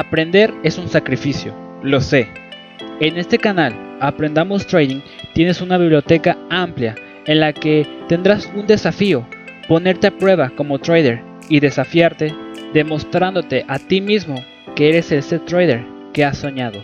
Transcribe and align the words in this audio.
Aprender 0.00 0.54
es 0.62 0.78
un 0.78 0.88
sacrificio, 0.88 1.54
lo 1.82 2.00
sé. 2.00 2.26
En 3.00 3.18
este 3.18 3.36
canal, 3.36 3.98
Aprendamos 4.00 4.66
Trading, 4.66 5.02
tienes 5.34 5.60
una 5.60 5.76
biblioteca 5.76 6.38
amplia 6.48 6.94
en 7.26 7.38
la 7.38 7.52
que 7.52 7.86
tendrás 8.08 8.50
un 8.56 8.66
desafío, 8.66 9.26
ponerte 9.68 10.06
a 10.06 10.16
prueba 10.16 10.48
como 10.56 10.78
trader 10.78 11.20
y 11.50 11.60
desafiarte, 11.60 12.34
demostrándote 12.72 13.66
a 13.68 13.78
ti 13.78 14.00
mismo 14.00 14.42
que 14.74 14.88
eres 14.88 15.12
ese 15.12 15.38
trader 15.38 15.84
que 16.14 16.24
has 16.24 16.38
soñado. 16.38 16.82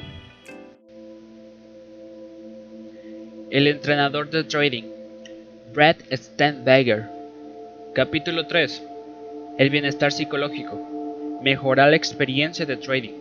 El 3.48 3.66
entrenador 3.66 4.28
de 4.28 4.44
trading, 4.44 4.84
Brad 5.72 5.96
Steinberger. 6.12 7.06
Capítulo 7.94 8.46
3. 8.46 8.82
El 9.56 9.70
bienestar 9.70 10.12
psicológico 10.12 10.95
mejorar 11.42 11.90
la 11.90 11.96
experiencia 11.96 12.66
de 12.66 12.76
trading. 12.76 13.14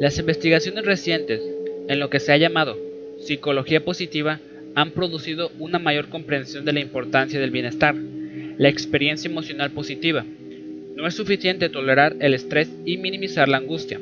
Las 0.00 0.18
investigaciones 0.18 0.84
recientes 0.84 1.40
en 1.88 2.00
lo 2.00 2.08
que 2.08 2.20
se 2.20 2.32
ha 2.32 2.36
llamado 2.36 2.76
psicología 3.20 3.84
positiva 3.84 4.40
han 4.74 4.92
producido 4.92 5.50
una 5.58 5.78
mayor 5.78 6.08
comprensión 6.08 6.64
de 6.64 6.72
la 6.72 6.80
importancia 6.80 7.40
del 7.40 7.50
bienestar, 7.50 7.94
la 7.94 8.68
experiencia 8.68 9.30
emocional 9.30 9.70
positiva. 9.70 10.24
No 10.94 11.06
es 11.06 11.14
suficiente 11.14 11.68
tolerar 11.68 12.16
el 12.20 12.34
estrés 12.34 12.70
y 12.84 12.96
minimizar 12.98 13.48
la 13.48 13.58
angustia. 13.58 14.00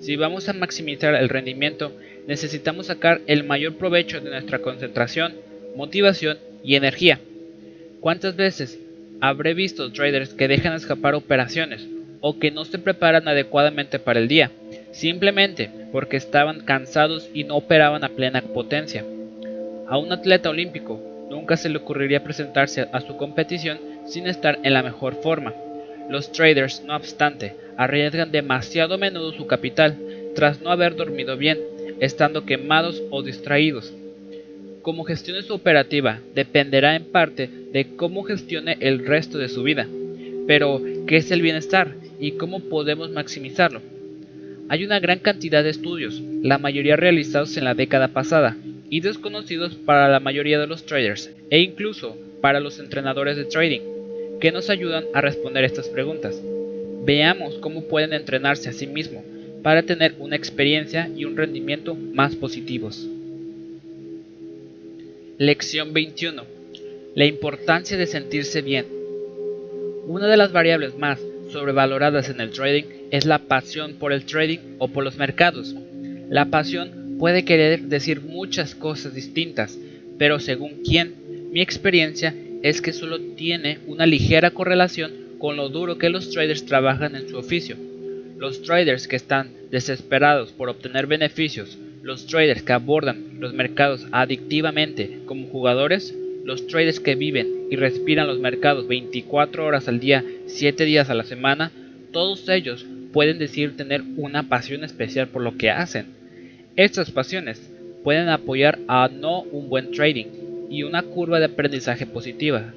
Si 0.00 0.16
vamos 0.16 0.48
a 0.48 0.52
maximizar 0.52 1.14
el 1.14 1.28
rendimiento, 1.28 1.92
necesitamos 2.26 2.86
sacar 2.86 3.20
el 3.26 3.44
mayor 3.44 3.76
provecho 3.76 4.20
de 4.20 4.30
nuestra 4.30 4.60
concentración, 4.60 5.34
motivación 5.76 6.38
y 6.62 6.74
energía. 6.74 7.20
¿Cuántas 8.00 8.36
veces 8.36 8.78
Habré 9.20 9.52
visto 9.54 9.90
traders 9.90 10.32
que 10.32 10.46
dejan 10.46 10.74
escapar 10.74 11.16
operaciones 11.16 11.88
o 12.20 12.38
que 12.38 12.52
no 12.52 12.64
se 12.64 12.78
preparan 12.78 13.26
adecuadamente 13.26 13.98
para 13.98 14.20
el 14.20 14.28
día, 14.28 14.52
simplemente 14.92 15.70
porque 15.90 16.16
estaban 16.16 16.60
cansados 16.60 17.28
y 17.34 17.42
no 17.42 17.56
operaban 17.56 18.04
a 18.04 18.10
plena 18.10 18.42
potencia. 18.42 19.04
A 19.88 19.98
un 19.98 20.12
atleta 20.12 20.50
olímpico 20.50 21.00
nunca 21.30 21.56
se 21.56 21.68
le 21.68 21.78
ocurriría 21.78 22.22
presentarse 22.22 22.88
a 22.92 23.00
su 23.00 23.16
competición 23.16 23.78
sin 24.06 24.28
estar 24.28 24.60
en 24.62 24.72
la 24.72 24.84
mejor 24.84 25.16
forma. 25.20 25.52
Los 26.08 26.30
traders, 26.30 26.84
no 26.84 26.94
obstante, 26.94 27.56
arriesgan 27.76 28.30
demasiado 28.30 28.94
a 28.94 28.98
menudo 28.98 29.32
su 29.32 29.48
capital 29.48 29.96
tras 30.36 30.60
no 30.60 30.70
haber 30.70 30.94
dormido 30.94 31.36
bien, 31.36 31.58
estando 31.98 32.44
quemados 32.44 33.02
o 33.10 33.22
distraídos. 33.22 33.92
Como 34.88 35.04
gestione 35.04 35.42
su 35.42 35.52
operativa 35.52 36.18
dependerá 36.34 36.96
en 36.96 37.04
parte 37.04 37.50
de 37.74 37.94
cómo 37.96 38.22
gestione 38.22 38.78
el 38.80 39.04
resto 39.04 39.36
de 39.36 39.50
su 39.50 39.62
vida. 39.62 39.86
Pero, 40.46 40.80
¿qué 41.06 41.18
es 41.18 41.30
el 41.30 41.42
bienestar 41.42 41.94
y 42.18 42.38
cómo 42.38 42.60
podemos 42.60 43.10
maximizarlo? 43.10 43.82
Hay 44.70 44.84
una 44.84 44.98
gran 44.98 45.18
cantidad 45.18 45.62
de 45.62 45.68
estudios, 45.68 46.22
la 46.42 46.56
mayoría 46.56 46.96
realizados 46.96 47.58
en 47.58 47.64
la 47.64 47.74
década 47.74 48.08
pasada, 48.14 48.56
y 48.88 49.00
desconocidos 49.00 49.74
para 49.74 50.08
la 50.08 50.20
mayoría 50.20 50.58
de 50.58 50.66
los 50.66 50.86
traders, 50.86 51.34
e 51.50 51.60
incluso 51.60 52.16
para 52.40 52.58
los 52.58 52.78
entrenadores 52.78 53.36
de 53.36 53.44
trading, 53.44 53.82
que 54.40 54.52
nos 54.52 54.70
ayudan 54.70 55.04
a 55.12 55.20
responder 55.20 55.64
estas 55.64 55.90
preguntas. 55.90 56.42
Veamos 57.04 57.58
cómo 57.58 57.84
pueden 57.88 58.14
entrenarse 58.14 58.70
a 58.70 58.72
sí 58.72 58.86
mismos 58.86 59.22
para 59.62 59.82
tener 59.82 60.14
una 60.18 60.36
experiencia 60.36 61.10
y 61.14 61.26
un 61.26 61.36
rendimiento 61.36 61.94
más 61.94 62.34
positivos. 62.36 63.06
Lección 65.40 65.92
21. 65.92 66.42
La 67.14 67.24
importancia 67.24 67.96
de 67.96 68.08
sentirse 68.08 68.60
bien. 68.60 68.86
Una 70.08 70.26
de 70.26 70.36
las 70.36 70.50
variables 70.50 70.98
más 70.98 71.20
sobrevaloradas 71.52 72.28
en 72.28 72.40
el 72.40 72.50
trading 72.50 72.82
es 73.12 73.24
la 73.24 73.38
pasión 73.38 74.00
por 74.00 74.12
el 74.12 74.24
trading 74.24 74.58
o 74.78 74.88
por 74.88 75.04
los 75.04 75.16
mercados. 75.16 75.76
La 76.28 76.46
pasión 76.46 77.18
puede 77.20 77.44
querer 77.44 77.82
decir 77.82 78.20
muchas 78.20 78.74
cosas 78.74 79.14
distintas, 79.14 79.78
pero 80.18 80.40
según 80.40 80.82
quien, 80.82 81.14
mi 81.52 81.60
experiencia 81.60 82.34
es 82.64 82.82
que 82.82 82.92
solo 82.92 83.20
tiene 83.36 83.78
una 83.86 84.06
ligera 84.06 84.50
correlación 84.50 85.12
con 85.38 85.56
lo 85.56 85.68
duro 85.68 85.98
que 85.98 86.10
los 86.10 86.30
traders 86.30 86.66
trabajan 86.66 87.14
en 87.14 87.28
su 87.28 87.38
oficio. 87.38 87.76
Los 88.38 88.62
traders 88.62 89.06
que 89.06 89.14
están 89.14 89.52
desesperados 89.70 90.50
por 90.50 90.68
obtener 90.68 91.06
beneficios 91.06 91.78
los 92.08 92.24
traders 92.24 92.62
que 92.62 92.72
abordan 92.72 93.38
los 93.38 93.52
mercados 93.52 94.06
adictivamente 94.12 95.18
como 95.26 95.46
jugadores, 95.48 96.16
los 96.42 96.66
traders 96.66 97.00
que 97.00 97.16
viven 97.16 97.66
y 97.70 97.76
respiran 97.76 98.26
los 98.26 98.38
mercados 98.38 98.88
24 98.88 99.66
horas 99.66 99.88
al 99.88 100.00
día, 100.00 100.24
7 100.46 100.86
días 100.86 101.10
a 101.10 101.14
la 101.14 101.24
semana, 101.24 101.70
todos 102.10 102.48
ellos 102.48 102.86
pueden 103.12 103.38
decir 103.38 103.76
tener 103.76 104.02
una 104.16 104.44
pasión 104.44 104.84
especial 104.84 105.28
por 105.28 105.42
lo 105.42 105.58
que 105.58 105.70
hacen. 105.70 106.06
Estas 106.76 107.10
pasiones 107.10 107.70
pueden 108.02 108.30
apoyar 108.30 108.78
a 108.88 109.10
no 109.12 109.42
un 109.42 109.68
buen 109.68 109.90
trading 109.90 110.28
y 110.70 110.84
una 110.84 111.02
curva 111.02 111.38
de 111.40 111.44
aprendizaje 111.44 112.06
positiva. 112.06 112.72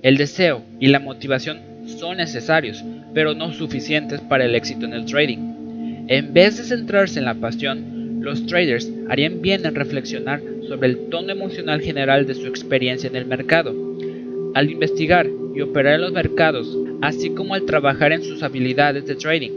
El 0.00 0.16
deseo 0.16 0.64
y 0.80 0.86
la 0.86 0.98
motivación 0.98 1.60
son 1.98 2.16
necesarios, 2.16 2.82
pero 3.12 3.34
no 3.34 3.52
suficientes 3.52 4.22
para 4.22 4.46
el 4.46 4.54
éxito 4.54 4.86
en 4.86 4.94
el 4.94 5.04
trading. 5.04 6.06
En 6.08 6.32
vez 6.32 6.56
de 6.56 6.64
centrarse 6.64 7.18
en 7.18 7.26
la 7.26 7.34
pasión, 7.34 8.01
los 8.22 8.46
traders 8.46 8.90
harían 9.08 9.42
bien 9.42 9.66
en 9.66 9.74
reflexionar 9.74 10.40
sobre 10.68 10.88
el 10.88 11.08
tono 11.08 11.32
emocional 11.32 11.80
general 11.80 12.26
de 12.26 12.34
su 12.34 12.46
experiencia 12.46 13.08
en 13.08 13.16
el 13.16 13.26
mercado. 13.26 13.74
Al 14.54 14.70
investigar 14.70 15.28
y 15.54 15.60
operar 15.60 15.94
en 15.94 16.02
los 16.02 16.12
mercados, 16.12 16.78
así 17.00 17.30
como 17.30 17.54
al 17.54 17.64
trabajar 17.64 18.12
en 18.12 18.22
sus 18.22 18.42
habilidades 18.42 19.06
de 19.06 19.16
trading, 19.16 19.50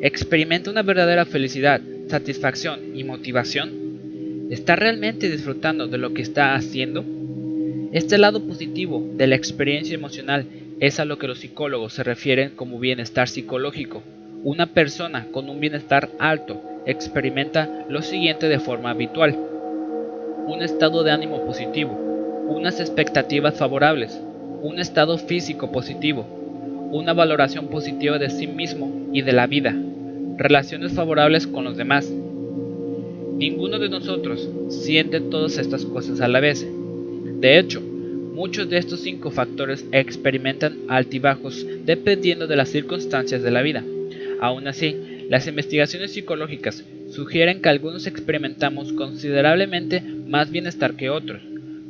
experimenta 0.00 0.70
una 0.70 0.82
verdadera 0.82 1.26
felicidad, 1.26 1.82
satisfacción 2.08 2.96
y 2.96 3.04
motivación. 3.04 4.48
¿Está 4.50 4.76
realmente 4.76 5.30
disfrutando 5.30 5.86
de 5.86 5.98
lo 5.98 6.14
que 6.14 6.22
está 6.22 6.54
haciendo? 6.54 7.04
Este 7.92 8.18
lado 8.18 8.46
positivo 8.46 9.08
de 9.16 9.26
la 9.26 9.36
experiencia 9.36 9.94
emocional 9.94 10.46
es 10.80 10.98
a 10.98 11.04
lo 11.04 11.18
que 11.18 11.26
los 11.28 11.40
psicólogos 11.40 11.92
se 11.92 12.02
refieren 12.02 12.52
como 12.56 12.78
bienestar 12.78 13.28
psicológico. 13.28 14.02
Una 14.42 14.66
persona 14.66 15.26
con 15.30 15.50
un 15.50 15.60
bienestar 15.60 16.08
alto 16.18 16.62
experimenta 16.90 17.84
lo 17.88 18.02
siguiente 18.02 18.48
de 18.48 18.58
forma 18.58 18.90
habitual. 18.90 19.36
Un 20.46 20.62
estado 20.62 21.02
de 21.02 21.10
ánimo 21.10 21.44
positivo, 21.44 21.92
unas 22.48 22.80
expectativas 22.80 23.54
favorables, 23.54 24.20
un 24.62 24.78
estado 24.78 25.16
físico 25.18 25.70
positivo, 25.70 26.26
una 26.90 27.12
valoración 27.12 27.68
positiva 27.68 28.18
de 28.18 28.30
sí 28.30 28.46
mismo 28.46 29.08
y 29.12 29.22
de 29.22 29.32
la 29.32 29.46
vida, 29.46 29.74
relaciones 30.36 30.92
favorables 30.92 31.46
con 31.46 31.64
los 31.64 31.76
demás. 31.76 32.10
Ninguno 33.36 33.78
de 33.78 33.88
nosotros 33.88 34.48
siente 34.68 35.20
todas 35.20 35.56
estas 35.58 35.84
cosas 35.84 36.20
a 36.20 36.28
la 36.28 36.40
vez. 36.40 36.66
De 37.40 37.58
hecho, 37.58 37.80
muchos 37.80 38.68
de 38.68 38.78
estos 38.78 39.00
cinco 39.00 39.30
factores 39.30 39.86
experimentan 39.92 40.78
altibajos 40.88 41.64
dependiendo 41.84 42.46
de 42.46 42.56
las 42.56 42.68
circunstancias 42.68 43.42
de 43.42 43.50
la 43.50 43.62
vida. 43.62 43.84
Aún 44.40 44.66
así, 44.66 44.96
las 45.30 45.46
investigaciones 45.46 46.10
psicológicas 46.10 46.84
sugieren 47.12 47.62
que 47.62 47.68
algunos 47.68 48.08
experimentamos 48.08 48.92
considerablemente 48.92 50.00
más 50.00 50.50
bienestar 50.50 50.96
que 50.96 51.08
otros. 51.08 51.40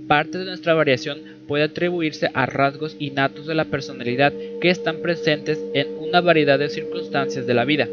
Parte 0.07 0.37
de 0.37 0.45
nuestra 0.45 0.75
variación 0.75 1.21
puede 1.49 1.65
atribuirse 1.65 2.29
a 2.35 2.45
rasgos 2.45 2.97
innatos 2.99 3.47
de 3.47 3.55
la 3.55 3.65
personalidad 3.65 4.35
que 4.61 4.69
están 4.69 4.99
presentes 5.01 5.59
en 5.73 5.89
una 6.01 6.21
variedad 6.21 6.59
de 6.59 6.69
circunstancias 6.69 7.47
de 7.47 7.55
la 7.55 7.65
vida. 7.65 7.89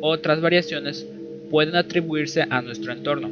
Otras 0.00 0.40
variaciones 0.40 1.06
pueden 1.52 1.76
atribuirse 1.76 2.44
a 2.50 2.60
nuestro 2.60 2.92
entorno, 2.92 3.30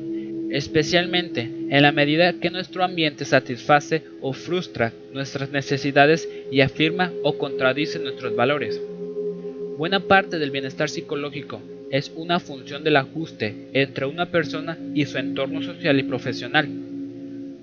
especialmente 0.53 1.41
en 1.41 1.83
la 1.83 1.91
medida 1.91 2.35
que 2.35 2.51
nuestro 2.51 2.85
ambiente 2.85 3.25
satisface 3.25 4.05
o 4.21 4.33
frustra 4.33 4.93
nuestras 5.13 5.51
necesidades 5.51 6.29
y 6.53 6.61
afirma 6.61 7.11
o 7.25 7.37
contradice 7.37 7.99
nuestros 7.99 8.37
valores. 8.37 8.81
Buena 9.79 10.01
parte 10.01 10.41
del 10.41 10.51
bienestar 10.51 10.89
psicológico 10.89 11.63
es 11.93 12.11
una 12.17 12.41
función 12.41 12.83
del 12.83 12.97
ajuste 12.97 13.69
entre 13.75 14.07
una 14.07 14.27
persona 14.27 14.77
y 14.93 15.07
su 15.07 15.19
entorno 15.19 15.63
social 15.63 16.01
y 16.01 16.03
profesional. 16.03 16.69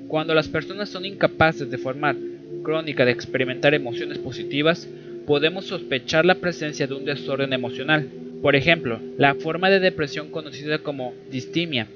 Cuando 0.07 0.33
las 0.33 0.47
personas 0.47 0.87
son 0.87 1.03
incapaces 1.03 1.69
de 1.69 1.77
formar 1.77 2.15
crónica 2.63 3.03
de 3.03 3.11
experimentar 3.11 3.73
emociones 3.73 4.17
positivas, 4.17 4.87
podemos 5.27 5.65
sospechar 5.65 6.25
la 6.25 6.35
presencia 6.35 6.87
de 6.87 6.93
un 6.93 7.03
desorden 7.03 7.51
emocional. 7.51 8.07
Por 8.41 8.55
ejemplo, 8.55 9.01
la 9.17 9.35
forma 9.35 9.69
de 9.69 9.81
depresión 9.81 10.31
conocida 10.31 10.77
como 10.77 11.13
distimia. 11.29 11.89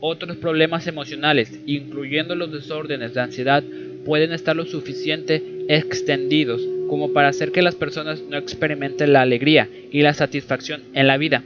Otros 0.00 0.36
problemas 0.38 0.88
emocionales, 0.88 1.60
incluyendo 1.64 2.34
los 2.34 2.50
desórdenes 2.50 3.14
de 3.14 3.20
ansiedad, 3.20 3.62
pueden 4.04 4.32
estar 4.32 4.56
lo 4.56 4.66
suficiente 4.66 5.40
extendidos 5.68 6.60
como 6.90 7.12
para 7.12 7.28
hacer 7.28 7.52
que 7.52 7.62
las 7.62 7.76
personas 7.76 8.20
no 8.28 8.36
experimenten 8.36 9.12
la 9.12 9.20
alegría 9.20 9.68
y 9.92 10.02
la 10.02 10.12
satisfacción 10.12 10.82
en 10.92 11.06
la 11.06 11.18
vida. 11.18 11.44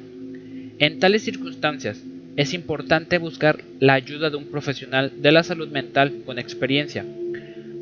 En 0.78 0.98
tales 0.98 1.22
circunstancias, 1.22 2.02
es 2.36 2.54
importante 2.54 3.18
buscar 3.18 3.62
la 3.78 3.92
ayuda 3.92 4.30
de 4.30 4.38
un 4.38 4.46
profesional 4.46 5.12
de 5.18 5.32
la 5.32 5.42
salud 5.42 5.68
mental 5.68 6.22
con 6.24 6.38
experiencia. 6.38 7.04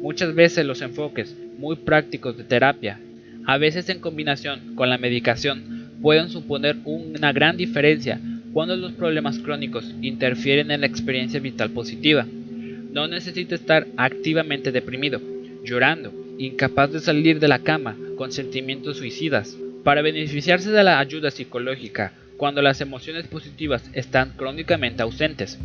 Muchas 0.02 0.34
veces 0.34 0.66
los 0.66 0.82
enfoques 0.82 1.36
muy 1.56 1.76
prácticos 1.76 2.36
de 2.36 2.42
terapia, 2.42 2.98
a 3.46 3.58
veces 3.58 3.88
en 3.90 4.00
combinación 4.00 4.74
con 4.74 4.90
la 4.90 4.98
medicación, 4.98 5.92
pueden 6.02 6.30
suponer 6.30 6.78
una 6.84 7.32
gran 7.32 7.56
diferencia 7.56 8.20
cuando 8.52 8.74
los 8.74 8.90
problemas 8.90 9.38
crónicos 9.38 9.94
interfieren 10.02 10.72
en 10.72 10.80
la 10.80 10.88
experiencia 10.88 11.38
vital 11.38 11.70
positiva. 11.70 12.26
No 12.90 13.06
necesita 13.06 13.54
estar 13.54 13.86
activamente 13.96 14.72
deprimido, 14.72 15.20
llorando, 15.64 16.21
incapaz 16.46 16.90
de 16.90 17.00
salir 17.00 17.40
de 17.40 17.48
la 17.48 17.60
cama, 17.60 17.96
con 18.16 18.32
sentimientos 18.32 18.98
suicidas. 18.98 19.56
Para 19.84 20.02
beneficiarse 20.02 20.70
de 20.70 20.84
la 20.84 20.98
ayuda 20.98 21.30
psicológica 21.30 22.12
cuando 22.36 22.62
las 22.62 22.80
emociones 22.80 23.26
positivas 23.26 23.88
están 23.92 24.32
crónicamente 24.36 25.02
ausentes. 25.02 25.58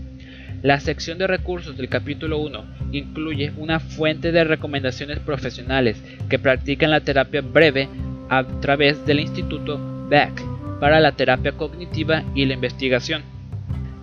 La 0.62 0.80
sección 0.80 1.18
de 1.18 1.28
recursos 1.28 1.78
del 1.78 1.90
capítulo 1.90 2.40
1 2.40 2.66
incluye 2.92 3.52
una 3.58 3.80
fuente 3.80 4.32
de 4.32 4.44
recomendaciones 4.44 5.20
profesionales 5.20 6.02
que 6.30 6.40
practican 6.40 6.92
la 6.92 7.02
terapia 7.02 7.42
breve 7.42 7.88
a 8.30 8.44
través 8.60 9.06
del 9.06 9.20
Instituto 9.20 9.80
Beck 10.10 10.42
para 10.80 11.00
la 11.00 11.12
terapia 11.14 11.52
cognitiva 11.52 12.24
y 12.36 12.46
la 12.46 12.54
investigación. 12.54 13.24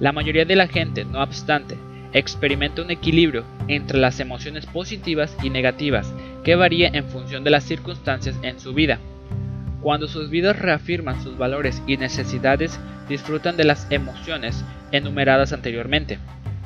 La 0.00 0.12
mayoría 0.12 0.44
de 0.44 0.56
la 0.56 0.68
gente, 0.68 1.04
no 1.04 1.22
obstante, 1.22 1.76
experimenta 2.12 2.82
un 2.82 2.90
equilibrio 2.90 3.44
entre 3.68 3.98
las 3.98 4.20
emociones 4.20 4.66
positivas 4.66 5.36
y 5.42 5.50
negativas 5.50 6.12
que 6.44 6.54
varía 6.54 6.90
en 6.92 7.06
función 7.06 7.42
de 7.42 7.50
las 7.50 7.64
circunstancias 7.64 8.36
en 8.42 8.60
su 8.60 8.74
vida. 8.74 9.00
Cuando 9.80 10.06
sus 10.06 10.30
vidas 10.30 10.58
reafirman 10.58 11.22
sus 11.22 11.36
valores 11.36 11.82
y 11.86 11.96
necesidades, 11.96 12.78
disfrutan 13.08 13.56
de 13.56 13.64
las 13.64 13.86
emociones 13.90 14.64
enumeradas 14.92 15.52
anteriormente. 15.52 16.18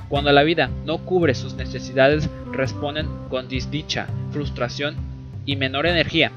Cuando 0.08 0.32
la 0.32 0.42
vida 0.42 0.70
no 0.84 0.98
cubre 0.98 1.34
sus 1.34 1.54
necesidades, 1.54 2.28
responden 2.52 3.08
con 3.28 3.48
disdicha, 3.48 4.06
frustración 4.30 4.96
y 5.46 5.56
menor 5.56 5.86
energía. 5.86 6.32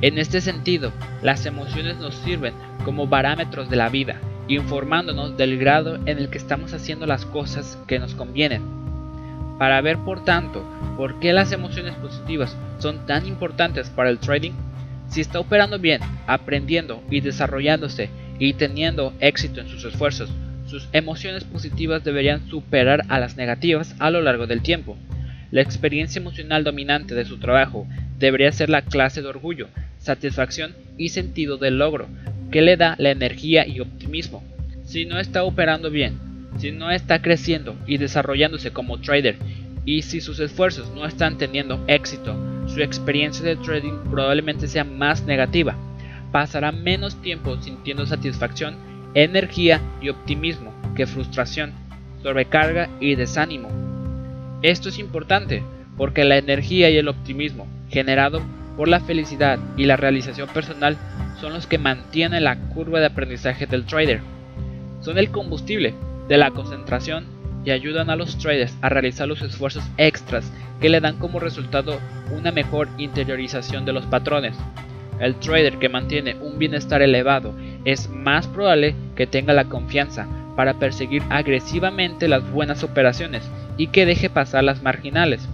En 0.00 0.18
este 0.18 0.40
sentido, 0.40 0.92
las 1.22 1.46
emociones 1.46 1.98
nos 1.98 2.14
sirven 2.14 2.54
como 2.84 3.10
parámetros 3.10 3.68
de 3.68 3.76
la 3.76 3.88
vida, 3.88 4.20
informándonos 4.46 5.36
del 5.36 5.58
grado 5.58 5.96
en 6.06 6.18
el 6.18 6.30
que 6.30 6.38
estamos 6.38 6.72
haciendo 6.72 7.06
las 7.06 7.26
cosas 7.26 7.78
que 7.86 7.98
nos 7.98 8.14
convienen. 8.14 8.77
Para 9.58 9.80
ver, 9.80 9.98
por 9.98 10.24
tanto, 10.24 10.64
por 10.96 11.18
qué 11.20 11.32
las 11.32 11.52
emociones 11.52 11.94
positivas 11.96 12.56
son 12.78 13.06
tan 13.06 13.26
importantes 13.26 13.90
para 13.90 14.10
el 14.10 14.18
trading, 14.18 14.52
si 15.08 15.20
está 15.20 15.40
operando 15.40 15.78
bien, 15.78 16.00
aprendiendo 16.26 17.02
y 17.10 17.20
desarrollándose 17.20 18.10
y 18.38 18.52
teniendo 18.54 19.14
éxito 19.20 19.60
en 19.60 19.68
sus 19.68 19.84
esfuerzos, 19.84 20.30
sus 20.66 20.88
emociones 20.92 21.44
positivas 21.44 22.04
deberían 22.04 22.46
superar 22.48 23.04
a 23.08 23.18
las 23.18 23.36
negativas 23.36 23.96
a 23.98 24.10
lo 24.10 24.20
largo 24.20 24.46
del 24.46 24.62
tiempo. 24.62 24.96
La 25.50 25.62
experiencia 25.62 26.20
emocional 26.20 26.62
dominante 26.62 27.14
de 27.14 27.24
su 27.24 27.38
trabajo 27.38 27.86
debería 28.18 28.52
ser 28.52 28.68
la 28.68 28.82
clase 28.82 29.22
de 29.22 29.28
orgullo, 29.28 29.68
satisfacción 29.98 30.74
y 30.98 31.08
sentido 31.08 31.56
del 31.56 31.78
logro, 31.78 32.06
que 32.50 32.60
le 32.60 32.76
da 32.76 32.96
la 32.98 33.10
energía 33.10 33.66
y 33.66 33.80
optimismo. 33.80 34.44
Si 34.84 35.06
no 35.06 35.18
está 35.18 35.42
operando 35.42 35.90
bien, 35.90 36.18
si 36.58 36.72
no 36.72 36.90
está 36.90 37.22
creciendo 37.22 37.76
y 37.86 37.98
desarrollándose 37.98 38.72
como 38.72 38.98
trader, 38.98 39.36
y 39.84 40.02
si 40.02 40.20
sus 40.20 40.38
esfuerzos 40.40 40.90
no 40.94 41.06
están 41.06 41.38
teniendo 41.38 41.82
éxito, 41.86 42.36
su 42.66 42.82
experiencia 42.82 43.44
de 43.44 43.56
trading 43.56 44.10
probablemente 44.10 44.68
sea 44.68 44.84
más 44.84 45.24
negativa. 45.24 45.76
Pasará 46.30 46.72
menos 46.72 47.22
tiempo 47.22 47.56
sintiendo 47.62 48.04
satisfacción, 48.04 48.76
energía 49.14 49.80
y 50.02 50.10
optimismo 50.10 50.74
que 50.94 51.06
frustración, 51.06 51.72
sobrecarga 52.22 52.90
y 53.00 53.14
desánimo. 53.14 53.70
Esto 54.60 54.90
es 54.90 54.98
importante 54.98 55.62
porque 55.96 56.24
la 56.24 56.36
energía 56.36 56.90
y 56.90 56.96
el 56.96 57.08
optimismo 57.08 57.66
generado 57.88 58.42
por 58.76 58.88
la 58.88 59.00
felicidad 59.00 59.58
y 59.76 59.86
la 59.86 59.96
realización 59.96 60.48
personal 60.48 60.98
son 61.40 61.52
los 61.52 61.66
que 61.66 61.78
mantienen 61.78 62.44
la 62.44 62.56
curva 62.56 63.00
de 63.00 63.06
aprendizaje 63.06 63.66
del 63.66 63.86
trader. 63.86 64.20
Son 65.00 65.16
el 65.16 65.30
combustible 65.30 65.94
de 66.28 66.36
la 66.38 66.50
concentración 66.50 67.26
y 67.64 67.70
ayudan 67.70 68.10
a 68.10 68.16
los 68.16 68.38
traders 68.38 68.76
a 68.80 68.88
realizar 68.88 69.26
los 69.26 69.42
esfuerzos 69.42 69.84
extras 69.96 70.52
que 70.80 70.88
le 70.88 71.00
dan 71.00 71.18
como 71.18 71.40
resultado 71.40 71.98
una 72.30 72.52
mejor 72.52 72.88
interiorización 72.98 73.84
de 73.84 73.92
los 73.92 74.06
patrones. 74.06 74.56
El 75.20 75.34
trader 75.36 75.78
que 75.78 75.88
mantiene 75.88 76.36
un 76.36 76.58
bienestar 76.58 77.02
elevado 77.02 77.54
es 77.84 78.08
más 78.08 78.46
probable 78.46 78.94
que 79.16 79.26
tenga 79.26 79.52
la 79.52 79.64
confianza 79.64 80.28
para 80.54 80.74
perseguir 80.74 81.22
agresivamente 81.30 82.28
las 82.28 82.48
buenas 82.50 82.84
operaciones 82.84 83.48
y 83.76 83.88
que 83.88 84.06
deje 84.06 84.30
pasar 84.30 84.64
las 84.64 84.82
marginales. 84.82 85.48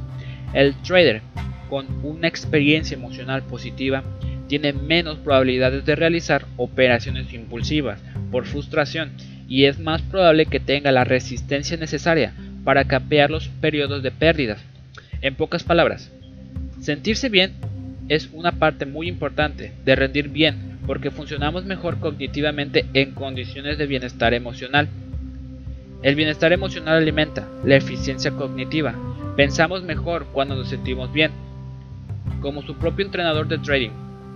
El 0.52 0.74
trader 0.82 1.22
con 1.70 1.86
una 2.02 2.28
experiencia 2.28 2.96
emocional 2.96 3.42
positiva 3.42 4.02
tiene 4.46 4.72
menos 4.72 5.18
probabilidades 5.18 5.84
de 5.86 5.96
realizar 5.96 6.44
operaciones 6.56 7.32
impulsivas 7.32 8.00
por 8.30 8.44
frustración 8.44 9.12
y 9.48 9.64
es 9.64 9.78
más 9.78 10.02
probable 10.02 10.46
que 10.46 10.60
tenga 10.60 10.92
la 10.92 11.04
resistencia 11.04 11.76
necesaria 11.76 12.32
para 12.64 12.84
capear 12.84 13.30
los 13.30 13.48
periodos 13.48 14.02
de 14.02 14.10
pérdidas. 14.10 14.62
En 15.20 15.34
pocas 15.34 15.64
palabras, 15.64 16.10
sentirse 16.80 17.28
bien 17.28 17.52
es 18.08 18.28
una 18.32 18.52
parte 18.52 18.86
muy 18.86 19.08
importante 19.08 19.72
de 19.84 19.96
rendir 19.96 20.28
bien 20.28 20.78
porque 20.86 21.10
funcionamos 21.10 21.64
mejor 21.64 21.98
cognitivamente 21.98 22.86
en 22.92 23.12
condiciones 23.12 23.78
de 23.78 23.86
bienestar 23.86 24.34
emocional. 24.34 24.88
El 26.02 26.14
bienestar 26.14 26.52
emocional 26.52 26.98
alimenta 26.98 27.48
la 27.64 27.76
eficiencia 27.76 28.32
cognitiva. 28.32 28.94
Pensamos 29.36 29.82
mejor 29.82 30.26
cuando 30.32 30.54
nos 30.54 30.68
sentimos 30.68 31.12
bien. 31.12 31.32
Como 32.40 32.62
su 32.62 32.76
propio 32.76 33.06
entrenador 33.06 33.48
de 33.48 33.58
trading, 33.58 33.90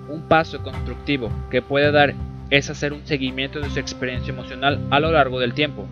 un 0.09 0.23
paso 0.23 0.63
constructivo 0.63 1.31
que 1.51 1.61
puede 1.61 1.93
dar 1.93 2.15
es 2.51 2.71
hacer 2.71 2.93
un 2.93 3.07
seguimiento 3.07 3.61
de 3.61 3.71
su 3.71 3.79
experiencia 3.79 4.33
emocional 4.33 4.81
a 4.91 5.01
lo 5.01 5.13
largo 5.13 5.39
del 5.41 5.55
tiempo. 5.55 5.87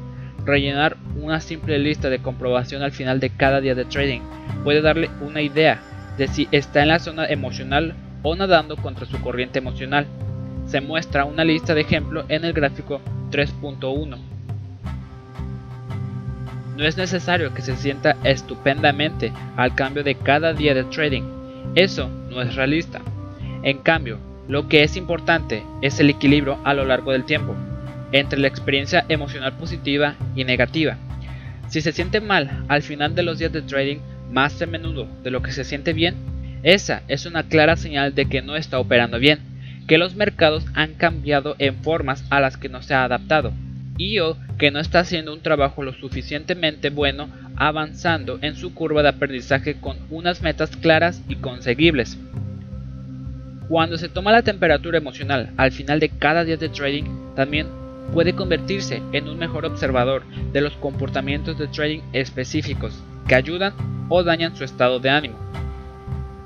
Rellenar 0.44 0.96
una 1.16 1.40
simple 1.40 1.78
lista 1.78 2.08
de 2.08 2.20
comprobación 2.20 2.82
al 2.82 2.92
final 2.92 3.20
de 3.20 3.30
cada 3.30 3.60
día 3.60 3.74
de 3.74 3.84
trading 3.84 4.20
puede 4.64 4.80
darle 4.80 5.10
una 5.20 5.42
idea 5.42 5.80
de 6.16 6.28
si 6.28 6.48
está 6.52 6.82
en 6.82 6.88
la 6.88 6.98
zona 6.98 7.26
emocional 7.26 7.94
o 8.22 8.34
nadando 8.34 8.76
contra 8.76 9.06
su 9.06 9.20
corriente 9.20 9.58
emocional. 9.58 10.06
Se 10.66 10.80
muestra 10.80 11.24
una 11.24 11.44
lista 11.44 11.74
de 11.74 11.82
ejemplo 11.82 12.24
en 12.28 12.44
el 12.44 12.52
gráfico 12.52 13.00
3.1. 13.30 14.18
No 16.76 16.84
es 16.84 16.96
necesario 16.96 17.54
que 17.54 17.62
se 17.62 17.76
sienta 17.76 18.16
estupendamente 18.22 19.32
al 19.56 19.74
cambio 19.74 20.04
de 20.04 20.14
cada 20.14 20.52
día 20.52 20.74
de 20.74 20.84
trading. 20.84 21.22
Eso 21.74 22.08
no 22.30 22.42
es 22.42 22.54
realista. 22.54 23.00
En 23.62 23.78
cambio, 23.78 24.18
lo 24.48 24.68
que 24.68 24.82
es 24.82 24.96
importante 24.96 25.64
es 25.82 25.98
el 26.00 26.10
equilibrio 26.10 26.58
a 26.64 26.74
lo 26.74 26.84
largo 26.84 27.12
del 27.12 27.24
tiempo 27.24 27.54
entre 28.12 28.38
la 28.38 28.48
experiencia 28.48 29.04
emocional 29.08 29.56
positiva 29.56 30.14
y 30.34 30.44
negativa. 30.44 30.96
Si 31.68 31.80
se 31.80 31.92
siente 31.92 32.20
mal 32.20 32.64
al 32.68 32.82
final 32.82 33.14
de 33.14 33.22
los 33.22 33.38
días 33.38 33.52
de 33.52 33.62
trading 33.62 33.98
más 34.30 34.60
a 34.62 34.66
menudo 34.66 35.08
de 35.22 35.30
lo 35.30 35.42
que 35.42 35.52
se 35.52 35.64
siente 35.64 35.92
bien, 35.92 36.14
esa 36.62 37.02
es 37.08 37.26
una 37.26 37.44
clara 37.44 37.76
señal 37.76 38.14
de 38.14 38.26
que 38.26 38.42
no 38.42 38.56
está 38.56 38.78
operando 38.78 39.18
bien, 39.18 39.40
que 39.86 39.98
los 39.98 40.14
mercados 40.14 40.64
han 40.74 40.94
cambiado 40.94 41.56
en 41.58 41.76
formas 41.82 42.24
a 42.30 42.40
las 42.40 42.56
que 42.56 42.68
no 42.68 42.82
se 42.82 42.94
ha 42.94 43.04
adaptado 43.04 43.52
y 43.98 44.18
o 44.18 44.36
que 44.58 44.70
no 44.70 44.78
está 44.78 45.00
haciendo 45.00 45.32
un 45.32 45.40
trabajo 45.40 45.82
lo 45.82 45.92
suficientemente 45.92 46.90
bueno 46.90 47.28
avanzando 47.56 48.38
en 48.42 48.54
su 48.56 48.74
curva 48.74 49.02
de 49.02 49.08
aprendizaje 49.08 49.76
con 49.80 49.96
unas 50.10 50.42
metas 50.42 50.76
claras 50.76 51.22
y 51.28 51.36
conseguibles. 51.36 52.18
Cuando 53.68 53.98
se 53.98 54.08
toma 54.08 54.30
la 54.30 54.42
temperatura 54.42 54.98
emocional 54.98 55.50
al 55.56 55.72
final 55.72 55.98
de 55.98 56.08
cada 56.08 56.44
día 56.44 56.56
de 56.56 56.68
trading, 56.68 57.34
también 57.34 57.66
puede 58.12 58.34
convertirse 58.34 59.02
en 59.12 59.28
un 59.28 59.38
mejor 59.38 59.64
observador 59.64 60.22
de 60.52 60.60
los 60.60 60.74
comportamientos 60.74 61.58
de 61.58 61.66
trading 61.66 62.00
específicos 62.12 63.02
que 63.26 63.34
ayudan 63.34 63.74
o 64.08 64.22
dañan 64.22 64.54
su 64.54 64.62
estado 64.62 65.00
de 65.00 65.10
ánimo. 65.10 65.36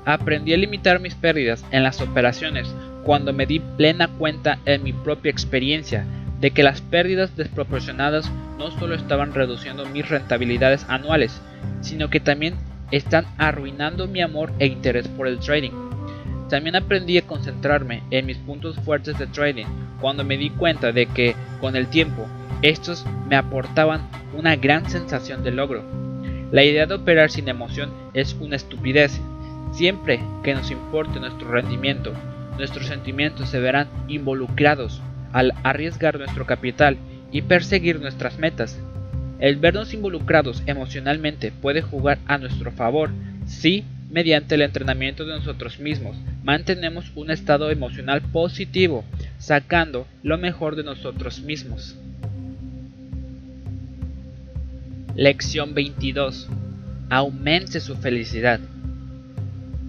Aprendí 0.03 0.53
a 0.53 0.57
limitar 0.57 0.99
mis 0.99 1.13
pérdidas 1.13 1.63
en 1.71 1.83
las 1.83 2.01
operaciones 2.01 2.73
cuando 3.03 3.33
me 3.33 3.45
di 3.45 3.59
plena 3.59 4.07
cuenta 4.07 4.57
en 4.65 4.81
mi 4.83 4.91
propia 4.93 5.29
experiencia 5.29 6.05
de 6.39 6.49
que 6.49 6.63
las 6.63 6.81
pérdidas 6.81 7.37
desproporcionadas 7.37 8.31
no 8.57 8.71
solo 8.71 8.95
estaban 8.95 9.35
reduciendo 9.35 9.85
mis 9.85 10.09
rentabilidades 10.09 10.85
anuales, 10.89 11.39
sino 11.81 12.09
que 12.09 12.19
también 12.19 12.55
están 12.89 13.25
arruinando 13.37 14.07
mi 14.07 14.21
amor 14.21 14.51
e 14.57 14.65
interés 14.65 15.07
por 15.07 15.27
el 15.27 15.39
trading. 15.39 15.90
También 16.51 16.75
aprendí 16.75 17.17
a 17.17 17.25
concentrarme 17.25 18.03
en 18.11 18.25
mis 18.25 18.35
puntos 18.35 18.75
fuertes 18.81 19.17
de 19.17 19.25
trading 19.25 19.67
cuando 20.01 20.25
me 20.25 20.35
di 20.35 20.49
cuenta 20.49 20.91
de 20.91 21.05
que, 21.05 21.33
con 21.61 21.77
el 21.77 21.87
tiempo, 21.87 22.27
estos 22.61 23.05
me 23.29 23.37
aportaban 23.37 24.01
una 24.37 24.57
gran 24.57 24.89
sensación 24.89 25.45
de 25.45 25.51
logro. 25.51 25.81
La 26.51 26.65
idea 26.65 26.87
de 26.87 26.95
operar 26.95 27.31
sin 27.31 27.47
emoción 27.47 27.89
es 28.13 28.35
una 28.37 28.57
estupidez. 28.57 29.17
Siempre 29.71 30.19
que 30.43 30.53
nos 30.53 30.71
importe 30.71 31.21
nuestro 31.21 31.49
rendimiento, 31.49 32.11
nuestros 32.57 32.87
sentimientos 32.87 33.47
se 33.47 33.61
verán 33.61 33.87
involucrados 34.09 35.01
al 35.31 35.53
arriesgar 35.63 36.17
nuestro 36.17 36.45
capital 36.45 36.97
y 37.31 37.43
perseguir 37.43 38.01
nuestras 38.01 38.39
metas. 38.39 38.77
El 39.39 39.55
vernos 39.55 39.93
involucrados 39.93 40.63
emocionalmente 40.65 41.53
puede 41.61 41.81
jugar 41.81 42.17
a 42.27 42.37
nuestro 42.37 42.73
favor 42.73 43.09
si 43.45 43.85
mediante 44.11 44.55
el 44.55 44.61
entrenamiento 44.61 45.25
de 45.25 45.33
nosotros 45.33 45.79
mismos 45.79 46.17
mantenemos 46.43 47.11
un 47.15 47.31
estado 47.31 47.71
emocional 47.71 48.21
positivo, 48.21 49.05
sacando 49.39 50.05
lo 50.21 50.37
mejor 50.37 50.75
de 50.75 50.83
nosotros 50.83 51.41
mismos. 51.41 51.95
Lección 55.15 55.73
22. 55.73 56.47
Aumente 57.09 57.79
su 57.79 57.95
felicidad. 57.95 58.59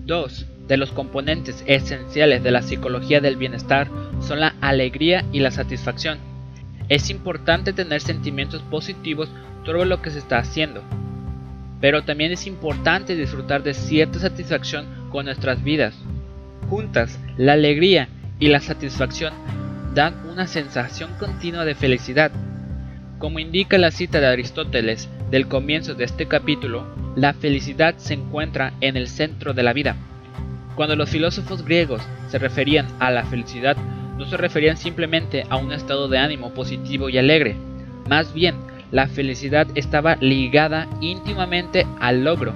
2. 0.06 0.46
De 0.68 0.76
los 0.76 0.92
componentes 0.92 1.64
esenciales 1.66 2.42
de 2.42 2.50
la 2.50 2.62
psicología 2.62 3.20
del 3.20 3.36
bienestar 3.36 3.88
son 4.20 4.40
la 4.40 4.54
alegría 4.60 5.24
y 5.32 5.40
la 5.40 5.50
satisfacción. 5.50 6.18
Es 6.88 7.10
importante 7.10 7.72
tener 7.72 8.00
sentimientos 8.00 8.62
positivos 8.62 9.28
sobre 9.64 9.86
lo 9.86 10.02
que 10.02 10.10
se 10.10 10.18
está 10.18 10.38
haciendo, 10.38 10.82
pero 11.82 12.04
también 12.04 12.30
es 12.30 12.46
importante 12.46 13.16
disfrutar 13.16 13.64
de 13.64 13.74
cierta 13.74 14.20
satisfacción 14.20 14.86
con 15.10 15.24
nuestras 15.24 15.64
vidas. 15.64 15.94
Juntas, 16.70 17.18
la 17.36 17.54
alegría 17.54 18.08
y 18.38 18.48
la 18.48 18.60
satisfacción 18.60 19.34
dan 19.92 20.14
una 20.30 20.46
sensación 20.46 21.10
continua 21.18 21.64
de 21.64 21.74
felicidad. 21.74 22.30
Como 23.18 23.40
indica 23.40 23.78
la 23.78 23.90
cita 23.90 24.20
de 24.20 24.28
Aristóteles 24.28 25.08
del 25.32 25.48
comienzo 25.48 25.94
de 25.94 26.04
este 26.04 26.28
capítulo, 26.28 26.86
la 27.16 27.34
felicidad 27.34 27.96
se 27.96 28.14
encuentra 28.14 28.74
en 28.80 28.96
el 28.96 29.08
centro 29.08 29.52
de 29.52 29.64
la 29.64 29.72
vida. 29.72 29.96
Cuando 30.76 30.94
los 30.94 31.10
filósofos 31.10 31.64
griegos 31.64 32.00
se 32.28 32.38
referían 32.38 32.86
a 33.00 33.10
la 33.10 33.24
felicidad, 33.24 33.76
no 34.16 34.24
se 34.26 34.36
referían 34.36 34.76
simplemente 34.76 35.44
a 35.50 35.56
un 35.56 35.72
estado 35.72 36.06
de 36.06 36.18
ánimo 36.18 36.54
positivo 36.54 37.08
y 37.08 37.18
alegre, 37.18 37.56
más 38.08 38.32
bien 38.32 38.54
la 38.92 39.08
felicidad 39.08 39.66
estaba 39.74 40.16
ligada 40.16 40.86
íntimamente 41.00 41.86
al 41.98 42.24
logro, 42.24 42.52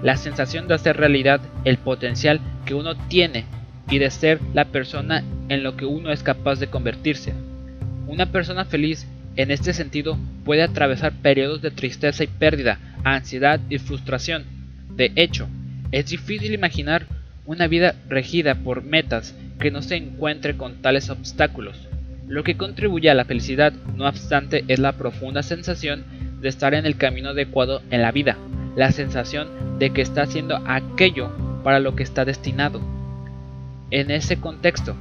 la 0.00 0.16
sensación 0.16 0.68
de 0.68 0.74
hacer 0.74 0.96
realidad 0.96 1.40
el 1.64 1.76
potencial 1.76 2.40
que 2.64 2.74
uno 2.74 2.94
tiene 3.08 3.44
y 3.90 3.98
de 3.98 4.10
ser 4.10 4.40
la 4.54 4.66
persona 4.66 5.24
en 5.48 5.64
lo 5.64 5.76
que 5.76 5.84
uno 5.84 6.12
es 6.12 6.22
capaz 6.22 6.60
de 6.60 6.68
convertirse. 6.68 7.34
Una 8.06 8.26
persona 8.26 8.64
feliz 8.64 9.06
en 9.36 9.50
este 9.50 9.72
sentido 9.72 10.16
puede 10.44 10.62
atravesar 10.62 11.12
periodos 11.12 11.62
de 11.62 11.72
tristeza 11.72 12.22
y 12.22 12.28
pérdida, 12.28 12.78
ansiedad 13.02 13.60
y 13.68 13.78
frustración. 13.78 14.44
De 14.94 15.12
hecho, 15.16 15.48
es 15.90 16.06
difícil 16.06 16.54
imaginar 16.54 17.06
una 17.44 17.66
vida 17.66 17.96
regida 18.08 18.54
por 18.54 18.84
metas 18.84 19.34
que 19.58 19.72
no 19.72 19.82
se 19.82 19.96
encuentre 19.96 20.56
con 20.56 20.80
tales 20.80 21.10
obstáculos. 21.10 21.88
Lo 22.28 22.44
que 22.44 22.56
contribuye 22.56 23.10
a 23.10 23.14
la 23.14 23.24
felicidad, 23.24 23.72
no 23.96 24.06
obstante, 24.06 24.64
es 24.68 24.78
la 24.78 24.92
profunda 24.92 25.42
sensación 25.42 26.04
de 26.40 26.48
estar 26.48 26.74
en 26.74 26.86
el 26.86 26.96
camino 26.96 27.30
adecuado 27.30 27.82
en 27.90 28.02
la 28.02 28.12
vida, 28.12 28.36
la 28.76 28.92
sensación 28.92 29.78
de 29.78 29.90
que 29.90 30.02
está 30.02 30.22
haciendo 30.22 30.56
aquello 30.66 31.30
para 31.62 31.80
lo 31.80 31.94
que 31.94 32.02
está 32.02 32.24
destinado. 32.24 32.80
En 33.90 34.10
ese 34.10 34.40
contexto, 34.40 34.94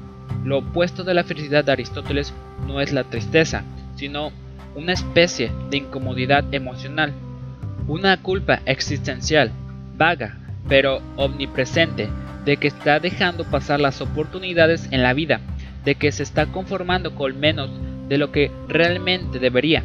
lo 0.43 0.59
opuesto 0.59 1.03
de 1.03 1.13
la 1.13 1.23
felicidad 1.23 1.63
de 1.63 1.71
Aristóteles 1.71 2.33
no 2.67 2.81
es 2.81 2.91
la 2.91 3.03
tristeza, 3.03 3.63
sino 3.95 4.31
una 4.75 4.93
especie 4.93 5.51
de 5.69 5.77
incomodidad 5.77 6.43
emocional, 6.53 7.13
una 7.87 8.17
culpa 8.21 8.61
existencial, 8.65 9.51
vaga, 9.97 10.37
pero 10.67 11.01
omnipresente, 11.17 12.09
de 12.45 12.57
que 12.57 12.67
está 12.67 12.99
dejando 12.99 13.43
pasar 13.45 13.79
las 13.79 14.01
oportunidades 14.01 14.87
en 14.91 15.03
la 15.03 15.13
vida, 15.13 15.41
de 15.85 15.95
que 15.95 16.11
se 16.11 16.23
está 16.23 16.45
conformando 16.47 17.15
con 17.15 17.39
menos 17.39 17.69
de 18.07 18.17
lo 18.17 18.31
que 18.31 18.51
realmente 18.67 19.39
debería. 19.39 19.83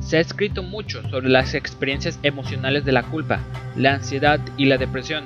Se 0.00 0.16
ha 0.16 0.20
escrito 0.20 0.62
mucho 0.62 1.02
sobre 1.10 1.28
las 1.28 1.54
experiencias 1.54 2.18
emocionales 2.22 2.84
de 2.84 2.92
la 2.92 3.02
culpa, 3.02 3.40
la 3.76 3.94
ansiedad 3.94 4.40
y 4.56 4.66
la 4.66 4.78
depresión, 4.78 5.24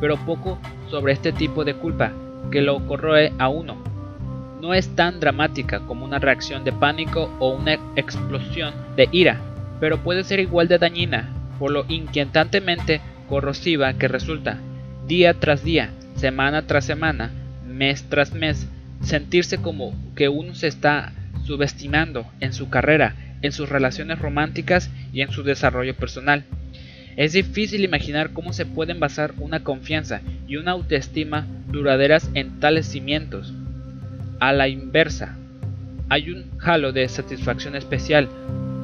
pero 0.00 0.16
poco 0.16 0.58
sobre 0.90 1.12
este 1.12 1.32
tipo 1.32 1.64
de 1.64 1.74
culpa 1.74 2.12
que 2.50 2.60
lo 2.60 2.86
corroe 2.86 3.32
a 3.38 3.48
uno. 3.48 3.76
No 4.60 4.74
es 4.74 4.94
tan 4.96 5.20
dramática 5.20 5.80
como 5.80 6.04
una 6.04 6.18
reacción 6.18 6.64
de 6.64 6.72
pánico 6.72 7.30
o 7.38 7.50
una 7.50 7.74
explosión 7.94 8.74
de 8.96 9.08
ira, 9.12 9.40
pero 9.80 9.98
puede 9.98 10.24
ser 10.24 10.40
igual 10.40 10.68
de 10.68 10.78
dañina 10.78 11.32
por 11.58 11.70
lo 11.70 11.84
inquietantemente 11.88 13.00
corrosiva 13.28 13.94
que 13.94 14.08
resulta, 14.08 14.58
día 15.06 15.34
tras 15.34 15.64
día, 15.64 15.90
semana 16.14 16.66
tras 16.66 16.84
semana, 16.84 17.30
mes 17.66 18.04
tras 18.08 18.32
mes, 18.32 18.68
sentirse 19.06 19.58
como 19.58 19.94
que 20.14 20.28
uno 20.28 20.54
se 20.54 20.66
está 20.66 21.12
subestimando 21.44 22.26
en 22.40 22.52
su 22.52 22.68
carrera, 22.68 23.14
en 23.42 23.52
sus 23.52 23.68
relaciones 23.68 24.18
románticas 24.18 24.90
y 25.12 25.20
en 25.20 25.30
su 25.30 25.42
desarrollo 25.44 25.94
personal. 25.94 26.44
Es 27.16 27.32
difícil 27.32 27.84
imaginar 27.84 28.32
cómo 28.32 28.52
se 28.52 28.66
pueden 28.66 29.00
basar 29.00 29.32
una 29.38 29.62
confianza 29.62 30.20
y 30.46 30.56
una 30.56 30.72
autoestima 30.72 31.46
duraderas 31.68 32.30
en 32.34 32.60
tales 32.60 32.86
cimientos. 32.86 33.54
A 34.40 34.52
la 34.52 34.68
inversa, 34.68 35.36
hay 36.08 36.30
un 36.30 36.44
halo 36.60 36.92
de 36.92 37.08
satisfacción 37.08 37.74
especial 37.74 38.28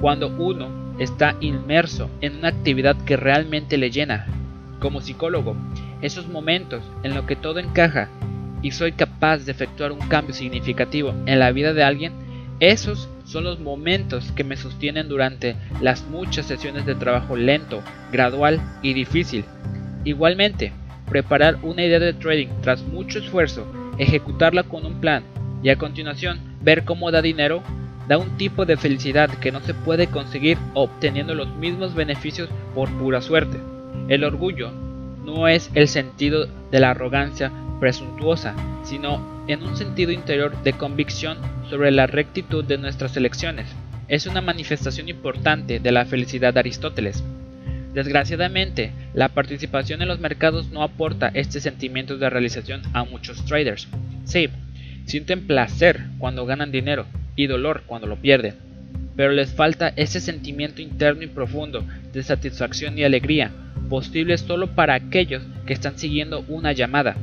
cuando 0.00 0.29
uno 0.29 0.97
está 0.99 1.37
inmerso 1.41 2.11
en 2.21 2.37
una 2.37 2.49
actividad 2.49 2.97
que 3.05 3.17
realmente 3.17 3.76
le 3.76 3.91
llena. 3.91 4.26
Como 4.79 5.00
psicólogo, 5.00 5.57
esos 6.00 6.29
momentos 6.29 6.83
en 7.02 7.14
los 7.14 7.26
que 7.26 7.37
todo 7.37 7.59
encaja 7.59 8.09
y 8.62 8.71
soy 8.71 8.92
capaz 8.92 9.38
de 9.38 9.52
efectuar 9.52 9.92
un 9.92 10.00
cambio 10.09 10.35
significativo 10.35 11.14
en 11.26 11.38
la 11.38 11.52
vida 11.52 11.75
de 11.75 11.83
alguien, 11.83 12.12
esos 12.61 13.09
son 13.25 13.45
los 13.45 13.59
momentos 13.59 14.31
que 14.33 14.45
me 14.45 14.57
sostienen 14.57 15.09
durante 15.09 15.57
las 15.81 16.04
muchas 16.07 16.47
sesiones 16.47 16.87
de 16.87 16.95
trabajo 16.95 17.37
lento, 17.37 17.83
gradual 18.12 18.61
y 18.83 18.95
difícil. 18.95 19.45
Igualmente, 20.04 20.73
preparar 21.09 21.59
una 21.62 21.85
idea 21.85 21.99
de 21.99 22.12
trading 22.12 22.49
tras 22.62 22.83
mucho 22.83 23.19
esfuerzo, 23.19 23.66
ejecutarla 23.99 24.62
con 24.62 24.87
un 24.87 25.00
plan 25.00 25.25
y 25.62 25.71
a 25.71 25.76
continuación 25.76 26.40
ver 26.62 26.85
cómo 26.85 27.11
da 27.11 27.21
dinero, 27.21 27.62
da 28.09 28.19
un 28.19 28.37
tipo 28.37 28.64
de 28.64 28.76
felicidad 28.76 29.28
que 29.28 29.52
no 29.52 29.61
se 29.61 29.75
puede 29.75 30.07
conseguir 30.07 30.59
obteniendo 30.75 31.35
los 31.35 31.54
mismos 31.57 31.95
beneficios 31.95 32.49
por 32.75 32.90
pura 32.99 33.21
suerte. 33.21 33.59
El 34.09 34.25
orgullo 34.25 34.71
no 35.25 35.49
es 35.49 35.71
el 35.75 35.88
sentido 35.88 36.47
de 36.71 36.81
la 36.81 36.90
arrogancia 36.90 37.52
presuntuosa, 37.83 38.55
sino 38.85 39.45
en 39.49 39.65
un 39.65 39.77
sentido 39.77 40.12
interior 40.12 40.57
de 40.62 40.73
convicción 40.73 41.37
sobre 41.69 41.91
la 41.91 42.07
rectitud 42.07 42.65
de 42.65 42.79
nuestras 42.79 43.17
elecciones. 43.17 43.67
Es 44.07 44.29
una 44.29 44.41
manifestación 44.41 45.09
importante 45.09 45.81
de 45.81 45.91
la 45.91 46.05
felicidad 46.05 46.55
de 46.55 46.61
Aristóteles. 46.61 47.25
Desgraciadamente, 47.93 48.93
la 49.15 49.31
participación 49.31 50.01
en 50.01 50.07
los 50.07 50.21
mercados 50.21 50.71
no 50.71 50.85
aporta 50.85 51.33
este 51.35 51.61
sentimiento 51.61 52.19
de 52.19 52.31
realización 52.31 52.83
a 52.93 53.03
muchos 53.03 53.45
traders. 53.47 53.89
Sí, 54.27 54.49
sienten 55.05 55.49
placer 55.49 56.03
cuando 56.19 56.47
ganan 56.47 56.71
dinero 56.71 57.07
y 57.35 57.49
dolor 57.49 57.83
cuando 57.85 58.07
lo 58.07 58.15
pierden, 58.15 58.55
pero 59.17 59.33
les 59.33 59.55
falta 59.55 59.93
ese 59.97 60.21
sentimiento 60.21 60.83
interno 60.83 61.25
y 61.25 61.27
profundo 61.27 61.85
de 62.12 62.23
satisfacción 62.23 62.97
y 62.97 63.03
alegría, 63.03 63.51
posible 63.89 64.39
solo 64.39 64.69
para 64.69 64.95
aquellos 64.95 65.43
que 65.67 65.73
están 65.73 65.99
siguiendo 65.99 66.45
una 66.47 66.71
llamada, 66.71 67.17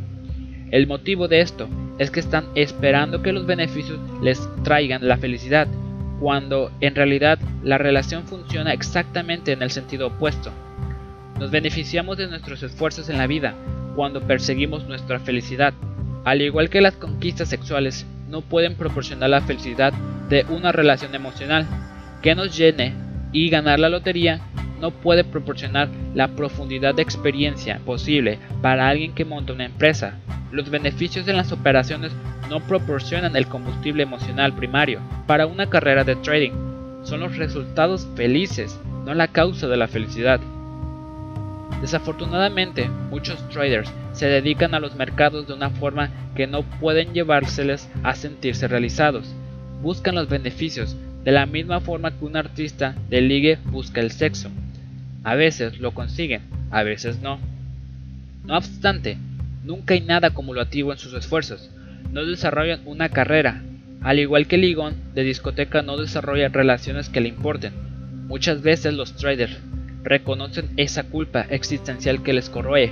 el 0.71 0.87
motivo 0.87 1.27
de 1.27 1.41
esto 1.41 1.67
es 1.97 2.11
que 2.11 2.19
están 2.19 2.45
esperando 2.55 3.21
que 3.21 3.33
los 3.33 3.45
beneficios 3.45 3.99
les 4.21 4.47
traigan 4.63 5.07
la 5.07 5.17
felicidad, 5.17 5.67
cuando 6.19 6.71
en 6.81 6.95
realidad 6.95 7.39
la 7.63 7.77
relación 7.77 8.25
funciona 8.25 8.73
exactamente 8.73 9.51
en 9.51 9.61
el 9.61 9.71
sentido 9.71 10.07
opuesto. 10.07 10.51
Nos 11.39 11.51
beneficiamos 11.51 12.17
de 12.17 12.27
nuestros 12.27 12.61
esfuerzos 12.63 13.09
en 13.09 13.17
la 13.17 13.27
vida 13.27 13.55
cuando 13.95 14.21
perseguimos 14.21 14.87
nuestra 14.87 15.19
felicidad. 15.19 15.73
Al 16.25 16.41
igual 16.41 16.69
que 16.69 16.81
las 16.81 16.95
conquistas 16.95 17.49
sexuales 17.49 18.05
no 18.27 18.41
pueden 18.41 18.75
proporcionar 18.75 19.29
la 19.29 19.41
felicidad 19.41 19.93
de 20.29 20.45
una 20.49 20.71
relación 20.71 21.15
emocional 21.15 21.65
que 22.21 22.35
nos 22.35 22.55
llene 22.55 22.93
y 23.31 23.49
ganar 23.49 23.79
la 23.79 23.89
lotería 23.89 24.41
no 24.79 24.91
puede 24.91 25.23
proporcionar 25.23 25.89
la 26.13 26.29
profundidad 26.29 26.95
de 26.95 27.01
experiencia 27.01 27.79
posible 27.85 28.39
para 28.61 28.87
alguien 28.87 29.13
que 29.13 29.25
monta 29.25 29.53
una 29.53 29.65
empresa 29.65 30.15
los 30.51 30.69
beneficios 30.69 31.27
en 31.27 31.37
las 31.37 31.51
operaciones 31.51 32.11
no 32.49 32.59
proporcionan 32.61 33.35
el 33.35 33.47
combustible 33.47 34.03
emocional 34.03 34.53
primario 34.53 34.99
para 35.27 35.45
una 35.45 35.69
carrera 35.69 36.03
de 36.03 36.15
trading. 36.15 36.51
Son 37.03 37.19
los 37.19 37.37
resultados 37.37 38.07
felices, 38.15 38.79
no 39.05 39.13
la 39.13 39.27
causa 39.27 39.67
de 39.67 39.77
la 39.77 39.87
felicidad. 39.87 40.39
Desafortunadamente, 41.81 42.89
muchos 43.09 43.47
traders 43.49 43.91
se 44.11 44.25
dedican 44.27 44.73
a 44.73 44.79
los 44.79 44.95
mercados 44.95 45.47
de 45.47 45.53
una 45.53 45.69
forma 45.69 46.09
que 46.35 46.47
no 46.47 46.63
pueden 46.63 47.13
llevárseles 47.13 47.87
a 48.03 48.15
sentirse 48.15 48.67
realizados. 48.67 49.33
Buscan 49.81 50.15
los 50.15 50.27
beneficios 50.27 50.97
de 51.23 51.31
la 51.31 51.45
misma 51.45 51.79
forma 51.79 52.11
que 52.11 52.25
un 52.25 52.35
artista 52.35 52.95
de 53.09 53.21
ligue 53.21 53.59
busca 53.65 54.01
el 54.01 54.11
sexo. 54.11 54.49
A 55.23 55.35
veces 55.35 55.79
lo 55.79 55.91
consiguen, 55.91 56.41
a 56.71 56.83
veces 56.83 57.19
no. 57.21 57.39
No 58.45 58.57
obstante, 58.57 59.17
Nunca 59.69 59.93
hay 59.93 60.01
nada 60.01 60.29
acumulativo 60.29 60.91
en 60.91 60.97
sus 60.97 61.13
esfuerzos. 61.13 61.69
No 62.11 62.25
desarrollan 62.25 62.81
una 62.85 63.09
carrera. 63.09 63.61
Al 64.01 64.17
igual 64.17 64.47
que 64.47 64.57
Ligon, 64.57 64.95
de 65.13 65.23
discoteca 65.23 65.81
no 65.81 65.97
desarrolla 65.97 66.47
relaciones 66.47 67.09
que 67.09 67.19
le 67.19 67.29
importen. 67.29 67.73
Muchas 68.27 68.61
veces 68.61 68.93
los 68.93 69.15
traders 69.15 69.59
reconocen 70.03 70.69
esa 70.77 71.03
culpa 71.03 71.41
existencial 71.41 72.23
que 72.23 72.33
les 72.33 72.49
corroe. 72.49 72.91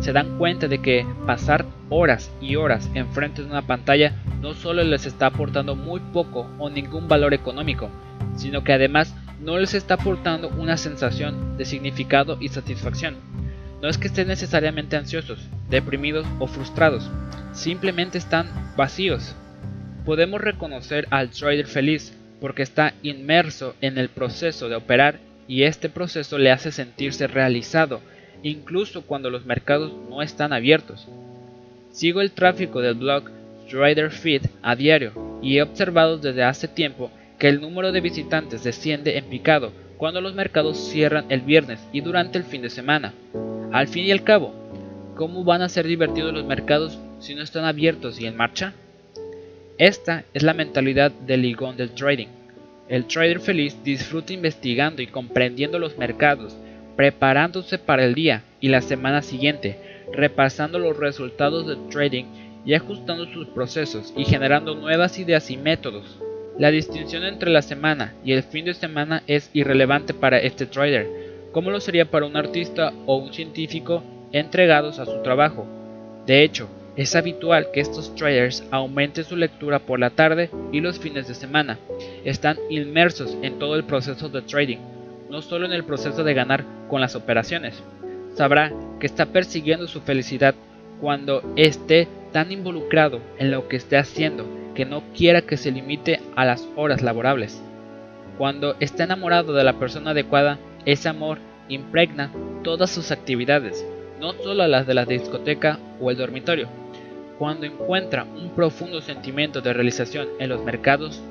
Se 0.00 0.12
dan 0.12 0.36
cuenta 0.36 0.66
de 0.66 0.82
que 0.82 1.06
pasar 1.26 1.64
horas 1.88 2.30
y 2.40 2.56
horas 2.56 2.90
enfrente 2.94 3.42
de 3.42 3.48
una 3.48 3.62
pantalla 3.62 4.14
no 4.42 4.54
solo 4.54 4.82
les 4.82 5.06
está 5.06 5.26
aportando 5.26 5.76
muy 5.76 6.00
poco 6.12 6.50
o 6.58 6.68
ningún 6.68 7.06
valor 7.06 7.34
económico, 7.34 7.88
sino 8.36 8.64
que 8.64 8.72
además 8.72 9.14
no 9.40 9.58
les 9.58 9.74
está 9.74 9.94
aportando 9.94 10.48
una 10.48 10.76
sensación 10.76 11.56
de 11.56 11.64
significado 11.64 12.36
y 12.40 12.48
satisfacción. 12.48 13.16
No 13.80 13.88
es 13.88 13.96
que 13.96 14.08
estén 14.08 14.28
necesariamente 14.28 14.96
ansiosos, 14.96 15.40
deprimidos 15.70 16.26
o 16.38 16.46
frustrados, 16.46 17.10
simplemente 17.52 18.18
están 18.18 18.74
vacíos. 18.76 19.34
Podemos 20.04 20.40
reconocer 20.40 21.06
al 21.10 21.30
trader 21.30 21.66
feliz 21.66 22.14
porque 22.40 22.62
está 22.62 22.94
inmerso 23.02 23.74
en 23.80 23.98
el 23.98 24.08
proceso 24.08 24.68
de 24.68 24.76
operar 24.76 25.18
y 25.48 25.62
este 25.64 25.88
proceso 25.88 26.38
le 26.38 26.50
hace 26.50 26.72
sentirse 26.72 27.26
realizado, 27.26 28.00
incluso 28.42 29.02
cuando 29.02 29.30
los 29.30 29.46
mercados 29.46 29.92
no 30.08 30.22
están 30.22 30.52
abiertos. 30.52 31.08
Sigo 31.90 32.20
el 32.20 32.30
tráfico 32.32 32.80
del 32.80 32.94
blog 32.94 33.24
Trader 33.68 34.10
Feed 34.10 34.42
a 34.62 34.76
diario 34.76 35.12
y 35.42 35.56
he 35.56 35.62
observado 35.62 36.18
desde 36.18 36.44
hace 36.44 36.68
tiempo 36.68 37.10
que 37.40 37.48
el 37.48 37.62
número 37.62 37.90
de 37.90 38.02
visitantes 38.02 38.62
desciende 38.62 39.16
en 39.16 39.24
picado 39.24 39.72
cuando 39.96 40.20
los 40.20 40.34
mercados 40.34 40.76
cierran 40.76 41.24
el 41.30 41.40
viernes 41.40 41.80
y 41.90 42.02
durante 42.02 42.36
el 42.36 42.44
fin 42.44 42.60
de 42.60 42.68
semana. 42.68 43.14
Al 43.72 43.88
fin 43.88 44.04
y 44.04 44.10
al 44.12 44.22
cabo, 44.22 44.54
¿cómo 45.16 45.42
van 45.42 45.62
a 45.62 45.70
ser 45.70 45.86
divertidos 45.86 46.34
los 46.34 46.44
mercados 46.44 46.98
si 47.18 47.34
no 47.34 47.42
están 47.42 47.64
abiertos 47.64 48.20
y 48.20 48.26
en 48.26 48.36
marcha? 48.36 48.74
Esta 49.78 50.24
es 50.34 50.42
la 50.42 50.52
mentalidad 50.52 51.12
del 51.12 51.40
ligón 51.40 51.78
del 51.78 51.92
trading. 51.92 52.28
El 52.90 53.06
trader 53.06 53.40
feliz 53.40 53.82
disfruta 53.82 54.34
investigando 54.34 55.00
y 55.00 55.06
comprendiendo 55.06 55.78
los 55.78 55.96
mercados, 55.96 56.54
preparándose 56.94 57.78
para 57.78 58.04
el 58.04 58.14
día 58.14 58.42
y 58.60 58.68
la 58.68 58.82
semana 58.82 59.22
siguiente, 59.22 59.78
repasando 60.12 60.78
los 60.78 60.98
resultados 60.98 61.66
del 61.66 61.88
trading 61.88 62.26
y 62.66 62.74
ajustando 62.74 63.24
sus 63.32 63.46
procesos 63.48 64.12
y 64.14 64.26
generando 64.26 64.74
nuevas 64.74 65.18
ideas 65.18 65.50
y 65.50 65.56
métodos. 65.56 66.20
La 66.60 66.70
distinción 66.70 67.24
entre 67.24 67.48
la 67.48 67.62
semana 67.62 68.12
y 68.22 68.34
el 68.34 68.42
fin 68.42 68.66
de 68.66 68.74
semana 68.74 69.22
es 69.26 69.48
irrelevante 69.54 70.12
para 70.12 70.36
este 70.36 70.66
trader, 70.66 71.08
como 71.52 71.70
lo 71.70 71.80
sería 71.80 72.10
para 72.10 72.26
un 72.26 72.36
artista 72.36 72.92
o 73.06 73.16
un 73.16 73.32
científico 73.32 74.02
entregados 74.30 74.98
a 74.98 75.06
su 75.06 75.22
trabajo. 75.22 75.66
De 76.26 76.42
hecho, 76.42 76.68
es 76.96 77.16
habitual 77.16 77.68
que 77.72 77.80
estos 77.80 78.14
traders 78.14 78.62
aumenten 78.70 79.24
su 79.24 79.36
lectura 79.36 79.78
por 79.78 80.00
la 80.00 80.10
tarde 80.10 80.50
y 80.70 80.82
los 80.82 80.98
fines 80.98 81.26
de 81.28 81.34
semana. 81.34 81.78
Están 82.26 82.58
inmersos 82.68 83.38
en 83.40 83.58
todo 83.58 83.74
el 83.74 83.84
proceso 83.84 84.28
de 84.28 84.42
trading, 84.42 84.80
no 85.30 85.40
solo 85.40 85.64
en 85.64 85.72
el 85.72 85.84
proceso 85.84 86.24
de 86.24 86.34
ganar 86.34 86.66
con 86.90 87.00
las 87.00 87.16
operaciones. 87.16 87.82
Sabrá 88.34 88.70
que 89.00 89.06
está 89.06 89.24
persiguiendo 89.24 89.88
su 89.88 90.02
felicidad 90.02 90.54
cuando 91.00 91.42
esté 91.56 92.06
tan 92.34 92.52
involucrado 92.52 93.22
en 93.38 93.50
lo 93.50 93.66
que 93.66 93.76
esté 93.76 93.96
haciendo 93.96 94.59
que 94.74 94.84
no 94.84 95.02
quiera 95.14 95.42
que 95.42 95.56
se 95.56 95.70
limite 95.70 96.20
a 96.36 96.44
las 96.44 96.66
horas 96.76 97.02
laborables. 97.02 97.62
Cuando 98.38 98.76
está 98.80 99.04
enamorado 99.04 99.52
de 99.52 99.64
la 99.64 99.78
persona 99.78 100.12
adecuada, 100.12 100.58
ese 100.86 101.08
amor 101.08 101.38
impregna 101.68 102.32
todas 102.62 102.90
sus 102.90 103.10
actividades, 103.10 103.84
no 104.20 104.32
solo 104.32 104.66
las 104.66 104.86
de 104.86 104.94
la 104.94 105.04
discoteca 105.04 105.78
o 106.00 106.10
el 106.10 106.16
dormitorio. 106.16 106.68
Cuando 107.38 107.66
encuentra 107.66 108.24
un 108.24 108.50
profundo 108.50 109.00
sentimiento 109.00 109.60
de 109.60 109.72
realización 109.72 110.28
en 110.38 110.50
los 110.50 110.62
mercados, 110.62 111.22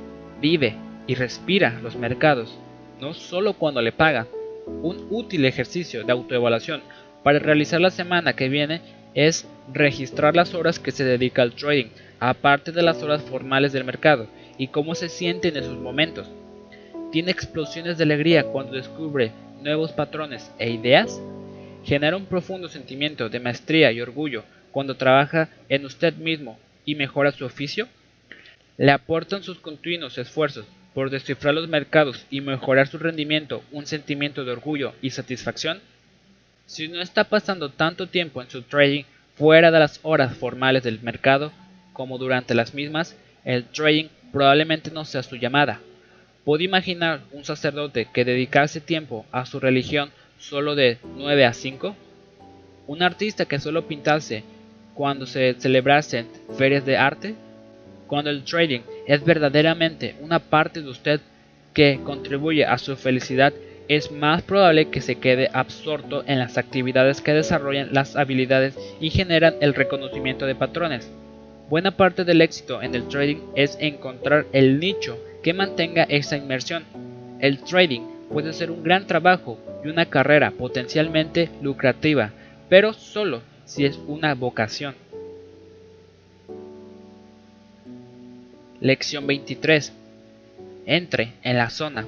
vive 0.41 0.75
y 1.07 1.15
respira 1.15 1.79
los 1.81 1.95
mercados, 1.95 2.57
no 2.99 3.13
solo 3.13 3.53
cuando 3.53 3.81
le 3.81 3.91
paga. 3.91 4.27
Un 4.65 5.07
útil 5.09 5.45
ejercicio 5.45 6.03
de 6.03 6.11
autoevaluación 6.11 6.81
para 7.23 7.39
realizar 7.39 7.81
la 7.81 7.89
semana 7.89 8.33
que 8.33 8.49
viene 8.49 8.81
es 9.13 9.47
registrar 9.73 10.35
las 10.35 10.53
horas 10.53 10.79
que 10.79 10.91
se 10.91 11.03
dedica 11.03 11.41
al 11.41 11.53
trading, 11.53 11.87
aparte 12.19 12.71
de 12.71 12.81
las 12.81 13.01
horas 13.01 13.21
formales 13.23 13.71
del 13.71 13.83
mercado, 13.83 14.27
y 14.57 14.67
cómo 14.67 14.95
se 14.95 15.09
siente 15.09 15.47
en 15.49 15.57
esos 15.57 15.77
momentos. 15.77 16.27
¿Tiene 17.11 17.31
explosiones 17.31 17.97
de 17.97 18.03
alegría 18.03 18.43
cuando 18.43 18.73
descubre 18.73 19.31
nuevos 19.61 19.91
patrones 19.91 20.51
e 20.59 20.69
ideas? 20.69 21.19
¿Genera 21.83 22.17
un 22.17 22.25
profundo 22.25 22.67
sentimiento 22.67 23.29
de 23.29 23.39
maestría 23.39 23.91
y 23.91 24.01
orgullo 24.01 24.43
cuando 24.71 24.95
trabaja 24.95 25.49
en 25.69 25.85
usted 25.85 26.13
mismo 26.15 26.59
y 26.85 26.95
mejora 26.95 27.31
su 27.31 27.45
oficio? 27.45 27.87
¿Le 28.77 28.91
aportan 28.91 29.43
sus 29.43 29.59
continuos 29.59 30.17
esfuerzos 30.17 30.65
por 30.93 31.09
descifrar 31.09 31.53
los 31.53 31.67
mercados 31.67 32.25
y 32.29 32.41
mejorar 32.41 32.87
su 32.87 32.97
rendimiento 32.97 33.63
un 33.71 33.85
sentimiento 33.85 34.45
de 34.45 34.51
orgullo 34.51 34.93
y 35.01 35.09
satisfacción? 35.09 35.79
Si 36.69 36.87
no 36.87 37.01
está 37.01 37.23
pasando 37.23 37.69
tanto 37.69 38.05
tiempo 38.09 38.43
en 38.43 38.49
su 38.51 38.61
trading 38.61 39.03
fuera 39.33 39.71
de 39.71 39.79
las 39.79 39.99
horas 40.03 40.37
formales 40.37 40.83
del 40.83 41.01
mercado 41.01 41.51
como 41.93 42.19
durante 42.19 42.53
las 42.53 42.75
mismas, 42.75 43.17
el 43.43 43.63
trading 43.63 44.05
probablemente 44.31 44.91
no 44.91 45.03
sea 45.03 45.23
su 45.23 45.35
llamada. 45.35 45.79
¿Puede 46.45 46.65
imaginar 46.65 47.21
un 47.31 47.43
sacerdote 47.43 48.07
que 48.13 48.23
dedicase 48.23 48.81
tiempo 48.81 49.25
a 49.31 49.47
su 49.47 49.59
religión 49.59 50.11
solo 50.37 50.75
de 50.75 50.99
9 51.15 51.43
a 51.43 51.53
5? 51.53 51.95
¿Un 52.85 53.01
artista 53.01 53.45
que 53.45 53.57
solo 53.57 53.87
pintase 53.87 54.43
cuando 54.93 55.25
se 55.25 55.55
celebrasen 55.55 56.27
ferias 56.55 56.85
de 56.85 56.97
arte? 56.97 57.33
Cuando 58.05 58.29
el 58.29 58.43
trading 58.43 58.81
es 59.07 59.25
verdaderamente 59.25 60.17
una 60.21 60.37
parte 60.37 60.83
de 60.83 60.89
usted 60.89 61.19
que 61.73 61.99
contribuye 62.03 62.63
a 62.63 62.77
su 62.77 62.95
felicidad 62.95 63.53
es 63.89 64.11
más 64.11 64.43
probable 64.43 64.89
que 64.89 65.01
se 65.01 65.15
quede 65.15 65.49
absorto 65.51 66.23
en 66.27 66.37
las 66.37 66.59
actividades 66.59 67.21
que 67.21 67.33
desarrollan 67.33 67.89
las 67.91 68.15
habilidades 68.15 68.77
y 69.01 69.09
generan 69.09 69.55
el 69.61 69.73
reconocimiento 69.73 70.45
de 70.45 70.53
patrones. 70.53 71.09
Buena 71.69 71.97
parte 71.97 72.23
del 72.23 72.41
éxito 72.41 72.83
en 72.83 72.93
el 72.93 73.07
trading 73.07 73.37
es 73.55 73.77
encontrar 73.81 74.45
el 74.53 74.79
nicho 74.79 75.17
que 75.41 75.55
mantenga 75.55 76.03
esa 76.03 76.37
inmersión. 76.37 76.83
El 77.39 77.59
trading 77.59 78.01
puede 78.31 78.53
ser 78.53 78.69
un 78.69 78.83
gran 78.83 79.07
trabajo 79.07 79.57
y 79.83 79.87
una 79.87 80.05
carrera 80.05 80.51
potencialmente 80.51 81.49
lucrativa, 81.63 82.31
pero 82.69 82.93
solo 82.93 83.41
si 83.65 83.85
es 83.85 83.99
una 84.07 84.35
vocación. 84.35 84.93
Lección 88.81 89.25
23. 89.25 89.93
Entre 90.85 91.33
en 91.43 91.57
la 91.57 91.69
zona 91.69 92.05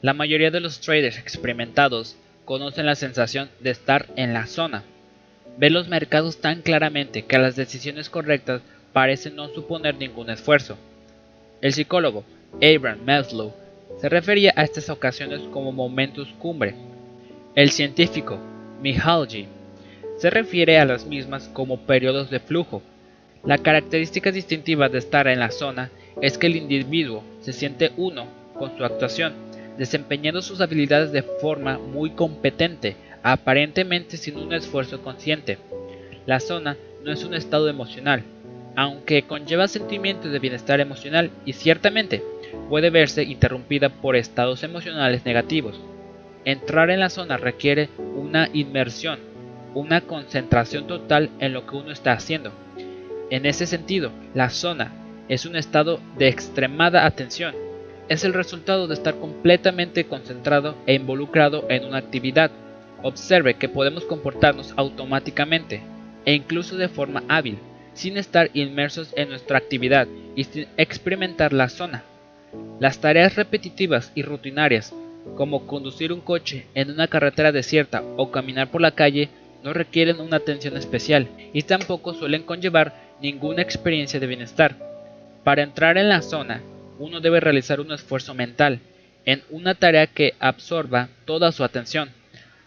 la 0.00 0.14
mayoría 0.14 0.50
de 0.50 0.60
los 0.60 0.80
traders 0.80 1.18
experimentados 1.18 2.16
conocen 2.44 2.86
la 2.86 2.94
sensación 2.94 3.50
de 3.60 3.70
estar 3.70 4.06
en 4.16 4.32
la 4.32 4.46
zona. 4.46 4.84
Ven 5.58 5.72
los 5.72 5.88
mercados 5.88 6.40
tan 6.40 6.62
claramente 6.62 7.24
que 7.24 7.38
las 7.38 7.56
decisiones 7.56 8.08
correctas 8.08 8.62
parecen 8.92 9.34
no 9.34 9.48
suponer 9.48 9.96
ningún 9.96 10.30
esfuerzo. 10.30 10.78
El 11.60 11.72
psicólogo 11.72 12.24
Abraham 12.62 13.00
Maslow 13.04 13.52
se 14.00 14.08
refería 14.08 14.52
a 14.56 14.62
estas 14.62 14.88
ocasiones 14.88 15.40
como 15.52 15.72
momentos 15.72 16.28
cumbre. 16.38 16.74
El 17.56 17.70
científico 17.70 18.38
Mihaly 18.80 19.48
se 20.18 20.30
refiere 20.30 20.78
a 20.78 20.84
las 20.84 21.06
mismas 21.06 21.48
como 21.48 21.80
periodos 21.80 22.30
de 22.30 22.38
flujo. 22.38 22.82
La 23.44 23.58
característica 23.58 24.30
distintiva 24.30 24.88
de 24.88 24.98
estar 24.98 25.26
en 25.26 25.40
la 25.40 25.50
zona 25.50 25.90
es 26.22 26.38
que 26.38 26.46
el 26.46 26.56
individuo 26.56 27.24
se 27.40 27.52
siente 27.52 27.90
uno 27.96 28.26
con 28.54 28.76
su 28.76 28.84
actuación 28.84 29.47
desempeñando 29.78 30.42
sus 30.42 30.60
habilidades 30.60 31.12
de 31.12 31.22
forma 31.22 31.78
muy 31.78 32.10
competente, 32.10 32.96
aparentemente 33.22 34.16
sin 34.16 34.36
un 34.36 34.52
esfuerzo 34.52 35.02
consciente. 35.02 35.58
La 36.26 36.40
zona 36.40 36.76
no 37.04 37.12
es 37.12 37.24
un 37.24 37.32
estado 37.32 37.68
emocional, 37.68 38.24
aunque 38.76 39.22
conlleva 39.22 39.68
sentimientos 39.68 40.32
de 40.32 40.38
bienestar 40.40 40.80
emocional 40.80 41.30
y 41.46 41.52
ciertamente 41.52 42.22
puede 42.68 42.90
verse 42.90 43.22
interrumpida 43.22 43.88
por 43.88 44.16
estados 44.16 44.64
emocionales 44.64 45.24
negativos. 45.24 45.80
Entrar 46.44 46.90
en 46.90 47.00
la 47.00 47.08
zona 47.08 47.36
requiere 47.36 47.88
una 48.16 48.48
inmersión, 48.52 49.20
una 49.74 50.00
concentración 50.00 50.86
total 50.86 51.30
en 51.38 51.52
lo 51.52 51.66
que 51.66 51.76
uno 51.76 51.92
está 51.92 52.12
haciendo. 52.12 52.52
En 53.30 53.46
ese 53.46 53.66
sentido, 53.66 54.10
la 54.34 54.50
zona 54.50 54.92
es 55.28 55.46
un 55.46 55.56
estado 55.56 56.00
de 56.16 56.28
extremada 56.28 57.06
atención 57.06 57.67
es 58.08 58.24
el 58.24 58.32
resultado 58.32 58.86
de 58.86 58.94
estar 58.94 59.14
completamente 59.18 60.04
concentrado 60.04 60.74
e 60.86 60.94
involucrado 60.94 61.66
en 61.68 61.84
una 61.84 61.98
actividad. 61.98 62.50
Observe 63.02 63.54
que 63.54 63.68
podemos 63.68 64.04
comportarnos 64.04 64.72
automáticamente 64.76 65.82
e 66.24 66.34
incluso 66.34 66.76
de 66.76 66.88
forma 66.88 67.22
hábil, 67.28 67.58
sin 67.94 68.16
estar 68.16 68.50
inmersos 68.54 69.12
en 69.16 69.28
nuestra 69.28 69.58
actividad 69.58 70.08
y 70.34 70.44
sin 70.44 70.66
experimentar 70.76 71.52
la 71.52 71.68
zona. 71.68 72.04
Las 72.80 73.00
tareas 73.00 73.36
repetitivas 73.36 74.12
y 74.14 74.22
rutinarias, 74.22 74.94
como 75.36 75.66
conducir 75.66 76.12
un 76.12 76.20
coche 76.20 76.66
en 76.74 76.90
una 76.90 77.08
carretera 77.08 77.52
desierta 77.52 78.02
o 78.16 78.30
caminar 78.30 78.70
por 78.70 78.80
la 78.80 78.92
calle, 78.92 79.28
no 79.62 79.72
requieren 79.72 80.20
una 80.20 80.36
atención 80.36 80.76
especial 80.76 81.28
y 81.52 81.62
tampoco 81.62 82.14
suelen 82.14 82.44
conllevar 82.44 82.94
ninguna 83.20 83.62
experiencia 83.62 84.20
de 84.20 84.26
bienestar. 84.26 84.76
Para 85.44 85.62
entrar 85.62 85.98
en 85.98 86.08
la 86.08 86.22
zona, 86.22 86.62
uno 86.98 87.20
debe 87.20 87.40
realizar 87.40 87.80
un 87.80 87.92
esfuerzo 87.92 88.34
mental 88.34 88.80
en 89.24 89.42
una 89.50 89.74
tarea 89.74 90.06
que 90.06 90.34
absorba 90.40 91.08
toda 91.24 91.52
su 91.52 91.64
atención, 91.64 92.10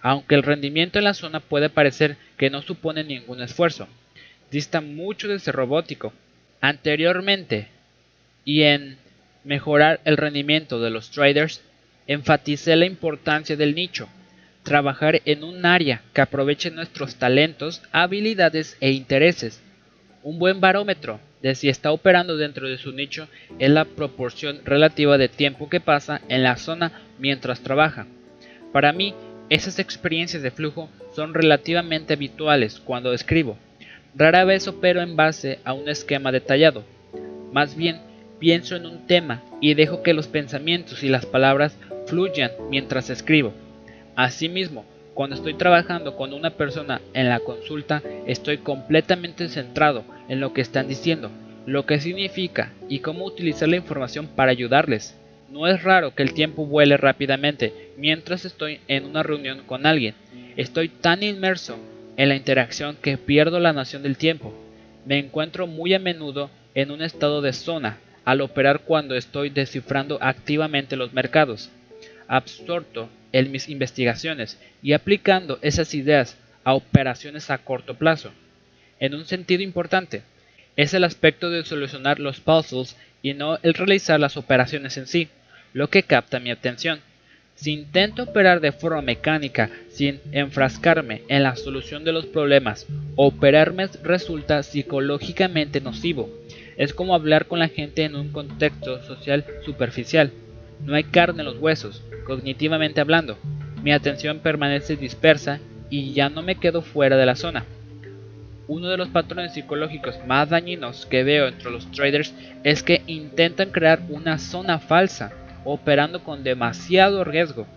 aunque 0.02 0.36
el 0.36 0.44
rendimiento 0.44 1.00
en 1.00 1.06
la 1.06 1.13
zona 1.13 1.39
puede 1.39 1.70
parecer 1.70 2.17
que 2.38 2.50
no 2.50 2.62
supone 2.62 3.04
ningún 3.04 3.41
esfuerzo. 3.41 3.88
Dista 4.50 4.82
mucho 4.82 5.28
de 5.28 5.39
ser 5.39 5.56
robótico. 5.56 6.13
Anteriormente, 6.60 7.67
y 8.46 8.63
en 8.63 8.98
mejorar 9.44 10.00
el 10.06 10.17
rendimiento 10.17 10.80
de 10.80 10.89
los 10.89 11.10
traders, 11.12 11.62
enfaticé 12.08 12.76
la 12.76 12.86
importancia 12.86 13.56
del 13.56 13.76
nicho, 13.76 14.08
trabajar 14.63 15.22
en 15.26 15.44
un 15.44 15.65
área 15.65 16.02
que 16.13 16.22
aproveche 16.22 16.70
nuestros 16.70 17.15
talentos, 17.15 17.82
habilidades 17.91 18.78
e 18.80 18.91
intereses. 18.91 19.62
Un 20.24 20.38
buen 20.38 20.62
barómetro 20.62 21.20
de 21.41 21.56
si 21.56 21.69
está 21.69 21.91
operando 21.91 22.38
dentro 22.38 22.67
de 22.67 22.77
su 22.77 22.91
nicho 22.91 23.27
es 23.60 23.69
la 23.69 23.86
proporción 23.86 24.62
relativa 24.63 25.17
de 25.17 25.30
tiempo 25.30 25.69
que 25.69 25.80
pasa 25.80 26.21
en 26.30 26.43
la 26.43 26.58
zona 26.58 26.91
mientras 27.19 27.62
trabaja. 27.62 28.08
Para 28.71 28.93
mí, 28.93 29.13
esas 29.49 29.80
experiencias 29.80 30.43
de 30.43 30.51
flujo 30.51 30.89
son 31.15 31.34
relativamente 31.34 32.13
habituales 32.13 32.80
cuando 32.80 33.13
escribo. 33.13 33.58
Rara 34.15 34.45
vez 34.45 34.67
opero 34.67 35.01
en 35.01 35.15
base 35.15 35.60
a 35.63 35.73
un 35.73 35.89
esquema 35.89 36.32
detallado. 36.32 36.84
Más 37.51 37.75
bien, 37.75 37.99
pienso 38.39 38.75
en 38.75 38.86
un 38.86 39.08
tema 39.08 39.43
y 39.60 39.73
dejo 39.73 40.04
que 40.04 40.13
los 40.13 40.27
pensamientos 40.27 41.04
y 41.04 41.10
las 41.10 41.25
palabras 41.25 41.77
fluyan 42.08 42.51
mientras 42.69 43.10
escribo. 43.10 43.54
Asimismo, 44.15 44.86
cuando 45.22 45.36
estoy 45.36 45.54
trabajando 45.54 46.16
con 46.16 46.34
una 46.34 46.50
persona 46.50 47.00
en 47.14 47.30
la 47.30 47.42
consulta, 47.42 48.02
estoy 48.26 48.58
completamente 48.58 49.50
centrado 49.50 50.04
en 50.28 50.40
lo 50.40 50.52
que 50.52 50.62
están 50.62 50.88
diciendo, 50.88 51.30
lo 51.68 51.86
que 51.86 52.00
significa 52.00 52.74
y 52.90 53.02
cómo 53.02 53.26
utilizar 53.26 53.70
la 53.70 53.76
información 53.76 54.26
para 54.26 54.50
ayudarles. 54.50 55.16
No 55.52 55.68
es 55.68 55.84
raro 55.84 56.16
que 56.16 56.24
el 56.24 56.34
tiempo 56.34 56.66
vuele 56.66 56.98
rápidamente 56.98 57.92
mientras 57.98 58.46
estoy 58.46 58.80
en 58.88 59.06
una 59.06 59.22
reunión 59.22 59.62
con 59.68 59.86
alguien. 59.86 60.16
Estoy 60.58 60.90
tan 60.90 61.22
inmerso 61.22 61.78
en 62.18 62.30
la 62.30 62.36
interacción 62.36 62.98
que 63.00 63.20
pierdo 63.20 63.60
la 63.60 63.74
noción 63.74 64.02
del 64.02 64.18
tiempo. 64.18 64.52
Me 65.06 65.20
encuentro 65.20 65.68
muy 65.68 65.94
a 65.94 66.00
menudo 66.00 66.50
en 66.74 66.90
un 66.90 67.04
estado 67.04 67.44
de 67.44 67.54
zona 67.54 68.00
al 68.26 68.42
operar 68.42 68.80
cuando 68.80 69.14
estoy 69.14 69.52
descifrando 69.52 70.18
activamente 70.20 70.96
los 70.96 71.14
mercados, 71.14 71.70
absorto 72.28 73.08
en 73.34 73.52
mis 73.52 73.70
investigaciones 73.70 74.60
y 74.82 74.94
aplicando 74.94 75.60
esas 75.62 75.94
ideas 75.94 76.38
a 76.63 76.74
operaciones 76.74 77.50
a 77.50 77.58
corto 77.58 77.96
plazo. 77.96 78.32
En 79.00 79.15
un 79.15 79.26
sentido 79.26 79.63
importante, 79.63 80.24
es 80.76 80.94
el 80.94 81.04
aspecto 81.04 81.50
de 81.50 81.63
solucionar 81.63 82.20
los 82.20 82.39
puzzles 82.39 82.96
y 83.22 83.34
no 83.34 83.58
el 83.62 83.74
realizar 83.74 84.20
las 84.20 84.38
operaciones 84.38 84.98
en 84.98 85.08
sí 85.08 85.30
lo 85.74 85.89
que 85.89 86.04
capta 86.04 86.39
mi 86.39 86.52
atención. 86.52 87.00
Si 87.56 87.72
intento 87.72 88.24
operar 88.24 88.60
de 88.60 88.72
forma 88.72 89.02
mecánica 89.02 89.70
sin 89.89 90.20
enfrascarme 90.32 91.22
en 91.28 91.44
la 91.44 91.56
solución 91.56 92.04
de 92.04 92.12
los 92.12 92.26
problemas, 92.26 92.88
operarme 93.15 93.88
resulta 94.04 94.63
psicológicamente 94.63 95.82
nocivo. 95.82 96.30
Es 96.78 96.94
como 96.94 97.13
hablar 97.13 97.46
con 97.46 97.60
la 97.60 97.67
gente 97.67 98.04
en 98.04 98.15
un 98.15 98.32
contexto 98.32 99.04
social 99.04 99.46
superficial. 99.63 100.32
No 100.84 100.96
hay 100.96 101.04
carne 101.04 101.41
en 101.41 101.46
los 101.46 101.58
huesos, 101.60 102.04
cognitivamente 102.26 103.02
hablando. 103.02 103.38
Mi 103.84 103.91
atención 103.91 104.39
permanece 104.39 104.96
dispersa 104.96 105.60
y 105.89 106.13
ya 106.13 106.30
no 106.30 106.41
me 106.41 106.56
quedo 106.56 106.82
fuera 106.82 107.17
de 107.17 107.26
la 107.26 107.36
zona. 107.36 107.65
Uno 108.67 108.88
de 108.89 108.98
los 108.98 109.10
patrones 109.10 109.54
psicológicos 109.54 110.15
más 110.26 110.50
dañinos 110.50 111.06
que 111.06 111.24
veo 111.24 111.48
entre 111.48 111.72
los 111.72 111.91
traders 111.91 112.34
es 112.63 112.84
que 112.84 113.02
intentan 113.06 113.72
crear 113.72 114.02
una 114.10 114.38
zona 114.38 114.80
falsa 114.80 115.34
operando 115.65 116.24
con 116.24 116.44
demasiado 116.44 117.24
riesgo. 117.24 117.67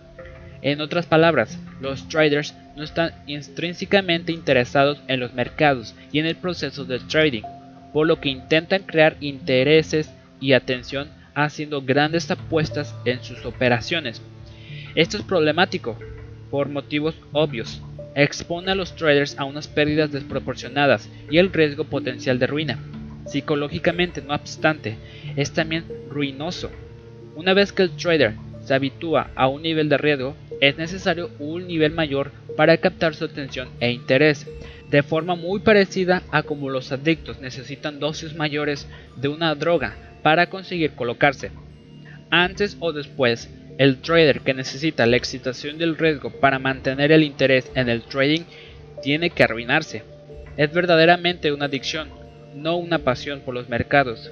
En 0.61 0.81
otras 0.81 1.05
palabras, 1.05 1.59
los 1.81 2.07
traders 2.07 2.55
no 2.75 2.83
están 2.83 3.11
intrínsecamente 3.27 4.31
interesados 4.31 5.01
en 5.07 5.19
los 5.19 5.33
mercados 5.33 5.95
y 6.11 6.19
en 6.19 6.25
el 6.25 6.35
proceso 6.35 6.85
de 6.85 6.99
trading, 6.99 7.43
por 7.93 8.07
lo 8.07 8.19
que 8.19 8.29
intentan 8.29 8.83
crear 8.83 9.17
intereses 9.19 10.09
y 10.39 10.53
atención 10.53 11.09
haciendo 11.35 11.81
grandes 11.81 12.31
apuestas 12.31 12.95
en 13.05 13.23
sus 13.23 13.45
operaciones. 13.45 14.21
Esto 14.95 15.17
es 15.17 15.23
problemático 15.23 15.97
por 16.49 16.69
motivos 16.69 17.15
obvios. 17.33 17.81
Expone 18.15 18.71
a 18.71 18.75
los 18.75 18.95
traders 18.95 19.37
a 19.37 19.43
unas 19.43 19.67
pérdidas 19.67 20.11
desproporcionadas 20.11 21.09
y 21.29 21.37
el 21.37 21.51
riesgo 21.51 21.83
potencial 21.83 22.39
de 22.39 22.47
ruina. 22.47 22.79
Psicológicamente, 23.25 24.21
no 24.21 24.33
obstante, 24.33 24.97
es 25.35 25.51
también 25.51 25.83
ruinoso 26.09 26.71
una 27.35 27.53
vez 27.53 27.73
que 27.73 27.83
el 27.83 27.91
trader 27.91 28.33
se 28.63 28.73
habitúa 28.73 29.29
a 29.35 29.47
un 29.47 29.61
nivel 29.61 29.89
de 29.89 29.97
riesgo, 29.97 30.35
es 30.61 30.77
necesario 30.77 31.29
un 31.37 31.67
nivel 31.67 31.91
mayor 31.91 32.31
para 32.55 32.77
captar 32.77 33.13
su 33.13 33.25
atención 33.25 33.67
e 33.81 33.91
interés, 33.91 34.47
de 34.89 35.03
forma 35.03 35.35
muy 35.35 35.59
parecida 35.59 36.23
a 36.31 36.43
como 36.43 36.69
los 36.69 36.93
adictos 36.93 37.41
necesitan 37.41 37.99
dosis 37.99 38.35
mayores 38.35 38.87
de 39.17 39.27
una 39.27 39.53
droga 39.53 39.95
para 40.25 40.49
conseguir 40.49 40.93
colocarse. 40.93 41.51
Antes 42.31 42.77
o 42.79 42.91
después, 42.91 43.47
el 43.77 43.97
trader 43.97 44.41
que 44.41 44.55
necesita 44.55 45.05
la 45.05 45.17
excitación 45.17 45.77
del 45.77 45.95
riesgo 45.95 46.31
para 46.31 46.57
mantener 46.57 47.11
el 47.11 47.21
interés 47.21 47.71
en 47.75 47.89
el 47.89 48.01
trading 48.01 48.41
tiene 49.03 49.29
que 49.29 49.43
arruinarse. 49.43 50.01
Es 50.57 50.73
verdaderamente 50.73 51.51
una 51.51 51.65
adicción, 51.65 52.09
no 52.55 52.75
una 52.75 52.97
pasión 52.97 53.41
por 53.41 53.53
los 53.53 53.69
mercados. 53.69 54.31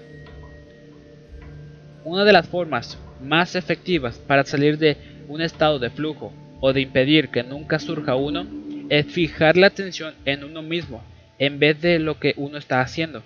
Una 2.04 2.24
de 2.24 2.34
las 2.34 2.48
formas 2.48 2.98
más 3.22 3.56
efectivas 3.56 4.18
para 4.18 4.46
salir 4.46 4.80
de 4.80 4.98
un 5.28 5.44
estado 5.44 5.78
de 5.78 5.92
flujo 5.92 6.34
o 6.60 6.74
de 6.74 6.82
impedir 6.82 7.30
que 7.30 7.44
nunca 7.44 7.78
surja 7.78 8.16
uno 8.16 8.48
es 8.90 9.06
fijar 9.06 9.58
la 9.58 9.68
atención 9.68 10.16
en 10.26 10.44
uno 10.44 10.64
mismo 10.64 11.04
en 11.38 11.60
vez 11.60 11.80
de 11.82 12.00
lo 12.00 12.20
que 12.20 12.34
uno 12.38 12.58
está 12.58 12.82
haciendo. 12.82 13.22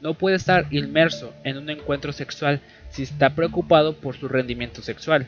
No 0.00 0.14
puede 0.14 0.36
estar 0.36 0.66
inmerso 0.70 1.32
en 1.42 1.56
un 1.56 1.70
encuentro 1.70 2.12
sexual 2.12 2.60
si 2.90 3.02
está 3.02 3.34
preocupado 3.34 3.94
por 3.94 4.16
su 4.16 4.28
rendimiento 4.28 4.82
sexual. 4.82 5.26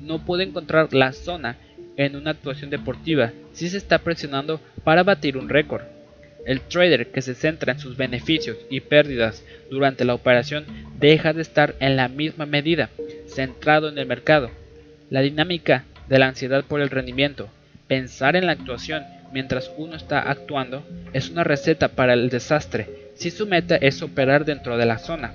No 0.00 0.24
puede 0.24 0.44
encontrar 0.44 0.92
la 0.92 1.12
zona 1.12 1.56
en 1.96 2.16
una 2.16 2.30
actuación 2.30 2.70
deportiva 2.70 3.32
si 3.52 3.68
se 3.68 3.76
está 3.76 3.98
presionando 3.98 4.60
para 4.84 5.02
batir 5.04 5.36
un 5.36 5.48
récord. 5.48 5.82
El 6.46 6.60
trader 6.60 7.12
que 7.12 7.22
se 7.22 7.34
centra 7.34 7.72
en 7.72 7.78
sus 7.78 7.96
beneficios 7.96 8.56
y 8.68 8.80
pérdidas 8.80 9.44
durante 9.70 10.04
la 10.04 10.14
operación 10.14 10.64
deja 10.98 11.32
de 11.32 11.42
estar 11.42 11.76
en 11.78 11.96
la 11.96 12.08
misma 12.08 12.46
medida 12.46 12.90
centrado 13.28 13.88
en 13.88 13.98
el 13.98 14.06
mercado. 14.06 14.50
La 15.10 15.20
dinámica 15.20 15.84
de 16.08 16.18
la 16.18 16.26
ansiedad 16.26 16.64
por 16.64 16.80
el 16.80 16.90
rendimiento, 16.90 17.48
pensar 17.86 18.34
en 18.34 18.46
la 18.46 18.52
actuación 18.52 19.04
mientras 19.32 19.70
uno 19.76 19.94
está 19.94 20.28
actuando, 20.28 20.84
es 21.12 21.30
una 21.30 21.44
receta 21.44 21.88
para 21.88 22.14
el 22.14 22.28
desastre 22.28 23.01
si 23.14 23.30
su 23.30 23.46
meta 23.46 23.76
es 23.76 24.02
operar 24.02 24.44
dentro 24.44 24.76
de 24.76 24.86
la 24.86 24.98
zona. 24.98 25.32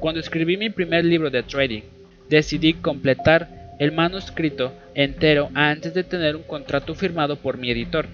Cuando 0.00 0.20
escribí 0.20 0.56
mi 0.56 0.70
primer 0.70 1.04
libro 1.04 1.30
de 1.30 1.42
trading, 1.42 1.82
decidí 2.28 2.74
completar 2.74 3.76
el 3.78 3.92
manuscrito 3.92 4.72
entero 4.94 5.50
antes 5.54 5.94
de 5.94 6.04
tener 6.04 6.36
un 6.36 6.42
contrato 6.42 6.94
firmado 6.94 7.36
por 7.36 7.58
mi 7.58 7.70
editor. 7.70 8.06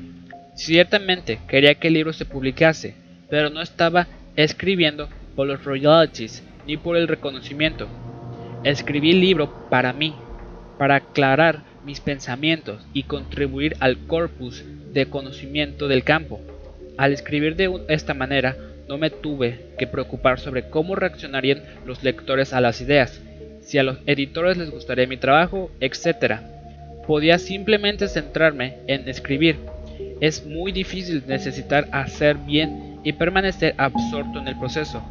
Ciertamente 0.55 1.41
quería 1.49 1.75
que 1.75 1.89
el 1.89 1.95
libro 1.95 2.13
se 2.13 2.25
publicase, 2.25 2.95
pero 3.29 3.51
no 3.51 3.61
estaba 3.61 4.09
escribiendo 4.37 5.09
por 5.37 5.47
los 5.47 5.65
royalties 5.65 6.43
ni 6.67 6.77
por 6.77 6.97
el 6.97 7.09
reconocimiento. 7.09 7.89
Escribí 8.65 9.11
el 9.11 9.21
libro 9.21 9.69
para 9.71 9.93
mí, 9.93 10.15
para 10.79 10.97
aclarar 10.97 11.63
mis 11.85 12.01
pensamientos 12.01 12.83
y 12.93 13.05
contribuir 13.05 13.77
al 13.81 14.07
corpus 14.07 14.65
de 14.93 15.07
conocimiento 15.07 15.89
del 15.89 16.05
campo. 16.05 16.41
Al 17.01 17.15
escribir 17.15 17.57
de 17.57 17.73
esta 17.89 18.13
manera, 18.13 18.59
no 18.87 18.99
me 18.99 19.09
tuve 19.09 19.73
que 19.79 19.87
preocupar 19.87 20.39
sobre 20.39 20.69
cómo 20.69 20.97
reaccionarían 20.97 21.63
los 21.87 22.05
lectores 22.05 22.53
a 22.53 22.61
las 22.61 22.83
ideas, 22.83 23.23
si 23.63 23.79
a 23.79 23.83
los 23.83 23.97
editores 24.05 24.59
les 24.59 24.71
gustaría 24.71 25.07
mi 25.07 25.17
trabajo, 25.17 25.71
etc. 25.81 26.41
Podía 27.07 27.39
simplemente 27.39 28.07
centrarme 28.07 28.75
en 28.87 29.09
escribir 29.09 29.57
es 30.21 30.45
muy 30.45 30.73
difícil 30.73 31.23
necesitar 31.27 31.89
hacer 31.91 32.37
bien 32.37 32.99
y 33.03 33.15
permanecer 33.15 33.75
absorto 33.79 34.39
en 34.39 34.49
el 34.49 34.59
proceso. 34.59 35.03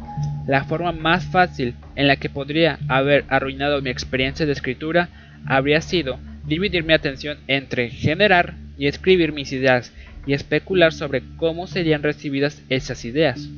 La 0.46 0.62
forma 0.62 0.92
más 0.92 1.24
fácil 1.24 1.74
en 1.96 2.06
la 2.06 2.14
que 2.14 2.30
podría 2.30 2.78
haber 2.86 3.24
arruinado 3.28 3.82
mi 3.82 3.90
experiencia 3.90 4.46
de 4.46 4.52
escritura 4.52 5.08
habría 5.44 5.80
sido 5.80 6.20
dividir 6.46 6.84
mi 6.84 6.92
atención 6.92 7.38
entre 7.48 7.90
generar 7.90 8.54
y 8.78 8.86
escribir 8.86 9.32
mis 9.32 9.52
ideas 9.52 9.92
y 10.26 10.32
especular 10.32 10.92
sobre 10.92 11.22
cómo 11.36 11.66
serían 11.66 12.02
recibidas 12.02 12.62
esas 12.68 13.04
ideas. 13.04 13.48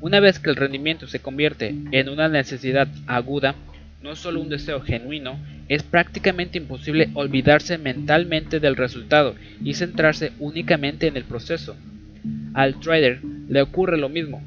Una 0.00 0.20
vez 0.20 0.38
que 0.38 0.50
el 0.50 0.56
rendimiento 0.56 1.06
se 1.06 1.20
convierte 1.20 1.74
en 1.92 2.08
una 2.08 2.28
necesidad 2.28 2.88
aguda, 3.06 3.54
no 4.02 4.16
solo 4.16 4.40
un 4.40 4.48
deseo 4.48 4.80
genuino, 4.80 5.38
es 5.68 5.82
prácticamente 5.82 6.58
imposible 6.58 7.10
olvidarse 7.14 7.76
mentalmente 7.76 8.60
del 8.60 8.76
resultado 8.76 9.34
y 9.62 9.74
centrarse 9.74 10.32
únicamente 10.38 11.06
en 11.06 11.16
el 11.16 11.24
proceso. 11.24 11.76
Al 12.54 12.80
trader 12.80 13.20
le 13.48 13.62
ocurre 13.62 13.98
lo 13.98 14.08
mismo. 14.08 14.42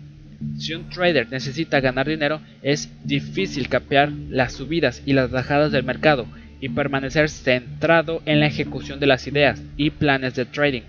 Si 0.58 0.74
un 0.74 0.90
trader 0.90 1.32
necesita 1.32 1.80
ganar 1.80 2.08
dinero, 2.08 2.42
es 2.62 2.92
difícil 3.04 3.70
capear 3.70 4.12
las 4.12 4.54
subidas 4.54 5.02
y 5.06 5.14
las 5.14 5.32
bajadas 5.32 5.72
del 5.72 5.84
mercado 5.84 6.26
y 6.60 6.70
permanecer 6.70 7.30
centrado 7.30 8.22
en 8.26 8.40
la 8.40 8.48
ejecución 8.48 9.00
de 9.00 9.08
las 9.08 9.28
ideas 9.28 9.62
y 9.78 9.92
planes 9.92 10.36
de 10.36 10.46
trading. 10.46 10.82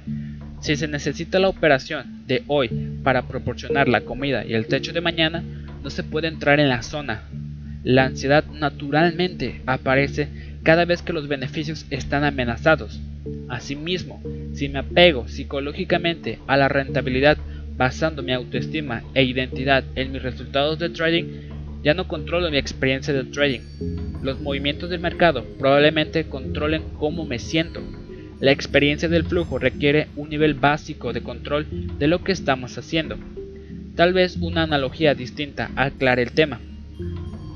Si 0.65 0.77
se 0.77 0.89
necesita 0.89 1.39
la 1.39 1.51
operación 1.51 2.25
de 2.27 2.43
hoy 2.47 2.71
para 3.03 3.29
proporcionar 3.29 3.87
la 3.87 4.01
comida 4.01 4.47
y 4.47 4.55
el 4.55 4.67
techo 4.67 4.95
de 4.95 5.03
mañana, 5.03 5.45
no 5.83 5.91
se 5.91 6.03
puede 6.03 6.29
entrar 6.29 6.59
en 6.59 6.71
la 6.71 6.83
zona. 6.83 7.25
La 7.83 8.07
ansiedad 8.07 8.47
naturalmente 8.47 9.61
aparece 9.67 10.27
cada 10.63 10.87
vez 10.87 11.03
que 11.03 11.13
los 11.13 11.29
beneficios 11.29 11.85
están 11.91 12.25
amenazados. 12.25 12.99
Asimismo, 13.47 14.23
si 14.55 14.71
me 14.71 14.79
apego 14.79 15.29
psicológicamente 15.29 16.39
a 16.47 16.57
la 16.57 16.69
rentabilidad 16.69 17.37
basando 17.77 18.23
mi 18.23 18.33
autoestima 18.33 19.03
e 19.13 19.23
identidad 19.23 19.85
en 19.97 20.13
mis 20.13 20.23
resultados 20.23 20.79
de 20.79 20.89
trading, 20.89 21.25
ya 21.83 21.93
no 21.93 22.09
controlo 22.09 22.51
mi 22.51 22.57
experiencia 22.57 23.13
de 23.13 23.25
trading. 23.25 23.61
Los 24.23 24.41
movimientos 24.41 24.89
del 24.89 25.01
mercado 25.01 25.45
probablemente 25.59 26.25
controlen 26.25 26.85
cómo 26.99 27.27
me 27.27 27.39
siento. 27.39 27.83
La 28.41 28.53
experiencia 28.53 29.09
del 29.09 29.25
flujo 29.25 29.59
requiere 29.59 30.09
un 30.17 30.29
nivel 30.29 30.55
básico 30.55 31.13
de 31.13 31.23
control 31.23 31.67
de 31.99 32.07
lo 32.09 32.23
que 32.23 32.33
estamos 32.33 32.77
haciendo. 32.77 33.17
Tal 33.97 34.13
vez 34.13 34.37
una 34.37 34.63
analogía 34.63 35.15
distinta 35.15 35.71
aclare 35.77 36.23
el 36.23 36.33
tema. 36.33 36.61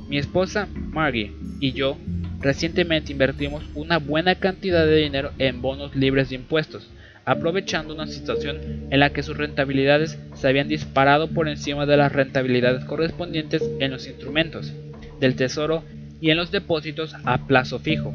Mi 0.09 0.19
esposa, 0.19 0.69
Margie, 0.75 1.33
y 1.61 1.73
yo 1.73 1.99
recientemente 2.41 3.13
invertimos 3.13 3.65
una 3.75 3.99
buena 3.99 4.37
cantidad 4.37 4.87
de 4.87 4.97
dinero 4.97 5.33
en 5.39 5.61
bonos 5.61 5.95
libres 5.97 6.31
de 6.31 6.37
impuestos 6.37 6.89
aprovechando 7.29 7.93
una 7.93 8.07
situación 8.07 8.87
en 8.91 9.01
la 9.01 9.11
que 9.11 9.23
sus 9.23 9.37
rentabilidades 9.37 10.19
se 10.33 10.49
habían 10.49 10.67
disparado 10.67 11.29
por 11.29 11.47
encima 11.47 11.85
de 11.85 11.99
las 11.99 12.11
rentabilidades 12.11 12.87
correspondientes 12.87 13.63
en 13.81 13.91
los 13.91 14.07
instrumentos 14.07 14.73
del 15.21 15.37
tesoro 15.37 15.85
y 16.23 16.31
en 16.31 16.39
los 16.39 16.51
depósitos 16.51 17.15
a 17.25 17.47
plazo 17.47 17.81
fijo. 17.81 18.15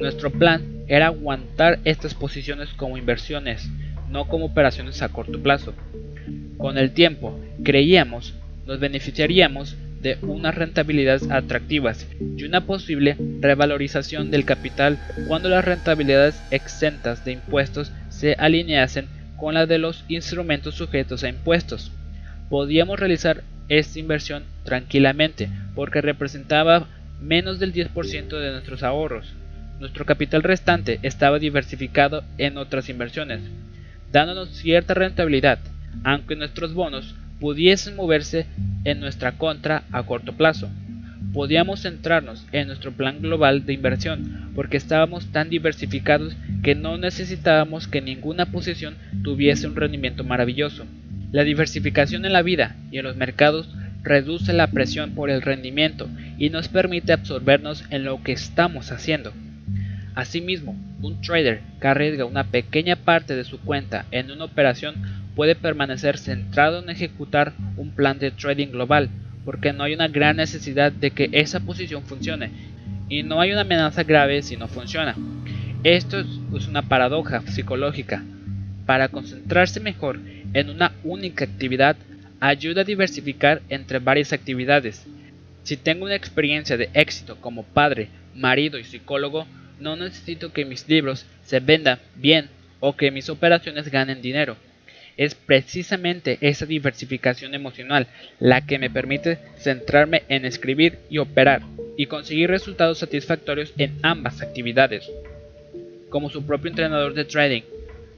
Nuestro 0.00 0.30
plan 0.30 0.62
era 0.88 1.08
aguantar 1.08 1.78
estas 1.84 2.14
posiciones 2.14 2.70
como 2.70 2.96
inversiones, 2.96 3.68
no 4.08 4.28
como 4.28 4.46
operaciones 4.46 5.02
a 5.02 5.10
corto 5.10 5.42
plazo. 5.42 5.74
Con 6.56 6.78
el 6.78 6.92
tiempo, 6.92 7.38
creíamos, 7.62 8.32
nos 8.66 8.80
beneficiaríamos 8.80 9.76
de 10.00 10.16
unas 10.22 10.54
rentabilidades 10.54 11.30
atractivas 11.30 12.06
y 12.18 12.44
una 12.44 12.62
posible 12.62 13.18
revalorización 13.40 14.30
del 14.30 14.46
capital 14.46 14.98
cuando 15.28 15.50
las 15.50 15.66
rentabilidades 15.66 16.40
exentas 16.50 17.22
de 17.26 17.32
impuestos 17.32 17.92
se 18.08 18.32
alineasen 18.32 19.06
con 19.36 19.52
la 19.52 19.66
de 19.66 19.76
los 19.76 20.04
instrumentos 20.08 20.76
sujetos 20.76 21.24
a 21.24 21.28
impuestos. 21.28 21.92
Podíamos 22.48 22.98
realizar 22.98 23.42
esta 23.68 23.98
inversión 23.98 24.44
tranquilamente 24.64 25.50
porque 25.74 26.00
representaba 26.00 26.88
menos 27.20 27.58
del 27.58 27.74
10% 27.74 28.28
de 28.28 28.52
nuestros 28.52 28.82
ahorros. 28.82 29.34
Nuestro 29.80 30.06
capital 30.06 30.44
restante 30.44 31.00
estaba 31.02 31.40
diversificado 31.40 32.22
en 32.38 32.58
otras 32.58 32.88
inversiones, 32.88 33.40
dándonos 34.12 34.50
cierta 34.50 34.94
rentabilidad, 34.94 35.58
aunque 36.04 36.36
nuestros 36.36 36.74
bonos 36.74 37.16
pudiesen 37.40 37.96
moverse 37.96 38.46
en 38.84 39.00
nuestra 39.00 39.32
contra 39.32 39.82
a 39.90 40.04
corto 40.04 40.34
plazo 40.34 40.70
podíamos 41.32 41.82
centrarnos 41.82 42.44
en 42.52 42.66
nuestro 42.66 42.92
plan 42.92 43.20
global 43.20 43.64
de 43.64 43.72
inversión 43.72 44.50
porque 44.54 44.76
estábamos 44.76 45.30
tan 45.30 45.48
diversificados 45.48 46.36
que 46.62 46.74
no 46.74 46.98
necesitábamos 46.98 47.86
que 47.86 48.00
ninguna 48.00 48.46
posición 48.46 48.96
tuviese 49.22 49.66
un 49.66 49.76
rendimiento 49.76 50.24
maravilloso. 50.24 50.84
La 51.32 51.44
diversificación 51.44 52.24
en 52.24 52.32
la 52.32 52.42
vida 52.42 52.76
y 52.90 52.98
en 52.98 53.04
los 53.04 53.16
mercados 53.16 53.68
reduce 54.02 54.52
la 54.52 54.68
presión 54.68 55.14
por 55.14 55.30
el 55.30 55.42
rendimiento 55.42 56.08
y 56.38 56.50
nos 56.50 56.68
permite 56.68 57.12
absorbernos 57.12 57.84
en 57.90 58.04
lo 58.04 58.22
que 58.22 58.32
estamos 58.32 58.90
haciendo. 58.90 59.32
Asimismo, 60.14 60.76
un 61.02 61.20
trader 61.20 61.60
que 61.80 61.88
arriesga 61.88 62.24
una 62.24 62.44
pequeña 62.44 62.96
parte 62.96 63.36
de 63.36 63.44
su 63.44 63.60
cuenta 63.60 64.06
en 64.10 64.30
una 64.30 64.44
operación 64.44 64.96
puede 65.36 65.54
permanecer 65.54 66.18
centrado 66.18 66.82
en 66.82 66.90
ejecutar 66.90 67.52
un 67.76 67.90
plan 67.90 68.18
de 68.18 68.30
trading 68.30 68.68
global 68.68 69.08
porque 69.44 69.72
no 69.72 69.84
hay 69.84 69.94
una 69.94 70.08
gran 70.08 70.36
necesidad 70.36 70.92
de 70.92 71.10
que 71.12 71.28
esa 71.32 71.60
posición 71.60 72.02
funcione 72.02 72.50
y 73.08 73.22
no 73.22 73.40
hay 73.40 73.52
una 73.52 73.62
amenaza 73.62 74.02
grave 74.02 74.42
si 74.42 74.56
no 74.56 74.68
funciona. 74.68 75.16
Esto 75.82 76.20
es 76.20 76.68
una 76.68 76.82
paradoja 76.82 77.42
psicológica. 77.46 78.22
Para 78.86 79.08
concentrarse 79.08 79.80
mejor 79.80 80.20
en 80.52 80.68
una 80.68 80.92
única 81.04 81.44
actividad 81.44 81.96
ayuda 82.40 82.82
a 82.82 82.84
diversificar 82.84 83.62
entre 83.68 83.98
varias 83.98 84.32
actividades. 84.32 85.06
Si 85.62 85.76
tengo 85.76 86.06
una 86.06 86.16
experiencia 86.16 86.76
de 86.76 86.90
éxito 86.94 87.36
como 87.40 87.62
padre, 87.62 88.08
marido 88.34 88.78
y 88.78 88.84
psicólogo, 88.84 89.46
no 89.80 89.96
necesito 89.96 90.52
que 90.52 90.64
mis 90.64 90.88
libros 90.88 91.26
se 91.42 91.58
vendan 91.60 91.98
bien 92.14 92.48
o 92.78 92.96
que 92.96 93.10
mis 93.10 93.28
operaciones 93.28 93.90
ganen 93.90 94.22
dinero. 94.22 94.56
Es 95.16 95.34
precisamente 95.34 96.38
esa 96.40 96.66
diversificación 96.66 97.54
emocional 97.54 98.06
la 98.38 98.64
que 98.64 98.78
me 98.78 98.90
permite 98.90 99.38
centrarme 99.58 100.22
en 100.28 100.44
escribir 100.44 100.98
y 101.10 101.18
operar 101.18 101.62
y 101.96 102.06
conseguir 102.06 102.50
resultados 102.50 102.98
satisfactorios 102.98 103.74
en 103.76 103.98
ambas 104.02 104.40
actividades. 104.40 105.10
Como 106.08 106.30
su 106.30 106.46
propio 106.46 106.70
entrenador 106.70 107.14
de 107.14 107.24
trading, 107.24 107.62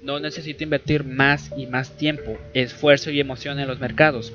no 0.02 0.20
necesito 0.20 0.64
invertir 0.64 1.04
más 1.04 1.50
y 1.56 1.66
más 1.66 1.96
tiempo, 1.96 2.38
esfuerzo 2.54 3.10
y 3.10 3.20
emoción 3.20 3.58
en 3.58 3.68
los 3.68 3.80
mercados. 3.80 4.32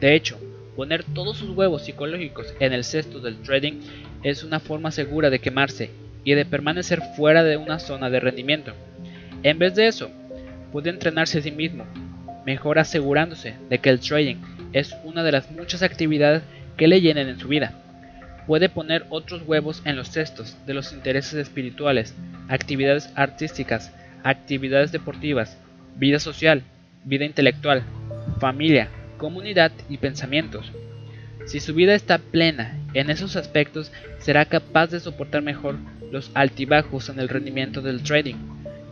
De 0.00 0.14
hecho, 0.14 0.38
poner 0.74 1.04
todos 1.04 1.38
sus 1.38 1.50
huevos 1.50 1.84
psicológicos 1.84 2.52
en 2.60 2.72
el 2.72 2.84
cesto 2.84 3.20
del 3.20 3.40
trading 3.42 3.80
es 4.22 4.42
una 4.42 4.60
forma 4.60 4.90
segura 4.90 5.30
de 5.30 5.38
quemarse 5.38 5.90
y 6.26 6.34
de 6.34 6.44
permanecer 6.44 7.00
fuera 7.16 7.44
de 7.44 7.56
una 7.56 7.78
zona 7.78 8.10
de 8.10 8.18
rendimiento. 8.18 8.74
En 9.44 9.60
vez 9.60 9.76
de 9.76 9.86
eso, 9.86 10.10
puede 10.72 10.90
entrenarse 10.90 11.38
a 11.38 11.42
sí 11.42 11.52
mismo, 11.52 11.86
mejor 12.44 12.80
asegurándose 12.80 13.54
de 13.70 13.78
que 13.78 13.90
el 13.90 14.00
trading 14.00 14.34
es 14.72 14.92
una 15.04 15.22
de 15.22 15.30
las 15.30 15.52
muchas 15.52 15.84
actividades 15.84 16.42
que 16.76 16.88
le 16.88 17.00
llenen 17.00 17.28
en 17.28 17.38
su 17.38 17.46
vida. 17.46 17.72
Puede 18.48 18.68
poner 18.68 19.06
otros 19.08 19.42
huevos 19.46 19.82
en 19.84 19.94
los 19.94 20.08
cestos 20.08 20.56
de 20.66 20.74
los 20.74 20.92
intereses 20.92 21.34
espirituales, 21.34 22.12
actividades 22.48 23.12
artísticas, 23.14 23.92
actividades 24.24 24.90
deportivas, 24.90 25.56
vida 25.94 26.18
social, 26.18 26.64
vida 27.04 27.24
intelectual, 27.24 27.84
familia, 28.40 28.88
comunidad 29.16 29.70
y 29.88 29.98
pensamientos. 29.98 30.72
Si 31.46 31.60
su 31.60 31.72
vida 31.72 31.94
está 31.94 32.18
plena 32.18 32.76
en 32.94 33.10
esos 33.10 33.36
aspectos, 33.36 33.92
será 34.18 34.44
capaz 34.44 34.88
de 34.88 34.98
soportar 34.98 35.42
mejor 35.42 35.76
los 36.10 36.30
altibajos 36.34 37.08
en 37.08 37.20
el 37.20 37.28
rendimiento 37.28 37.82
del 37.82 38.02
trading 38.02 38.36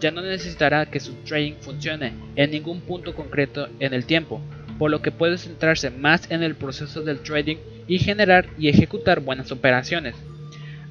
ya 0.04 0.10
no 0.10 0.20
necesitará 0.20 0.86
que 0.86 1.00
su 1.00 1.14
trading 1.24 1.54
funcione 1.60 2.12
en 2.36 2.50
ningún 2.50 2.82
punto 2.82 3.14
concreto 3.14 3.68
en 3.80 3.94
el 3.94 4.04
tiempo, 4.04 4.40
por 4.78 4.90
lo 4.90 5.00
que 5.00 5.10
puede 5.10 5.38
centrarse 5.38 5.88
más 5.88 6.30
en 6.30 6.42
el 6.42 6.56
proceso 6.56 7.02
del 7.02 7.20
trading 7.20 7.56
y 7.86 7.98
generar 7.98 8.46
y 8.58 8.68
ejecutar 8.68 9.20
buenas 9.20 9.50
operaciones. 9.50 10.14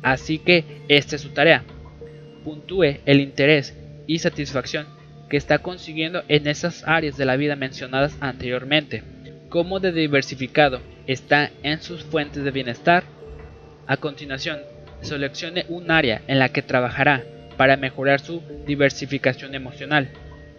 Así 0.01 0.39
que 0.39 0.63
esta 0.87 1.15
es 1.15 1.21
su 1.21 1.29
tarea. 1.29 1.63
Puntúe 2.43 2.97
el 3.05 3.21
interés 3.21 3.77
y 4.07 4.17
satisfacción 4.17 4.87
que 5.29 5.37
está 5.37 5.59
consiguiendo 5.59 6.23
en 6.27 6.47
esas 6.47 6.83
áreas 6.87 7.15
de 7.15 7.25
la 7.25 7.35
vida 7.35 7.55
mencionadas 7.55 8.17
anteriormente. 8.19 9.03
Cómo 9.49 9.79
de 9.79 9.91
diversificado 9.91 10.81
está 11.05 11.51
en 11.61 11.81
sus 11.81 12.03
fuentes 12.03 12.43
de 12.43 12.49
bienestar. 12.51 13.03
A 13.85 13.97
continuación, 13.97 14.59
seleccione 15.03 15.65
un 15.69 15.91
área 15.91 16.21
en 16.27 16.39
la 16.39 16.49
que 16.49 16.61
trabajará 16.61 17.23
para 17.57 17.77
mejorar 17.77 18.19
su 18.19 18.41
diversificación 18.65 19.55
emocional. 19.55 20.09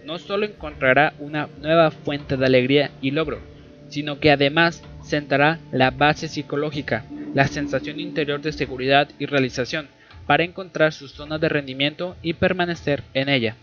No 0.04 0.18
solo 0.18 0.46
encontrará 0.46 1.14
una 1.18 1.48
nueva 1.60 1.90
fuente 1.90 2.36
de 2.36 2.46
alegría 2.46 2.90
y 3.00 3.10
logro, 3.10 3.40
sino 3.88 4.20
que 4.20 4.30
además 4.30 4.82
sentará 5.02 5.58
la 5.72 5.90
base 5.90 6.28
psicológica, 6.28 7.04
la 7.34 7.46
sensación 7.46 8.00
interior 8.00 8.40
de 8.40 8.52
seguridad 8.52 9.08
y 9.18 9.26
realización 9.26 9.88
para 10.26 10.44
encontrar 10.44 10.92
su 10.92 11.08
zona 11.08 11.38
de 11.38 11.48
rendimiento 11.48 12.16
y 12.22 12.34
permanecer 12.34 13.02
en 13.12 13.28
ella. 13.28 13.56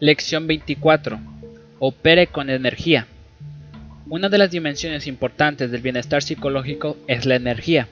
Lección 0.00 0.46
24. 0.46 1.18
Opere 1.78 2.26
con 2.26 2.50
energía. 2.50 3.06
Una 4.08 4.28
de 4.28 4.38
las 4.38 4.50
dimensiones 4.50 5.06
importantes 5.06 5.70
del 5.70 5.80
bienestar 5.80 6.22
psicológico 6.22 6.96
es 7.08 7.26
la 7.26 7.36
energía. 7.36 7.88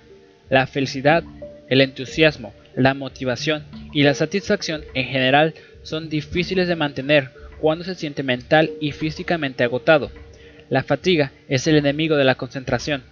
La 0.53 0.67
felicidad, 0.67 1.25
el 1.71 1.81
entusiasmo, 1.81 2.53
la 2.77 2.93
motivación 2.93 3.65
y 3.95 4.03
la 4.03 4.13
satisfacción 4.13 4.83
en 4.93 5.07
general 5.07 5.55
son 5.83 6.11
difíciles 6.11 6.69
de 6.69 6.77
mantener 6.77 7.31
cuando 7.59 7.85
se 7.85 7.95
siente 7.95 8.23
mental 8.23 8.71
y 8.79 8.93
físicamente 8.93 9.65
agotado. 9.65 10.11
La 10.69 10.83
fatiga 10.83 11.33
es 11.49 11.67
el 11.67 11.77
enemigo 11.77 12.17
de 12.17 12.25
la 12.25 12.35
concentración. 12.35 13.03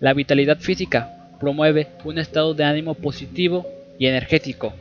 La 0.00 0.12
vitalidad 0.12 0.58
física 0.58 1.30
promueve 1.40 1.86
un 2.04 2.18
estado 2.18 2.52
de 2.52 2.64
ánimo 2.64 2.92
positivo 2.92 3.66
y 3.98 4.06
energético. 4.08 4.74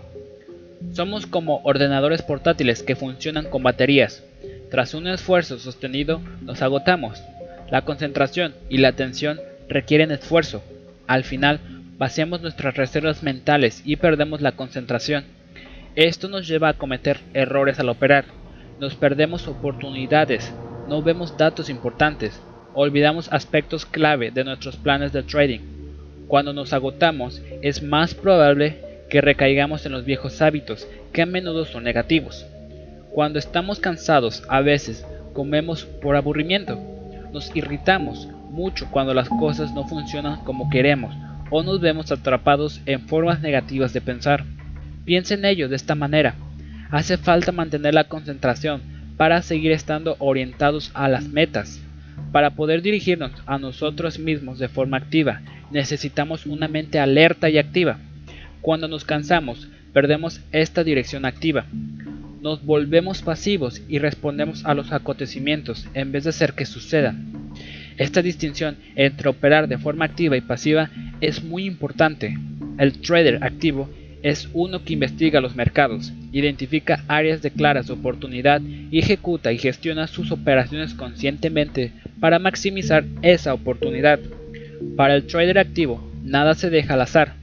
Somos 0.92 1.26
como 1.26 1.62
ordenadores 1.64 2.24
portátiles 2.24 2.84
que 2.84 2.98
funcionan 2.98 3.46
con 3.46 3.64
baterías. 3.64 4.22
Tras 4.70 4.94
un 4.96 5.08
esfuerzo 5.08 5.60
sostenido 5.60 6.20
nos 6.42 6.62
agotamos. 6.62 7.24
La 7.70 7.84
concentración 7.84 8.54
y 8.68 8.80
la 8.80 8.90
atención 8.90 9.40
requieren 9.70 10.12
esfuerzo. 10.12 10.62
Al 11.08 11.24
final 11.24 11.62
vaciamos 12.02 12.42
nuestras 12.42 12.76
reservas 12.76 13.22
mentales 13.22 13.84
y 13.86 13.98
perdemos 13.98 14.42
la 14.42 14.54
concentración. 14.54 15.24
Esto 15.96 16.30
nos 16.30 16.48
lleva 16.48 16.70
a 16.70 16.74
cometer 16.74 17.20
errores 17.36 17.80
al 17.80 17.90
operar, 17.90 18.26
nos 18.80 18.96
perdemos 18.96 19.48
oportunidades, 19.48 20.52
no 20.90 21.04
vemos 21.04 21.38
datos 21.38 21.70
importantes, 21.70 22.42
olvidamos 22.74 23.32
aspectos 23.32 23.86
clave 23.86 24.32
de 24.32 24.44
nuestros 24.44 24.78
planes 24.78 25.14
de 25.14 25.22
trading. 25.22 25.60
Cuando 26.28 26.54
nos 26.54 26.74
agotamos, 26.74 27.40
es 27.62 27.84
más 27.84 28.16
probable 28.16 28.80
que 29.12 29.22
recaigamos 29.22 29.86
en 29.86 29.92
los 29.92 30.04
viejos 30.04 30.42
hábitos, 30.42 30.88
que 31.14 31.22
a 31.22 31.28
menudo 31.28 31.66
son 31.66 31.84
negativos. 31.84 32.48
Cuando 33.12 33.38
estamos 33.38 33.80
cansados, 33.80 34.44
a 34.48 34.62
veces 34.62 35.06
comemos 35.34 35.86
por 35.86 36.16
aburrimiento. 36.16 36.80
Nos 37.32 37.56
irritamos 37.56 38.28
mucho 38.50 38.88
cuando 38.90 39.14
las 39.14 39.30
cosas 39.30 39.72
no 39.76 39.88
funcionan 39.88 40.44
como 40.46 40.68
queremos 40.72 41.14
o 41.52 41.62
nos 41.62 41.80
vemos 41.80 42.12
atrapados 42.12 42.82
en 42.88 43.02
formas 43.02 43.42
negativas 43.42 43.94
de 43.94 44.02
pensar. 44.02 44.46
Piensa 45.06 45.36
en 45.36 45.46
ello 45.46 45.70
de 45.70 45.76
esta 45.76 45.94
manera. 45.94 46.36
Hace 46.90 47.18
falta 47.18 47.52
mantener 47.52 47.94
la 47.94 48.06
concentración 48.06 48.82
para 49.18 49.44
seguir 49.44 49.72
estando 49.72 50.16
orientados 50.18 50.90
a 50.96 51.08
las 51.08 51.28
metas. 51.28 51.80
Para 52.32 52.52
poder 52.52 52.82
dirigirnos 52.82 53.32
a 53.46 53.60
nosotros 53.60 54.18
mismos 54.18 54.58
de 54.58 54.70
forma 54.70 54.98
activa, 54.98 55.42
necesitamos 55.70 56.46
una 56.46 56.68
mente 56.68 57.00
alerta 57.00 57.50
y 57.50 57.58
activa. 57.58 58.00
Cuando 58.62 58.88
nos 58.88 59.06
cansamos, 59.06 59.68
perdemos 59.94 60.42
esta 60.52 60.84
dirección 60.84 61.26
activa. 61.26 61.66
Nos 62.42 62.64
volvemos 62.66 63.22
pasivos 63.22 63.82
y 63.88 64.00
respondemos 64.00 64.66
a 64.66 64.74
los 64.74 64.92
acontecimientos 64.92 65.88
en 65.94 66.12
vez 66.12 66.24
de 66.24 66.32
hacer 66.32 66.54
que 66.54 66.66
sucedan. 66.66 67.52
Esta 67.98 68.22
distinción 68.22 68.78
entre 68.96 69.30
operar 69.30 69.68
de 69.68 69.78
forma 69.78 70.06
activa 70.06 70.38
y 70.38 70.42
pasiva 70.42 70.90
es 71.20 71.44
muy 71.44 71.66
importante. 71.66 72.38
El 72.78 73.00
trader 73.00 73.44
activo 73.44 73.90
es 74.24 74.50
uno 74.54 74.84
que 74.84 74.94
investiga 74.94 75.42
los 75.42 75.56
mercados, 75.56 76.14
identifica 76.32 77.04
áreas 77.08 77.42
de 77.42 77.52
claras 77.52 77.90
oportunidad 77.90 78.62
y 78.62 79.00
ejecuta 79.00 79.52
y 79.52 79.58
gestiona 79.58 80.08
sus 80.08 80.32
operaciones 80.32 80.94
conscientemente 80.94 81.92
para 82.20 82.40
maximizar 82.40 83.04
esa 83.22 83.54
oportunidad. 83.54 84.20
Para 84.96 85.16
el 85.16 85.26
trader 85.26 85.60
activo, 85.60 86.12
nada 86.24 86.54
se 86.54 86.70
deja 86.70 86.94
al 86.94 87.02
azar. 87.02 87.34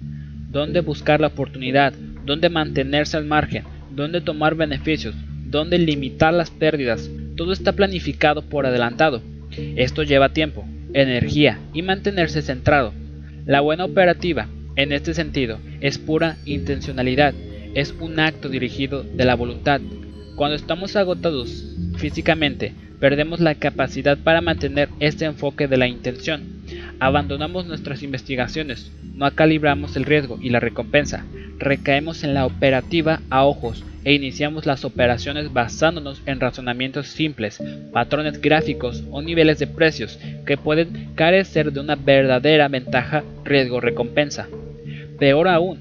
Dónde 0.50 0.80
buscar 0.80 1.20
la 1.20 1.28
oportunidad, 1.28 1.92
dónde 2.24 2.48
mantenerse 2.48 3.16
al 3.16 3.26
margen, 3.26 3.64
dónde 3.90 4.20
tomar 4.20 4.54
beneficios, 4.54 5.14
dónde 5.46 5.78
limitar 5.78 6.32
las 6.32 6.50
pérdidas, 6.50 7.10
todo 7.36 7.52
está 7.52 7.72
planificado 7.72 8.42
por 8.42 8.66
adelantado. 8.66 9.22
Esto 9.76 10.02
lleva 10.02 10.32
tiempo, 10.32 10.64
energía 10.94 11.58
y 11.72 11.82
mantenerse 11.82 12.42
centrado. 12.42 12.92
La 13.46 13.60
buena 13.60 13.84
operativa, 13.84 14.48
en 14.76 14.92
este 14.92 15.14
sentido, 15.14 15.58
es 15.80 15.98
pura 15.98 16.36
intencionalidad, 16.44 17.34
es 17.74 17.94
un 18.00 18.20
acto 18.20 18.48
dirigido 18.48 19.02
de 19.02 19.24
la 19.24 19.34
voluntad. 19.34 19.80
Cuando 20.36 20.56
estamos 20.56 20.96
agotados 20.96 21.76
físicamente, 21.96 22.72
perdemos 23.00 23.40
la 23.40 23.54
capacidad 23.54 24.18
para 24.18 24.40
mantener 24.40 24.88
este 25.00 25.24
enfoque 25.24 25.68
de 25.68 25.76
la 25.76 25.88
intención. 25.88 26.57
Abandonamos 27.00 27.66
nuestras 27.66 28.02
investigaciones, 28.02 28.90
no 29.14 29.30
calibramos 29.30 29.96
el 29.96 30.04
riesgo 30.04 30.38
y 30.40 30.50
la 30.50 30.58
recompensa, 30.58 31.24
recaemos 31.58 32.24
en 32.24 32.34
la 32.34 32.44
operativa 32.44 33.20
a 33.30 33.44
ojos 33.44 33.84
e 34.04 34.14
iniciamos 34.14 34.66
las 34.66 34.84
operaciones 34.84 35.52
basándonos 35.52 36.22
en 36.26 36.40
razonamientos 36.40 37.06
simples, 37.06 37.62
patrones 37.92 38.40
gráficos 38.40 39.04
o 39.10 39.22
niveles 39.22 39.58
de 39.58 39.66
precios 39.68 40.18
que 40.44 40.56
pueden 40.56 41.10
carecer 41.14 41.72
de 41.72 41.80
una 41.80 41.94
verdadera 41.94 42.68
ventaja 42.68 43.22
riesgo-recompensa. 43.44 44.48
Peor 45.18 45.48
aún, 45.48 45.80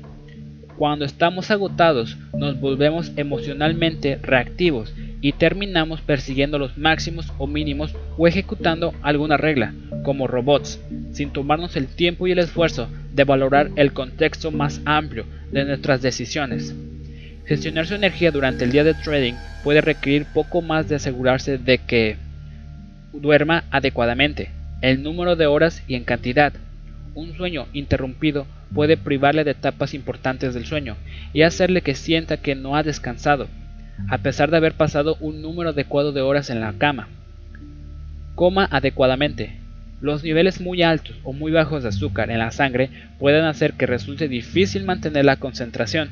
cuando 0.77 1.05
estamos 1.05 1.49
agotados 1.49 2.17
nos 2.37 2.59
volvemos 2.59 3.11
emocionalmente 3.15 4.19
reactivos 4.21 4.93
y 5.21 5.33
terminamos 5.33 6.01
persiguiendo 6.01 6.59
los 6.59 6.77
máximos 6.77 7.31
o 7.37 7.47
mínimos 7.47 7.95
o 8.17 8.27
ejecutando 8.27 8.93
alguna 9.01 9.37
regla, 9.37 9.73
como 10.03 10.27
robots, 10.27 10.79
sin 11.11 11.31
tomarnos 11.31 11.75
el 11.75 11.87
tiempo 11.87 12.27
y 12.27 12.31
el 12.31 12.39
esfuerzo 12.39 12.89
de 13.13 13.23
valorar 13.23 13.71
el 13.75 13.93
contexto 13.93 14.51
más 14.51 14.81
amplio 14.85 15.25
de 15.51 15.65
nuestras 15.65 16.01
decisiones. 16.01 16.75
Gestionar 17.45 17.87
su 17.87 17.95
energía 17.95 18.31
durante 18.31 18.65
el 18.65 18.71
día 18.71 18.83
de 18.83 18.93
trading 18.93 19.33
puede 19.63 19.81
requerir 19.81 20.25
poco 20.33 20.61
más 20.61 20.87
de 20.89 20.95
asegurarse 20.95 21.57
de 21.57 21.77
que 21.79 22.17
duerma 23.13 23.63
adecuadamente, 23.71 24.49
el 24.81 25.01
número 25.01 25.35
de 25.35 25.47
horas 25.47 25.81
y 25.87 25.95
en 25.95 26.03
cantidad. 26.03 26.53
Un 27.15 27.35
sueño 27.35 27.65
interrumpido 27.73 28.45
puede 28.73 28.97
privarle 28.97 29.43
de 29.43 29.51
etapas 29.51 29.93
importantes 29.93 30.53
del 30.53 30.65
sueño 30.65 30.97
y 31.33 31.41
hacerle 31.41 31.81
que 31.81 31.95
sienta 31.95 32.37
que 32.37 32.53
no 32.53 32.75
ha 32.75 32.83
descansado, 32.83 33.47
a 34.09 34.17
pesar 34.19 34.51
de 34.51 34.57
haber 34.57 34.73
pasado 34.73 35.17
un 35.19 35.41
número 35.41 35.69
adecuado 35.69 36.11
de 36.11 36.21
horas 36.21 36.49
en 36.49 36.61
la 36.61 36.73
cama. 36.73 37.07
Coma 38.35 38.67
adecuadamente. 38.69 39.57
Los 39.99 40.23
niveles 40.23 40.61
muy 40.61 40.83
altos 40.83 41.15
o 41.23 41.33
muy 41.33 41.51
bajos 41.51 41.83
de 41.83 41.89
azúcar 41.89 42.29
en 42.29 42.39
la 42.39 42.51
sangre 42.51 42.89
pueden 43.17 43.45
hacer 43.45 43.73
que 43.73 43.87
resulte 43.87 44.27
difícil 44.27 44.85
mantener 44.85 45.25
la 45.25 45.37
concentración 45.37 46.09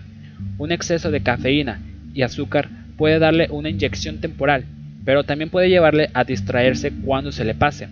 un 0.57 0.71
exceso 0.71 1.11
de 1.11 1.21
cafeína 1.21 1.81
y 2.13 2.21
azúcar 2.21 2.69
puede 2.97 3.19
darle 3.19 3.47
una 3.51 3.69
inyección 3.69 4.19
temporal, 4.19 4.65
pero 5.03 5.23
también 5.23 5.49
puede 5.49 5.69
llevarle 5.69 6.09
a 6.13 6.23
distraerse 6.23 6.91
cuando 7.03 7.31
se 7.31 7.45
le 7.45 7.55
pase. 7.55 7.87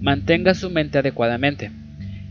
Mantenga 0.00 0.54
su 0.54 0.70
mente 0.70 0.98
adecuadamente. 0.98 1.70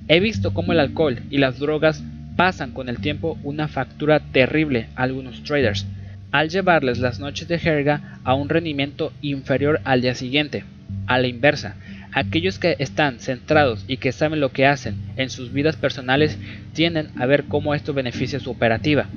He 0.08 0.20
visto 0.20 0.54
cómo 0.54 0.74
el 0.74 0.80
alcohol 0.80 1.20
y 1.30 1.38
las 1.38 1.60
drogas 1.60 2.04
pasan 2.36 2.72
con 2.72 2.90
el 2.90 3.00
tiempo 3.00 3.38
una 3.44 3.68
factura 3.68 4.20
terrible 4.20 4.88
a 4.96 5.04
algunos 5.04 5.44
traders, 5.44 5.86
al 6.32 6.50
llevarles 6.50 7.00
las 7.00 7.20
noches 7.20 7.48
de 7.48 7.60
jerga 7.60 8.20
a 8.24 8.34
un 8.34 8.50
rendimiento 8.50 9.12
inferior 9.22 9.82
al 9.84 10.02
día 10.02 10.16
siguiente. 10.16 10.64
A 11.08 11.18
la 11.18 11.28
inversa, 11.28 11.76
aquellos 12.12 12.60
que 12.60 12.76
están 12.80 13.20
centrados 13.20 13.84
y 13.88 13.98
que 13.98 14.12
saben 14.12 14.40
lo 14.40 14.52
que 14.52 14.66
hacen 14.66 14.96
en 15.16 15.30
sus 15.30 15.52
vidas 15.52 15.76
personales 15.76 16.38
tienden 16.74 17.10
a 17.18 17.26
ver 17.26 17.46
cómo 17.46 17.74
esto 17.74 17.94
beneficia 17.94 18.40
su 18.40 18.52
operativa. 18.52 19.08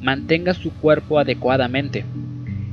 Mantenga 0.00 0.54
su 0.54 0.72
cuerpo 0.72 1.18
adecuadamente. 1.18 2.04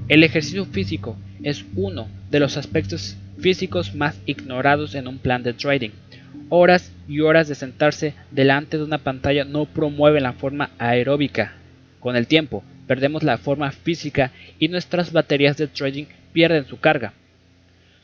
El 0.08 0.24
ejercicio 0.24 0.66
físico 0.66 1.18
es 1.44 1.66
uno 1.76 2.08
de 2.30 2.40
los 2.40 2.58
aspectos 2.58 3.16
físicos 3.40 3.96
más 3.96 4.20
ignorados 4.26 4.96
en 4.96 5.08
un 5.08 5.18
plan 5.18 5.44
de 5.44 5.54
trading. 5.54 5.92
Horas 6.50 6.92
y 7.08 7.22
horas 7.22 7.48
de 7.48 7.56
sentarse 7.56 8.14
delante 8.32 8.78
de 8.78 8.84
una 8.84 8.98
pantalla 8.98 9.46
no 9.46 9.66
promueven 9.66 10.24
la 10.24 10.34
forma 10.34 10.72
aeróbica. 10.78 11.54
Con 12.00 12.16
el 12.16 12.28
tiempo, 12.28 12.64
perdemos 12.88 13.24
la 13.24 13.38
forma 13.38 13.72
física 13.72 14.32
y 14.60 14.68
nuestras 14.68 15.12
baterías 15.12 15.58
de 15.58 15.68
trading 15.68 16.06
pierden 16.34 16.66
su 16.66 16.80
carga. 16.80 17.14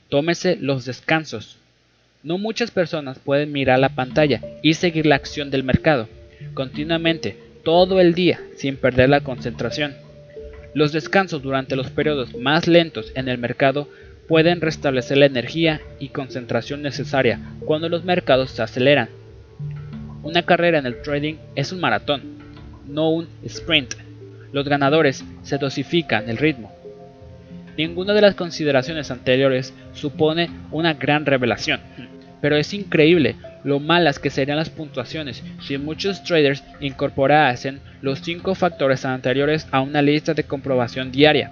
Tómese 0.10 0.58
los 0.60 0.86
descansos. 0.86 1.58
No 2.24 2.38
muchas 2.38 2.72
personas 2.72 3.20
pueden 3.20 3.52
mirar 3.52 3.80
la 3.80 3.90
pantalla 3.90 4.42
y 4.62 4.74
seguir 4.74 5.06
la 5.06 5.16
acción 5.16 5.50
del 5.50 5.63
mercado 5.63 6.08
continuamente 6.54 7.38
todo 7.63 8.00
el 8.00 8.13
día 8.13 8.40
sin 8.56 8.78
perder 8.78 9.10
la 9.10 9.22
concentración. 9.22 9.96
Los 10.74 10.92
descansos 10.92 11.42
durante 11.42 11.76
los 11.76 11.90
periodos 11.90 12.36
más 12.36 12.68
lentos 12.68 13.12
en 13.16 13.28
el 13.28 13.38
mercado 13.38 13.90
pueden 14.28 14.62
restablecer 14.62 15.18
la 15.18 15.26
energía 15.26 15.82
y 16.00 16.10
concentración 16.10 16.82
necesaria 16.82 17.40
cuando 17.66 17.90
los 17.90 18.04
mercados 18.04 18.52
se 18.52 18.62
aceleran. 18.62 19.10
Una 20.24 20.44
carrera 20.44 20.80
en 20.80 20.86
el 20.86 21.02
trading 21.02 21.36
es 21.56 21.72
un 21.72 21.80
maratón, 21.80 22.22
no 22.88 23.10
un 23.10 23.28
sprint. 23.44 23.96
Los 24.52 24.68
ganadores 24.68 25.24
se 25.44 25.58
dosifican 25.58 26.30
el 26.30 26.38
ritmo. 26.38 26.72
Ninguna 27.78 28.14
de 28.14 28.22
las 28.22 28.36
consideraciones 28.36 29.12
anteriores 29.12 29.74
supone 29.94 30.50
una 30.72 30.94
gran 30.94 31.26
revelación, 31.26 31.80
pero 32.42 32.56
es 32.56 32.74
increíble 32.74 33.36
lo 33.64 33.80
malas 33.80 34.18
que 34.18 34.30
serían 34.30 34.58
las 34.58 34.70
puntuaciones 34.70 35.44
si 35.62 35.78
muchos 35.78 36.24
traders 36.24 36.64
incorporasen 36.80 37.82
los 38.02 38.22
cinco 38.22 38.56
factores 38.56 39.06
anteriores 39.06 39.68
a 39.72 39.82
una 39.82 40.02
lista 40.02 40.34
de 40.34 40.44
comprobación 40.44 41.12
diaria. 41.12 41.52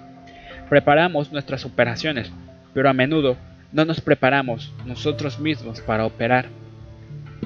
Preparamos 0.68 1.30
nuestras 1.30 1.64
operaciones, 1.64 2.32
pero 2.74 2.88
a 2.88 2.92
menudo 2.92 3.36
no 3.72 3.84
nos 3.84 4.00
preparamos 4.00 4.72
nosotros 4.84 5.38
mismos 5.38 5.80
para 5.80 6.06
operar. 6.06 6.46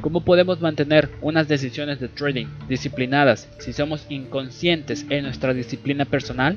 ¿Cómo 0.01 0.23
podemos 0.23 0.61
mantener 0.61 1.11
unas 1.21 1.47
decisiones 1.47 2.01
de 2.01 2.09
trading 2.09 2.47
disciplinadas 2.69 3.49
si 3.59 3.73
somos 3.75 4.07
inconscientes 4.09 5.05
en 5.11 5.25
nuestra 5.25 5.53
disciplina 5.53 6.07
personal? 6.07 6.57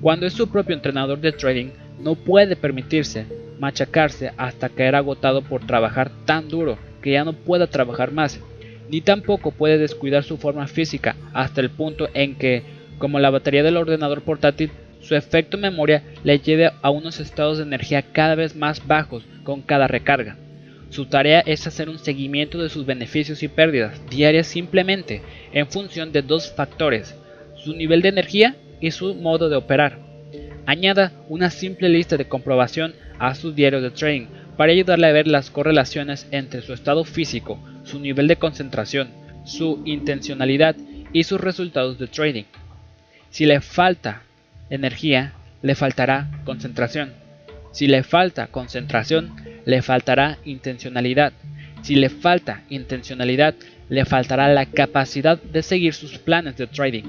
Cuando 0.00 0.26
es 0.26 0.32
su 0.32 0.48
propio 0.48 0.76
entrenador 0.76 1.20
de 1.20 1.32
trading, 1.32 1.70
no 1.98 2.14
puede 2.14 2.54
permitirse 2.54 3.26
machacarse 3.58 4.32
hasta 4.36 4.68
caer 4.68 4.94
agotado 4.94 5.42
por 5.42 5.66
trabajar 5.66 6.12
tan 6.24 6.48
duro 6.48 6.78
que 7.02 7.12
ya 7.12 7.24
no 7.24 7.32
pueda 7.32 7.66
trabajar 7.66 8.12
más, 8.12 8.38
ni 8.88 9.00
tampoco 9.00 9.50
puede 9.50 9.78
descuidar 9.78 10.22
su 10.22 10.36
forma 10.36 10.68
física 10.68 11.16
hasta 11.32 11.60
el 11.60 11.70
punto 11.70 12.08
en 12.14 12.36
que, 12.36 12.62
como 12.98 13.18
la 13.18 13.30
batería 13.30 13.64
del 13.64 13.76
ordenador 13.76 14.22
portátil, 14.22 14.70
su 15.00 15.16
efecto 15.16 15.58
memoria 15.58 16.04
le 16.22 16.38
lleve 16.38 16.70
a 16.82 16.90
unos 16.90 17.18
estados 17.18 17.58
de 17.58 17.64
energía 17.64 18.02
cada 18.02 18.34
vez 18.34 18.54
más 18.54 18.86
bajos 18.86 19.24
con 19.42 19.62
cada 19.62 19.88
recarga. 19.88 20.36
Su 20.90 21.06
tarea 21.06 21.40
es 21.40 21.66
hacer 21.66 21.88
un 21.88 21.98
seguimiento 21.98 22.62
de 22.62 22.68
sus 22.68 22.86
beneficios 22.86 23.42
y 23.42 23.48
pérdidas 23.48 24.00
diarias 24.08 24.46
simplemente 24.46 25.22
en 25.52 25.66
función 25.66 26.12
de 26.12 26.22
dos 26.22 26.52
factores, 26.52 27.14
su 27.56 27.74
nivel 27.74 28.02
de 28.02 28.08
energía 28.08 28.56
y 28.80 28.90
su 28.92 29.14
modo 29.14 29.48
de 29.48 29.56
operar. 29.56 29.98
Añada 30.64 31.12
una 31.28 31.50
simple 31.50 31.88
lista 31.88 32.16
de 32.16 32.28
comprobación 32.28 32.94
a 33.18 33.34
su 33.34 33.52
diario 33.52 33.80
de 33.80 33.90
trading 33.90 34.26
para 34.56 34.72
ayudarle 34.72 35.06
a 35.06 35.12
ver 35.12 35.26
las 35.26 35.50
correlaciones 35.50 36.26
entre 36.30 36.62
su 36.62 36.72
estado 36.72 37.04
físico, 37.04 37.58
su 37.84 37.98
nivel 38.00 38.26
de 38.28 38.36
concentración, 38.36 39.08
su 39.44 39.82
intencionalidad 39.84 40.76
y 41.12 41.24
sus 41.24 41.40
resultados 41.40 41.98
de 41.98 42.06
trading. 42.06 42.44
Si 43.30 43.44
le 43.44 43.60
falta 43.60 44.22
energía, 44.70 45.34
le 45.62 45.74
faltará 45.74 46.30
concentración. 46.44 47.25
Si 47.76 47.88
le 47.88 48.02
falta 48.02 48.46
concentración, 48.46 49.36
le 49.66 49.82
faltará 49.82 50.38
intencionalidad. 50.46 51.34
Si 51.82 51.94
le 51.94 52.08
falta 52.08 52.62
intencionalidad, 52.70 53.54
le 53.90 54.06
faltará 54.06 54.48
la 54.48 54.64
capacidad 54.64 55.36
de 55.42 55.62
seguir 55.62 55.92
sus 55.92 56.16
planes 56.16 56.56
de 56.56 56.68
trading. 56.68 57.04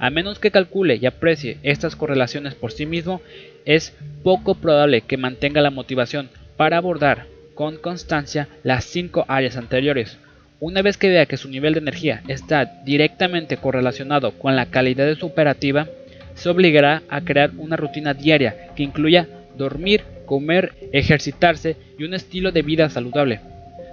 A 0.00 0.10
menos 0.10 0.40
que 0.40 0.50
calcule 0.50 0.96
y 0.96 1.06
aprecie 1.06 1.58
estas 1.62 1.94
correlaciones 1.94 2.56
por 2.56 2.72
sí 2.72 2.86
mismo, 2.86 3.22
es 3.66 3.94
poco 4.24 4.56
probable 4.56 5.02
que 5.02 5.16
mantenga 5.16 5.60
la 5.60 5.70
motivación 5.70 6.28
para 6.56 6.78
abordar 6.78 7.26
con 7.54 7.76
constancia 7.76 8.48
las 8.64 8.84
cinco 8.84 9.26
áreas 9.28 9.56
anteriores. 9.56 10.18
Una 10.58 10.82
vez 10.82 10.96
que 10.96 11.08
vea 11.08 11.26
que 11.26 11.36
su 11.36 11.48
nivel 11.48 11.74
de 11.74 11.78
energía 11.78 12.24
está 12.26 12.64
directamente 12.84 13.58
correlacionado 13.58 14.32
con 14.32 14.56
la 14.56 14.66
calidad 14.66 15.06
de 15.06 15.14
su 15.14 15.26
operativa, 15.26 15.86
se 16.34 16.48
obligará 16.48 17.02
a 17.08 17.20
crear 17.20 17.52
una 17.58 17.76
rutina 17.76 18.12
diaria 18.12 18.74
que 18.74 18.82
incluya 18.82 19.28
dormir, 19.58 20.02
comer, 20.24 20.72
ejercitarse 20.92 21.76
y 21.98 22.04
un 22.04 22.14
estilo 22.14 22.52
de 22.52 22.62
vida 22.62 22.88
saludable. 22.88 23.40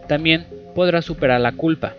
También 0.08 0.46
podrá 0.74 1.02
superar 1.02 1.42
la 1.42 1.52
culpa 1.52 1.96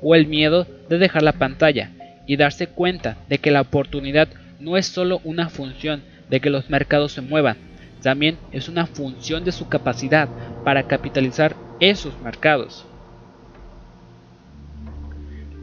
o 0.00 0.14
el 0.14 0.26
miedo 0.26 0.66
de 0.88 0.98
dejar 0.98 1.22
la 1.22 1.32
pantalla 1.32 1.90
y 2.26 2.36
darse 2.36 2.68
cuenta 2.68 3.18
de 3.28 3.38
que 3.38 3.50
la 3.50 3.60
oportunidad 3.60 4.28
no 4.60 4.76
es 4.76 4.86
solo 4.86 5.20
una 5.24 5.48
función 5.48 6.02
de 6.30 6.40
que 6.40 6.50
los 6.50 6.70
mercados 6.70 7.12
se 7.12 7.20
muevan, 7.20 7.56
también 8.02 8.38
es 8.52 8.68
una 8.68 8.86
función 8.86 9.44
de 9.44 9.52
su 9.52 9.68
capacidad 9.68 10.28
para 10.64 10.84
capitalizar 10.86 11.54
esos 11.80 12.20
mercados. 12.22 12.84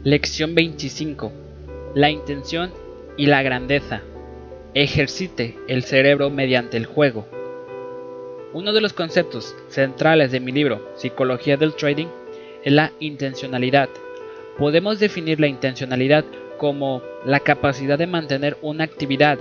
Lección 0.04 0.54
25. 0.54 1.32
La 1.94 2.10
intención 2.10 2.70
y 3.16 3.26
la 3.26 3.42
grandeza. 3.42 4.02
Ejercite 4.74 5.56
el 5.68 5.82
cerebro 5.82 6.30
mediante 6.30 6.76
el 6.76 6.86
juego. 6.86 7.26
Uno 8.56 8.72
de 8.72 8.80
los 8.80 8.94
conceptos 8.94 9.54
centrales 9.68 10.32
de 10.32 10.40
mi 10.40 10.50
libro 10.50 10.80
Psicología 10.96 11.58
del 11.58 11.74
Trading 11.74 12.06
es 12.64 12.72
la 12.72 12.90
intencionalidad. 13.00 13.90
Podemos 14.56 14.98
definir 14.98 15.38
la 15.40 15.46
intencionalidad 15.46 16.24
como 16.56 17.02
la 17.26 17.40
capacidad 17.40 17.98
de 17.98 18.06
mantener 18.06 18.56
una 18.62 18.84
actividad 18.84 19.38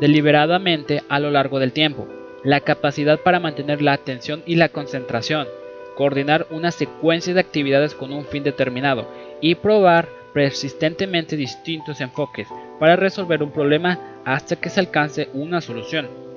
deliberadamente 0.00 1.02
a 1.08 1.18
lo 1.18 1.30
largo 1.30 1.58
del 1.58 1.72
tiempo, 1.72 2.06
la 2.44 2.60
capacidad 2.60 3.18
para 3.18 3.40
mantener 3.40 3.80
la 3.80 3.94
atención 3.94 4.42
y 4.44 4.56
la 4.56 4.68
concentración, 4.68 5.48
coordinar 5.96 6.46
una 6.50 6.70
secuencia 6.70 7.32
de 7.32 7.40
actividades 7.40 7.94
con 7.94 8.12
un 8.12 8.26
fin 8.26 8.44
determinado 8.44 9.08
y 9.40 9.54
probar 9.54 10.10
persistentemente 10.34 11.38
distintos 11.38 12.02
enfoques 12.02 12.48
para 12.78 12.96
resolver 12.96 13.42
un 13.42 13.50
problema 13.50 14.20
hasta 14.26 14.56
que 14.56 14.68
se 14.68 14.80
alcance 14.80 15.30
una 15.32 15.62
solución. 15.62 16.27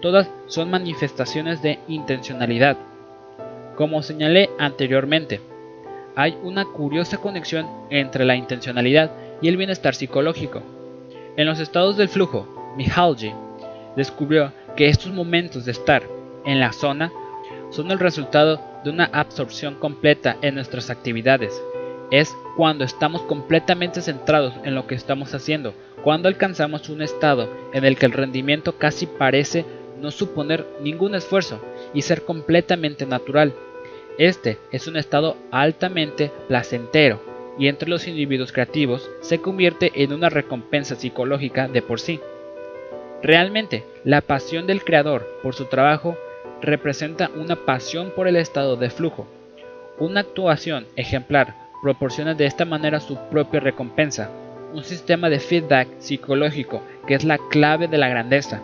Todas 0.00 0.30
son 0.46 0.70
manifestaciones 0.70 1.60
de 1.60 1.78
intencionalidad. 1.86 2.78
Como 3.76 4.02
señalé 4.02 4.48
anteriormente, 4.58 5.40
hay 6.16 6.38
una 6.42 6.64
curiosa 6.64 7.18
conexión 7.18 7.66
entre 7.90 8.24
la 8.24 8.34
intencionalidad 8.34 9.10
y 9.42 9.48
el 9.48 9.56
bienestar 9.56 9.94
psicológico. 9.94 10.62
En 11.36 11.46
los 11.46 11.60
estados 11.60 11.96
del 11.96 12.08
flujo, 12.08 12.74
Mihaly 12.76 13.34
descubrió 13.96 14.52
que 14.74 14.88
estos 14.88 15.12
momentos 15.12 15.66
de 15.66 15.72
estar 15.72 16.02
en 16.44 16.60
la 16.60 16.72
zona 16.72 17.12
son 17.70 17.90
el 17.90 17.98
resultado 17.98 18.60
de 18.82 18.90
una 18.90 19.04
absorción 19.12 19.74
completa 19.74 20.36
en 20.40 20.54
nuestras 20.54 20.88
actividades. 20.88 21.62
Es 22.10 22.34
cuando 22.56 22.84
estamos 22.84 23.22
completamente 23.22 24.00
centrados 24.00 24.54
en 24.64 24.74
lo 24.74 24.86
que 24.86 24.94
estamos 24.94 25.34
haciendo, 25.34 25.74
cuando 26.02 26.28
alcanzamos 26.28 26.88
un 26.88 27.02
estado 27.02 27.48
en 27.72 27.84
el 27.84 27.96
que 27.96 28.06
el 28.06 28.12
rendimiento 28.12 28.78
casi 28.78 29.06
parece 29.06 29.64
no 30.00 30.10
suponer 30.10 30.66
ningún 30.80 31.14
esfuerzo 31.14 31.60
y 31.94 32.02
ser 32.02 32.22
completamente 32.22 33.06
natural. 33.06 33.52
Este 34.18 34.58
es 34.72 34.86
un 34.86 34.96
estado 34.96 35.36
altamente 35.50 36.30
placentero 36.48 37.20
y 37.58 37.68
entre 37.68 37.88
los 37.88 38.08
individuos 38.08 38.52
creativos 38.52 39.10
se 39.20 39.40
convierte 39.40 39.92
en 39.94 40.12
una 40.12 40.28
recompensa 40.28 40.94
psicológica 40.94 41.68
de 41.68 41.82
por 41.82 42.00
sí. 42.00 42.20
Realmente, 43.22 43.84
la 44.04 44.22
pasión 44.22 44.66
del 44.66 44.82
creador 44.82 45.26
por 45.42 45.54
su 45.54 45.66
trabajo 45.66 46.16
representa 46.62 47.30
una 47.36 47.56
pasión 47.56 48.12
por 48.16 48.28
el 48.28 48.36
estado 48.36 48.76
de 48.76 48.90
flujo. 48.90 49.26
Una 49.98 50.20
actuación 50.20 50.86
ejemplar 50.96 51.54
proporciona 51.82 52.34
de 52.34 52.46
esta 52.46 52.64
manera 52.64 53.00
su 53.00 53.16
propia 53.30 53.60
recompensa, 53.60 54.30
un 54.72 54.84
sistema 54.84 55.28
de 55.28 55.40
feedback 55.40 55.88
psicológico 55.98 56.82
que 57.06 57.14
es 57.14 57.24
la 57.24 57.38
clave 57.50 57.88
de 57.88 57.98
la 57.98 58.08
grandeza. 58.08 58.62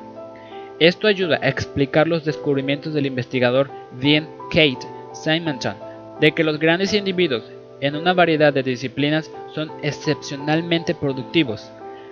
Esto 0.78 1.08
ayuda 1.08 1.38
a 1.40 1.48
explicar 1.48 2.06
los 2.06 2.24
descubrimientos 2.24 2.92
del 2.92 3.06
investigador 3.06 3.70
Dean 3.98 4.28
Kate 4.50 4.86
Simonton 5.14 5.74
de 6.20 6.32
que 6.32 6.44
los 6.44 6.58
grandes 6.58 6.92
individuos 6.92 7.44
en 7.80 7.96
una 7.96 8.12
variedad 8.12 8.52
de 8.52 8.62
disciplinas 8.62 9.30
son 9.54 9.70
excepcionalmente 9.82 10.94
productivos. 10.94 11.70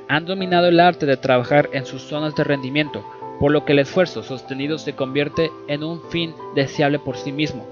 Han 0.08 0.26
dominado 0.26 0.68
el 0.68 0.80
arte 0.80 1.06
de 1.06 1.16
trabajar 1.16 1.70
en 1.72 1.86
sus 1.86 2.02
zonas 2.02 2.34
de 2.34 2.44
rendimiento, 2.44 3.04
por 3.40 3.52
lo 3.52 3.64
que 3.64 3.72
el 3.72 3.78
esfuerzo 3.78 4.22
sostenido 4.22 4.78
se 4.78 4.94
convierte 4.94 5.50
en 5.68 5.82
un 5.82 6.02
fin 6.10 6.34
deseable 6.54 6.98
por 6.98 7.16
sí 7.16 7.32
mismo. 7.32 7.66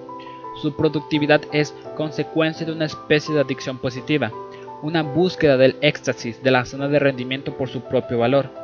Su 0.60 0.76
productividad 0.76 1.42
es 1.52 1.74
consecuencia 1.96 2.66
de 2.66 2.72
una 2.72 2.86
especie 2.86 3.34
de 3.34 3.40
adicción 3.40 3.78
positiva, 3.78 4.30
una 4.82 5.02
búsqueda 5.02 5.56
del 5.56 5.76
éxtasis 5.80 6.42
de 6.42 6.50
la 6.50 6.64
zona 6.64 6.88
de 6.88 6.98
rendimiento 6.98 7.56
por 7.56 7.68
su 7.68 7.82
propio 7.82 8.18
valor. 8.18 8.61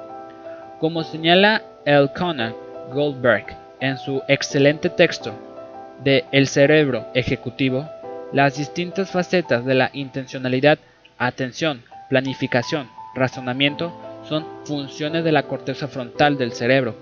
Como 0.80 1.02
señala 1.02 1.62
Elkanah 1.84 2.54
Goldberg 2.92 3.46
en 3.80 3.98
su 3.98 4.22
excelente 4.28 4.88
texto 4.88 5.32
de 6.04 6.24
El 6.30 6.46
cerebro 6.46 7.06
ejecutivo, 7.14 7.88
las 8.32 8.58
distintas 8.58 9.10
facetas 9.10 9.64
de 9.64 9.74
la 9.74 9.90
intencionalidad, 9.92 10.78
atención, 11.18 11.82
planificación, 12.08 12.88
razonamiento 13.16 13.92
son 14.28 14.46
funciones 14.66 15.24
de 15.24 15.32
la 15.32 15.42
corteza 15.42 15.88
frontal 15.88 16.38
del 16.38 16.52
cerebro. 16.52 16.94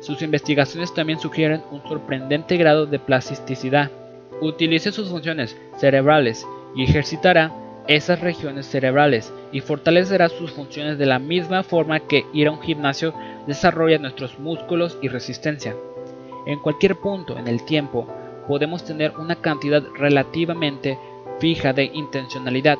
Sus 0.00 0.22
investigaciones 0.22 0.92
también 0.92 1.20
sugieren 1.20 1.62
un 1.70 1.82
sorprendente 1.82 2.56
grado 2.56 2.86
de 2.86 2.98
plasticidad. 2.98 3.92
Utilice 4.40 4.90
sus 4.90 5.08
funciones 5.08 5.56
cerebrales 5.76 6.44
y 6.74 6.82
ejercitará 6.82 7.52
esas 7.90 8.20
regiones 8.20 8.66
cerebrales 8.66 9.32
y 9.50 9.62
fortalecerá 9.62 10.28
sus 10.28 10.52
funciones 10.52 10.96
de 10.96 11.06
la 11.06 11.18
misma 11.18 11.64
forma 11.64 11.98
que 11.98 12.24
ir 12.32 12.46
a 12.46 12.52
un 12.52 12.62
gimnasio 12.62 13.12
desarrolla 13.48 13.98
nuestros 13.98 14.38
músculos 14.38 14.96
y 15.02 15.08
resistencia. 15.08 15.74
En 16.46 16.60
cualquier 16.60 16.94
punto 16.94 17.36
en 17.36 17.48
el 17.48 17.64
tiempo 17.64 18.06
podemos 18.46 18.84
tener 18.84 19.16
una 19.16 19.34
cantidad 19.34 19.82
relativamente 19.98 21.00
fija 21.40 21.72
de 21.72 21.90
intencionalidad. 21.92 22.78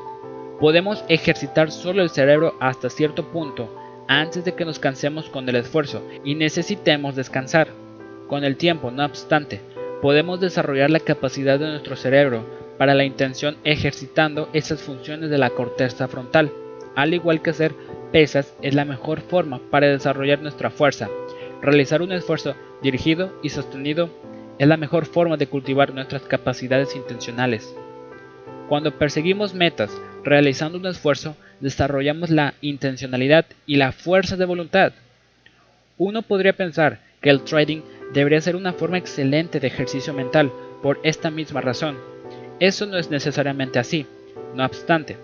Podemos 0.61 1.03
ejercitar 1.09 1.71
solo 1.71 2.01
el 2.03 2.09
cerebro 2.09 2.55
hasta 2.61 2.89
cierto 2.89 3.25
punto 3.31 3.69
antes 4.07 4.45
de 4.45 4.53
que 4.53 4.63
nos 4.63 4.79
cansemos 4.79 5.29
con 5.29 5.49
el 5.49 5.57
esfuerzo 5.57 6.03
y 6.23 6.35
necesitemos 6.35 7.17
descansar. 7.17 7.67
Con 8.29 8.45
el 8.45 8.55
tiempo, 8.55 8.91
no 8.91 9.03
obstante, 9.03 9.59
podemos 10.01 10.39
desarrollar 10.39 10.89
la 10.89 11.01
capacidad 11.01 11.59
de 11.59 11.67
nuestro 11.67 11.97
cerebro 11.97 12.60
para 12.81 12.95
la 12.95 13.03
intención 13.03 13.57
ejercitando 13.63 14.49
esas 14.53 14.81
funciones 14.81 15.29
de 15.29 15.37
la 15.37 15.51
corteza 15.51 16.07
frontal. 16.07 16.51
Al 16.95 17.13
igual 17.13 17.43
que 17.43 17.51
hacer 17.51 17.75
pesas 18.11 18.55
es 18.63 18.73
la 18.73 18.85
mejor 18.85 19.21
forma 19.21 19.61
para 19.69 19.85
desarrollar 19.85 20.41
nuestra 20.41 20.71
fuerza. 20.71 21.07
Realizar 21.61 22.01
un 22.01 22.11
esfuerzo 22.11 22.55
dirigido 22.81 23.37
y 23.43 23.49
sostenido 23.49 24.09
es 24.57 24.67
la 24.67 24.77
mejor 24.77 25.05
forma 25.05 25.37
de 25.37 25.45
cultivar 25.45 25.93
nuestras 25.93 26.23
capacidades 26.23 26.95
intencionales. 26.95 27.71
Cuando 28.67 28.97
perseguimos 28.97 29.53
metas 29.53 29.95
realizando 30.23 30.79
un 30.79 30.87
esfuerzo, 30.87 31.35
desarrollamos 31.59 32.31
la 32.31 32.55
intencionalidad 32.61 33.45
y 33.67 33.75
la 33.75 33.91
fuerza 33.91 34.37
de 34.37 34.45
voluntad. 34.45 34.93
Uno 35.99 36.23
podría 36.23 36.53
pensar 36.53 36.99
que 37.21 37.29
el 37.29 37.43
trading 37.43 37.83
debería 38.11 38.41
ser 38.41 38.55
una 38.55 38.73
forma 38.73 38.97
excelente 38.97 39.59
de 39.59 39.67
ejercicio 39.67 40.15
mental 40.15 40.51
por 40.81 40.99
esta 41.03 41.29
misma 41.29 41.61
razón. 41.61 42.10
Eso 42.61 42.85
no 42.85 42.99
es 42.99 43.09
necesariamente 43.09 43.79
así. 43.79 44.05
No 44.53 44.63
obstante, 44.63 45.17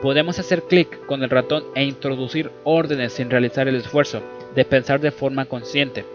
podemos 0.00 0.38
hacer 0.38 0.62
clic 0.62 1.04
con 1.04 1.22
el 1.22 1.28
ratón 1.28 1.62
e 1.74 1.84
introducir 1.84 2.50
órdenes 2.64 3.12
sin 3.12 3.28
realizar 3.28 3.68
el 3.68 3.76
esfuerzo 3.76 4.22
de 4.54 4.64
pensar 4.64 4.98
de 4.98 5.10
forma 5.10 5.44
consciente. 5.44 6.06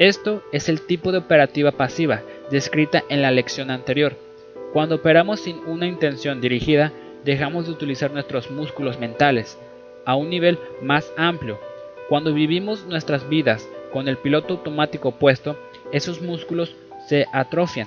Esto 0.00 0.42
es 0.50 0.68
el 0.68 0.80
tipo 0.80 1.12
de 1.12 1.18
operativa 1.18 1.70
pasiva 1.70 2.22
descrita 2.50 3.04
en 3.08 3.22
la 3.22 3.30
lección 3.30 3.70
anterior. 3.70 4.16
Cuando 4.72 4.96
operamos 4.96 5.38
sin 5.42 5.58
una 5.58 5.86
intención 5.86 6.40
dirigida, 6.40 6.92
dejamos 7.24 7.66
de 7.66 7.72
utilizar 7.72 8.10
nuestros 8.10 8.50
músculos 8.50 8.98
mentales 8.98 9.60
a 10.04 10.16
un 10.16 10.28
nivel 10.28 10.58
más 10.82 11.12
amplio. 11.16 11.60
Cuando 12.08 12.34
vivimos 12.34 12.84
nuestras 12.86 13.28
vidas 13.28 13.64
con 13.92 14.08
el 14.08 14.16
piloto 14.16 14.54
automático 14.54 15.12
puesto, 15.12 15.56
esos 15.92 16.20
músculos 16.20 16.74
se 17.06 17.26
atrofian. 17.32 17.86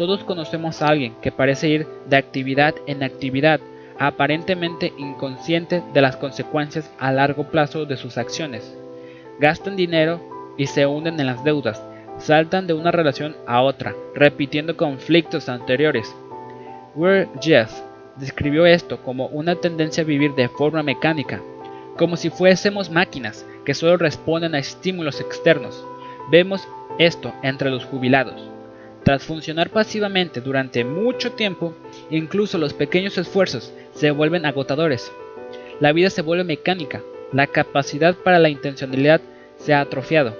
Todos 0.00 0.24
conocemos 0.24 0.80
a 0.80 0.88
alguien 0.88 1.14
que 1.20 1.30
parece 1.30 1.68
ir 1.68 1.86
de 2.06 2.16
actividad 2.16 2.74
en 2.86 3.02
actividad, 3.02 3.60
aparentemente 3.98 4.94
inconsciente 4.96 5.82
de 5.92 6.00
las 6.00 6.16
consecuencias 6.16 6.90
a 6.98 7.12
largo 7.12 7.50
plazo 7.50 7.84
de 7.84 7.98
sus 7.98 8.16
acciones. 8.16 8.74
Gastan 9.40 9.76
dinero 9.76 10.54
y 10.56 10.68
se 10.68 10.86
hunden 10.86 11.20
en 11.20 11.26
las 11.26 11.44
deudas, 11.44 11.82
saltan 12.16 12.66
de 12.66 12.72
una 12.72 12.90
relación 12.90 13.36
a 13.46 13.60
otra, 13.60 13.94
repitiendo 14.14 14.74
conflictos 14.74 15.50
anteriores. 15.50 16.16
Weir 16.94 17.28
Jeff 17.38 17.70
describió 18.16 18.64
esto 18.64 19.02
como 19.02 19.26
una 19.26 19.56
tendencia 19.56 20.02
a 20.02 20.06
vivir 20.06 20.34
de 20.34 20.48
forma 20.48 20.82
mecánica, 20.82 21.42
como 21.98 22.16
si 22.16 22.30
fuésemos 22.30 22.88
máquinas 22.88 23.44
que 23.66 23.74
solo 23.74 23.98
responden 23.98 24.54
a 24.54 24.60
estímulos 24.60 25.20
externos. 25.20 25.84
Vemos 26.30 26.66
esto 26.98 27.34
entre 27.42 27.68
los 27.68 27.84
jubilados. 27.84 28.49
Tras 29.04 29.24
funcionar 29.24 29.70
pasivamente 29.70 30.40
durante 30.40 30.84
mucho 30.84 31.32
tiempo, 31.32 31.74
incluso 32.10 32.58
los 32.58 32.74
pequeños 32.74 33.16
esfuerzos 33.18 33.72
se 33.92 34.10
vuelven 34.10 34.44
agotadores. 34.44 35.10
La 35.80 35.92
vida 35.92 36.10
se 36.10 36.22
vuelve 36.22 36.44
mecánica, 36.44 37.02
la 37.32 37.46
capacidad 37.46 38.14
para 38.14 38.38
la 38.38 38.50
intencionalidad 38.50 39.20
se 39.56 39.72
ha 39.72 39.80
atrofiado. 39.80 40.36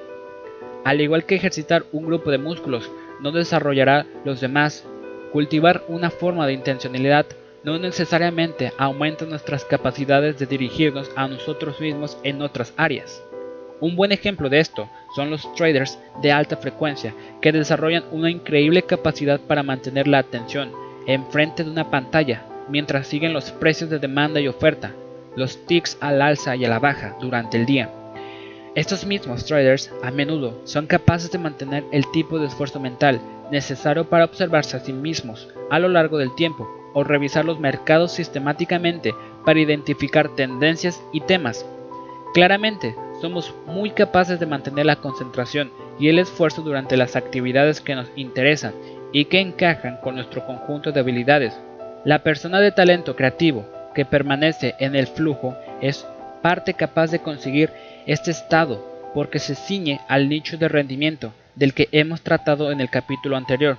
Al 0.85 1.01
igual 1.01 1.25
que 1.25 1.35
ejercitar 1.35 1.85
un 1.93 2.07
grupo 2.07 2.31
de 2.31 2.39
músculos 2.39 2.91
no 3.21 3.33
desarrollará 3.33 4.07
los 4.25 4.41
demás, 4.41 4.85
cultivar 5.33 5.83
una 5.89 6.11
forma 6.11 6.47
de 6.47 6.55
intencionalidad 6.55 7.27
no 7.63 7.79
necesariamente 7.79 8.73
aumenta 8.79 9.27
nuestras 9.27 9.65
capacidades 9.65 10.39
de 10.39 10.47
dirigirnos 10.47 11.11
a 11.17 11.29
nosotros 11.29 11.81
mismos 11.81 12.17
en 12.23 12.41
otras 12.41 12.73
áreas. 12.77 13.23
Un 13.81 13.97
buen 13.97 14.13
ejemplo 14.13 14.49
de 14.49 14.61
esto 14.61 14.89
son 15.15 15.31
los 15.31 15.53
traders 15.55 15.99
de 16.23 16.33
alta 16.33 16.57
frecuencia 16.57 17.15
que 17.41 17.53
desarrollan 17.53 18.05
una 18.13 18.31
increíble 18.31 18.83
capacidad 18.83 19.41
para 19.41 19.63
mantener 19.63 20.07
la 20.07 20.19
atención 20.19 20.73
enfrente 21.07 21.65
de 21.65 21.71
una 21.71 21.91
pantalla 21.91 22.45
mientras 22.69 23.07
siguen 23.07 23.33
los 23.33 23.51
precios 23.51 23.91
de 23.91 23.99
demanda 23.99 24.41
y 24.41 24.49
oferta, 24.49 24.93
los 25.37 25.67
ticks 25.67 25.97
al 26.01 26.23
alza 26.23 26.57
y 26.57 26.65
a 26.65 26.69
la 26.69 26.79
baja 26.79 27.17
durante 27.21 27.57
el 27.57 27.67
día. 27.67 27.91
Estos 28.77 29.05
mismos 29.05 29.45
traders 29.45 29.91
a 30.03 30.13
menudo 30.13 30.61
son 30.65 30.87
capaces 30.87 31.33
de 31.33 31.39
mantener 31.39 31.85
el 31.91 32.09
tipo 32.13 32.39
de 32.39 32.47
esfuerzo 32.47 32.79
mental 32.79 33.21
necesario 33.51 34.09
para 34.09 34.25
observarse 34.25 34.77
a 34.77 34.81
sí 34.81 34.93
mismos 34.93 35.49
a 35.71 35.81
lo 35.81 35.89
largo 35.89 36.19
del 36.19 36.35
tiempo 36.37 36.69
o 36.95 37.03
revisar 37.03 37.45
los 37.45 37.59
mercados 37.59 38.13
sistemáticamente 38.13 39.13
para 39.45 39.59
identificar 39.59 40.29
tendencias 40.37 41.03
y 41.13 41.21
temas. 41.21 41.67
Claramente, 42.33 42.95
somos 43.21 43.55
muy 43.67 43.91
capaces 43.91 44.41
de 44.41 44.47
mantener 44.47 44.87
la 44.87 44.97
concentración 44.97 45.71
y 45.99 46.09
el 46.09 46.19
esfuerzo 46.19 46.63
durante 46.63 46.97
las 46.97 47.17
actividades 47.17 47.81
que 47.81 47.95
nos 47.95 48.09
interesan 48.17 48.75
y 49.13 49.27
que 49.27 49.41
encajan 49.41 49.99
con 50.03 50.15
nuestro 50.15 50.47
conjunto 50.47 50.93
de 50.93 51.01
habilidades. 51.01 51.59
La 52.05 52.23
persona 52.23 52.61
de 52.61 52.73
talento 52.73 53.17
creativo 53.17 53.67
que 53.95 54.05
permanece 54.05 54.75
en 54.79 54.97
el 54.97 55.07
flujo 55.07 55.55
es 55.81 56.07
parte 56.43 56.75
capaz 56.75 57.11
de 57.11 57.19
conseguir 57.19 57.71
este 58.07 58.31
estado 58.31 58.89
porque 59.15 59.39
se 59.39 59.55
ciñe 59.55 60.01
al 60.09 60.29
nicho 60.29 60.57
de 60.57 60.69
rendimiento 60.69 61.33
del 61.57 61.75
que 61.75 61.89
hemos 61.93 62.23
tratado 62.23 62.73
en 62.73 62.81
el 62.81 62.89
capítulo 62.89 63.37
anterior, 63.37 63.77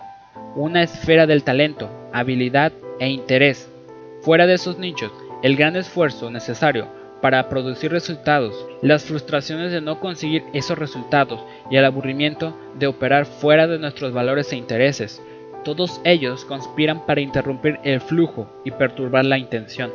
una 0.55 0.83
esfera 0.83 1.25
del 1.25 1.43
talento, 1.43 1.89
habilidad 2.13 2.71
e 2.99 3.09
interés. 3.09 3.67
Fuera 4.21 4.45
de 4.45 4.55
esos 4.55 4.77
nichos, 4.77 5.11
el 5.41 5.55
gran 5.55 5.75
esfuerzo 5.75 6.29
necesario 6.29 7.00
para 7.21 7.49
producir 7.49 7.91
resultados, 7.91 8.53
las 8.81 9.03
frustraciones 9.03 9.71
de 9.71 9.81
no 9.81 9.99
conseguir 9.99 10.43
esos 10.53 10.77
resultados 10.77 11.39
y 11.69 11.77
el 11.77 11.85
aburrimiento 11.85 12.57
de 12.77 12.87
operar 12.87 13.25
fuera 13.25 13.67
de 13.67 13.79
nuestros 13.79 14.13
valores 14.13 14.51
e 14.51 14.57
intereses, 14.57 15.21
todos 15.63 16.01
ellos 16.03 16.45
conspiran 16.45 17.05
para 17.05 17.21
interrumpir 17.21 17.79
el 17.83 18.01
flujo 18.01 18.47
y 18.65 18.71
perturbar 18.71 19.25
la 19.25 19.37
intención. 19.37 19.91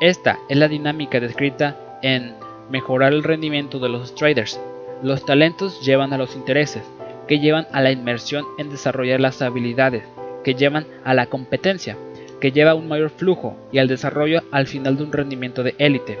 Esta 0.00 0.38
es 0.48 0.56
la 0.56 0.68
dinámica 0.68 1.20
descrita 1.20 1.98
en 2.02 2.34
Mejorar 2.70 3.12
el 3.12 3.22
rendimiento 3.22 3.78
de 3.80 3.90
los 3.90 4.14
traders. 4.14 4.58
Los 5.02 5.26
talentos 5.26 5.84
llevan 5.84 6.14
a 6.14 6.16
los 6.16 6.34
intereses, 6.36 6.82
que 7.28 7.38
llevan 7.38 7.66
a 7.70 7.82
la 7.82 7.90
inmersión 7.90 8.46
en 8.56 8.70
desarrollar 8.70 9.20
las 9.20 9.42
habilidades, 9.42 10.04
que 10.42 10.54
llevan 10.54 10.86
a 11.04 11.12
la 11.12 11.26
competencia, 11.26 11.98
que 12.42 12.50
lleva 12.50 12.72
a 12.72 12.74
un 12.74 12.88
mayor 12.88 13.10
flujo 13.10 13.56
y 13.70 13.78
al 13.78 13.86
desarrollo 13.86 14.42
al 14.50 14.66
final 14.66 14.96
de 14.96 15.04
un 15.04 15.12
rendimiento 15.12 15.62
de 15.62 15.76
élite. 15.78 16.18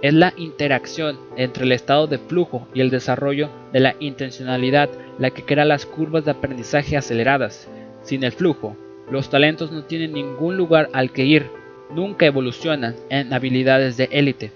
Es 0.00 0.14
la 0.14 0.32
interacción 0.38 1.18
entre 1.36 1.64
el 1.64 1.72
estado 1.72 2.06
de 2.06 2.16
flujo 2.16 2.66
y 2.72 2.80
el 2.80 2.88
desarrollo 2.88 3.50
de 3.70 3.80
la 3.80 3.94
intencionalidad 4.00 4.88
la 5.18 5.28
que 5.28 5.44
crea 5.44 5.66
las 5.66 5.84
curvas 5.84 6.24
de 6.24 6.30
aprendizaje 6.30 6.96
aceleradas. 6.96 7.68
Sin 8.00 8.24
el 8.24 8.32
flujo, 8.32 8.74
los 9.10 9.28
talentos 9.28 9.70
no 9.70 9.84
tienen 9.84 10.14
ningún 10.14 10.56
lugar 10.56 10.88
al 10.94 11.12
que 11.12 11.26
ir, 11.26 11.50
nunca 11.90 12.24
evolucionan 12.24 12.96
en 13.10 13.30
habilidades 13.34 13.98
de 13.98 14.08
élite. 14.12 14.50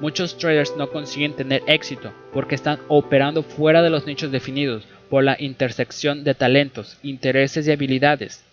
Muchos 0.00 0.38
traders 0.38 0.76
no 0.76 0.88
consiguen 0.90 1.34
tener 1.34 1.64
éxito 1.66 2.12
porque 2.32 2.54
están 2.54 2.78
operando 2.86 3.42
fuera 3.42 3.82
de 3.82 3.90
los 3.90 4.06
nichos 4.06 4.30
definidos 4.30 4.86
por 5.10 5.24
la 5.24 5.36
intersección 5.40 6.22
de 6.22 6.36
talentos, 6.36 6.96
intereses 7.02 7.66
y 7.66 7.72
habilidades. 7.72 8.44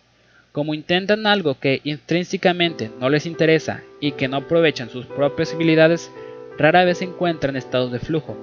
Como 0.52 0.74
intentan 0.74 1.28
algo 1.28 1.60
que 1.60 1.82
intrínsecamente 1.84 2.92
no 3.00 3.10
les 3.10 3.26
interesa 3.26 3.84
y 4.00 4.14
que 4.14 4.28
no 4.28 4.38
aprovechan 4.38 4.90
sus 4.90 5.06
propias 5.06 5.54
habilidades, 5.54 6.12
rara 6.58 6.84
vez 6.86 7.00
se 7.00 7.06
encuentran 7.06 7.56
estados 7.56 7.92
de 7.92 8.00
flujo. 8.00 8.36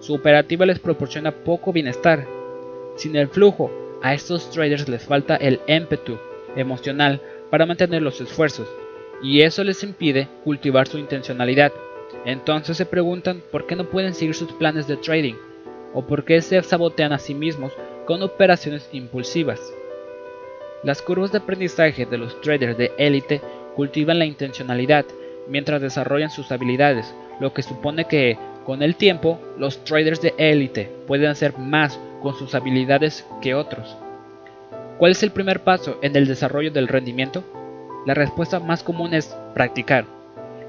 Su 0.00 0.14
operativa 0.14 0.66
les 0.66 0.78
proporciona 0.78 1.32
poco 1.32 1.72
bienestar. 1.72 2.26
Sin 2.96 3.16
el 3.16 3.28
flujo, 3.28 3.70
a 4.02 4.14
estos 4.14 4.50
traders 4.50 4.88
les 4.88 5.04
falta 5.04 5.36
el 5.36 5.60
ímpetu 5.66 6.18
emocional 6.56 7.20
para 7.50 7.66
mantener 7.66 8.02
los 8.02 8.20
esfuerzos, 8.20 8.68
y 9.22 9.40
eso 9.42 9.64
les 9.64 9.82
impide 9.82 10.28
cultivar 10.44 10.86
su 10.86 10.98
intencionalidad 10.98 11.72
entonces 12.24 12.76
se 12.76 12.86
preguntan 12.86 13.42
por 13.50 13.66
qué 13.66 13.76
no 13.76 13.84
pueden 13.84 14.14
seguir 14.14 14.34
sus 14.34 14.52
planes 14.52 14.86
de 14.86 14.96
trading 14.96 15.34
o 15.92 16.06
por 16.06 16.24
qué 16.24 16.40
se 16.40 16.60
sabotean 16.62 17.12
a 17.12 17.18
sí 17.18 17.34
mismos 17.34 17.72
con 18.06 18.22
operaciones 18.22 18.88
impulsivas. 18.92 19.60
Las 20.84 21.00
curvas 21.00 21.32
de 21.32 21.38
aprendizaje 21.38 22.04
de 22.04 22.18
los 22.18 22.38
traders 22.42 22.76
de 22.76 22.92
élite 22.98 23.40
cultivan 23.74 24.18
la 24.18 24.26
intencionalidad 24.26 25.06
mientras 25.48 25.80
desarrollan 25.80 26.28
sus 26.28 26.52
habilidades, 26.52 27.14
lo 27.40 27.54
que 27.54 27.62
supone 27.62 28.04
que 28.04 28.36
con 28.66 28.82
el 28.82 28.94
tiempo 28.94 29.40
los 29.56 29.82
traders 29.84 30.20
de 30.20 30.34
élite 30.36 30.90
pueden 31.06 31.30
hacer 31.30 31.56
más 31.58 31.98
con 32.20 32.34
sus 32.34 32.54
habilidades 32.54 33.26
que 33.40 33.54
otros. 33.54 33.96
¿Cuál 34.98 35.12
es 35.12 35.22
el 35.22 35.32
primer 35.32 35.64
paso 35.64 35.98
en 36.02 36.16
el 36.16 36.26
desarrollo 36.26 36.70
del 36.70 36.88
rendimiento? 36.88 37.42
La 38.04 38.12
respuesta 38.12 38.60
más 38.60 38.82
común 38.82 39.14
es 39.14 39.34
practicar. 39.54 40.04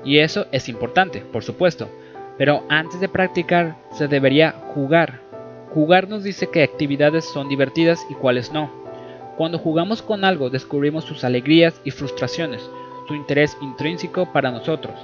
Y 0.05 0.19
eso 0.19 0.45
es 0.53 0.69
importante, 0.69 1.19
por 1.19 1.43
supuesto. 1.43 1.89
Pero 2.37 2.63
antes 2.69 3.01
de 3.01 3.09
practicar 3.09 3.75
se 3.91 4.07
debería 4.07 4.51
jugar. 4.73 5.19
Jugar 5.73 6.07
nos 6.07 6.23
dice 6.23 6.47
qué 6.49 6.63
actividades 6.63 7.25
son 7.25 7.49
divertidas 7.49 8.05
y 8.09 8.13
cuáles 8.13 8.53
no. 8.53 8.84
Cuando 9.37 9.59
jugamos 9.59 10.01
con 10.01 10.23
algo 10.23 10.49
descubrimos 10.49 11.03
sus 11.03 11.23
alegrías 11.23 11.81
y 11.83 11.91
frustraciones, 11.91 12.69
su 13.07 13.15
interés 13.15 13.57
intrínseco 13.61 14.31
para 14.31 14.51
nosotros. 14.51 14.95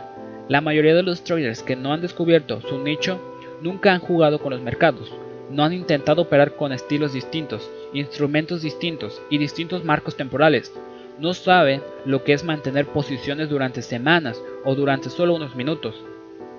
La 0.48 0.62
mayoría 0.62 0.96
de 0.96 1.04
los 1.04 1.24
traders 1.24 1.64
que 1.64 1.76
no 1.76 1.94
han 1.94 2.02
descubierto 2.02 2.62
su 2.62 2.80
nicho 2.80 3.20
nunca 3.62 3.94
han 3.94 4.00
jugado 4.00 4.40
con 4.40 4.52
los 4.52 4.62
mercados, 4.62 5.12
no 5.50 5.64
han 5.64 5.74
intentado 5.74 6.24
operar 6.24 6.56
con 6.56 6.72
estilos 6.72 7.14
distintos, 7.14 7.70
instrumentos 7.94 8.62
distintos 8.62 9.22
y 9.30 9.38
distintos 9.38 9.84
marcos 9.84 10.16
temporales, 10.16 10.74
no 11.20 11.34
saben 11.34 11.82
lo 12.06 12.24
que 12.24 12.34
es 12.34 12.44
mantener 12.44 12.88
posiciones 12.88 13.50
durante 13.50 13.82
semanas 13.82 14.42
o 14.64 14.76
durante 14.76 15.10
solo 15.10 15.36
unos 15.36 15.56
minutos. 15.56 16.02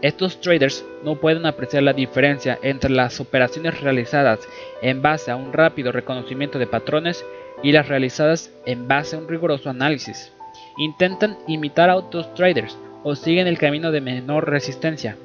Estos 0.02 0.40
traders 0.40 0.84
no 1.04 1.16
pueden 1.16 1.46
apreciar 1.46 1.84
la 1.84 1.92
diferencia 1.92 2.58
entre 2.62 2.90
las 2.90 3.20
operaciones 3.20 3.80
realizadas 3.80 4.40
en 4.82 5.00
base 5.00 5.30
a 5.30 5.36
un 5.36 5.52
rápido 5.52 5.90
reconocimiento 5.90 6.58
de 6.58 6.66
patrones 6.66 7.24
y 7.62 7.72
las 7.72 7.88
realizadas 7.88 8.50
en 8.66 8.88
base 8.88 9.16
a 9.16 9.18
un 9.18 9.28
riguroso 9.28 9.70
análisis. 9.70 10.32
Intentan 10.76 11.36
imitar 11.46 11.90
a 11.90 11.96
otros 11.96 12.32
traders 12.34 12.78
o 13.02 13.14
siguen 13.14 13.46
el 13.46 13.58
camino 13.58 13.90
de 13.90 14.00
menor 14.00 14.48
resistencia 14.48 15.16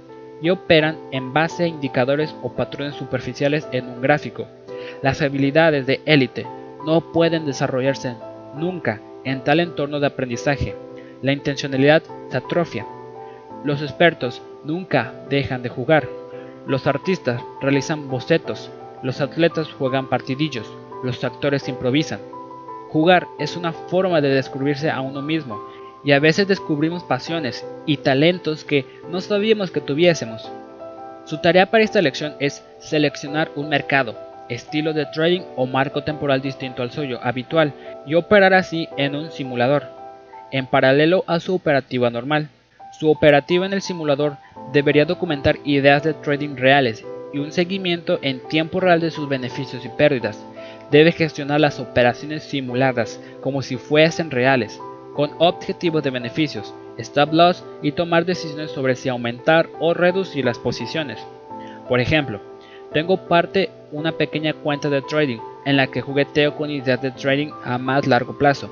y 0.42 0.50
operan 0.50 0.98
en 1.12 1.34
base 1.34 1.64
a 1.64 1.68
indicadores 1.68 2.36
o 2.44 2.54
patrones 2.54 2.96
superficiales 2.96 3.68
en 3.72 3.88
un 3.88 4.02
gráfico. 4.02 4.48
Las 5.02 5.22
habilidades 5.22 5.86
de 5.86 6.02
élite 6.06 6.46
no 6.86 7.12
pueden 7.12 7.46
desarrollarse 7.46 8.16
nunca 8.56 9.02
en 9.24 9.44
tal 9.44 9.60
entorno 9.60 10.00
de 10.00 10.08
aprendizaje, 10.08 10.76
la 11.22 11.32
intencionalidad 11.32 12.04
se 12.30 12.38
atrofia. 12.38 12.86
Los 13.64 13.82
expertos 13.82 14.42
nunca 14.64 15.14
dejan 15.30 15.64
de 15.64 15.70
jugar. 15.70 16.08
Los 16.68 16.86
artistas 16.86 17.42
realizan 17.60 18.08
bocetos. 18.08 18.70
Los 19.02 19.20
atletas 19.20 19.72
juegan 19.72 20.10
partidillos. 20.10 20.72
Los 21.04 21.24
actores 21.24 21.68
improvisan. 21.68 22.20
Jugar 22.90 23.28
es 23.38 23.56
una 23.56 23.74
forma 23.74 24.22
de 24.22 24.30
descubrirse 24.30 24.90
a 24.90 25.02
uno 25.02 25.22
mismo 25.22 25.62
y 26.04 26.14
a 26.14 26.20
veces 26.20 26.48
descubrimos 26.48 27.04
pasiones 27.04 27.66
y 27.86 27.98
talentos 27.98 28.64
que 28.64 28.86
no 29.10 29.20
sabíamos 29.22 29.72
que 29.72 29.82
tuviésemos. 29.82 30.50
Su 31.26 31.40
tarea 31.40 31.66
para 31.66 31.84
esta 31.84 32.02
lección 32.02 32.36
es 32.40 32.64
seleccionar 32.80 33.52
un 33.56 33.68
mercado, 33.68 34.16
estilo 34.48 34.94
de 34.94 35.06
trading 35.08 35.42
o 35.56 35.66
marco 35.66 36.04
temporal 36.04 36.42
distinto 36.42 36.82
al 36.82 36.92
suyo 36.92 37.20
habitual 37.22 37.74
y 38.06 38.14
operar 38.14 38.54
así 38.54 38.88
en 38.96 39.16
un 39.16 39.32
simulador, 39.32 39.84
en 40.52 40.68
paralelo 40.68 41.26
a 41.28 41.40
su 41.40 41.54
operativa 41.54 42.10
normal. 42.10 42.50
Su 42.98 43.12
operativa 43.12 43.66
en 43.66 43.74
el 43.74 43.82
simulador 43.82 44.38
debería 44.72 45.06
documentar 45.06 45.58
ideas 45.66 46.04
de 46.04 46.14
trading 46.14 46.56
reales 46.56 47.06
y 47.34 47.40
un 47.40 47.52
seguimiento 47.52 48.20
en 48.22 48.40
tiempo 48.48 48.80
real 48.80 49.02
de 49.02 49.12
sus 49.12 49.28
beneficios 49.28 49.84
y 49.84 49.90
pérdidas. 49.90 50.42
Debe 50.92 51.12
gestionar 51.12 51.60
las 51.60 51.80
operaciones 51.80 52.44
simuladas 52.44 53.20
como 53.42 53.62
si 53.62 53.76
fuesen 53.76 54.32
reales, 54.32 54.80
con 55.16 55.32
objetivos 55.40 56.04
de 56.04 56.12
beneficios, 56.12 56.74
stop 56.98 57.34
loss 57.34 57.64
y 57.82 57.92
tomar 57.92 58.26
decisiones 58.26 58.72
sobre 58.72 58.96
si 58.96 59.10
aumentar 59.10 59.68
o 59.80 59.94
reducir 59.94 60.46
las 60.46 60.60
posiciones. 60.60 61.20
Por 61.90 62.00
ejemplo, 62.00 62.40
tengo 62.94 63.18
parte 63.28 63.70
una 63.92 64.14
pequeña 64.14 64.54
cuenta 64.54 64.90
de 64.90 65.02
trading 65.02 65.40
en 65.66 65.76
la 65.76 65.88
que 65.88 66.02
jugueteo 66.02 66.56
con 66.56 66.72
ideas 66.72 67.02
de 67.02 67.12
trading 67.12 67.52
a 67.64 67.78
más 67.78 68.08
largo 68.08 68.38
plazo. 68.38 68.70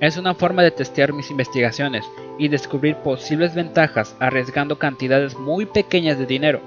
Es 0.00 0.16
una 0.16 0.34
forma 0.34 0.62
de 0.62 0.70
testear 0.70 1.12
mis 1.12 1.30
investigaciones 1.30 2.04
y 2.38 2.48
descubrir 2.48 2.96
posibles 2.96 3.54
ventajas 3.54 4.14
arriesgando 4.20 4.78
cantidades 4.78 5.36
muy 5.36 5.66
pequeñas 5.66 6.18
de 6.18 6.26
dinero. 6.26 6.60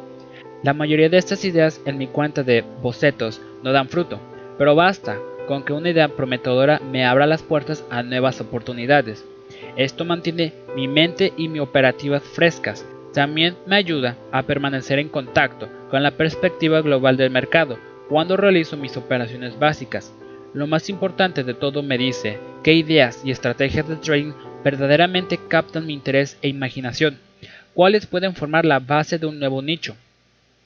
La 0.63 0.73
mayoría 0.73 1.07
de 1.07 1.17
estas 1.17 1.45
ideas 1.45 1.79
en 1.85 1.97
mi 1.97 2.07
cuenta 2.07 2.43
de 2.43 2.65
bocetos 2.81 3.39
no 3.63 3.71
dan 3.71 3.87
fruto, 3.87 4.19
pero 4.59 4.75
basta 4.75 5.17
con 5.47 5.63
que 5.63 5.71
una 5.71 5.89
idea 5.89 6.09
prometedora 6.09 6.79
me 6.79 7.05
abra 7.05 7.25
las 7.25 7.41
puertas 7.41 7.83
a 7.89 8.03
nuevas 8.03 8.41
oportunidades. 8.41 9.25
Esto 9.77 10.03
mantiene 10.03 10.53
mi 10.75 10.89
mente 10.89 11.31
y 11.37 11.47
mi 11.47 11.59
operativas 11.59 12.21
frescas. 12.21 12.85
También 13.13 13.55
me 13.65 13.77
ayuda 13.77 14.17
a 14.33 14.43
permanecer 14.43 14.99
en 14.99 15.07
contacto 15.07 15.69
con 15.89 16.03
la 16.03 16.11
perspectiva 16.11 16.81
global 16.81 17.15
del 17.15 17.31
mercado 17.31 17.79
cuando 18.09 18.35
realizo 18.35 18.75
mis 18.75 18.97
operaciones 18.97 19.57
básicas. 19.57 20.13
Lo 20.53 20.67
más 20.67 20.89
importante 20.89 21.43
de 21.45 21.53
todo 21.53 21.81
me 21.81 21.97
dice 21.97 22.37
qué 22.61 22.73
ideas 22.73 23.21
y 23.23 23.31
estrategias 23.31 23.87
de 23.87 23.95
trading 23.95 24.33
verdaderamente 24.63 25.39
captan 25.47 25.85
mi 25.85 25.93
interés 25.93 26.37
e 26.41 26.49
imaginación, 26.49 27.17
cuáles 27.73 28.07
pueden 28.07 28.35
formar 28.35 28.65
la 28.65 28.79
base 28.79 29.17
de 29.17 29.25
un 29.25 29.39
nuevo 29.39 29.61
nicho. 29.61 29.95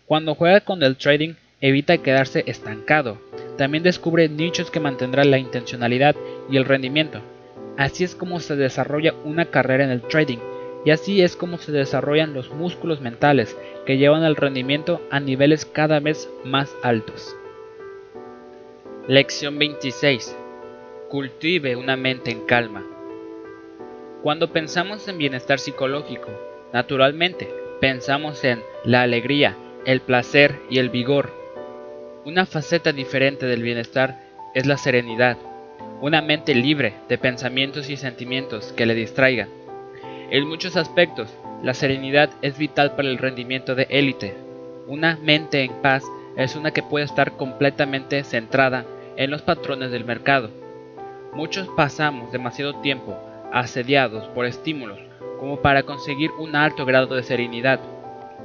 Cuando 0.07 0.33
juega 0.33 0.61
con 0.61 0.81
el 0.81 0.97
trading, 0.97 1.35
evita 1.63 1.97
quedarse 1.99 2.43
estancado. 2.45 3.19
También 3.57 3.83
descubre 3.83 4.27
nichos 4.27 4.69
que 4.69 4.81
mantendrán 4.81 5.31
la 5.31 5.37
intencionalidad 5.37 6.13
y 6.49 6.57
el 6.57 6.65
rendimiento. 6.65 7.21
Así 7.77 8.03
es 8.03 8.15
como 8.15 8.41
se 8.41 8.57
desarrolla 8.57 9.13
una 9.23 9.45
carrera 9.45 9.85
en 9.85 9.89
el 9.89 10.01
trading 10.01 10.39
y 10.85 10.91
así 10.91 11.21
es 11.21 11.37
como 11.37 11.57
se 11.57 11.71
desarrollan 11.71 12.33
los 12.33 12.51
músculos 12.51 12.99
mentales 12.99 13.57
que 13.85 13.97
llevan 13.97 14.23
el 14.23 14.35
rendimiento 14.35 15.01
a 15.09 15.21
niveles 15.21 15.65
cada 15.65 16.01
vez 16.01 16.29
más 16.43 16.75
altos. 16.83 17.33
Lección 19.07 19.57
26. 19.57 20.35
Cultive 21.09 21.77
una 21.77 21.95
mente 21.95 22.31
en 22.31 22.45
calma. 22.45 22.83
Cuando 24.21 24.51
pensamos 24.51 25.07
en 25.07 25.17
bienestar 25.17 25.59
psicológico, 25.59 26.29
naturalmente 26.73 27.47
pensamos 27.79 28.43
en 28.43 28.61
la 28.83 29.03
alegría, 29.03 29.55
el 29.85 30.01
placer 30.01 30.59
y 30.69 30.79
el 30.79 30.89
vigor. 30.89 31.42
Una 32.25 32.45
faceta 32.45 32.91
diferente 32.91 33.45
del 33.45 33.61
bienestar 33.61 34.19
es 34.53 34.65
la 34.65 34.77
serenidad, 34.77 35.37
una 36.01 36.21
mente 36.21 36.55
libre 36.55 36.93
de 37.09 37.17
pensamientos 37.17 37.89
y 37.89 37.97
sentimientos 37.97 38.73
que 38.73 38.85
le 38.85 38.95
distraigan 38.95 39.49
en 40.33 40.47
muchos 40.47 40.77
aspectos, 40.77 41.31
la 41.61 41.75
serenidad 41.75 42.31
es 42.41 42.57
vital 42.57 42.95
para 42.95 43.07
el 43.07 43.19
rendimiento 43.19 43.75
de 43.75 43.85
élite. 43.91 44.35
Una 44.87 45.15
mente 45.21 45.63
en 45.63 45.73
paz 45.83 46.03
es 46.35 46.55
una 46.55 46.71
que 46.71 46.81
puede 46.81 47.05
estar 47.05 47.33
completamente 47.33 48.23
centrada 48.23 48.83
en 49.15 49.29
los 49.29 49.43
patrones 49.43 49.91
del 49.91 50.05
mercado. 50.05 50.49
Muchos 51.33 51.67
pasamos 51.77 52.31
demasiado 52.31 52.81
tiempo 52.81 53.15
asediados 53.51 54.27
por 54.29 54.47
estímulos 54.47 54.97
como 55.39 55.61
para 55.61 55.83
conseguir 55.83 56.31
un 56.39 56.55
alto 56.55 56.83
grado 56.83 57.13
de 57.13 57.21
serenidad. 57.21 57.79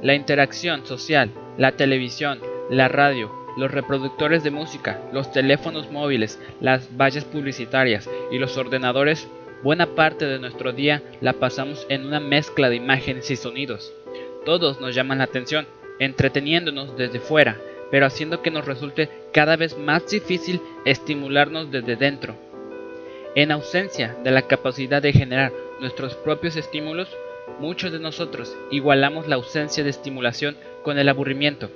La 0.03 0.13
interacción 0.13 0.85
social, 0.85 1.31
la 1.57 1.71
televisión, 1.71 2.39
la 2.69 2.87
radio, 2.87 3.31
los 3.59 3.71
reproductores 3.71 4.43
de 4.43 4.51
música, 4.51 4.99
los 5.11 5.31
teléfonos 5.31 5.91
móviles, 5.91 6.39
las 6.61 6.89
vallas 6.97 7.25
publicitarias 7.25 8.09
y 8.31 8.39
los 8.39 8.57
ordenadores 8.57 9.27
Buena 9.61 9.87
parte 9.87 10.25
de 10.25 10.39
nuestro 10.39 10.71
día 10.71 11.03
la 11.19 11.33
pasamos 11.33 11.85
en 11.89 12.05
una 12.05 12.21
mezcla 12.21 12.69
de 12.69 12.77
imágenes 12.77 13.29
y 13.29 13.35
sonidos. 13.35 13.93
Todos 14.45 14.79
nos 14.79 14.95
llaman 14.95 15.17
la 15.17 15.25
atención, 15.25 15.67
entreteniéndonos 15.99 16.95
desde 16.95 17.19
fuera, 17.19 17.57
pero 17.91 18.05
haciendo 18.05 18.41
que 18.41 18.51
nos 18.51 18.63
resulte 18.63 19.09
cada 19.33 19.57
vez 19.57 19.77
más 19.77 20.09
difícil 20.09 20.61
estimularnos 20.85 21.71
desde 21.71 21.97
dentro. 21.97 22.37
En 23.35 23.51
ausencia 23.51 24.15
de 24.23 24.31
la 24.31 24.43
capacidad 24.43 25.01
de 25.01 25.11
generar 25.11 25.51
nuestros 25.81 26.15
propios 26.15 26.55
estímulos, 26.55 27.09
muchos 27.59 27.91
de 27.91 27.99
nosotros 27.99 28.55
igualamos 28.71 29.27
la 29.27 29.35
ausencia 29.35 29.83
de 29.83 29.89
estimulación 29.89 30.55
con 30.83 30.97
el 30.97 31.09
aburrimiento. 31.09 31.69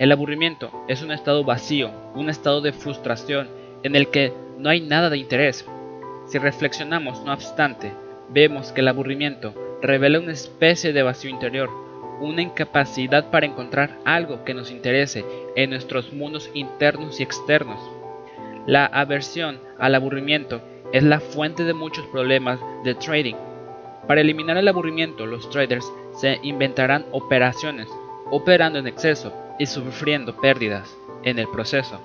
El 0.00 0.12
aburrimiento 0.12 0.70
es 0.88 1.02
un 1.02 1.12
estado 1.12 1.44
vacío, 1.44 1.90
un 2.14 2.30
estado 2.30 2.62
de 2.62 2.72
frustración 2.72 3.50
en 3.82 3.94
el 3.94 4.08
que 4.08 4.32
no 4.56 4.70
hay 4.70 4.80
nada 4.80 5.10
de 5.10 5.18
interés, 5.18 5.66
si 6.24 6.38
reflexionamos, 6.38 7.22
no 7.22 7.34
obstante, 7.34 7.92
vemos 8.30 8.72
que 8.72 8.80
el 8.80 8.88
aburrimiento 8.88 9.52
revela 9.82 10.18
una 10.18 10.32
especie 10.32 10.94
de 10.94 11.02
vacío 11.02 11.28
interior, 11.28 11.68
una 12.18 12.40
incapacidad 12.40 13.30
para 13.30 13.44
encontrar 13.44 13.98
algo 14.06 14.42
que 14.42 14.54
nos 14.54 14.70
interese 14.70 15.22
en 15.54 15.68
nuestros 15.68 16.14
mundos 16.14 16.50
internos 16.54 17.20
y 17.20 17.22
externos. 17.22 17.78
La 18.66 18.86
aversión 18.86 19.60
al 19.78 19.94
aburrimiento 19.94 20.62
es 20.94 21.02
la 21.02 21.20
fuente 21.20 21.64
de 21.64 21.74
muchos 21.74 22.06
problemas 22.06 22.58
de 22.84 22.94
trading. 22.94 23.36
Para 24.08 24.22
eliminar 24.22 24.56
el 24.56 24.68
aburrimiento, 24.68 25.26
los 25.26 25.50
traders 25.50 25.92
se 26.16 26.38
inventarán 26.42 27.04
operaciones, 27.12 27.88
operando 28.30 28.78
en 28.78 28.86
exceso 28.86 29.30
y 29.60 29.66
sufriendo 29.66 30.34
pérdidas 30.40 30.96
en 31.22 31.38
el 31.38 31.46
proceso. 31.46 32.00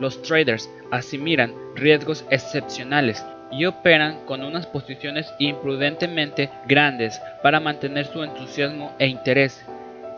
Los 0.00 0.20
traders 0.22 0.68
asimilan 0.90 1.54
riesgos 1.76 2.24
excepcionales 2.30 3.24
y 3.52 3.64
operan 3.64 4.26
con 4.26 4.42
unas 4.42 4.66
posiciones 4.66 5.32
imprudentemente 5.38 6.50
grandes 6.66 7.20
para 7.44 7.60
mantener 7.60 8.06
su 8.06 8.24
entusiasmo 8.24 8.92
e 8.98 9.06
interés. 9.06 9.64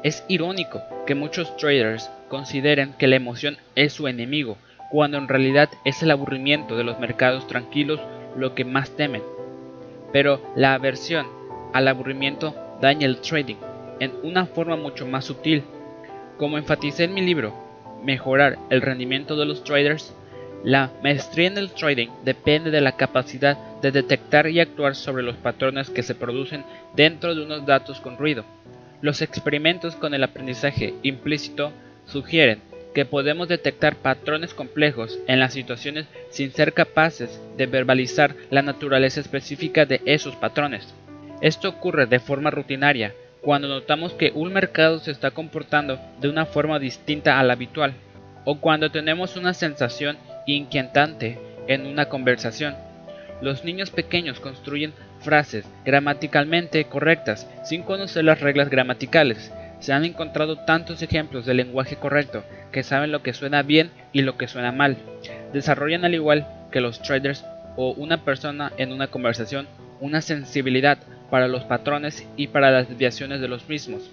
Es 0.02 0.24
irónico 0.28 0.80
que 1.06 1.14
muchos 1.14 1.54
traders 1.58 2.10
consideren 2.28 2.94
que 2.94 3.06
la 3.06 3.16
emoción 3.16 3.58
es 3.74 3.92
su 3.92 4.08
enemigo, 4.08 4.56
cuando 4.90 5.18
en 5.18 5.28
realidad 5.28 5.68
es 5.84 6.02
el 6.02 6.10
aburrimiento 6.10 6.76
de 6.76 6.84
los 6.84 6.98
mercados 6.98 7.46
tranquilos 7.48 8.00
lo 8.34 8.54
que 8.54 8.64
más 8.64 8.96
temen. 8.96 9.22
Pero 10.10 10.40
la 10.56 10.72
aversión 10.72 11.26
al 11.74 11.86
aburrimiento 11.88 12.54
daña 12.80 13.06
el 13.06 13.18
trading 13.20 13.56
en 14.00 14.12
una 14.22 14.46
forma 14.46 14.76
mucho 14.76 15.06
más 15.06 15.26
sutil. 15.26 15.64
Como 16.42 16.58
enfaticé 16.58 17.04
en 17.04 17.14
mi 17.14 17.20
libro, 17.20 17.54
Mejorar 18.02 18.58
el 18.68 18.82
rendimiento 18.82 19.36
de 19.36 19.46
los 19.46 19.62
traders, 19.62 20.12
la 20.64 20.90
maestría 21.00 21.46
en 21.46 21.56
el 21.56 21.70
trading 21.70 22.08
depende 22.24 22.72
de 22.72 22.80
la 22.80 22.96
capacidad 22.96 23.56
de 23.80 23.92
detectar 23.92 24.48
y 24.48 24.58
actuar 24.58 24.96
sobre 24.96 25.22
los 25.22 25.36
patrones 25.36 25.88
que 25.88 26.02
se 26.02 26.16
producen 26.16 26.64
dentro 26.96 27.36
de 27.36 27.44
unos 27.44 27.64
datos 27.64 28.00
con 28.00 28.18
ruido. 28.18 28.44
Los 29.02 29.22
experimentos 29.22 29.94
con 29.94 30.14
el 30.14 30.24
aprendizaje 30.24 30.94
implícito 31.04 31.70
sugieren 32.06 32.58
que 32.92 33.04
podemos 33.04 33.46
detectar 33.46 33.94
patrones 33.94 34.52
complejos 34.52 35.20
en 35.28 35.38
las 35.38 35.52
situaciones 35.52 36.06
sin 36.30 36.50
ser 36.50 36.72
capaces 36.72 37.40
de 37.56 37.66
verbalizar 37.66 38.34
la 38.50 38.62
naturaleza 38.62 39.20
específica 39.20 39.86
de 39.86 40.00
esos 40.06 40.34
patrones. 40.34 40.92
Esto 41.40 41.68
ocurre 41.68 42.06
de 42.06 42.18
forma 42.18 42.50
rutinaria 42.50 43.14
cuando 43.42 43.66
notamos 43.66 44.14
que 44.14 44.30
un 44.34 44.52
mercado 44.52 45.00
se 45.00 45.10
está 45.10 45.32
comportando 45.32 45.98
de 46.20 46.28
una 46.28 46.46
forma 46.46 46.78
distinta 46.78 47.38
a 47.38 47.42
la 47.42 47.54
habitual, 47.54 47.92
o 48.44 48.58
cuando 48.58 48.90
tenemos 48.90 49.36
una 49.36 49.52
sensación 49.52 50.16
inquietante 50.46 51.38
en 51.66 51.86
una 51.86 52.08
conversación. 52.08 52.74
Los 53.40 53.64
niños 53.64 53.90
pequeños 53.90 54.38
construyen 54.38 54.94
frases 55.20 55.66
gramaticalmente 55.84 56.84
correctas 56.84 57.48
sin 57.64 57.82
conocer 57.82 58.24
las 58.24 58.40
reglas 58.40 58.70
gramaticales. 58.70 59.52
Se 59.80 59.92
han 59.92 60.04
encontrado 60.04 60.58
tantos 60.64 61.02
ejemplos 61.02 61.44
de 61.44 61.54
lenguaje 61.54 61.96
correcto 61.96 62.44
que 62.70 62.84
saben 62.84 63.10
lo 63.10 63.22
que 63.22 63.34
suena 63.34 63.62
bien 63.62 63.90
y 64.12 64.22
lo 64.22 64.36
que 64.36 64.46
suena 64.46 64.70
mal. 64.70 64.96
Desarrollan 65.52 66.04
al 66.04 66.14
igual 66.14 66.46
que 66.70 66.80
los 66.80 67.02
traders 67.02 67.44
o 67.76 67.90
una 67.92 68.24
persona 68.24 68.72
en 68.76 68.92
una 68.92 69.08
conversación 69.08 69.66
una 70.02 70.20
sensibilidad 70.20 70.98
para 71.32 71.48
los 71.48 71.64
patrones 71.64 72.28
y 72.36 72.48
para 72.48 72.70
las 72.70 72.90
desviaciones 72.90 73.40
de 73.40 73.48
los 73.48 73.66
mismos. 73.66 74.10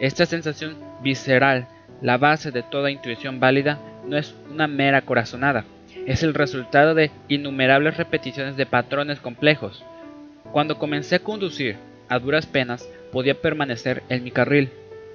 Esta 0.00 0.24
sensación 0.24 0.74
visceral, 1.02 1.68
la 2.00 2.16
base 2.16 2.50
de 2.50 2.62
toda 2.62 2.90
intuición 2.90 3.40
válida, 3.40 3.78
no 4.06 4.16
es 4.16 4.34
una 4.50 4.66
mera 4.66 5.02
corazonada, 5.02 5.66
es 6.06 6.22
el 6.22 6.32
resultado 6.32 6.94
de 6.94 7.10
innumerables 7.28 7.98
repeticiones 7.98 8.56
de 8.56 8.64
patrones 8.64 9.20
complejos. 9.20 9.84
Cuando 10.50 10.78
comencé 10.78 11.16
a 11.16 11.18
conducir, 11.18 11.76
a 12.08 12.18
duras 12.18 12.46
penas 12.46 12.88
podía 13.12 13.34
permanecer 13.34 14.02
en 14.08 14.24
mi 14.24 14.30
carril. 14.30 14.70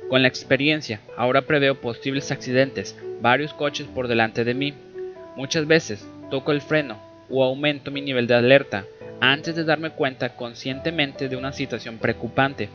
Con 0.09 0.21
la 0.21 0.27
experiencia, 0.27 0.99
ahora 1.17 1.41
preveo 1.41 1.81
posibles 1.81 2.31
accidentes, 2.31 2.95
varios 3.19 3.51
coches 3.55 3.87
por 3.87 4.07
delante 4.07 4.43
de 4.43 4.53
mí. 4.53 4.75
Muchas 5.35 5.65
veces 5.65 6.07
toco 6.29 6.51
el 6.51 6.61
freno 6.61 7.10
o 7.31 7.43
aumento 7.43 7.91
mi 7.91 8.01
nivel 8.01 8.27
de 8.27 8.35
alerta 8.35 8.85
antes 9.19 9.55
de 9.55 9.63
darme 9.63 9.91
cuenta 9.91 10.29
conscientemente 10.29 11.29
de 11.29 11.35
una 11.35 11.53
situación 11.53 11.97
preocupante. 11.97 12.69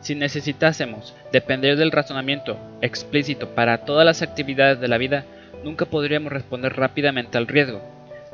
Si 0.00 0.14
necesitásemos 0.14 1.14
depender 1.32 1.76
del 1.76 1.90
razonamiento 1.90 2.58
explícito 2.82 3.48
para 3.54 3.78
todas 3.78 4.04
las 4.04 4.22
actividades 4.22 4.80
de 4.80 4.88
la 4.88 4.98
vida, 4.98 5.24
nunca 5.64 5.86
podríamos 5.86 6.32
responder 6.32 6.76
rápidamente 6.76 7.38
al 7.38 7.46
riesgo. 7.46 7.82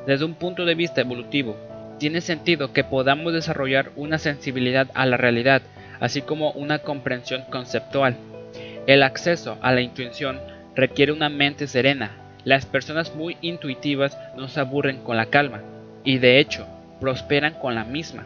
Desde 0.06 0.24
un 0.24 0.34
punto 0.34 0.64
de 0.64 0.74
vista 0.74 1.00
evolutivo, 1.00 1.56
tiene 1.98 2.20
sentido 2.20 2.72
que 2.72 2.84
podamos 2.84 3.32
desarrollar 3.32 3.90
una 3.96 4.18
sensibilidad 4.18 4.88
a 4.94 5.06
la 5.06 5.16
realidad, 5.16 5.62
así 6.00 6.22
como 6.22 6.50
una 6.50 6.80
comprensión 6.80 7.42
conceptual. 7.50 8.16
El 8.86 9.02
acceso 9.02 9.56
a 9.62 9.72
la 9.72 9.80
intuición 9.80 10.40
requiere 10.74 11.12
una 11.12 11.28
mente 11.28 11.66
serena. 11.66 12.10
Las 12.44 12.66
personas 12.66 13.14
muy 13.14 13.36
intuitivas 13.40 14.18
no 14.36 14.48
se 14.48 14.60
aburren 14.60 14.98
con 14.98 15.16
la 15.16 15.26
calma, 15.26 15.62
y 16.04 16.18
de 16.18 16.38
hecho, 16.38 16.66
prosperan 17.00 17.54
con 17.54 17.74
la 17.74 17.84
misma. 17.84 18.24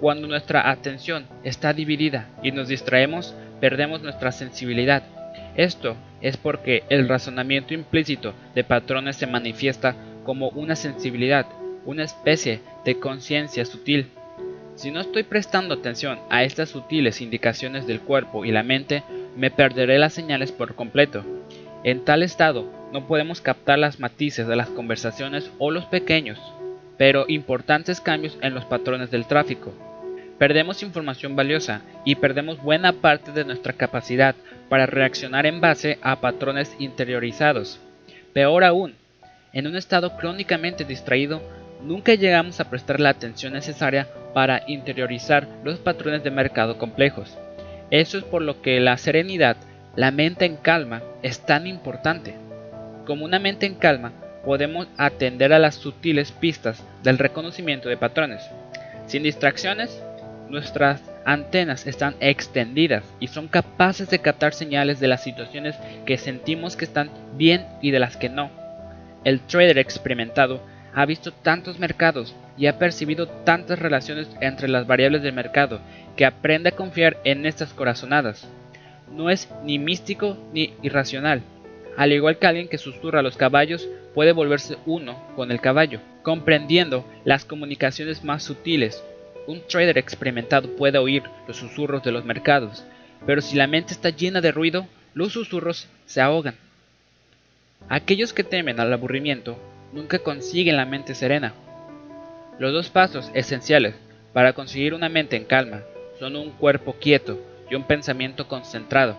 Cuando 0.00 0.26
nuestra 0.26 0.70
atención 0.70 1.26
está 1.44 1.74
dividida 1.74 2.26
y 2.42 2.52
nos 2.52 2.68
distraemos, 2.68 3.34
perdemos 3.60 4.00
nuestra 4.00 4.32
sensibilidad. 4.32 5.02
Esto 5.56 5.96
es 6.22 6.38
porque 6.38 6.84
el 6.88 7.08
razonamiento 7.08 7.74
implícito 7.74 8.32
de 8.54 8.64
patrones 8.64 9.16
se 9.16 9.26
manifiesta 9.26 9.94
como 10.24 10.48
una 10.48 10.74
sensibilidad, 10.74 11.46
una 11.84 12.04
especie 12.04 12.60
de 12.86 12.98
conciencia 12.98 13.66
sutil. 13.66 14.08
Si 14.74 14.90
no 14.90 15.00
estoy 15.00 15.24
prestando 15.24 15.74
atención 15.74 16.18
a 16.30 16.44
estas 16.44 16.70
sutiles 16.70 17.20
indicaciones 17.20 17.86
del 17.86 18.00
cuerpo 18.00 18.46
y 18.46 18.52
la 18.52 18.62
mente, 18.62 19.02
me 19.36 19.50
perderé 19.50 19.98
las 19.98 20.14
señales 20.14 20.52
por 20.52 20.74
completo. 20.74 21.22
En 21.84 22.04
tal 22.04 22.22
estado, 22.22 22.79
no 22.92 23.06
podemos 23.06 23.40
captar 23.40 23.78
las 23.78 24.00
matices 24.00 24.46
de 24.46 24.56
las 24.56 24.68
conversaciones 24.68 25.50
o 25.58 25.70
los 25.70 25.84
pequeños, 25.86 26.38
pero 26.98 27.24
importantes 27.28 28.00
cambios 28.00 28.36
en 28.42 28.54
los 28.54 28.64
patrones 28.64 29.10
del 29.10 29.26
tráfico. 29.26 29.72
Perdemos 30.38 30.82
información 30.82 31.36
valiosa 31.36 31.82
y 32.04 32.14
perdemos 32.14 32.62
buena 32.62 32.94
parte 32.94 33.32
de 33.32 33.44
nuestra 33.44 33.74
capacidad 33.74 34.34
para 34.68 34.86
reaccionar 34.86 35.46
en 35.46 35.60
base 35.60 35.98
a 36.02 36.20
patrones 36.20 36.74
interiorizados. 36.78 37.78
Peor 38.32 38.64
aún, 38.64 38.94
en 39.52 39.66
un 39.66 39.76
estado 39.76 40.16
crónicamente 40.16 40.84
distraído, 40.84 41.42
nunca 41.82 42.14
llegamos 42.14 42.60
a 42.60 42.70
prestar 42.70 43.00
la 43.00 43.10
atención 43.10 43.52
necesaria 43.52 44.08
para 44.32 44.62
interiorizar 44.66 45.46
los 45.64 45.78
patrones 45.78 46.22
de 46.22 46.30
mercado 46.30 46.78
complejos. 46.78 47.36
Eso 47.90 48.18
es 48.18 48.24
por 48.24 48.42
lo 48.42 48.62
que 48.62 48.78
la 48.80 48.96
serenidad, 48.96 49.56
la 49.96 50.10
mente 50.10 50.44
en 50.44 50.56
calma, 50.56 51.02
es 51.22 51.44
tan 51.44 51.66
importante. 51.66 52.34
Como 53.06 53.24
una 53.24 53.38
mente 53.38 53.66
en 53.66 53.74
calma, 53.74 54.12
podemos 54.44 54.88
atender 54.96 55.52
a 55.52 55.58
las 55.58 55.74
sutiles 55.74 56.32
pistas 56.32 56.82
del 57.02 57.18
reconocimiento 57.18 57.88
de 57.88 57.96
patrones. 57.96 58.42
Sin 59.06 59.22
distracciones, 59.22 60.00
Nuestras 60.50 61.00
antenas 61.24 61.86
están 61.86 62.16
extendidas 62.18 63.04
y 63.20 63.28
son 63.28 63.46
capaces 63.46 64.10
de 64.10 64.18
captar 64.18 64.52
señales 64.52 64.98
de 64.98 65.06
las 65.06 65.22
situaciones 65.22 65.76
que 66.04 66.18
sentimos 66.18 66.74
que 66.74 66.84
están 66.84 67.08
bien 67.36 67.66
y 67.80 67.92
de 67.92 68.00
las 68.00 68.16
que 68.16 68.28
no. 68.28 68.50
El 69.22 69.38
trader 69.38 69.78
experimentado 69.78 70.60
ha 70.92 71.06
visto 71.06 71.30
tantos 71.30 71.78
mercados 71.78 72.34
y 72.58 72.66
ha 72.66 72.80
percibido 72.80 73.28
tantas 73.28 73.78
relaciones 73.78 74.26
entre 74.40 74.66
las 74.66 74.88
variables 74.88 75.22
del 75.22 75.34
mercado 75.34 75.80
que 76.16 76.26
aprende 76.26 76.70
a 76.70 76.76
confiar 76.76 77.18
en 77.22 77.46
estas 77.46 77.72
corazonadas. 77.72 78.48
No 79.08 79.30
es 79.30 79.48
ni 79.62 79.78
místico 79.78 80.36
ni 80.52 80.74
irracional. 80.82 81.42
Al 81.96 82.12
igual 82.12 82.38
que 82.38 82.46
alguien 82.46 82.68
que 82.68 82.78
susurra 82.78 83.20
a 83.20 83.22
los 83.22 83.36
caballos, 83.36 83.88
puede 84.14 84.32
volverse 84.32 84.78
uno 84.86 85.22
con 85.36 85.50
el 85.50 85.60
caballo, 85.60 86.00
comprendiendo 86.22 87.04
las 87.24 87.44
comunicaciones 87.44 88.24
más 88.24 88.42
sutiles 88.42 89.02
un 89.46 89.66
trader 89.66 89.98
experimentado 89.98 90.76
puede 90.76 90.98
oír 90.98 91.22
los 91.46 91.56
susurros 91.56 92.02
de 92.02 92.12
los 92.12 92.24
mercados, 92.24 92.84
pero 93.26 93.40
si 93.40 93.56
la 93.56 93.66
mente 93.66 93.92
está 93.92 94.10
llena 94.10 94.40
de 94.40 94.52
ruido, 94.52 94.86
los 95.14 95.32
susurros 95.32 95.88
se 96.06 96.20
ahogan. 96.20 96.54
Aquellos 97.88 98.32
que 98.32 98.44
temen 98.44 98.78
al 98.78 98.92
aburrimiento 98.92 99.58
nunca 99.92 100.18
consiguen 100.18 100.76
la 100.76 100.86
mente 100.86 101.14
serena. 101.14 101.54
Los 102.58 102.72
dos 102.72 102.90
pasos 102.90 103.30
esenciales 103.34 103.94
para 104.32 104.52
conseguir 104.52 104.94
una 104.94 105.08
mente 105.08 105.36
en 105.36 105.44
calma 105.44 105.82
son 106.18 106.36
un 106.36 106.50
cuerpo 106.50 106.94
quieto 107.00 107.40
y 107.70 107.74
un 107.74 107.84
pensamiento 107.84 108.46
concentrado. 108.46 109.16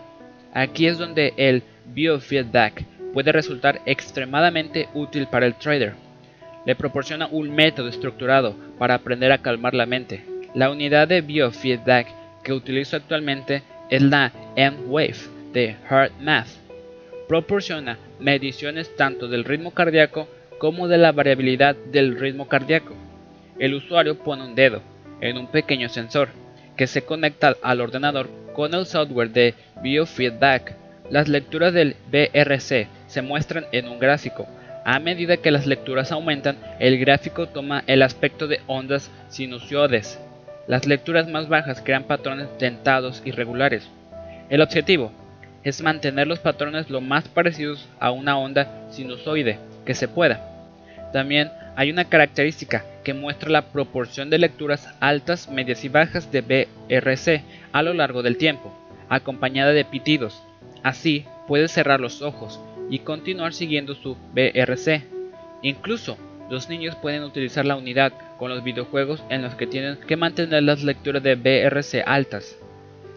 Aquí 0.54 0.86
es 0.86 0.98
donde 0.98 1.34
el 1.36 1.62
biofeedback 1.86 2.84
puede 3.12 3.32
resultar 3.32 3.80
extremadamente 3.86 4.88
útil 4.94 5.26
para 5.26 5.46
el 5.46 5.54
trader 5.54 5.94
le 6.64 6.76
proporciona 6.76 7.28
un 7.30 7.54
método 7.54 7.88
estructurado 7.88 8.54
para 8.78 8.94
aprender 8.94 9.32
a 9.32 9.38
calmar 9.38 9.74
la 9.74 9.86
mente. 9.86 10.24
La 10.54 10.70
unidad 10.70 11.08
de 11.08 11.20
biofeedback 11.20 12.06
que 12.42 12.52
utilizo 12.52 12.96
actualmente 12.96 13.62
es 13.90 14.02
la 14.02 14.32
M-Wave 14.56 15.16
de 15.52 15.76
HeartMath. 15.88 16.48
Proporciona 17.28 17.98
mediciones 18.20 18.94
tanto 18.96 19.28
del 19.28 19.44
ritmo 19.44 19.72
cardíaco 19.72 20.28
como 20.58 20.88
de 20.88 20.98
la 20.98 21.12
variabilidad 21.12 21.74
del 21.74 22.18
ritmo 22.18 22.48
cardíaco. 22.48 22.94
El 23.58 23.74
usuario 23.74 24.18
pone 24.18 24.44
un 24.44 24.54
dedo 24.54 24.82
en 25.20 25.38
un 25.38 25.46
pequeño 25.48 25.88
sensor 25.88 26.28
que 26.76 26.86
se 26.86 27.02
conecta 27.02 27.56
al 27.62 27.80
ordenador 27.80 28.28
con 28.54 28.74
el 28.74 28.86
software 28.86 29.30
de 29.30 29.54
biofeedback. 29.82 30.76
Las 31.10 31.28
lecturas 31.28 31.72
del 31.72 31.96
BRC 32.10 32.88
se 33.06 33.22
muestran 33.22 33.66
en 33.72 33.88
un 33.88 33.98
gráfico 33.98 34.46
a 34.84 34.98
medida 34.98 35.36
que 35.36 35.52
las 35.52 35.66
lecturas 35.66 36.10
aumentan, 36.10 36.56
el 36.80 36.98
gráfico 36.98 37.46
toma 37.46 37.84
el 37.86 38.02
aspecto 38.02 38.48
de 38.48 38.60
ondas 38.66 39.10
sinusoides. 39.28 40.18
Las 40.66 40.86
lecturas 40.86 41.28
más 41.28 41.48
bajas 41.48 41.80
crean 41.80 42.04
patrones 42.04 42.48
dentados 42.58 43.22
irregulares. 43.24 43.88
El 44.48 44.60
objetivo 44.60 45.12
es 45.62 45.82
mantener 45.82 46.26
los 46.26 46.40
patrones 46.40 46.90
lo 46.90 47.00
más 47.00 47.28
parecidos 47.28 47.88
a 48.00 48.10
una 48.10 48.36
onda 48.36 48.88
sinusoide 48.90 49.58
que 49.86 49.94
se 49.94 50.08
pueda. 50.08 50.40
También 51.12 51.52
hay 51.76 51.90
una 51.90 52.06
característica 52.06 52.84
que 53.04 53.14
muestra 53.14 53.50
la 53.50 53.62
proporción 53.62 54.30
de 54.30 54.38
lecturas 54.38 54.88
altas, 54.98 55.48
medias 55.48 55.84
y 55.84 55.88
bajas 55.88 56.32
de 56.32 56.40
BRC 56.40 57.42
a 57.72 57.82
lo 57.82 57.94
largo 57.94 58.22
del 58.22 58.36
tiempo, 58.36 58.76
acompañada 59.08 59.72
de 59.72 59.84
pitidos. 59.84 60.42
Así, 60.82 61.24
puedes 61.46 61.72
cerrar 61.72 62.00
los 62.00 62.22
ojos 62.22 62.60
y 62.90 63.00
continuar 63.00 63.54
siguiendo 63.54 63.94
su 63.94 64.16
BRC. 64.34 65.02
Incluso 65.62 66.18
los 66.50 66.68
niños 66.68 66.96
pueden 66.96 67.22
utilizar 67.22 67.64
la 67.64 67.76
unidad 67.76 68.12
con 68.38 68.50
los 68.50 68.64
videojuegos 68.64 69.22
en 69.30 69.42
los 69.42 69.54
que 69.54 69.66
tienen 69.66 69.98
que 70.06 70.16
mantener 70.16 70.62
las 70.62 70.82
lecturas 70.82 71.22
de 71.22 71.36
BRC 71.36 72.02
altas. 72.04 72.56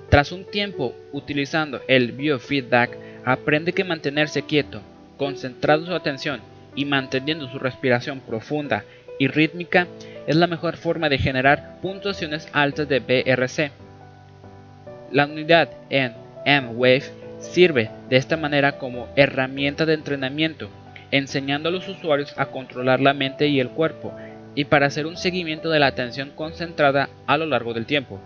Tras 0.10 0.32
un 0.32 0.46
tiempo 0.46 0.96
utilizando 1.12 1.82
el 1.88 2.12
biofeedback, 2.12 2.98
aprende 3.26 3.74
que 3.74 3.84
mantenerse 3.84 4.44
quieto, 4.44 4.82
concentrando 5.18 5.88
su 5.88 5.94
atención 5.94 6.42
y 6.76 6.86
manteniendo 6.86 7.50
su 7.50 7.58
respiración 7.58 8.20
profunda 8.20 8.84
y 9.18 9.28
rítmica 9.28 9.88
es 10.28 10.36
la 10.36 10.48
mejor 10.48 10.78
forma 10.78 11.10
de 11.10 11.18
generar 11.18 11.80
puntuaciones 11.82 12.48
altas 12.54 12.88
de 12.88 13.00
BRC. 13.00 13.72
La 15.12 15.26
unidad 15.26 15.70
en 15.90 16.14
M-Wave 16.46 17.25
Sirve 17.52 17.90
de 18.10 18.18
esta 18.18 18.38
manera 18.38 18.78
como 18.78 19.08
herramienta 19.16 19.86
de 19.86 19.94
entrenamiento, 19.94 20.70
enseñando 21.12 21.70
a 21.70 21.72
los 21.72 21.88
usuarios 21.88 22.34
a 22.38 22.48
controlar 22.48 23.00
la 23.00 23.14
mente 23.14 23.48
y 23.48 23.60
el 23.60 23.70
cuerpo, 23.70 24.14
y 24.56 24.66
para 24.66 24.88
hacer 24.88 25.06
un 25.06 25.16
seguimiento 25.16 25.70
de 25.70 25.80
la 25.80 25.88
atención 25.88 26.32
concentrada 26.36 27.10
a 27.28 27.38
lo 27.38 27.46
largo 27.46 27.74
del 27.74 27.86
tiempo. 27.86 28.20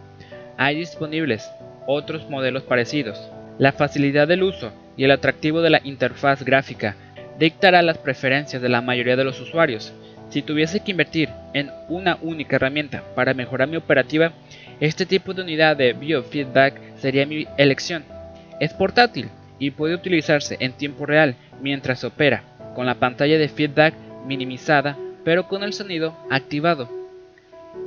Hay 0.57 0.75
disponibles 0.75 1.49
otros 1.85 2.29
modelos 2.29 2.63
parecidos. 2.63 3.29
La 3.57 3.71
facilidad 3.71 4.27
del 4.27 4.43
uso 4.43 4.71
y 4.97 5.03
el 5.03 5.11
atractivo 5.11 5.61
de 5.61 5.69
la 5.69 5.81
interfaz 5.83 6.43
gráfica 6.43 6.95
dictará 7.37 7.81
las 7.81 7.97
preferencias 7.97 8.61
de 8.61 8.69
la 8.69 8.81
mayoría 8.81 9.15
de 9.15 9.23
los 9.23 9.39
usuarios. 9.39 9.93
Si 10.29 10.41
tuviese 10.41 10.81
que 10.81 10.91
invertir 10.91 11.29
en 11.53 11.71
una 11.87 12.17
única 12.21 12.55
herramienta 12.55 13.03
para 13.15 13.33
mejorar 13.33 13.67
mi 13.67 13.77
operativa, 13.77 14.31
este 14.79 15.05
tipo 15.05 15.33
de 15.33 15.41
unidad 15.41 15.77
de 15.77 15.93
biofeedback 15.93 16.97
sería 16.97 17.25
mi 17.25 17.47
elección. 17.57 18.18
Es 18.59 18.73
portátil 18.73 19.29
y 19.57 19.71
puede 19.71 19.95
utilizarse 19.95 20.57
en 20.59 20.73
tiempo 20.73 21.05
real 21.05 21.35
mientras 21.61 22.03
opera, 22.03 22.43
con 22.75 22.85
la 22.85 22.95
pantalla 22.95 23.37
de 23.37 23.49
feedback 23.49 23.93
minimizada 24.25 24.97
pero 25.23 25.47
con 25.47 25.63
el 25.63 25.73
sonido 25.73 26.15
activado. 26.29 26.89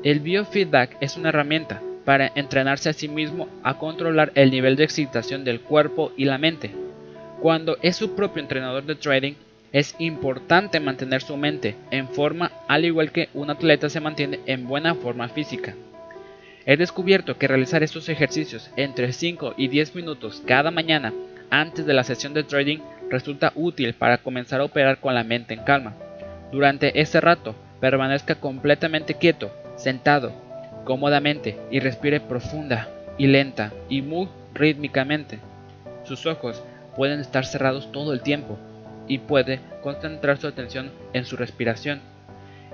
El 0.05 0.20
biofeedback 0.20 0.97
es 1.01 1.16
una 1.16 1.31
herramienta 1.31 1.81
para 2.05 2.31
entrenarse 2.35 2.89
a 2.89 2.93
sí 2.93 3.09
mismo 3.09 3.49
a 3.62 3.79
controlar 3.79 4.33
el 4.35 4.51
nivel 4.51 4.77
de 4.77 4.85
excitación 4.85 5.45
del 5.45 5.61
cuerpo 5.61 6.12
y 6.16 6.25
la 6.25 6.39
mente. 6.39 6.70
Cuando 7.41 7.77
es 7.83 7.97
su 7.97 8.14
propio 8.14 8.43
entrenador 8.43 8.85
de 8.85 8.95
trading, 8.95 9.35
es 9.73 9.95
importante 9.99 10.81
mantener 10.81 11.23
su 11.23 11.37
mente 11.37 11.77
en 11.91 12.09
forma 12.09 12.53
al 12.68 12.85
igual 12.85 13.11
que 13.11 13.29
un 13.35 13.51
atleta 13.51 13.89
se 13.89 14.01
mantiene 14.01 14.41
en 14.47 14.66
buena 14.66 14.95
forma 14.95 15.29
física. 15.29 15.75
He 16.65 16.77
descubierto 16.77 17.39
que 17.39 17.49
realizar 17.49 17.83
estos 17.83 18.09
ejercicios 18.09 18.71
entre 18.77 19.13
5 19.13 19.55
y 19.57 19.67
10 19.67 19.97
minutos 19.97 20.43
cada 20.47 20.71
mañana 20.71 21.13
antes 21.51 21.87
de 21.87 21.93
la 21.93 22.05
sesión 22.05 22.35
de 22.35 22.45
trading 22.45 22.79
resulta 23.11 23.53
útil 23.57 23.95
para 23.95 24.19
comenzar 24.19 24.61
a 24.61 24.65
operar 24.65 24.99
con 24.99 25.15
la 25.15 25.25
mente 25.25 25.55
en 25.55 25.65
calma. 25.65 25.95
Durante 26.53 27.01
ese 27.01 27.21
rato, 27.21 27.57
permanezca 27.81 28.37
completamente 28.37 29.15
quieto, 29.15 29.53
sentado, 29.77 30.33
cómodamente 30.85 31.59
y 31.71 31.81
respire 31.81 32.21
profunda 32.21 32.89
y 33.19 33.27
lenta 33.27 33.73
y 33.89 34.03
muy 34.03 34.29
rítmicamente. 34.55 35.41
Sus 36.05 36.27
ojos 36.27 36.63
pueden 36.95 37.19
estar 37.19 37.45
cerrados 37.45 37.91
todo 37.91 38.13
el 38.13 38.23
tiempo 38.23 38.57
y 39.09 39.19
puede 39.19 39.59
concentrar 39.83 40.39
su 40.39 40.47
atención 40.47 40.93
en 41.13 41.25
su 41.25 41.37
respiración, 41.37 42.01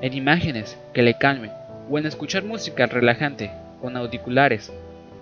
en 0.03 0.13
imágenes 0.13 0.79
que 0.93 1.03
le 1.03 1.15
calmen 1.15 1.53
o 1.91 1.99
en 1.99 2.05
escuchar 2.05 2.45
música 2.45 2.85
relajante 2.85 3.51
con 3.81 3.97
auriculares. 3.97 4.73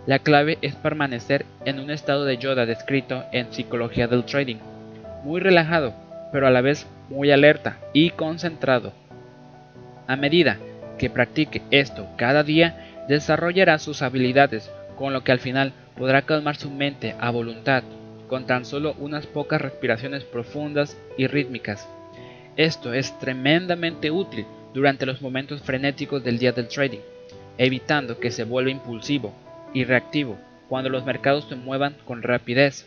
La 0.07 0.21
clave 0.21 0.59
es 0.63 0.75
permanecer 0.75 1.45
en 1.65 1.81
un 1.81 1.91
estado 1.91 2.25
de 2.25 2.39
yoda 2.39 2.67
descrito 2.67 3.25
en 3.33 3.53
Psicología 3.53 4.07
del 4.07 4.25
Trading, 4.25 4.59
muy 5.25 5.41
relajado, 5.41 5.95
pero 6.33 6.47
a 6.47 6.51
la 6.51 6.61
vez 6.61 6.87
muy 7.09 7.31
alerta 7.31 7.79
y 7.93 8.11
concentrado. 8.11 8.93
A 10.07 10.17
medida 10.17 10.59
que 10.99 11.11
practique 11.11 11.63
esto 11.71 12.07
cada 12.17 12.43
día, 12.43 13.05
desarrollará 13.09 13.79
sus 13.79 14.03
habilidades, 14.03 14.71
con 14.97 15.13
lo 15.13 15.25
que 15.25 15.33
al 15.33 15.41
final 15.41 15.73
podrá 15.97 16.23
calmar 16.23 16.57
su 16.57 16.71
mente 16.71 17.15
a 17.19 17.31
voluntad, 17.31 17.83
con 18.29 18.47
tan 18.47 18.65
solo 18.65 18.95
unas 18.99 19.27
pocas 19.27 19.61
respiraciones 19.61 20.25
profundas 20.25 20.97
y 21.17 21.27
rítmicas. 21.27 21.89
Esto 22.57 22.93
es 22.93 23.19
tremendamente 23.19 24.11
útil 24.11 24.47
durante 24.73 25.07
los 25.07 25.21
momentos 25.23 25.63
frenéticos 25.63 26.23
del 26.25 26.39
día 26.39 26.53
del 26.53 26.69
trading, 26.69 27.01
evitando 27.59 28.19
que 28.19 28.31
se 28.31 28.45
vuelva 28.45 28.71
impulsivo 28.71 29.35
y 29.73 29.85
reactivo 29.85 30.39
cuando 30.69 30.91
los 30.91 31.05
mercados 31.05 31.47
se 31.49 31.57
muevan 31.57 31.97
con 32.05 32.23
rapidez. 32.23 32.87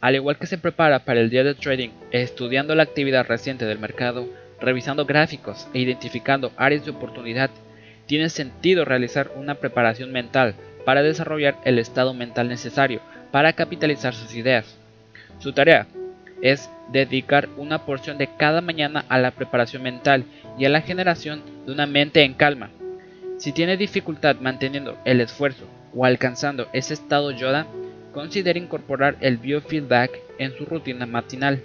Al 0.00 0.14
igual 0.14 0.38
que 0.38 0.46
se 0.46 0.58
prepara 0.58 1.00
para 1.00 1.20
el 1.20 1.30
día 1.30 1.44
de 1.44 1.54
trading, 1.54 1.90
estudiando 2.10 2.74
la 2.74 2.82
actividad 2.82 3.26
reciente 3.26 3.66
del 3.66 3.78
mercado, 3.78 4.26
revisando 4.60 5.04
gráficos 5.04 5.68
e 5.74 5.80
identificando 5.80 6.52
áreas 6.56 6.84
de 6.84 6.90
oportunidad, 6.90 7.50
tiene 8.06 8.28
sentido 8.28 8.84
realizar 8.84 9.30
una 9.36 9.56
preparación 9.56 10.10
mental 10.10 10.54
para 10.84 11.02
desarrollar 11.02 11.56
el 11.64 11.78
estado 11.78 12.14
mental 12.14 12.48
necesario 12.48 13.00
para 13.30 13.52
capitalizar 13.52 14.14
sus 14.14 14.34
ideas. 14.34 14.76
Su 15.38 15.52
tarea 15.52 15.86
es 16.42 16.70
dedicar 16.90 17.48
una 17.56 17.84
porción 17.84 18.18
de 18.18 18.28
cada 18.36 18.60
mañana 18.60 19.04
a 19.08 19.18
la 19.18 19.30
preparación 19.30 19.82
mental 19.82 20.24
y 20.58 20.64
a 20.64 20.68
la 20.68 20.80
generación 20.80 21.42
de 21.66 21.72
una 21.72 21.86
mente 21.86 22.24
en 22.24 22.34
calma. 22.34 22.70
Si 23.40 23.52
tiene 23.52 23.78
dificultad 23.78 24.36
manteniendo 24.36 24.98
el 25.06 25.22
esfuerzo 25.22 25.64
o 25.94 26.04
alcanzando 26.04 26.68
ese 26.74 26.92
estado 26.92 27.30
Yoda, 27.30 27.66
considera 28.12 28.58
incorporar 28.58 29.16
el 29.22 29.38
biofeedback 29.38 30.10
en 30.38 30.54
su 30.58 30.66
rutina 30.66 31.06
matinal, 31.06 31.62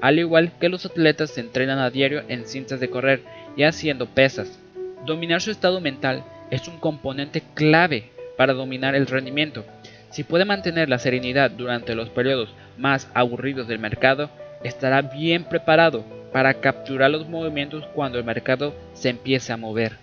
al 0.00 0.18
igual 0.18 0.50
que 0.58 0.68
los 0.68 0.84
atletas 0.84 1.30
se 1.30 1.40
entrenan 1.40 1.78
a 1.78 1.90
diario 1.90 2.24
en 2.26 2.44
cintas 2.44 2.80
de 2.80 2.90
correr 2.90 3.22
y 3.56 3.62
haciendo 3.62 4.06
pesas. 4.06 4.58
Dominar 5.06 5.40
su 5.40 5.52
estado 5.52 5.80
mental 5.80 6.24
es 6.50 6.66
un 6.66 6.80
componente 6.80 7.40
clave 7.54 8.10
para 8.36 8.52
dominar 8.52 8.96
el 8.96 9.06
rendimiento. 9.06 9.64
Si 10.10 10.24
puede 10.24 10.44
mantener 10.44 10.88
la 10.88 10.98
serenidad 10.98 11.52
durante 11.52 11.94
los 11.94 12.10
periodos 12.10 12.52
más 12.78 13.08
aburridos 13.14 13.68
del 13.68 13.78
mercado, 13.78 14.28
estará 14.64 15.02
bien 15.02 15.44
preparado 15.44 16.04
para 16.32 16.54
capturar 16.54 17.12
los 17.12 17.28
movimientos 17.28 17.84
cuando 17.94 18.18
el 18.18 18.24
mercado 18.24 18.74
se 18.94 19.10
empiece 19.10 19.52
a 19.52 19.56
mover. 19.56 20.02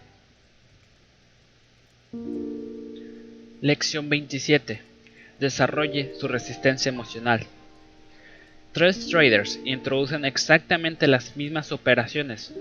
Lección 3.61 4.09
27 4.09 4.81
desarrolle 5.39 6.13
su 6.19 6.27
resistencia 6.27 6.89
emocional. 6.89 7.45
Tres 8.71 9.07
traders 9.07 9.59
introducen 9.63 10.25
exactamente 10.25 11.07
las 11.07 11.37
mismas 11.37 11.71
operaciones. 11.71 12.51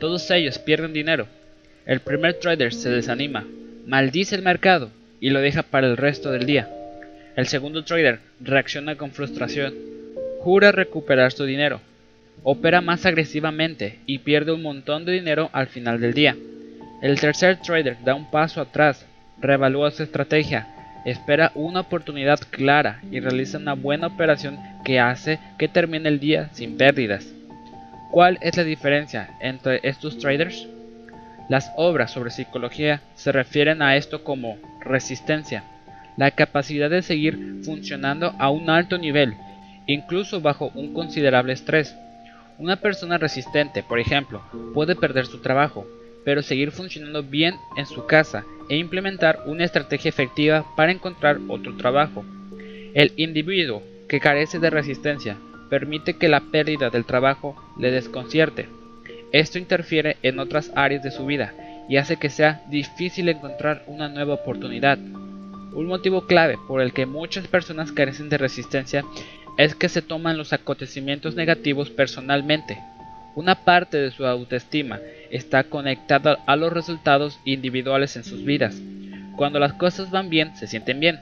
Todos 0.00 0.30
ellos 0.30 0.58
pierden 0.58 0.94
dinero. 0.94 1.26
El 1.84 2.00
primer 2.00 2.34
trader 2.34 2.72
se 2.72 2.88
desanima, 2.88 3.46
maldice 3.86 4.36
el 4.36 4.42
mercado 4.42 4.90
y 5.20 5.28
lo 5.30 5.40
deja 5.40 5.62
para 5.62 5.86
el 5.86 5.98
resto 5.98 6.30
del 6.30 6.46
día. 6.46 6.70
El 7.36 7.46
segundo 7.46 7.84
trader 7.84 8.20
reacciona 8.40 8.96
con 8.96 9.10
frustración, 9.10 9.74
jura 10.40 10.72
recuperar 10.72 11.32
su 11.32 11.44
dinero, 11.44 11.82
opera 12.42 12.80
más 12.80 13.04
agresivamente 13.04 13.98
y 14.06 14.20
pierde 14.20 14.52
un 14.52 14.62
montón 14.62 15.04
de 15.04 15.12
dinero 15.12 15.50
al 15.52 15.66
final 15.66 16.00
del 16.00 16.14
día. 16.14 16.36
El 17.00 17.20
tercer 17.20 17.58
trader 17.58 17.98
da 18.04 18.14
un 18.14 18.30
paso 18.30 18.60
atrás, 18.60 19.06
reevalúa 19.40 19.90
su 19.90 20.02
estrategia 20.02 20.74
espera 21.04 21.52
una 21.54 21.80
oportunidad 21.80 22.40
clara 22.50 23.00
y 23.10 23.20
realiza 23.20 23.58
una 23.58 23.74
buena 23.74 24.06
operación 24.06 24.58
que 24.84 24.98
hace 24.98 25.38
que 25.58 25.68
termine 25.68 26.08
el 26.08 26.18
día 26.18 26.48
sin 26.52 26.76
pérdidas. 26.76 27.26
¿Cuál 28.10 28.38
es 28.40 28.56
la 28.56 28.64
diferencia 28.64 29.36
entre 29.40 29.80
estos 29.82 30.18
traders? 30.18 30.66
Las 31.48 31.70
obras 31.76 32.12
sobre 32.12 32.30
psicología 32.30 33.02
se 33.14 33.32
refieren 33.32 33.82
a 33.82 33.96
esto 33.96 34.24
como 34.24 34.56
resistencia, 34.80 35.64
la 36.16 36.30
capacidad 36.30 36.88
de 36.88 37.02
seguir 37.02 37.60
funcionando 37.64 38.34
a 38.38 38.50
un 38.50 38.70
alto 38.70 38.96
nivel, 38.96 39.34
incluso 39.86 40.40
bajo 40.40 40.70
un 40.74 40.94
considerable 40.94 41.52
estrés. 41.52 41.94
Una 42.58 42.76
persona 42.76 43.18
resistente, 43.18 43.82
por 43.82 43.98
ejemplo, 43.98 44.42
puede 44.72 44.94
perder 44.94 45.26
su 45.26 45.42
trabajo, 45.42 45.86
pero 46.24 46.42
seguir 46.42 46.70
funcionando 46.70 47.22
bien 47.22 47.56
en 47.76 47.86
su 47.86 48.06
casa 48.06 48.44
e 48.68 48.76
implementar 48.76 49.42
una 49.46 49.64
estrategia 49.64 50.08
efectiva 50.08 50.64
para 50.76 50.92
encontrar 50.92 51.38
otro 51.48 51.76
trabajo. 51.76 52.24
El 52.94 53.12
individuo 53.16 53.82
que 54.08 54.20
carece 54.20 54.58
de 54.58 54.70
resistencia 54.70 55.36
permite 55.68 56.14
que 56.14 56.28
la 56.28 56.40
pérdida 56.40 56.90
del 56.90 57.04
trabajo 57.04 57.56
le 57.78 57.90
desconcierte. 57.90 58.68
Esto 59.32 59.58
interfiere 59.58 60.16
en 60.22 60.38
otras 60.38 60.70
áreas 60.74 61.02
de 61.02 61.10
su 61.10 61.26
vida 61.26 61.52
y 61.88 61.96
hace 61.96 62.16
que 62.16 62.30
sea 62.30 62.62
difícil 62.68 63.28
encontrar 63.28 63.82
una 63.86 64.08
nueva 64.08 64.34
oportunidad. 64.34 64.98
Un 64.98 65.86
motivo 65.86 66.26
clave 66.26 66.56
por 66.68 66.80
el 66.80 66.92
que 66.92 67.06
muchas 67.06 67.48
personas 67.48 67.92
carecen 67.92 68.28
de 68.28 68.38
resistencia 68.38 69.04
es 69.58 69.74
que 69.74 69.88
se 69.88 70.02
toman 70.02 70.38
los 70.38 70.52
acontecimientos 70.52 71.34
negativos 71.34 71.90
personalmente 71.90 72.78
una 73.34 73.64
parte 73.64 73.98
de 73.98 74.10
su 74.10 74.26
autoestima 74.26 75.00
está 75.30 75.64
conectada 75.64 76.38
a 76.46 76.56
los 76.56 76.72
resultados 76.72 77.40
individuales 77.44 78.16
en 78.16 78.24
sus 78.24 78.44
vidas. 78.44 78.80
Cuando 79.36 79.58
las 79.58 79.72
cosas 79.72 80.10
van 80.10 80.30
bien, 80.30 80.56
se 80.56 80.66
sienten 80.66 81.00
bien. 81.00 81.20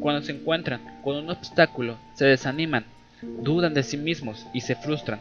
Cuando 0.00 0.22
se 0.22 0.32
encuentran 0.32 0.80
con 1.02 1.16
un 1.16 1.30
obstáculo, 1.30 1.98
se 2.14 2.26
desaniman, 2.26 2.84
dudan 3.22 3.72
de 3.72 3.82
sí 3.82 3.96
mismos 3.96 4.46
y 4.52 4.60
se 4.60 4.74
frustran. 4.74 5.20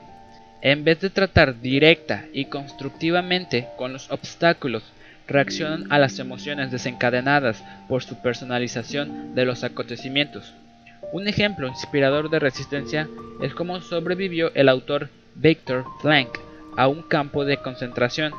En 0.61 0.83
vez 0.83 0.99
de 0.99 1.09
tratar 1.09 1.61
directa 1.61 2.25
y 2.33 2.45
constructivamente 2.45 3.69
con 3.77 3.93
los 3.93 4.11
obstáculos, 4.11 4.83
reaccionan 5.27 5.89
a 5.91 5.99
las 5.99 6.19
emociones 6.19 6.71
desencadenadas 6.71 7.63
por 7.87 8.03
su 8.03 8.21
personalización 8.21 9.35
de 9.35 9.45
los 9.45 9.63
acontecimientos. 9.63 10.53
Un 11.13 11.27
ejemplo 11.27 11.67
inspirador 11.67 12.29
de 12.29 12.39
resistencia 12.39 13.07
es 13.41 13.53
cómo 13.53 13.79
sobrevivió 13.79 14.53
el 14.55 14.67
autor 14.67 15.09
Victor 15.41 15.85
Frank 16.01 16.37
a 16.75 16.89
un 16.89 17.01
campo 17.01 17.45
de 17.45 17.57
concentración. 17.57 18.33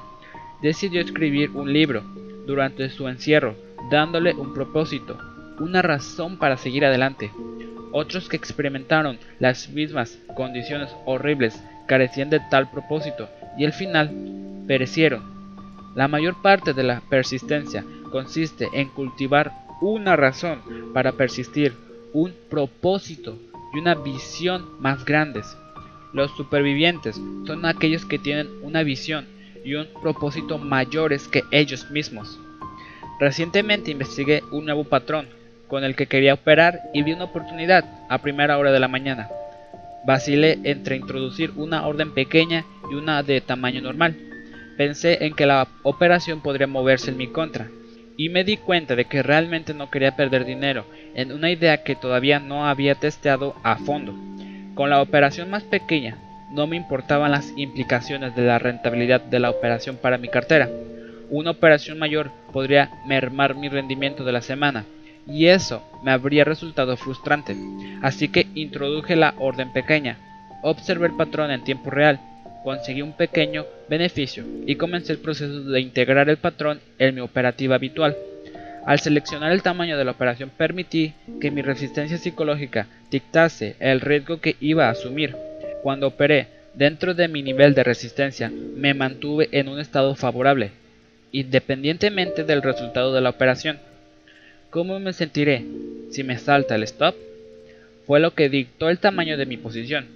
Decidió 0.60 1.00
escribir 1.00 1.50
un 1.52 1.72
libro 1.72 2.02
durante 2.46 2.90
su 2.90 3.08
encierro, 3.08 3.54
dándole 3.90 4.34
un 4.34 4.52
propósito, 4.52 5.18
una 5.58 5.80
razón 5.80 6.36
para 6.36 6.58
seguir 6.58 6.84
adelante. 6.84 7.30
Otros 7.92 8.28
que 8.28 8.36
experimentaron 8.36 9.18
las 9.38 9.70
mismas 9.70 10.18
condiciones 10.36 10.94
horribles 11.06 11.62
carecían 11.86 12.28
de 12.28 12.40
tal 12.50 12.70
propósito 12.70 13.30
y 13.56 13.64
al 13.64 13.72
final 13.72 14.10
perecieron. 14.66 15.22
La 15.94 16.06
mayor 16.06 16.40
parte 16.42 16.74
de 16.74 16.82
la 16.82 17.00
persistencia 17.08 17.82
consiste 18.12 18.68
en 18.74 18.90
cultivar 18.90 19.52
una 19.80 20.16
razón 20.16 20.60
para 20.92 21.12
persistir, 21.12 21.74
un 22.12 22.34
propósito 22.50 23.38
y 23.72 23.78
una 23.78 23.94
visión 23.94 24.80
más 24.80 25.04
grandes. 25.04 25.56
Los 26.12 26.30
supervivientes 26.36 27.20
son 27.46 27.64
aquellos 27.66 28.04
que 28.04 28.18
tienen 28.18 28.48
una 28.62 28.82
visión 28.82 29.26
y 29.64 29.74
un 29.74 29.86
propósito 30.02 30.58
mayores 30.58 31.28
que 31.28 31.42
ellos 31.50 31.90
mismos. 31.90 32.38
Recientemente 33.20 33.90
investigué 33.90 34.42
un 34.50 34.64
nuevo 34.64 34.84
patrón 34.84 35.28
con 35.68 35.84
el 35.84 35.94
que 35.94 36.06
quería 36.06 36.34
operar 36.34 36.80
y 36.92 37.02
vi 37.02 37.12
una 37.12 37.24
oportunidad 37.24 37.84
a 38.08 38.18
primera 38.18 38.58
hora 38.58 38.72
de 38.72 38.80
la 38.80 38.88
mañana. 38.88 39.28
Vacilé 40.04 40.58
entre 40.64 40.96
introducir 40.96 41.52
una 41.56 41.86
orden 41.86 42.12
pequeña 42.12 42.64
y 42.90 42.94
una 42.94 43.22
de 43.22 43.40
tamaño 43.40 43.82
normal. 43.82 44.16
Pensé 44.76 45.26
en 45.26 45.34
que 45.34 45.46
la 45.46 45.68
operación 45.82 46.40
podría 46.40 46.66
moverse 46.66 47.10
en 47.10 47.18
mi 47.18 47.28
contra 47.28 47.68
y 48.16 48.30
me 48.30 48.42
di 48.42 48.56
cuenta 48.56 48.96
de 48.96 49.04
que 49.04 49.22
realmente 49.22 49.74
no 49.74 49.90
quería 49.90 50.16
perder 50.16 50.44
dinero 50.44 50.86
en 51.14 51.32
una 51.32 51.50
idea 51.50 51.84
que 51.84 51.94
todavía 51.94 52.40
no 52.40 52.66
había 52.66 52.94
testeado 52.94 53.54
a 53.62 53.76
fondo. 53.76 54.14
Con 54.74 54.90
la 54.90 55.02
operación 55.02 55.50
más 55.50 55.62
pequeña, 55.64 56.16
no 56.50 56.66
me 56.66 56.76
importaban 56.76 57.30
las 57.30 57.52
implicaciones 57.56 58.34
de 58.34 58.42
la 58.42 58.58
rentabilidad 58.58 59.20
de 59.20 59.38
la 59.40 59.50
operación 59.50 59.96
para 59.96 60.18
mi 60.18 60.28
cartera. 60.28 60.68
Una 61.28 61.52
operación 61.52 61.98
mayor 61.98 62.30
podría 62.52 62.90
mermar 63.06 63.54
mi 63.54 63.68
rendimiento 63.68 64.24
de 64.24 64.32
la 64.32 64.42
semana 64.42 64.84
y 65.26 65.46
eso 65.46 65.82
me 66.02 66.10
habría 66.10 66.44
resultado 66.44 66.96
frustrante. 66.96 67.56
Así 68.02 68.28
que 68.28 68.46
introduje 68.54 69.16
la 69.16 69.34
orden 69.38 69.72
pequeña, 69.72 70.18
observé 70.62 71.06
el 71.06 71.16
patrón 71.16 71.50
en 71.50 71.62
tiempo 71.62 71.90
real, 71.90 72.18
conseguí 72.64 73.02
un 73.02 73.12
pequeño 73.12 73.64
beneficio 73.88 74.44
y 74.66 74.76
comencé 74.76 75.12
el 75.12 75.18
proceso 75.18 75.62
de 75.62 75.80
integrar 75.80 76.28
el 76.28 76.38
patrón 76.38 76.80
en 76.98 77.14
mi 77.14 77.20
operativa 77.20 77.76
habitual. 77.76 78.16
Al 78.86 78.98
seleccionar 78.98 79.52
el 79.52 79.62
tamaño 79.62 79.98
de 79.98 80.04
la 80.04 80.12
operación 80.12 80.50
permití 80.56 81.12
que 81.40 81.50
mi 81.50 81.62
resistencia 81.62 82.18
psicológica 82.18 82.86
dictase 83.10 83.76
el 83.78 84.00
riesgo 84.00 84.40
que 84.40 84.56
iba 84.60 84.86
a 84.86 84.90
asumir. 84.90 85.36
Cuando 85.82 86.06
operé 86.06 86.48
dentro 86.74 87.14
de 87.14 87.28
mi 87.28 87.42
nivel 87.42 87.74
de 87.74 87.84
resistencia 87.84 88.50
me 88.50 88.94
mantuve 88.94 89.48
en 89.52 89.68
un 89.68 89.80
estado 89.80 90.14
favorable, 90.14 90.70
independientemente 91.30 92.44
del 92.44 92.62
resultado 92.62 93.12
de 93.12 93.20
la 93.20 93.30
operación. 93.30 93.78
¿Cómo 94.70 94.98
me 94.98 95.12
sentiré 95.12 95.64
si 96.10 96.22
me 96.22 96.38
salta 96.38 96.74
el 96.74 96.84
stop? 96.84 97.14
Fue 98.06 98.18
lo 98.18 98.34
que 98.34 98.48
dictó 98.48 98.88
el 98.88 98.98
tamaño 98.98 99.36
de 99.36 99.46
mi 99.46 99.56
posición. 99.56 100.06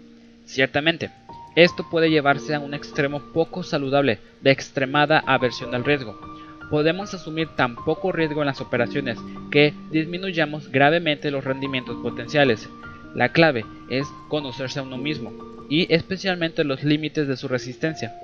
Ciertamente, 0.47 1.11
esto 1.55 1.87
puede 1.91 2.11
llevarse 2.11 2.55
a 2.55 2.61
un 2.61 2.73
extremo 2.73 3.21
poco 3.33 3.63
saludable 3.63 4.19
de 4.41 4.51
extremada 4.51 5.23
aversión 5.27 5.75
al 5.75 5.85
riesgo 5.85 6.34
podemos 6.71 7.15
asumir 7.15 7.49
tan 7.57 7.77
poco 7.77 8.13
riesgo 8.13 8.43
en 8.43 8.47
las 8.47 8.61
operaciones 8.61 9.19
que 9.51 9.75
disminuyamos 9.91 10.71
gravemente 10.71 11.31
los 11.31 11.45
rendimientos 11.45 11.97
potenciales. 12.03 12.69
La 13.15 13.31
clave 13.31 13.65
es 13.91 14.07
conocerse 14.29 14.81
a 14.81 14.83
uno 14.83 14.99
mismo 14.99 15.33
y 15.69 15.93
especialmente 15.93 16.65
los 16.65 16.83
límites 16.83 17.29
de 17.29 17.37
su 17.37 17.49
resistencia. 17.49 18.15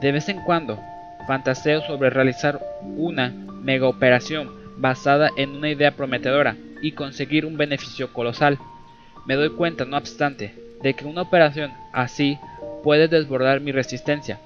De 0.00 0.12
vez 0.12 0.28
en 0.28 0.42
cuando, 0.42 0.78
fantaseo 1.26 1.82
sobre 1.82 2.10
realizar 2.10 2.60
una 2.82 3.30
mega 3.62 3.88
operación 3.88 4.50
basada 4.76 5.30
en 5.36 5.50
una 5.50 5.70
idea 5.70 5.96
prometedora 5.96 6.56
y 6.80 6.92
conseguir 6.92 7.44
un 7.44 7.56
beneficio 7.56 8.12
colosal. 8.12 8.58
Me 9.26 9.34
doy 9.34 9.50
cuenta, 9.50 9.84
no 9.84 9.96
obstante, 9.96 10.54
de 10.82 10.94
que 10.94 11.04
una 11.04 11.22
operación 11.22 11.72
así 11.92 12.38
puede 12.84 13.08
desbordar 13.08 13.60
mi 13.60 13.72
resistencia 13.72 14.38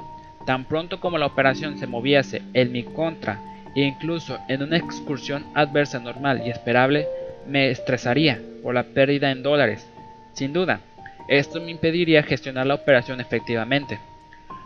Tan 0.47 0.65
pronto 0.65 1.01
como 1.01 1.19
la 1.19 1.27
operación 1.27 1.79
se 1.79 1.87
moviese 1.87 2.43
en 2.55 2.73
mi 2.73 2.83
contra 2.83 3.41
e 3.75 3.83
incluso 3.83 4.39
en 4.49 4.63
una 4.63 4.77
excursión 4.77 5.45
adversa 5.55 5.99
normal 5.99 6.43
y 6.45 6.51
esperable, 6.51 7.07
me 7.47 7.71
estresaría 7.71 8.41
por 8.63 8.75
la 8.75 8.83
pérdida 8.83 9.31
en 9.31 9.43
dólares. 9.43 9.87
Sin 10.35 10.53
duda, 10.53 10.81
esto 11.29 11.61
me 11.61 11.71
impediría 11.71 12.23
gestionar 12.23 12.67
la 12.67 12.75
operación 12.75 13.21
efectivamente. 13.21 13.99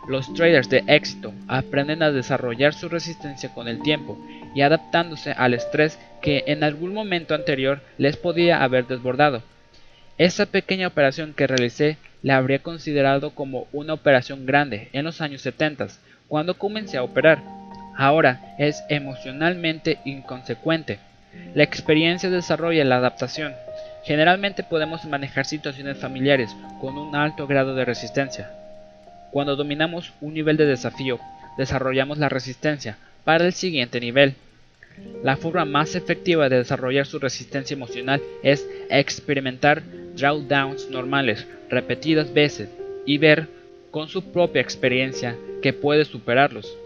Los 0.07 0.33
traders 0.33 0.69
de 0.69 0.83
éxito 0.87 1.33
aprenden 1.47 2.01
a 2.01 2.11
desarrollar 2.11 2.73
su 2.73 2.87
resistencia 2.87 3.53
con 3.53 3.67
el 3.67 3.81
tiempo 3.81 4.17
y 4.55 4.61
adaptándose 4.61 5.31
al 5.31 5.53
estrés 5.53 5.99
que 6.21 6.45
en 6.47 6.63
algún 6.63 6.93
momento 6.93 7.35
anterior 7.35 7.81
les 7.97 8.15
podía 8.15 8.63
haber 8.63 8.87
desbordado. 8.87 9.43
Esa 10.17 10.45
pequeña 10.45 10.87
operación 10.87 11.33
que 11.33 11.45
realicé 11.45 11.97
la 12.27 12.35
habría 12.35 12.59
considerado 12.59 13.29
como 13.29 13.69
una 13.71 13.93
operación 13.93 14.45
grande 14.45 14.89
en 14.91 15.05
los 15.05 15.21
años 15.21 15.41
70, 15.43 15.87
cuando 16.27 16.57
comencé 16.57 16.97
a 16.97 17.03
operar. 17.03 17.41
Ahora 17.95 18.53
es 18.57 18.83
emocionalmente 18.89 19.99
inconsecuente. 20.03 20.99
La 21.55 21.63
experiencia 21.63 22.29
desarrolla 22.29 22.83
la 22.83 22.97
adaptación. 22.97 23.53
Generalmente 24.03 24.63
podemos 24.63 25.05
manejar 25.05 25.45
situaciones 25.45 25.99
familiares 25.99 26.53
con 26.81 26.97
un 26.97 27.15
alto 27.15 27.47
grado 27.47 27.75
de 27.75 27.85
resistencia. 27.85 28.51
Cuando 29.31 29.55
dominamos 29.55 30.11
un 30.19 30.33
nivel 30.33 30.57
de 30.57 30.65
desafío, 30.65 31.21
desarrollamos 31.57 32.17
la 32.17 32.27
resistencia 32.27 32.97
para 33.23 33.45
el 33.45 33.53
siguiente 33.53 34.01
nivel. 34.01 34.35
La 35.23 35.35
forma 35.35 35.65
más 35.65 35.95
efectiva 35.95 36.47
de 36.49 36.57
desarrollar 36.57 37.05
su 37.05 37.19
resistencia 37.19 37.73
emocional 37.73 38.21
es 38.43 38.67
experimentar 38.89 39.83
drawdowns 40.15 40.89
normales 40.89 41.47
repetidas 41.69 42.33
veces 42.33 42.69
y 43.05 43.17
ver 43.17 43.47
con 43.91 44.07
su 44.07 44.31
propia 44.31 44.61
experiencia 44.61 45.35
que 45.61 45.73
puede 45.73 46.05
superarlos. 46.05 46.77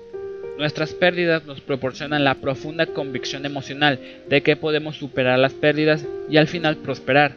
Nuestras 0.57 0.93
pérdidas 0.93 1.45
nos 1.45 1.59
proporcionan 1.61 2.23
la 2.23 2.35
profunda 2.35 2.85
convicción 2.85 3.45
emocional 3.45 3.99
de 4.29 4.41
que 4.41 4.55
podemos 4.55 4.97
superar 4.97 5.39
las 5.39 5.53
pérdidas 5.53 6.05
y 6.29 6.37
al 6.37 6.47
final 6.47 6.77
prosperar. 6.77 7.35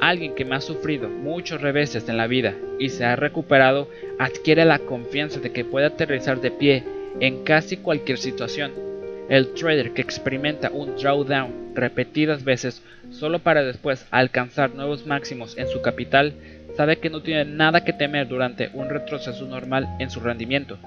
Alguien 0.00 0.34
que 0.34 0.44
me 0.44 0.54
ha 0.54 0.60
sufrido 0.60 1.08
muchos 1.08 1.60
reveses 1.60 2.08
en 2.08 2.16
la 2.16 2.26
vida 2.26 2.54
y 2.78 2.90
se 2.90 3.04
ha 3.04 3.16
recuperado 3.16 3.88
adquiere 4.18 4.64
la 4.64 4.78
confianza 4.78 5.40
de 5.40 5.52
que 5.52 5.64
puede 5.64 5.86
aterrizar 5.86 6.40
de 6.40 6.50
pie 6.50 6.84
en 7.20 7.44
casi 7.44 7.76
cualquier 7.76 8.18
situación 8.18 8.89
el 9.30 9.54
trader 9.54 9.92
que 9.92 10.02
experimenta 10.02 10.70
un 10.70 10.96
drawdown 10.96 11.72
repetidas 11.74 12.42
veces 12.42 12.82
solo 13.12 13.38
para 13.38 13.62
después 13.62 14.04
alcanzar 14.10 14.74
nuevos 14.74 15.06
máximos 15.06 15.56
en 15.56 15.68
su 15.68 15.80
capital 15.80 16.34
sabe 16.76 16.98
que 16.98 17.10
no 17.10 17.22
tiene 17.22 17.44
nada 17.44 17.84
que 17.84 17.92
temer 17.92 18.26
durante 18.26 18.70
un 18.74 18.90
retroceso 18.90 19.46
normal 19.46 19.88
en 20.00 20.10
su 20.10 20.18
rendimiento. 20.18 20.78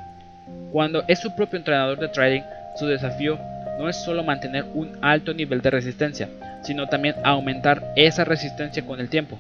Cuando 0.74 1.04
es 1.08 1.20
su 1.20 1.34
propio 1.36 1.58
entrenador 1.58 2.00
de 2.00 2.10
trading, 2.10 2.42
su 2.78 2.86
desafío 2.86 3.40
no 3.80 3.88
es 3.88 4.04
solo 4.04 4.24
mantener 4.24 4.66
un 4.74 4.98
alto 5.02 5.34
nivel 5.34 5.62
de 5.62 5.72
resistencia, 5.72 6.30
sino 6.64 6.88
también 6.88 7.16
aumentar 7.24 7.94
esa 7.96 8.26
resistencia 8.26 8.86
con 8.86 9.00
el 9.00 9.10
tiempo. 9.10 9.40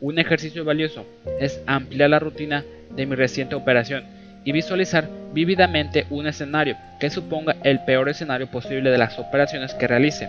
Un 0.00 0.18
ejercicio 0.18 0.64
valioso 0.64 1.06
es 1.40 1.62
ampliar 1.66 2.08
la 2.08 2.18
rutina 2.18 2.64
de 2.90 3.04
mi 3.04 3.16
reciente 3.16 3.54
operación 3.54 4.04
y 4.44 4.52
visualizar 4.52 5.08
vívidamente 5.32 6.06
un 6.10 6.26
escenario 6.26 6.76
que 6.98 7.10
suponga 7.10 7.56
el 7.62 7.80
peor 7.84 8.08
escenario 8.08 8.46
posible 8.46 8.90
de 8.90 8.98
las 8.98 9.18
operaciones 9.18 9.74
que 9.74 9.86
realice. 9.86 10.28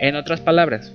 En 0.00 0.16
otras 0.16 0.40
palabras, 0.40 0.92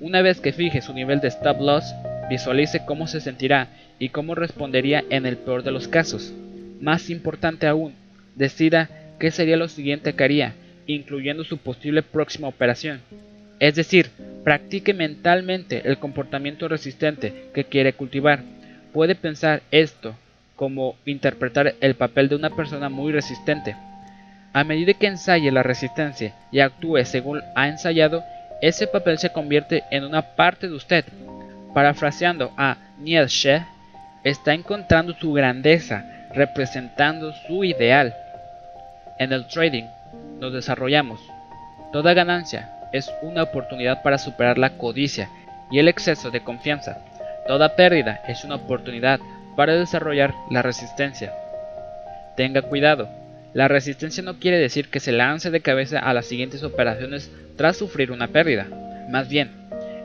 una 0.00 0.22
vez 0.22 0.40
que 0.40 0.52
fije 0.52 0.82
su 0.82 0.92
nivel 0.94 1.20
de 1.20 1.28
stop 1.28 1.60
loss, 1.60 1.94
visualice 2.28 2.84
cómo 2.84 3.06
se 3.06 3.20
sentirá 3.20 3.68
y 3.98 4.08
cómo 4.08 4.34
respondería 4.34 5.04
en 5.10 5.26
el 5.26 5.36
peor 5.36 5.62
de 5.62 5.70
los 5.70 5.88
casos. 5.88 6.32
Más 6.80 7.10
importante 7.10 7.66
aún, 7.66 7.94
decida 8.34 8.88
qué 9.18 9.30
sería 9.30 9.56
lo 9.56 9.68
siguiente 9.68 10.14
que 10.14 10.24
haría, 10.24 10.54
incluyendo 10.86 11.44
su 11.44 11.58
posible 11.58 12.02
próxima 12.02 12.48
operación. 12.48 13.00
Es 13.60 13.76
decir, 13.76 14.10
practique 14.42 14.92
mentalmente 14.92 15.82
el 15.84 15.98
comportamiento 15.98 16.66
resistente 16.66 17.50
que 17.54 17.64
quiere 17.64 17.92
cultivar. 17.92 18.40
Puede 18.92 19.14
pensar 19.14 19.62
esto 19.70 20.16
como 20.56 20.96
interpretar 21.06 21.74
el 21.80 21.94
papel 21.94 22.28
de 22.28 22.36
una 22.36 22.50
persona 22.50 22.88
muy 22.88 23.12
resistente. 23.12 23.76
A 24.52 24.64
medida 24.64 24.92
que 24.94 25.06
ensaye 25.06 25.50
la 25.50 25.62
resistencia 25.62 26.34
y 26.50 26.60
actúe 26.60 27.04
según 27.04 27.40
ha 27.54 27.68
ensayado, 27.68 28.22
ese 28.60 28.86
papel 28.86 29.18
se 29.18 29.32
convierte 29.32 29.82
en 29.90 30.04
una 30.04 30.22
parte 30.22 30.68
de 30.68 30.74
usted. 30.74 31.04
Parafraseando 31.74 32.52
a 32.56 32.76
Nietzsche, 32.98 33.62
está 34.24 34.52
encontrando 34.54 35.14
su 35.14 35.32
grandeza, 35.32 36.04
representando 36.34 37.32
su 37.46 37.64
ideal. 37.64 38.14
En 39.18 39.32
el 39.32 39.46
trading 39.46 39.84
nos 40.38 40.52
desarrollamos. 40.52 41.20
Toda 41.92 42.14
ganancia 42.14 42.70
es 42.92 43.10
una 43.22 43.42
oportunidad 43.42 44.02
para 44.02 44.18
superar 44.18 44.58
la 44.58 44.76
codicia 44.76 45.28
y 45.70 45.78
el 45.78 45.88
exceso 45.88 46.30
de 46.30 46.42
confianza. 46.42 46.98
Toda 47.46 47.74
pérdida 47.74 48.20
es 48.28 48.44
una 48.44 48.56
oportunidad 48.56 49.18
para 49.56 49.74
desarrollar 49.74 50.34
la 50.50 50.62
resistencia. 50.62 51.32
Tenga 52.36 52.62
cuidado, 52.62 53.08
la 53.54 53.68
resistencia 53.68 54.22
no 54.22 54.38
quiere 54.38 54.58
decir 54.58 54.88
que 54.88 55.00
se 55.00 55.12
lance 55.12 55.50
de 55.50 55.60
cabeza 55.60 55.98
a 55.98 56.14
las 56.14 56.26
siguientes 56.26 56.62
operaciones 56.62 57.30
tras 57.56 57.76
sufrir 57.76 58.10
una 58.10 58.28
pérdida. 58.28 58.66
Más 59.10 59.28
bien, 59.28 59.50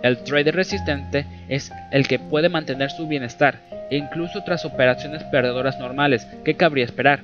el 0.04 0.18
trader 0.24 0.56
resistente 0.56 1.26
es 1.48 1.72
el 1.92 2.08
que 2.08 2.20
puede 2.20 2.50
mantener 2.50 2.92
su 2.92 3.08
bienestar, 3.08 3.60
incluso 3.90 4.44
tras 4.44 4.66
operaciones 4.66 5.24
perdedoras 5.24 5.80
normales 5.80 6.28
que 6.44 6.56
cabría 6.56 6.84
esperar. 6.84 7.22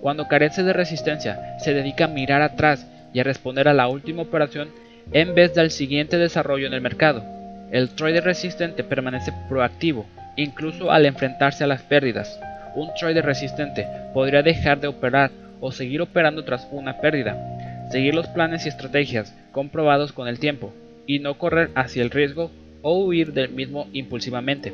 Cuando 0.00 0.26
carece 0.26 0.64
de 0.64 0.72
resistencia, 0.72 1.56
se 1.60 1.72
dedica 1.72 2.06
a 2.06 2.08
mirar 2.08 2.42
atrás 2.42 2.86
y 3.12 3.20
a 3.20 3.24
responder 3.24 3.68
a 3.68 3.74
la 3.74 3.86
última 3.86 4.22
operación 4.22 4.70
en 5.12 5.34
vez 5.34 5.54
del 5.54 5.70
siguiente 5.70 6.18
desarrollo 6.18 6.66
en 6.66 6.74
el 6.74 6.80
mercado. 6.80 7.24
El 7.70 7.90
trader 7.90 8.24
resistente 8.24 8.82
permanece 8.82 9.32
proactivo, 9.48 10.06
incluso 10.36 10.90
al 10.90 11.06
enfrentarse 11.06 11.64
a 11.64 11.66
las 11.66 11.82
pérdidas. 11.82 12.40
Un 12.74 12.92
trader 12.94 13.24
resistente 13.24 13.86
podría 14.12 14.42
dejar 14.42 14.80
de 14.80 14.88
operar 14.88 15.30
o 15.60 15.72
seguir 15.72 16.02
operando 16.02 16.44
tras 16.44 16.68
una 16.70 17.00
pérdida, 17.00 17.88
seguir 17.90 18.14
los 18.14 18.26
planes 18.28 18.66
y 18.66 18.68
estrategias 18.68 19.34
comprobados 19.52 20.12
con 20.12 20.28
el 20.28 20.38
tiempo, 20.38 20.72
y 21.06 21.20
no 21.20 21.38
correr 21.38 21.70
hacia 21.74 22.02
el 22.02 22.10
riesgo 22.10 22.50
o 22.82 22.98
huir 23.04 23.32
del 23.32 23.50
mismo 23.50 23.88
impulsivamente. 23.92 24.72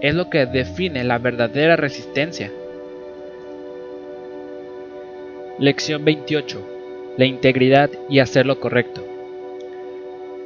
Es 0.00 0.14
lo 0.14 0.28
que 0.28 0.46
define 0.46 1.04
la 1.04 1.18
verdadera 1.18 1.76
resistencia. 1.76 2.50
Lección 5.58 6.04
28. 6.04 7.14
La 7.16 7.24
integridad 7.24 7.90
y 8.10 8.18
hacer 8.18 8.44
lo 8.44 8.60
correcto. 8.60 9.15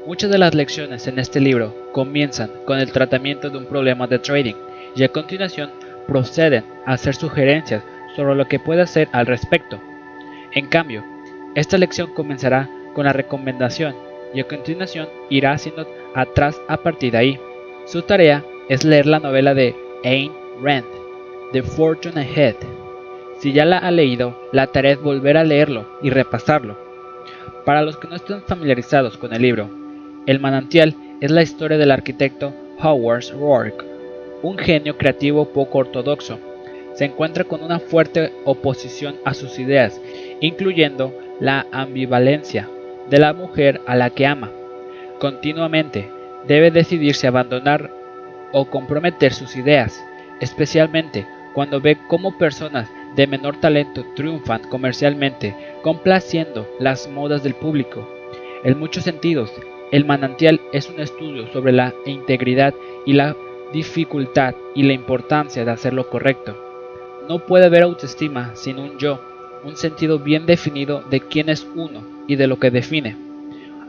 Muchas 0.07 0.31
de 0.31 0.39
las 0.39 0.55
lecciones 0.55 1.07
en 1.07 1.19
este 1.19 1.41
libro 1.41 1.75
comienzan 1.93 2.51
con 2.65 2.79
el 2.79 2.91
tratamiento 2.91 3.51
de 3.51 3.59
un 3.59 3.67
problema 3.67 4.07
de 4.07 4.19
trading 4.19 4.55
y 4.97 5.03
a 5.03 5.09
continuación 5.09 5.71
proceden 6.09 6.65
a 6.87 6.95
hacer 6.95 7.15
sugerencias 7.15 7.85
sobre 8.17 8.35
lo 8.35 8.49
que 8.49 8.59
puede 8.59 8.81
hacer 8.81 9.09
al 9.13 9.27
respecto. 9.27 9.79
En 10.53 10.69
cambio, 10.69 11.05
Esta 11.55 11.77
lección 11.77 12.15
comenzará 12.15 12.71
con 12.95 13.07
la 13.07 13.13
recomendación 13.13 13.95
y 14.33 14.41
a 14.41 14.47
continuación 14.47 15.09
irá 15.31 15.53
haciendo 15.53 15.85
atrás 16.15 16.61
a 16.69 16.77
partir 16.77 17.13
de 17.13 17.19
ahí. 17.19 17.41
Su 17.87 18.03
tarea 18.03 18.45
es 18.69 18.85
leer 18.85 19.07
la 19.07 19.19
novela 19.19 19.53
de 19.53 19.75
Ayn 20.05 20.31
Rand, 20.63 20.87
The 21.53 21.65
Fortune 21.65 22.21
Ahead. 22.21 22.55
Si 23.41 23.53
ya 23.53 23.65
la 23.65 23.79
ha 23.79 23.91
leído, 23.91 24.41
la 24.53 24.69
tarea 24.69 24.93
es 24.93 25.01
volver 25.01 25.37
a 25.37 25.45
leerlo 25.45 25.87
y 26.03 26.11
repasarlo. 26.11 26.79
Para 27.65 27.83
los 27.83 27.97
que 27.97 28.07
no 28.07 28.15
estén 28.15 28.43
familiarizados 28.43 29.19
con 29.19 29.35
el 29.35 29.43
libro, 29.43 29.80
El 30.31 30.39
manantial 30.39 30.95
es 31.21 31.33
la 31.33 31.43
historia 31.43 31.77
del 31.77 31.91
arquitecto 31.91 32.55
Howard 32.81 33.33
Rourke, 33.33 33.85
un 34.43 34.59
genio 34.59 34.97
creativo 34.97 35.47
poco 35.47 35.79
ortodoxo. 35.79 36.39
Se 36.95 37.05
encuentra 37.05 37.43
con 37.43 37.65
una 37.65 37.81
fuerte 37.81 38.33
oposición 38.45 39.17
a 39.25 39.35
sus 39.35 39.59
ideas, 39.59 40.01
incluyendo 40.41 41.13
la 41.41 41.67
ambivalencia 41.73 42.69
de 43.11 43.19
la 43.19 43.33
mujer 43.33 43.81
a 43.89 43.97
la 43.97 44.11
que 44.11 44.25
ama. 44.25 44.53
Continuamente 45.19 46.09
debe 46.47 46.71
decidirse 46.71 47.27
abandonar 47.27 47.91
o 48.53 48.67
comprometer 48.67 49.33
sus 49.35 49.57
ideas, 49.57 50.01
especialmente 50.41 51.27
cuando 51.55 51.81
ve 51.81 51.99
cómo 52.07 52.39
personas 52.39 52.89
de 53.17 53.27
menor 53.27 53.59
talento 53.59 54.07
triunfan 54.15 54.63
comercialmente, 54.71 55.57
complaciendo 55.83 56.69
las 56.79 57.09
modas 57.09 57.43
del 57.43 57.57
público. 57.57 58.09
En 58.63 58.79
muchos 58.79 59.03
sentidos, 59.03 59.51
el 59.91 60.05
manantial 60.05 60.61
es 60.73 60.89
un 60.89 61.01
estudio 61.01 61.49
sobre 61.53 61.73
la 61.73 61.95
integridad 62.07 62.75
y 63.05 63.13
la 63.13 63.37
dificultad 63.73 64.55
y 64.75 64.85
la 64.85 64.93
importancia 64.93 65.65
de 65.65 65.71
hacer 65.71 65.93
lo 65.93 66.09
correcto. 66.09 66.57
No 67.29 67.41
puede 67.41 67.67
haber 67.67 67.83
autoestima 67.83 68.55
sin 68.55 68.79
un 68.79 68.99
yo, 68.99 69.21
un 69.65 69.77
sentido 69.77 70.19
bien 70.19 70.47
definido 70.47 71.03
de 71.11 71.21
quién 71.21 71.49
es 71.49 71.67
uno 71.75 72.03
y 72.27 72.37
de 72.37 72.47
lo 72.47 72.59
que 72.59 72.71
define. 72.71 73.17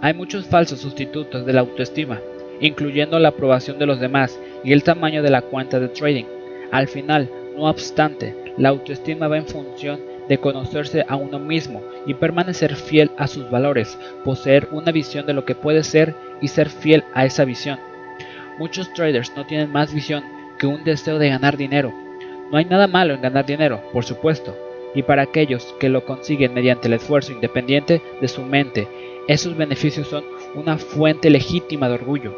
Hay 0.02 0.14
muchos 0.14 0.48
falsos 0.48 0.80
sustitutos 0.80 1.46
de 1.46 1.54
la 1.54 1.62
autoestima, 1.62 2.20
incluyendo 2.60 3.20
la 3.20 3.30
aprobación 3.30 3.78
de 3.78 3.86
los 3.86 4.00
demás 4.00 4.40
y 4.64 4.74
el 4.74 4.84
tamaño 4.84 5.22
de 5.22 5.30
la 5.30 5.42
cuenta 5.42 5.80
de 5.80 5.90
trading. 5.90 6.26
Al 6.72 6.88
final, 6.88 7.30
no 7.56 7.66
obstante, 7.66 8.36
la 8.58 8.70
autoestima 8.70 9.28
va 9.28 9.38
en 9.38 9.46
función 9.46 10.00
de 10.32 10.38
conocerse 10.38 11.04
a 11.10 11.18
uno 11.18 11.40
mismo 11.40 11.84
y 12.06 12.14
permanecer 12.14 12.78
fiel 12.78 13.12
a 13.18 13.28
sus 13.28 13.52
valores, 13.52 14.00
poseer 14.24 14.70
una 14.72 14.94
visión 14.94 15.26
de 15.26 15.34
lo 15.34 15.44
que 15.44 15.56
puede 15.56 15.84
ser 15.84 16.16
y 16.40 16.48
ser 16.48 16.70
fiel 16.70 17.04
a 17.14 17.26
esa 17.26 17.44
visión. 17.44 17.78
Muchos 18.58 18.94
traders 18.94 19.34
no 19.36 19.46
tienen 19.46 19.74
más 19.74 19.94
visión 19.94 20.24
que 20.58 20.68
un 20.68 20.86
deseo 20.86 21.20
de 21.20 21.28
ganar 21.28 21.58
dinero. 21.58 21.92
No 22.50 22.58
hay 22.58 22.64
nada 22.64 22.88
malo 22.88 23.14
en 23.14 23.22
ganar 23.22 23.46
dinero, 23.46 23.82
por 23.92 24.06
supuesto, 24.06 24.56
y 24.96 25.04
para 25.04 25.24
aquellos 25.24 25.76
que 25.82 25.90
lo 25.90 26.06
consiguen 26.06 26.54
mediante 26.54 26.88
el 26.88 26.94
esfuerzo 26.94 27.34
independiente 27.34 28.02
de 28.22 28.28
su 28.30 28.42
mente, 28.44 28.88
esos 29.28 29.58
beneficios 29.58 30.08
son 30.08 30.24
una 30.56 30.78
fuente 30.78 31.30
legítima 31.30 31.90
de 31.90 31.96
orgullo. 31.96 32.34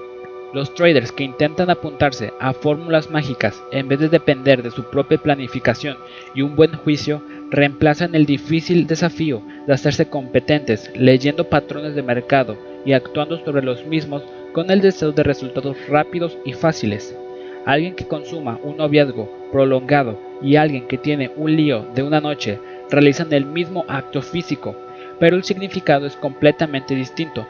Los 0.52 0.74
traders 0.74 1.12
que 1.12 1.24
intentan 1.24 1.70
apuntarse 1.70 2.32
a 2.40 2.54
fórmulas 2.54 3.12
mágicas 3.12 3.64
en 3.72 3.88
vez 3.88 4.00
de 4.00 4.10
depender 4.10 4.64
de 4.64 4.70
su 4.70 4.84
propia 4.84 5.20
planificación 5.20 5.98
y 6.36 6.42
un 6.42 6.56
buen 6.56 6.76
juicio, 6.78 7.22
reemplazan 7.54 8.16
el 8.16 8.26
difícil 8.26 8.88
desafío 8.88 9.44
de 9.68 9.74
hacerse 9.74 10.08
competentes 10.08 10.90
leyendo 10.96 11.50
patrones 11.50 11.94
de 11.94 12.02
mercado 12.02 12.58
y 12.84 12.94
actuando 12.94 13.38
sobre 13.46 13.62
los 13.62 13.86
mismos 13.86 14.24
con 14.54 14.72
el 14.72 14.82
deseo 14.82 15.12
de 15.12 15.22
resultados 15.22 15.78
rápidos 15.88 16.36
y 16.46 16.54
fáciles. 16.54 17.16
Alguien 17.64 17.94
que 17.94 18.08
consuma 18.08 18.60
un 18.64 18.78
noviazgo 18.78 19.30
prolongado 19.52 20.20
y 20.42 20.56
alguien 20.56 20.88
que 20.88 20.98
tiene 20.98 21.30
un 21.36 21.56
lío 21.56 21.86
de 21.94 22.02
una 22.02 22.20
noche 22.20 22.60
realizan 22.90 23.32
el 23.32 23.46
mismo 23.46 23.86
acto 23.88 24.24
físico, 24.24 24.76
pero 25.20 25.36
el 25.36 25.44
significado 25.44 26.08
es 26.08 26.16
completamente 26.16 26.96
distinto. 26.96 27.46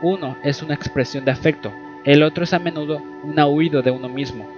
Uno 0.00 0.38
es 0.42 0.62
una 0.62 0.74
expresión 0.74 1.26
de 1.26 1.32
afecto, 1.32 1.70
el 2.06 2.22
otro 2.22 2.44
es 2.44 2.54
a 2.54 2.58
menudo 2.58 3.02
un 3.22 3.38
huido 3.38 3.82
de 3.82 3.90
uno 3.90 4.08
mismo. 4.08 4.48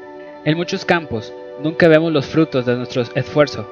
En 0.45 0.57
muchos 0.57 0.85
campos, 0.85 1.35
nunca 1.61 1.89
vemos 1.89 2.13
los 2.13 2.27
frutos 2.27 2.65
de 2.67 2.77
nuestro 2.77 3.03
esfuerzo. 3.03 3.69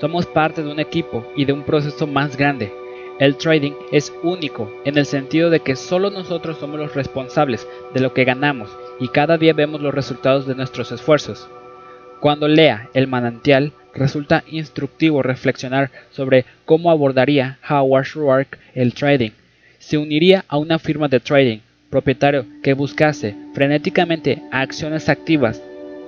Somos 0.00 0.26
parte 0.26 0.62
de 0.62 0.70
un 0.70 0.78
equipo 0.78 1.26
y 1.34 1.44
de 1.44 1.52
un 1.52 1.64
proceso 1.64 2.06
más 2.06 2.36
grande. 2.36 2.72
El 3.18 3.36
trading 3.36 3.72
es 3.90 4.12
único 4.22 4.72
en 4.84 4.96
el 4.96 5.06
sentido 5.06 5.50
de 5.50 5.58
que 5.58 5.74
solo 5.74 6.10
nosotros 6.10 6.58
somos 6.58 6.78
los 6.78 6.94
responsables 6.94 7.66
de 7.92 8.00
lo 8.00 8.14
que 8.14 8.24
ganamos 8.24 8.70
y 9.00 9.08
cada 9.08 9.38
día 9.38 9.54
vemos 9.54 9.80
los 9.80 9.92
resultados 9.92 10.46
de 10.46 10.54
nuestros 10.54 10.92
esfuerzos. 10.92 11.48
Cuando 12.20 12.46
lea 12.46 12.88
El 12.94 13.08
manantial, 13.08 13.72
resulta 13.92 14.44
instructivo 14.46 15.22
reflexionar 15.22 15.90
sobre 16.12 16.44
cómo 16.64 16.92
abordaría 16.92 17.58
Howard 17.68 18.06
Schwartz 18.06 18.58
el 18.74 18.94
trading. 18.94 19.32
Se 19.80 19.98
uniría 19.98 20.44
a 20.46 20.58
una 20.58 20.78
firma 20.78 21.08
de 21.08 21.18
trading 21.18 21.58
propietario 21.90 22.46
que 22.62 22.74
buscase 22.74 23.34
frenéticamente 23.52 24.42
acciones 24.52 25.08
activas, 25.08 25.60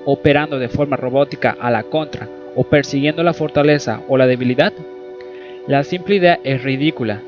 operando 0.04 0.60
de 0.60 0.68
forma 0.68 0.96
robótica 0.96 1.56
a 1.60 1.72
la 1.72 1.82
contra 1.82 2.28
o 2.60 2.64
persiguiendo 2.64 3.22
la 3.22 3.32
fortaleza 3.32 4.02
o 4.06 4.18
la 4.18 4.26
debilidad? 4.26 4.74
La 5.66 5.82
simple 5.82 6.16
idea 6.16 6.38
es 6.44 6.62
ridícula. 6.62 7.22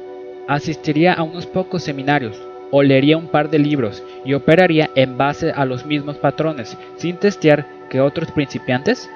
Asistiría 0.46 1.14
a 1.14 1.22
unos 1.22 1.46
pocos 1.46 1.82
seminarios, 1.82 2.38
o 2.70 2.82
leería 2.82 3.16
un 3.16 3.28
par 3.28 3.48
de 3.48 3.58
libros 3.58 4.02
y 4.26 4.34
operaría 4.34 4.90
en 4.94 5.16
base 5.16 5.50
a 5.50 5.64
los 5.64 5.86
mismos 5.86 6.18
patrones, 6.18 6.76
sin 6.96 7.16
testear 7.16 7.66
que 7.88 8.02
otros 8.02 8.30
principiantes? 8.30 9.08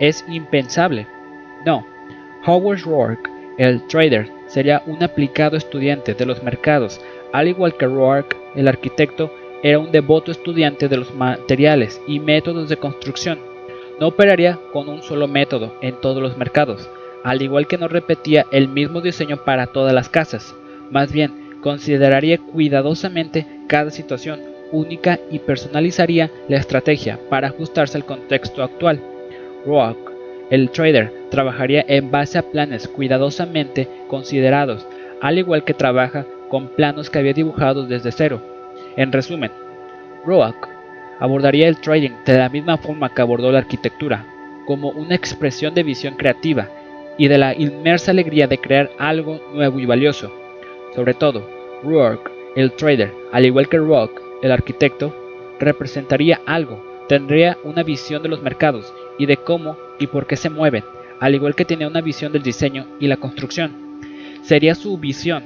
Es 0.00 0.22
impensable. 0.28 1.06
No, 1.64 1.86
Howard 2.44 2.82
Rourke, 2.82 3.30
el 3.56 3.86
trader, 3.86 4.28
sería 4.48 4.82
un 4.84 5.02
aplicado 5.02 5.56
estudiante 5.56 6.12
de 6.12 6.26
los 6.26 6.42
mercados, 6.42 7.00
al 7.32 7.48
igual 7.48 7.74
que 7.78 7.86
Rourke, 7.86 8.36
el 8.54 8.68
arquitecto, 8.68 9.32
era 9.62 9.78
un 9.78 9.90
devoto 9.90 10.30
estudiante 10.30 10.90
de 10.90 10.98
los 10.98 11.14
materiales 11.14 12.02
y 12.06 12.20
métodos 12.20 12.68
de 12.68 12.76
construcción. 12.76 13.53
No 14.00 14.08
operaría 14.08 14.58
con 14.72 14.88
un 14.88 15.02
solo 15.02 15.28
método 15.28 15.74
en 15.80 16.00
todos 16.00 16.22
los 16.22 16.36
mercados, 16.36 16.88
al 17.22 17.42
igual 17.42 17.66
que 17.66 17.78
no 17.78 17.88
repetía 17.88 18.44
el 18.50 18.68
mismo 18.68 19.00
diseño 19.00 19.38
para 19.44 19.66
todas 19.68 19.94
las 19.94 20.08
casas. 20.08 20.54
Más 20.90 21.12
bien, 21.12 21.58
consideraría 21.60 22.38
cuidadosamente 22.38 23.46
cada 23.68 23.90
situación 23.90 24.40
única 24.72 25.20
y 25.30 25.38
personalizaría 25.38 26.30
la 26.48 26.58
estrategia 26.58 27.18
para 27.30 27.48
ajustarse 27.48 27.96
al 27.96 28.04
contexto 28.04 28.62
actual. 28.62 29.00
Rourke, 29.64 30.12
el 30.50 30.70
trader, 30.70 31.12
trabajaría 31.30 31.84
en 31.88 32.10
base 32.10 32.36
a 32.38 32.42
planes 32.42 32.88
cuidadosamente 32.88 33.88
considerados, 34.08 34.86
al 35.20 35.38
igual 35.38 35.64
que 35.64 35.74
trabaja 35.74 36.26
con 36.50 36.68
planos 36.68 37.08
que 37.08 37.18
había 37.18 37.32
dibujado 37.32 37.86
desde 37.86 38.12
cero. 38.12 38.40
En 38.96 39.12
resumen, 39.12 39.50
Roark 40.26 40.73
abordaría 41.18 41.68
el 41.68 41.78
trading 41.78 42.12
de 42.24 42.38
la 42.38 42.48
misma 42.48 42.76
forma 42.76 43.12
que 43.12 43.22
abordó 43.22 43.50
la 43.52 43.58
arquitectura, 43.58 44.24
como 44.66 44.90
una 44.90 45.14
expresión 45.14 45.74
de 45.74 45.82
visión 45.82 46.14
creativa 46.14 46.68
y 47.18 47.28
de 47.28 47.38
la 47.38 47.54
inmersa 47.54 48.10
alegría 48.10 48.46
de 48.46 48.58
crear 48.58 48.90
algo 48.98 49.40
nuevo 49.52 49.78
y 49.78 49.86
valioso. 49.86 50.32
Sobre 50.94 51.14
todo, 51.14 51.48
Roark, 51.82 52.30
el 52.56 52.72
trader, 52.72 53.12
al 53.32 53.46
igual 53.46 53.68
que 53.68 53.78
Rock, 53.78 54.20
el 54.42 54.52
arquitecto, 54.52 55.14
representaría 55.58 56.40
algo, 56.46 56.84
tendría 57.08 57.58
una 57.64 57.82
visión 57.82 58.22
de 58.22 58.28
los 58.28 58.42
mercados 58.42 58.92
y 59.18 59.26
de 59.26 59.36
cómo 59.36 59.76
y 59.98 60.06
por 60.06 60.26
qué 60.26 60.36
se 60.36 60.50
mueven, 60.50 60.84
al 61.20 61.34
igual 61.34 61.54
que 61.54 61.64
tenía 61.64 61.88
una 61.88 62.00
visión 62.00 62.32
del 62.32 62.42
diseño 62.42 62.86
y 63.00 63.06
la 63.06 63.16
construcción. 63.16 64.00
Sería 64.42 64.74
su 64.74 64.98
visión 64.98 65.44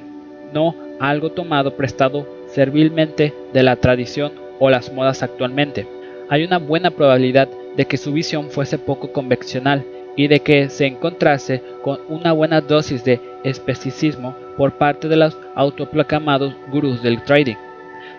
no 0.52 0.74
algo 0.98 1.30
tomado 1.30 1.76
prestado 1.76 2.26
servilmente 2.48 3.34
de 3.52 3.62
la 3.62 3.76
tradición 3.76 4.32
o 4.58 4.70
las 4.70 4.92
modas 4.92 5.22
actualmente. 5.22 5.86
Hay 6.28 6.44
una 6.44 6.58
buena 6.58 6.90
probabilidad 6.90 7.48
de 7.76 7.86
que 7.86 7.96
su 7.96 8.12
visión 8.12 8.50
fuese 8.50 8.78
poco 8.78 9.12
convencional 9.12 9.84
y 10.16 10.26
de 10.26 10.40
que 10.40 10.68
se 10.68 10.86
encontrase 10.86 11.62
con 11.82 12.00
una 12.08 12.32
buena 12.32 12.60
dosis 12.60 13.04
de 13.04 13.20
especicismo 13.44 14.36
por 14.56 14.72
parte 14.72 15.08
de 15.08 15.16
los 15.16 15.38
autoproclamados 15.54 16.54
gurús 16.72 17.02
del 17.02 17.22
trading. 17.22 17.54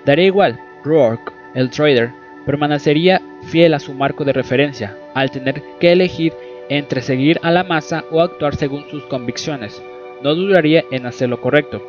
Daría 0.06 0.26
igual, 0.26 0.60
Rourke, 0.84 1.34
el 1.56 1.70
trader, 1.70 2.12
permanecería 2.46 3.22
fiel 3.50 3.74
a 3.74 3.80
su 3.80 3.94
marco 3.94 4.24
de 4.24 4.34
referencia, 4.34 4.98
al 5.14 5.30
tener 5.30 5.62
que 5.80 5.92
elegir 5.92 6.34
entre 6.70 7.02
seguir 7.02 7.40
a 7.44 7.52
la 7.52 7.64
masa 7.64 8.06
o 8.12 8.22
actuar 8.22 8.56
según 8.56 8.86
sus 8.90 9.04
convicciones. 9.04 9.84
No 10.24 10.36
dudaría 10.36 10.86
en 10.92 11.06
hacer 11.06 11.30
lo 11.30 11.42
correcto. 11.42 11.86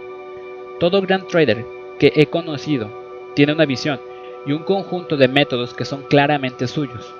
Todo 0.81 1.03
gran 1.03 1.27
trader 1.29 1.65
que 1.99 2.13
he 2.17 2.27
conocido 2.27 2.91
tiene 3.35 3.53
una 3.53 3.67
visión 3.67 4.01
y 4.47 4.53
un 4.53 4.65
conjunto 4.65 5.17
de 5.17 5.29
métodos 5.29 5.75
que 5.75 5.85
son 5.85 6.03
claramente 6.03 6.67
suyos. 6.67 7.15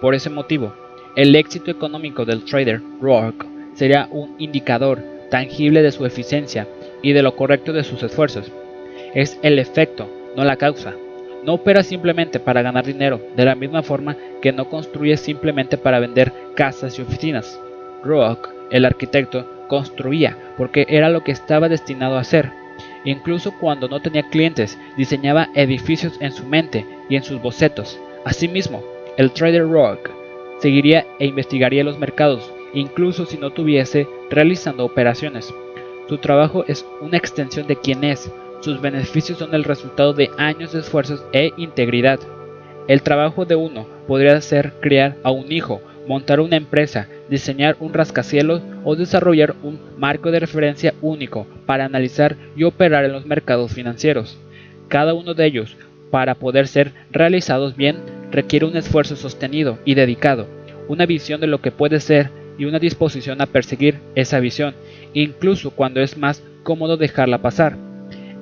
Por 0.00 0.14
ese 0.14 0.30
motivo, 0.30 0.72
el 1.16 1.34
éxito 1.36 1.70
económico 1.70 2.24
del 2.24 2.44
trader 2.44 2.80
Rourke 3.00 3.46
sería 3.74 4.08
un 4.10 4.34
indicador 4.38 5.02
tangible 5.30 5.82
de 5.82 5.92
su 5.92 6.04
eficiencia 6.06 6.68
y 7.02 7.12
de 7.12 7.22
lo 7.22 7.36
correcto 7.36 7.72
de 7.72 7.84
sus 7.84 8.02
esfuerzos. 8.02 8.50
Es 9.14 9.38
el 9.42 9.58
efecto, 9.58 10.08
no 10.36 10.44
la 10.44 10.56
causa. 10.56 10.94
No 11.44 11.54
opera 11.54 11.82
simplemente 11.82 12.40
para 12.40 12.62
ganar 12.62 12.86
dinero, 12.86 13.20
de 13.36 13.44
la 13.44 13.54
misma 13.54 13.82
forma 13.82 14.16
que 14.40 14.52
no 14.52 14.68
construye 14.68 15.16
simplemente 15.16 15.76
para 15.76 16.00
vender 16.00 16.32
casas 16.54 16.98
y 16.98 17.02
oficinas. 17.02 17.60
Rourke, 18.02 18.48
el 18.70 18.84
arquitecto, 18.84 19.46
construía 19.68 20.36
porque 20.56 20.86
era 20.88 21.08
lo 21.10 21.22
que 21.22 21.32
estaba 21.32 21.68
destinado 21.68 22.16
a 22.16 22.20
hacer. 22.20 22.50
Incluso 23.04 23.52
cuando 23.58 23.88
no 23.88 24.00
tenía 24.00 24.28
clientes, 24.28 24.78
diseñaba 24.96 25.50
edificios 25.54 26.16
en 26.20 26.32
su 26.32 26.44
mente 26.44 26.86
y 27.08 27.16
en 27.16 27.22
sus 27.22 27.40
bocetos. 27.40 27.98
Asimismo, 28.24 28.82
el 29.16 29.32
trader 29.32 29.68
rogue 29.68 30.10
seguiría 30.58 31.06
e 31.18 31.26
investigaría 31.26 31.84
los 31.84 31.98
mercados, 31.98 32.50
incluso 32.72 33.26
si 33.26 33.36
no 33.36 33.50
tuviese 33.50 34.08
realizando 34.30 34.84
operaciones. 34.84 35.52
Su 36.08 36.18
trabajo 36.18 36.64
es 36.66 36.86
una 37.00 37.18
extensión 37.18 37.66
de 37.66 37.76
quien 37.76 38.04
es, 38.04 38.30
sus 38.60 38.80
beneficios 38.80 39.38
son 39.38 39.54
el 39.54 39.64
resultado 39.64 40.14
de 40.14 40.30
años 40.38 40.72
de 40.72 40.80
esfuerzos 40.80 41.22
e 41.32 41.52
integridad. 41.58 42.18
El 42.88 43.02
trabajo 43.02 43.44
de 43.44 43.56
uno 43.56 43.86
podría 44.06 44.40
ser 44.40 44.72
criar 44.80 45.16
a 45.22 45.30
un 45.30 45.52
hijo, 45.52 45.82
montar 46.06 46.40
una 46.40 46.56
empresa, 46.56 47.08
diseñar 47.28 47.76
un 47.80 47.92
rascacielos 47.92 48.62
o 48.84 48.96
desarrollar 48.96 49.54
un 49.62 49.80
marco 49.98 50.30
de 50.30 50.40
referencia 50.40 50.94
único 51.00 51.46
para 51.66 51.84
analizar 51.84 52.36
y 52.56 52.64
operar 52.64 53.04
en 53.04 53.12
los 53.12 53.26
mercados 53.26 53.72
financieros. 53.72 54.38
Cada 54.88 55.14
uno 55.14 55.34
de 55.34 55.46
ellos, 55.46 55.76
para 56.10 56.34
poder 56.34 56.68
ser 56.68 56.92
realizados 57.10 57.76
bien, 57.76 57.96
requiere 58.30 58.66
un 58.66 58.76
esfuerzo 58.76 59.16
sostenido 59.16 59.78
y 59.84 59.94
dedicado, 59.94 60.46
una 60.88 61.06
visión 61.06 61.40
de 61.40 61.46
lo 61.46 61.60
que 61.60 61.70
puede 61.70 62.00
ser 62.00 62.30
y 62.58 62.66
una 62.66 62.78
disposición 62.78 63.40
a 63.40 63.46
perseguir 63.46 63.98
esa 64.14 64.40
visión, 64.40 64.74
incluso 65.12 65.70
cuando 65.70 66.00
es 66.00 66.16
más 66.16 66.42
cómodo 66.62 66.96
dejarla 66.96 67.38
pasar. 67.38 67.76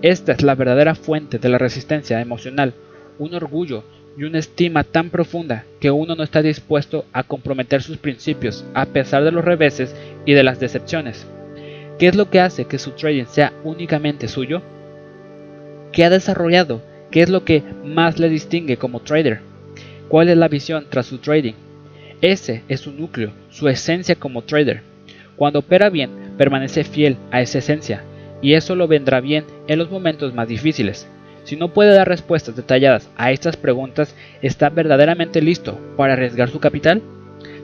Esta 0.02 0.32
es 0.32 0.42
la 0.42 0.54
verdadera 0.54 0.94
fuente 0.94 1.38
de 1.38 1.48
la 1.48 1.58
resistencia 1.58 2.20
emocional, 2.20 2.74
un 3.18 3.34
orgullo 3.34 3.84
y 4.16 4.24
una 4.24 4.38
estima 4.38 4.84
tan 4.84 5.10
profunda 5.10 5.64
que 5.80 5.90
uno 5.90 6.14
no 6.14 6.22
está 6.22 6.42
dispuesto 6.42 7.06
a 7.12 7.22
comprometer 7.22 7.82
sus 7.82 7.96
principios 7.96 8.64
a 8.74 8.86
pesar 8.86 9.24
de 9.24 9.32
los 9.32 9.44
reveses 9.44 9.94
y 10.26 10.32
de 10.34 10.42
las 10.42 10.60
decepciones. 10.60 11.26
¿Qué 11.98 12.08
es 12.08 12.16
lo 12.16 12.30
que 12.30 12.40
hace 12.40 12.66
que 12.66 12.78
su 12.78 12.92
trading 12.92 13.26
sea 13.26 13.52
únicamente 13.64 14.28
suyo? 14.28 14.62
¿Qué 15.92 16.04
ha 16.04 16.10
desarrollado? 16.10 16.82
¿Qué 17.10 17.22
es 17.22 17.28
lo 17.28 17.44
que 17.44 17.62
más 17.84 18.18
le 18.18 18.28
distingue 18.28 18.76
como 18.76 19.00
trader? 19.00 19.40
¿Cuál 20.08 20.28
es 20.28 20.36
la 20.36 20.48
visión 20.48 20.86
tras 20.88 21.06
su 21.06 21.18
trading? 21.18 21.54
Ese 22.20 22.62
es 22.68 22.80
su 22.80 22.92
núcleo, 22.92 23.32
su 23.50 23.68
esencia 23.68 24.14
como 24.14 24.42
trader. 24.42 24.82
Cuando 25.36 25.60
opera 25.60 25.90
bien, 25.90 26.10
permanece 26.38 26.84
fiel 26.84 27.16
a 27.30 27.40
esa 27.40 27.58
esencia, 27.58 28.04
y 28.40 28.54
eso 28.54 28.74
lo 28.74 28.88
vendrá 28.88 29.20
bien 29.20 29.44
en 29.66 29.78
los 29.78 29.90
momentos 29.90 30.34
más 30.34 30.48
difíciles. 30.48 31.08
Si 31.44 31.56
no 31.56 31.72
puede 31.72 31.94
dar 31.94 32.08
respuestas 32.08 32.56
detalladas 32.56 33.10
a 33.16 33.32
estas 33.32 33.56
preguntas, 33.56 34.14
¿está 34.42 34.70
verdaderamente 34.70 35.42
listo 35.42 35.78
para 35.96 36.12
arriesgar 36.12 36.50
su 36.50 36.60
capital? 36.60 37.02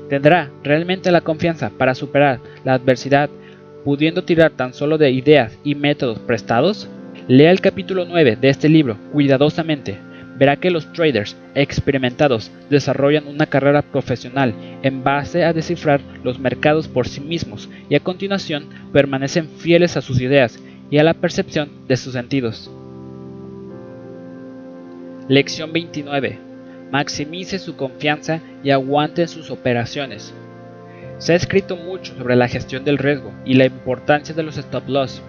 ¿Tendrá 0.09 0.51
realmente 0.65 1.13
la 1.13 1.21
confianza 1.21 1.71
para 1.71 1.95
superar 1.95 2.41
la 2.65 2.75
adversidad, 2.75 3.31
pudiendo 3.85 4.25
tirar 4.25 4.53
tan 4.53 4.73
solo 4.75 4.99
de 4.99 5.11
ideas 5.11 5.59
y 5.65 5.75
métodos 5.75 6.19
prestados? 6.19 6.89
Lea 7.29 7.51
el 7.51 7.61
capítulo 7.61 8.05
9 8.07 8.37
de 8.41 8.49
este 8.49 8.69
libro 8.69 8.97
cuidadosamente. 9.13 9.99
Verá 10.39 10.57
que 10.57 10.71
los 10.71 10.93
traders 10.93 11.37
experimentados 11.55 12.51
desarrollan 12.71 13.27
una 13.27 13.47
carrera 13.47 13.83
profesional 13.83 14.55
en 14.83 15.03
base 15.03 15.45
a 15.45 15.53
descifrar 15.53 16.01
los 16.23 16.39
mercados 16.39 16.89
por 16.89 17.09
sí 17.09 17.21
mismos 17.21 17.69
y 17.91 17.97
a 17.97 18.01
continuación 18.01 18.67
permanecen 18.93 19.49
fieles 19.49 19.97
a 19.97 20.01
sus 20.01 20.21
ideas 20.21 20.59
y 20.91 20.99
a 20.99 21.05
la 21.05 21.15
percepción 21.15 21.69
de 21.89 21.97
sus 21.97 22.13
sentidos. 22.13 22.71
Lección 25.29 25.75
29. 25.75 26.39
Maximice 26.91 27.59
su 27.59 27.77
confianza 27.77 28.41
y 28.65 28.71
aguante 28.71 29.29
sus 29.29 29.51
operaciones. 29.51 30.33
Se 31.19 31.35
ha 31.35 31.37
escrito 31.37 31.77
mucho 31.77 32.17
sobre 32.17 32.35
la 32.35 32.49
gestión 32.49 32.83
del 32.83 32.97
riesgo 32.97 33.35
y 33.45 33.53
la 33.53 33.67
importancia 33.67 34.35
de 34.35 34.43
los 34.43 34.57
stop 34.57 34.89
loss. 34.89 35.21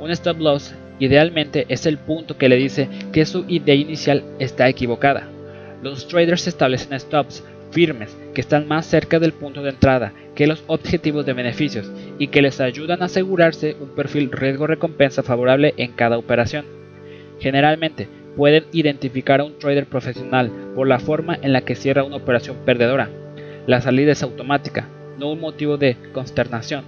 Un 0.00 0.10
stop 0.10 0.40
loss 0.40 0.74
idealmente 1.00 1.66
es 1.68 1.84
el 1.84 1.98
punto 1.98 2.38
que 2.38 2.48
le 2.48 2.56
dice 2.56 2.88
que 3.12 3.26
su 3.26 3.44
idea 3.46 3.74
inicial 3.74 4.24
está 4.38 4.70
equivocada. 4.70 5.28
Los 5.82 6.08
traders 6.08 6.46
establecen 6.46 6.98
stops 6.98 7.44
firmes 7.72 8.16
que 8.32 8.40
están 8.40 8.66
más 8.66 8.86
cerca 8.86 9.18
del 9.18 9.34
punto 9.34 9.62
de 9.62 9.70
entrada 9.70 10.14
que 10.34 10.46
los 10.46 10.64
objetivos 10.66 11.26
de 11.26 11.34
beneficios 11.34 11.92
y 12.18 12.28
que 12.28 12.40
les 12.40 12.58
ayudan 12.58 13.02
a 13.02 13.06
asegurarse 13.06 13.76
un 13.78 13.90
perfil 13.90 14.32
riesgo-recompensa 14.32 15.22
favorable 15.22 15.74
en 15.76 15.92
cada 15.92 16.16
operación. 16.16 16.64
Generalmente, 17.38 18.08
pueden 18.36 18.64
identificar 18.72 19.40
a 19.40 19.44
un 19.44 19.58
trader 19.58 19.86
profesional 19.86 20.50
por 20.74 20.88
la 20.88 20.98
forma 20.98 21.38
en 21.40 21.52
la 21.52 21.62
que 21.62 21.74
cierra 21.74 22.04
una 22.04 22.16
operación 22.16 22.56
perdedora. 22.64 23.10
La 23.66 23.80
salida 23.80 24.12
es 24.12 24.22
automática, 24.22 24.88
no 25.18 25.30
un 25.30 25.40
motivo 25.40 25.76
de 25.76 25.96
consternación. 26.12 26.84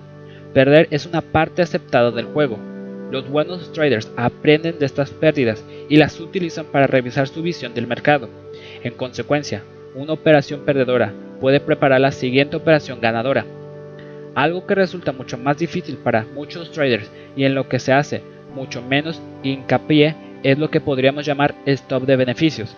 Perder 0.52 0.88
es 0.90 1.06
una 1.06 1.20
parte 1.20 1.62
aceptada 1.62 2.10
del 2.10 2.26
juego. 2.26 2.58
Los 3.10 3.28
buenos 3.28 3.72
traders 3.72 4.10
aprenden 4.16 4.78
de 4.78 4.86
estas 4.86 5.10
pérdidas 5.10 5.64
y 5.88 5.96
las 5.96 6.18
utilizan 6.18 6.66
para 6.66 6.86
revisar 6.86 7.28
su 7.28 7.42
visión 7.42 7.74
del 7.74 7.86
mercado. 7.86 8.28
En 8.82 8.94
consecuencia, 8.94 9.62
una 9.94 10.12
operación 10.12 10.60
perdedora 10.64 11.12
puede 11.40 11.60
preparar 11.60 12.00
la 12.00 12.12
siguiente 12.12 12.56
operación 12.56 13.00
ganadora. 13.00 13.44
Algo 14.34 14.66
que 14.66 14.74
resulta 14.74 15.12
mucho 15.12 15.38
más 15.38 15.58
difícil 15.58 15.96
para 15.96 16.24
muchos 16.34 16.72
traders 16.72 17.10
y 17.36 17.44
en 17.44 17.54
lo 17.54 17.68
que 17.68 17.78
se 17.78 17.92
hace 17.92 18.22
mucho 18.54 18.82
menos 18.82 19.20
hincapié 19.42 20.16
es 20.44 20.58
lo 20.58 20.70
que 20.70 20.80
podríamos 20.80 21.26
llamar 21.26 21.54
stop 21.66 22.04
de 22.04 22.14
beneficios. 22.14 22.76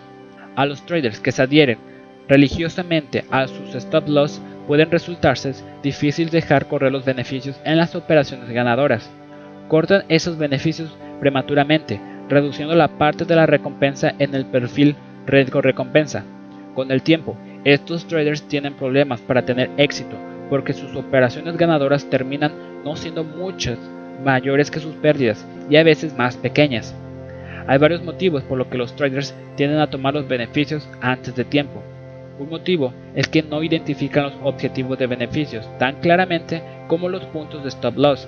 A 0.55 0.65
los 0.65 0.83
traders 0.85 1.19
que 1.19 1.31
se 1.31 1.43
adhieren 1.43 1.77
religiosamente 2.27 3.25
a 3.29 3.47
sus 3.47 3.75
stop 3.75 4.07
loss 4.07 4.41
pueden 4.65 4.89
resultarse 4.89 5.53
difícil 5.83 6.29
dejar 6.29 6.67
correr 6.67 6.91
los 6.91 7.05
beneficios 7.05 7.59
en 7.63 7.77
las 7.77 7.93
operaciones 7.93 8.49
ganadoras. 8.49 9.11
Cortan 9.67 10.05
esos 10.09 10.37
beneficios 10.37 10.95
prematuramente, 11.19 11.99
reduciendo 12.29 12.73
la 12.73 12.87
parte 12.87 13.25
de 13.25 13.35
la 13.35 13.45
recompensa 13.45 14.15
en 14.17 14.33
el 14.33 14.45
perfil 14.45 14.95
riesgo-recompensa. 15.25 16.23
Con 16.73 16.91
el 16.91 17.01
tiempo, 17.01 17.37
estos 17.65 18.07
traders 18.07 18.43
tienen 18.43 18.73
problemas 18.73 19.19
para 19.21 19.43
tener 19.43 19.69
éxito 19.77 20.15
porque 20.49 20.73
sus 20.73 20.95
operaciones 20.95 21.57
ganadoras 21.57 22.09
terminan 22.09 22.53
no 22.85 22.95
siendo 22.95 23.23
muchas 23.23 23.77
mayores 24.23 24.71
que 24.71 24.79
sus 24.79 24.95
pérdidas 24.95 25.45
y 25.69 25.75
a 25.75 25.83
veces 25.83 26.17
más 26.17 26.37
pequeñas. 26.37 26.95
Hay 27.67 27.77
varios 27.79 28.01
motivos 28.01 28.43
por 28.43 28.57
los 28.57 28.67
que 28.67 28.77
los 28.77 28.95
traders 28.95 29.35
tienden 29.55 29.79
a 29.79 29.89
tomar 29.89 30.13
los 30.13 30.27
beneficios 30.27 30.87
antes 31.01 31.35
de 31.35 31.43
tiempo. 31.43 31.83
Un 32.39 32.49
motivo 32.49 32.93
es 33.13 33.27
que 33.27 33.43
no 33.43 33.61
identifican 33.61 34.23
los 34.23 34.33
objetivos 34.43 34.97
de 34.97 35.07
beneficios 35.07 35.67
tan 35.77 35.99
claramente 35.99 36.63
como 36.87 37.09
los 37.09 37.25
puntos 37.25 37.63
de 37.63 37.69
stop 37.69 37.97
loss. 37.97 38.27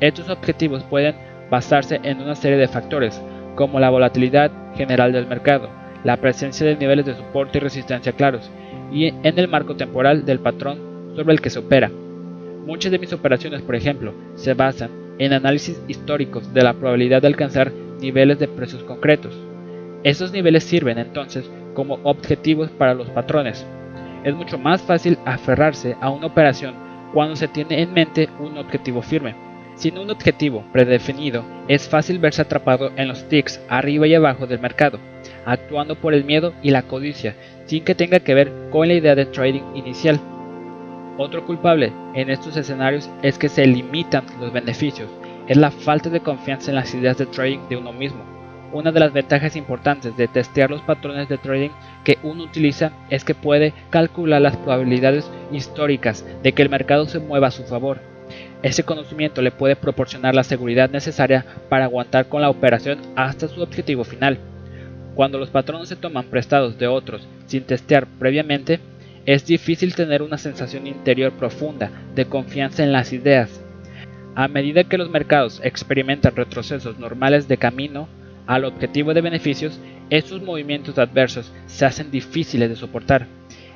Estos 0.00 0.28
objetivos 0.28 0.82
pueden 0.84 1.14
basarse 1.50 1.98
en 2.02 2.20
una 2.20 2.34
serie 2.34 2.58
de 2.58 2.68
factores, 2.68 3.20
como 3.54 3.80
la 3.80 3.90
volatilidad 3.90 4.50
general 4.76 5.12
del 5.12 5.26
mercado, 5.26 5.70
la 6.04 6.18
presencia 6.18 6.66
de 6.66 6.76
niveles 6.76 7.06
de 7.06 7.14
soporte 7.14 7.58
y 7.58 7.60
resistencia 7.62 8.12
claros, 8.12 8.50
y 8.92 9.06
en 9.06 9.38
el 9.38 9.48
marco 9.48 9.76
temporal 9.76 10.26
del 10.26 10.40
patrón 10.40 11.14
sobre 11.16 11.32
el 11.32 11.40
que 11.40 11.50
se 11.50 11.60
opera. 11.60 11.90
Muchas 12.66 12.92
de 12.92 12.98
mis 12.98 13.12
operaciones, 13.12 13.62
por 13.62 13.76
ejemplo, 13.76 14.12
se 14.34 14.52
basan 14.52 14.90
en 15.18 15.32
análisis 15.32 15.80
históricos 15.88 16.52
de 16.52 16.62
la 16.62 16.74
probabilidad 16.74 17.22
de 17.22 17.28
alcanzar 17.28 17.72
niveles 18.00 18.38
de 18.38 18.48
precios 18.48 18.82
concretos. 18.84 19.34
Esos 20.04 20.32
niveles 20.32 20.64
sirven 20.64 20.98
entonces 20.98 21.50
como 21.74 21.98
objetivos 22.04 22.70
para 22.70 22.94
los 22.94 23.08
patrones. 23.10 23.66
Es 24.24 24.34
mucho 24.34 24.58
más 24.58 24.82
fácil 24.82 25.18
aferrarse 25.24 25.96
a 26.00 26.10
una 26.10 26.26
operación 26.26 26.74
cuando 27.12 27.36
se 27.36 27.48
tiene 27.48 27.82
en 27.82 27.92
mente 27.92 28.28
un 28.38 28.58
objetivo 28.58 29.02
firme. 29.02 29.34
Sin 29.74 29.96
un 29.96 30.10
objetivo 30.10 30.64
predefinido, 30.72 31.44
es 31.68 31.88
fácil 31.88 32.18
verse 32.18 32.42
atrapado 32.42 32.90
en 32.96 33.06
los 33.06 33.28
ticks 33.28 33.60
arriba 33.68 34.08
y 34.08 34.14
abajo 34.14 34.46
del 34.46 34.58
mercado, 34.58 34.98
actuando 35.46 35.94
por 35.94 36.14
el 36.14 36.24
miedo 36.24 36.52
y 36.62 36.70
la 36.70 36.82
codicia, 36.82 37.36
sin 37.66 37.84
que 37.84 37.94
tenga 37.94 38.18
que 38.18 38.34
ver 38.34 38.52
con 38.70 38.88
la 38.88 38.94
idea 38.94 39.14
de 39.14 39.26
trading 39.26 39.62
inicial. 39.74 40.18
Otro 41.16 41.46
culpable 41.46 41.92
en 42.14 42.30
estos 42.30 42.56
escenarios 42.56 43.08
es 43.22 43.38
que 43.38 43.48
se 43.48 43.66
limitan 43.66 44.24
los 44.40 44.52
beneficios 44.52 45.08
es 45.48 45.56
la 45.56 45.70
falta 45.70 46.10
de 46.10 46.20
confianza 46.20 46.70
en 46.70 46.76
las 46.76 46.94
ideas 46.94 47.16
de 47.16 47.26
trading 47.26 47.68
de 47.68 47.76
uno 47.76 47.92
mismo. 47.92 48.22
Una 48.70 48.92
de 48.92 49.00
las 49.00 49.14
ventajas 49.14 49.56
importantes 49.56 50.14
de 50.14 50.28
testear 50.28 50.70
los 50.70 50.82
patrones 50.82 51.26
de 51.30 51.38
trading 51.38 51.70
que 52.04 52.18
uno 52.22 52.44
utiliza 52.44 52.92
es 53.08 53.24
que 53.24 53.34
puede 53.34 53.72
calcular 53.88 54.42
las 54.42 54.58
probabilidades 54.58 55.30
históricas 55.50 56.24
de 56.42 56.52
que 56.52 56.60
el 56.60 56.68
mercado 56.68 57.06
se 57.06 57.18
mueva 57.18 57.46
a 57.46 57.50
su 57.50 57.64
favor. 57.64 57.98
Ese 58.62 58.82
conocimiento 58.82 59.40
le 59.40 59.50
puede 59.50 59.74
proporcionar 59.74 60.34
la 60.34 60.44
seguridad 60.44 60.90
necesaria 60.90 61.46
para 61.70 61.86
aguantar 61.86 62.28
con 62.28 62.42
la 62.42 62.50
operación 62.50 62.98
hasta 63.16 63.48
su 63.48 63.62
objetivo 63.62 64.04
final. 64.04 64.38
Cuando 65.14 65.38
los 65.38 65.48
patrones 65.48 65.88
se 65.88 65.96
toman 65.96 66.26
prestados 66.26 66.78
de 66.78 66.88
otros 66.88 67.26
sin 67.46 67.62
testear 67.62 68.06
previamente, 68.18 68.80
es 69.24 69.46
difícil 69.46 69.94
tener 69.94 70.20
una 70.22 70.36
sensación 70.36 70.86
interior 70.86 71.32
profunda 71.32 71.90
de 72.14 72.26
confianza 72.26 72.84
en 72.84 72.92
las 72.92 73.14
ideas 73.14 73.62
a 74.38 74.46
medida 74.46 74.84
que 74.84 74.98
los 74.98 75.10
mercados 75.10 75.60
experimentan 75.64 76.36
retrocesos 76.36 76.96
normales 76.96 77.48
de 77.48 77.56
camino 77.56 78.08
al 78.46 78.64
objetivo 78.64 79.12
de 79.12 79.20
beneficios, 79.20 79.80
estos 80.10 80.40
movimientos 80.40 80.96
adversos 80.96 81.52
se 81.66 81.84
hacen 81.84 82.12
difíciles 82.12 82.68
de 82.70 82.76
soportar. 82.76 83.26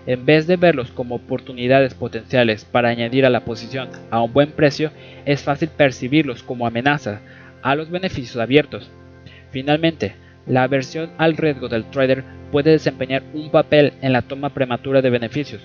en 0.07 0.25
vez 0.25 0.47
de 0.47 0.57
verlos 0.57 0.93
como 0.93 1.17
oportunidades 1.17 1.95
potenciales 1.95 2.65
para 2.65 2.91
añadir 2.91 3.27
a 3.27 3.31
la 3.31 3.45
posición 3.45 3.89
a 4.13 4.23
un 4.23 4.33
buen 4.33 4.53
precio, 4.53 4.93
es 5.25 5.43
fácil 5.43 5.69
percibirlos 5.69 6.45
como 6.45 6.65
amenazas 6.65 7.19
a 7.61 7.75
los 7.75 7.91
beneficios 7.91 8.37
abiertos. 8.37 8.89
Finalmente, 9.51 10.15
la 10.47 10.63
aversión 10.63 11.11
al 11.19 11.37
riesgo 11.37 11.69
del 11.69 11.91
trader 11.91 12.23
puede 12.53 12.71
desempeñar 12.71 13.25
un 13.35 13.51
papel 13.51 13.95
en 14.01 14.13
la 14.13 14.23
toma 14.23 14.51
prematura 14.51 15.03
de 15.03 15.11
beneficios. 15.11 15.63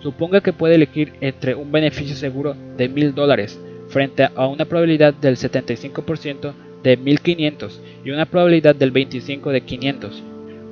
Suponga 0.00 0.40
que 0.40 0.52
puede 0.52 0.74
elegir 0.74 1.12
entre 1.20 1.54
un 1.54 1.70
beneficio 1.70 2.16
seguro 2.16 2.56
de 2.76 2.88
1000 2.88 3.14
dólares 3.14 3.60
frente 3.88 4.28
a 4.34 4.46
una 4.46 4.64
probabilidad 4.64 5.14
del 5.14 5.36
75% 5.36 6.52
de 6.82 6.96
1500 6.96 7.80
y 8.04 8.10
una 8.10 8.26
probabilidad 8.26 8.74
del 8.74 8.90
25 8.90 9.50
de 9.50 9.60
500. 9.60 10.22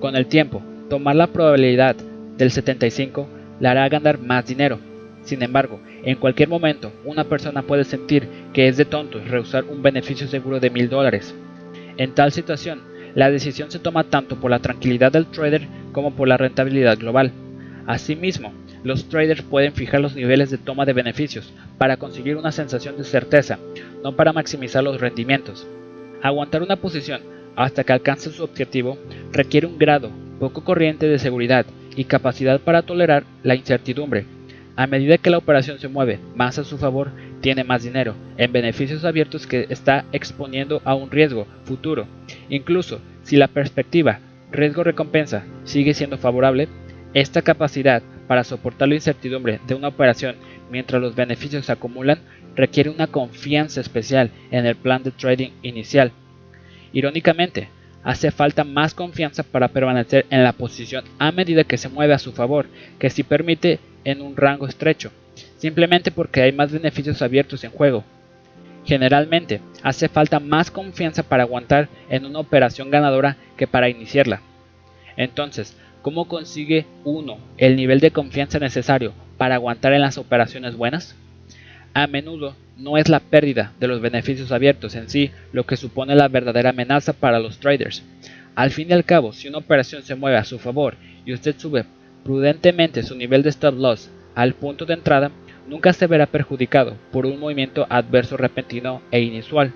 Con 0.00 0.16
el 0.16 0.26
tiempo, 0.26 0.62
tomar 0.88 1.16
la 1.16 1.26
probabilidad 1.26 1.96
del 2.36 2.50
75 2.50 3.28
le 3.60 3.68
hará 3.68 3.88
ganar 3.88 4.18
más 4.18 4.46
dinero. 4.46 4.78
Sin 5.22 5.42
embargo, 5.42 5.80
en 6.04 6.16
cualquier 6.16 6.48
momento, 6.48 6.92
una 7.04 7.24
persona 7.24 7.62
puede 7.62 7.84
sentir 7.84 8.28
que 8.52 8.68
es 8.68 8.76
de 8.76 8.84
tontos 8.84 9.26
rehusar 9.26 9.64
un 9.64 9.82
beneficio 9.82 10.26
seguro 10.26 10.60
de 10.60 10.70
1000 10.70 10.88
dólares. 10.90 11.34
En 11.96 12.12
tal 12.14 12.32
situación, 12.32 12.82
la 13.14 13.30
decisión 13.30 13.70
se 13.70 13.78
toma 13.78 14.04
tanto 14.04 14.36
por 14.36 14.50
la 14.50 14.58
tranquilidad 14.58 15.12
del 15.12 15.26
trader 15.26 15.66
como 15.92 16.14
por 16.14 16.28
la 16.28 16.36
rentabilidad 16.36 16.98
global. 16.98 17.32
Asimismo, 17.86 18.52
los 18.84 19.08
traders 19.08 19.42
pueden 19.42 19.72
fijar 19.72 20.00
los 20.00 20.14
niveles 20.14 20.50
de 20.50 20.58
toma 20.58 20.84
de 20.84 20.92
beneficios 20.92 21.52
para 21.78 21.96
conseguir 21.96 22.36
una 22.36 22.52
sensación 22.52 22.96
de 22.96 23.04
certeza, 23.04 23.58
no 24.04 24.14
para 24.14 24.32
maximizar 24.32 24.84
los 24.84 25.00
rendimientos. 25.00 25.66
Aguantar 26.22 26.62
una 26.62 26.76
posición 26.76 27.22
hasta 27.56 27.82
que 27.82 27.92
alcance 27.92 28.30
su 28.30 28.44
objetivo 28.44 28.98
requiere 29.32 29.66
un 29.66 29.78
grado 29.78 30.10
poco 30.38 30.62
corriente 30.62 31.08
de 31.08 31.18
seguridad 31.18 31.64
y 31.96 32.04
capacidad 32.04 32.60
para 32.60 32.82
tolerar 32.82 33.24
la 33.42 33.54
incertidumbre. 33.54 34.26
A 34.76 34.86
medida 34.86 35.18
que 35.18 35.30
la 35.30 35.38
operación 35.38 35.78
se 35.78 35.88
mueve 35.88 36.18
más 36.34 36.58
a 36.58 36.64
su 36.64 36.76
favor, 36.76 37.10
tiene 37.40 37.64
más 37.64 37.84
dinero 37.84 38.14
en 38.36 38.52
beneficios 38.52 39.04
abiertos 39.04 39.46
que 39.46 39.66
está 39.70 40.04
exponiendo 40.12 40.82
a 40.84 40.94
un 40.94 41.10
riesgo 41.10 41.46
futuro. 41.64 42.06
Incluso 42.48 43.00
si 43.22 43.36
la 43.36 43.48
perspectiva 43.48 44.20
riesgo-recompensa 44.50 45.44
sigue 45.64 45.94
siendo 45.94 46.18
favorable, 46.18 46.68
esta 47.14 47.42
capacidad 47.42 48.02
para 48.26 48.44
soportar 48.44 48.88
la 48.88 48.94
incertidumbre 48.94 49.60
de 49.66 49.74
una 49.74 49.88
operación 49.88 50.36
mientras 50.70 51.00
los 51.00 51.14
beneficios 51.14 51.66
se 51.66 51.72
acumulan 51.72 52.18
requiere 52.54 52.90
una 52.90 53.06
confianza 53.06 53.80
especial 53.80 54.30
en 54.50 54.66
el 54.66 54.76
plan 54.76 55.02
de 55.02 55.10
trading 55.10 55.50
inicial. 55.62 56.12
Irónicamente, 56.92 57.68
hace 58.02 58.30
falta 58.30 58.64
más 58.64 58.94
confianza 58.94 59.42
para 59.42 59.68
permanecer 59.68 60.26
en 60.30 60.44
la 60.44 60.52
posición 60.52 61.04
a 61.18 61.32
medida 61.32 61.64
que 61.64 61.78
se 61.78 61.88
mueve 61.88 62.14
a 62.14 62.18
su 62.18 62.32
favor 62.32 62.66
que 62.98 63.10
si 63.10 63.22
permite 63.22 63.80
en 64.04 64.20
un 64.20 64.36
rango 64.36 64.66
estrecho, 64.66 65.10
simplemente 65.58 66.10
porque 66.10 66.42
hay 66.42 66.52
más 66.52 66.70
beneficios 66.70 67.22
abiertos 67.22 67.64
en 67.64 67.70
juego. 67.70 68.04
Generalmente, 68.84 69.60
hace 69.82 70.08
falta 70.08 70.38
más 70.40 70.70
confianza 70.70 71.22
para 71.22 71.44
aguantar 71.44 71.88
en 72.10 72.26
una 72.26 72.38
operación 72.38 72.90
ganadora 72.90 73.38
que 73.56 73.66
para 73.66 73.88
iniciarla. 73.88 74.42
Entonces, 75.16 75.76
¿cómo 76.04 76.28
consigue 76.28 76.84
uno 77.02 77.38
el 77.56 77.76
nivel 77.76 77.98
de 77.98 78.10
confianza 78.10 78.58
necesario 78.58 79.14
para 79.38 79.54
aguantar 79.54 79.94
en 79.94 80.02
las 80.02 80.18
operaciones 80.18 80.76
buenas? 80.76 81.16
A 81.94 82.06
menudo 82.06 82.54
no 82.76 82.98
es 82.98 83.08
la 83.08 83.20
pérdida 83.20 83.72
de 83.80 83.88
los 83.88 84.02
beneficios 84.02 84.52
abiertos 84.52 84.96
en 84.96 85.08
sí 85.08 85.30
lo 85.50 85.64
que 85.64 85.78
supone 85.78 86.14
la 86.14 86.28
verdadera 86.28 86.70
amenaza 86.70 87.14
para 87.14 87.38
los 87.38 87.58
traders. 87.58 88.02
Al 88.54 88.70
fin 88.70 88.90
y 88.90 88.92
al 88.92 89.06
cabo, 89.06 89.32
si 89.32 89.48
una 89.48 89.58
operación 89.58 90.02
se 90.02 90.14
mueve 90.14 90.36
a 90.36 90.44
su 90.44 90.58
favor 90.58 90.96
y 91.24 91.32
usted 91.32 91.54
sube 91.56 91.86
prudentemente 92.22 93.02
su 93.02 93.16
nivel 93.16 93.42
de 93.42 93.48
stop 93.48 93.78
loss 93.78 94.10
al 94.34 94.52
punto 94.52 94.84
de 94.84 94.92
entrada, 94.92 95.30
nunca 95.66 95.94
se 95.94 96.06
verá 96.06 96.26
perjudicado 96.26 96.98
por 97.12 97.24
un 97.24 97.40
movimiento 97.40 97.86
adverso 97.88 98.36
repentino 98.36 99.00
e 99.10 99.22
inusual. 99.22 99.72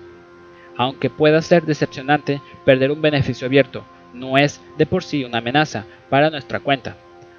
Aunque 0.77 1.09
pueda 1.09 1.41
ser 1.41 1.63
decepcionante 1.65 2.39
perder 2.65 2.91
un 2.91 3.01
beneficio 3.01 3.47
abierto, 3.47 3.83
no 4.13 4.37
es 4.37 4.61
de 4.77 4.85
por 4.85 5.03
sí 5.03 5.23
una 5.23 5.39
amenaza 5.39 5.85
para 6.09 6.29
nuestra 6.29 6.59
cuenta. 6.59 6.95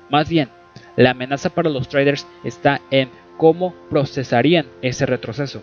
Más 0.08 0.28
bien, 0.28 0.48
la 0.96 1.10
amenaza 1.10 1.50
para 1.50 1.70
los 1.70 1.88
traders 1.88 2.26
está 2.44 2.80
en 2.90 3.10
cómo 3.36 3.74
procesarían 3.88 4.66
ese 4.82 5.06
retroceso. 5.06 5.62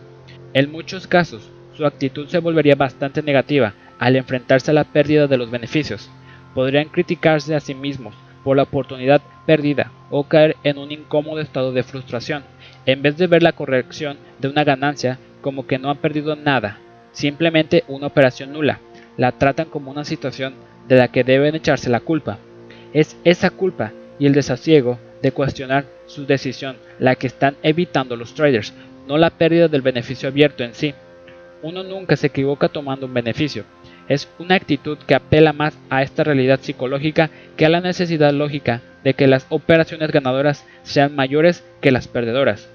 En 0.54 0.72
muchos 0.72 1.08
casos, 1.08 1.50
su 1.76 1.86
actitud 1.86 2.28
se 2.28 2.40
volvería 2.40 2.76
bastante 2.76 3.22
negativa 3.22 3.74
al 4.00 4.16
enfrentarse 4.16 4.72
a 4.72 4.74
la 4.74 4.86
pérdida 4.86 5.28
de 5.28 5.38
los 5.38 5.52
beneficios. 5.52 6.10
Podrían 6.56 6.90
criticarse 6.90 7.56
a 7.56 7.60
sí 7.60 7.76
mismos 7.76 8.16
por 8.44 8.58
la 8.58 8.64
oportunidad 8.64 9.22
perdida 9.46 9.92
o 10.10 10.24
caer 10.24 10.56
en 10.64 10.78
un 10.78 10.92
incómodo 10.92 11.40
estado 11.40 11.72
de 11.72 11.84
frustración, 11.84 12.44
en 12.86 13.02
vez 13.02 13.18
de 13.18 13.28
ver 13.28 13.44
la 13.44 13.52
corrección 13.52 14.18
de 14.40 14.48
una 14.48 14.64
ganancia 14.64 15.20
como 15.42 15.68
que 15.68 15.78
no 15.78 15.90
han 15.90 15.98
perdido 15.98 16.36
nada, 16.36 16.80
simplemente 17.12 17.84
una 17.88 18.08
operación 18.08 18.54
nula. 18.54 18.80
La 19.18 19.34
tratan 19.34 19.68
como 19.70 19.92
una 19.92 20.06
situación 20.06 20.54
de 20.88 20.96
la 20.96 21.10
que 21.10 21.24
deben 21.24 21.56
echarse 21.56 21.90
la 21.90 22.00
culpa. 22.00 22.38
Es 22.94 23.18
esa 23.24 23.50
culpa 23.50 23.92
y 24.20 24.26
el 24.26 24.34
desasiego 24.34 25.00
de 25.22 25.32
cuestionar 25.32 25.86
su 26.06 26.26
decisión 26.26 26.78
la 27.00 27.16
que 27.16 27.28
están 27.28 27.56
evitando 27.64 28.16
los 28.16 28.34
traders, 28.34 28.74
no 29.08 29.18
la 29.18 29.30
pérdida 29.30 29.68
del 29.68 29.82
beneficio 29.82 30.30
abierto 30.30 30.64
en 30.64 30.74
sí. 30.74 30.94
Uno 31.62 31.84
nunca 31.84 32.16
se 32.16 32.28
equivoca 32.28 32.70
tomando 32.70 33.08
un 33.08 33.14
beneficio. 33.14 33.66
Es 34.08 34.30
una 34.40 34.56
actitud 34.56 34.98
que 35.00 35.16
apela 35.16 35.54
más 35.54 35.78
a 35.90 36.02
esta 36.02 36.24
realidad 36.24 36.60
psicológica 36.62 37.30
que 37.58 37.66
a 37.66 37.70
la 37.70 37.82
necesidad 37.82 38.32
lógica 38.32 38.82
de 39.04 39.14
que 39.14 39.28
las 39.28 39.46
operaciones 39.50 40.12
ganadoras 40.12 40.66
sean 40.84 41.16
mayores 41.16 41.64
que 41.82 41.92
las 41.92 42.08
perdedoras. 42.08 42.70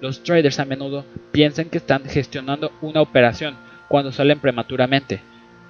Los 0.00 0.22
traders 0.22 0.60
a 0.60 0.64
menudo 0.64 1.04
piensan 1.32 1.70
que 1.70 1.78
están 1.78 2.04
gestionando 2.04 2.72
una 2.80 3.00
operación 3.00 3.56
cuando 3.88 4.12
salen 4.12 4.40
prematuramente, 4.40 5.20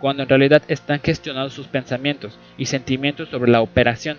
cuando 0.00 0.22
en 0.22 0.28
realidad 0.28 0.62
están 0.68 1.00
gestionando 1.00 1.50
sus 1.50 1.66
pensamientos 1.66 2.38
y 2.56 2.66
sentimientos 2.66 3.28
sobre 3.28 3.50
la 3.50 3.60
operación. 3.60 4.18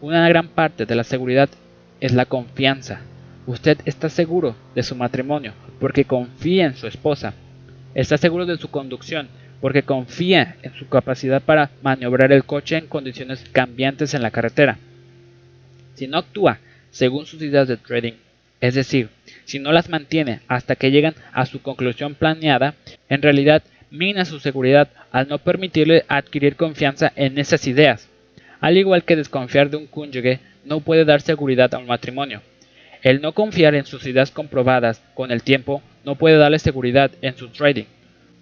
Una 0.00 0.28
gran 0.28 0.48
parte 0.48 0.86
de 0.86 0.94
la 0.94 1.04
seguridad 1.04 1.48
es 2.00 2.12
la 2.12 2.26
confianza. 2.26 3.00
Usted 3.46 3.78
está 3.84 4.08
seguro 4.08 4.56
de 4.74 4.82
su 4.82 4.96
matrimonio 4.96 5.52
porque 5.80 6.04
confía 6.04 6.66
en 6.66 6.76
su 6.76 6.86
esposa. 6.86 7.34
Está 7.94 8.18
seguro 8.18 8.44
de 8.44 8.58
su 8.58 8.70
conducción 8.70 9.28
porque 9.60 9.82
confía 9.82 10.56
en 10.62 10.74
su 10.74 10.88
capacidad 10.88 11.40
para 11.40 11.70
maniobrar 11.82 12.32
el 12.32 12.44
coche 12.44 12.76
en 12.76 12.86
condiciones 12.86 13.44
cambiantes 13.52 14.14
en 14.14 14.22
la 14.22 14.30
carretera. 14.30 14.78
Si 15.94 16.06
no 16.06 16.18
actúa 16.18 16.58
según 16.90 17.24
sus 17.26 17.40
ideas 17.40 17.68
de 17.68 17.76
trading, 17.76 18.14
es 18.60 18.74
decir, 18.74 19.08
si 19.44 19.58
no 19.58 19.72
las 19.72 19.88
mantiene 19.88 20.40
hasta 20.48 20.76
que 20.76 20.90
llegan 20.90 21.14
a 21.32 21.46
su 21.46 21.62
conclusión 21.62 22.14
planeada, 22.14 22.74
en 23.08 23.22
realidad 23.22 23.62
mina 23.90 24.24
su 24.24 24.40
seguridad 24.40 24.88
al 25.12 25.28
no 25.28 25.38
permitirle 25.38 26.04
adquirir 26.08 26.56
confianza 26.56 27.12
en 27.16 27.38
esas 27.38 27.66
ideas. 27.66 28.08
Al 28.60 28.76
igual 28.76 29.04
que 29.04 29.16
desconfiar 29.16 29.70
de 29.70 29.76
un 29.76 29.86
cónyuge 29.86 30.40
no 30.64 30.80
puede 30.80 31.04
dar 31.04 31.20
seguridad 31.20 31.72
a 31.74 31.78
un 31.78 31.86
matrimonio. 31.86 32.42
El 33.02 33.20
no 33.20 33.32
confiar 33.32 33.74
en 33.74 33.86
sus 33.86 34.06
ideas 34.06 34.30
comprobadas 34.30 35.02
con 35.14 35.30
el 35.30 35.42
tiempo 35.42 35.82
no 36.04 36.16
puede 36.16 36.38
darle 36.38 36.58
seguridad 36.58 37.10
en 37.22 37.36
su 37.36 37.48
trading. 37.48 37.84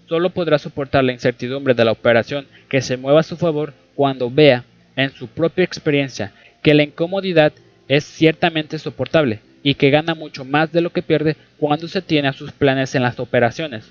Solo 0.09 0.31
podrá 0.31 0.59
soportar 0.59 1.05
la 1.05 1.13
incertidumbre 1.13 1.75
de 1.75 1.85
la 1.85 1.93
operación 1.93 2.47
que 2.69 2.81
se 2.81 2.97
mueva 2.97 3.21
a 3.21 3.25
su 3.25 3.37
favor 3.37 3.75
cuando 3.95 4.31
vea, 4.31 4.65
en 4.97 5.11
su 5.11 5.29
propia 5.29 5.65
experiencia, 5.65 6.33
que 6.63 6.75
la 6.75 6.83
incomodidad 6.83 7.53
es 7.89 8.05
ciertamente 8.05 8.79
soportable 8.79 9.41
y 9.63 9.75
que 9.75 9.91
gana 9.91 10.15
mucho 10.15 10.45
más 10.45 10.73
de 10.73 10.81
lo 10.81 10.91
que 10.91 11.03
pierde 11.03 11.37
cuando 11.59 11.89
se 11.89 12.03
tiene 12.03 12.29
a 12.29 12.33
sus 12.33 12.53
planes 12.53 12.95
en 12.95 13.03
las 13.03 13.19
operaciones. 13.19 13.91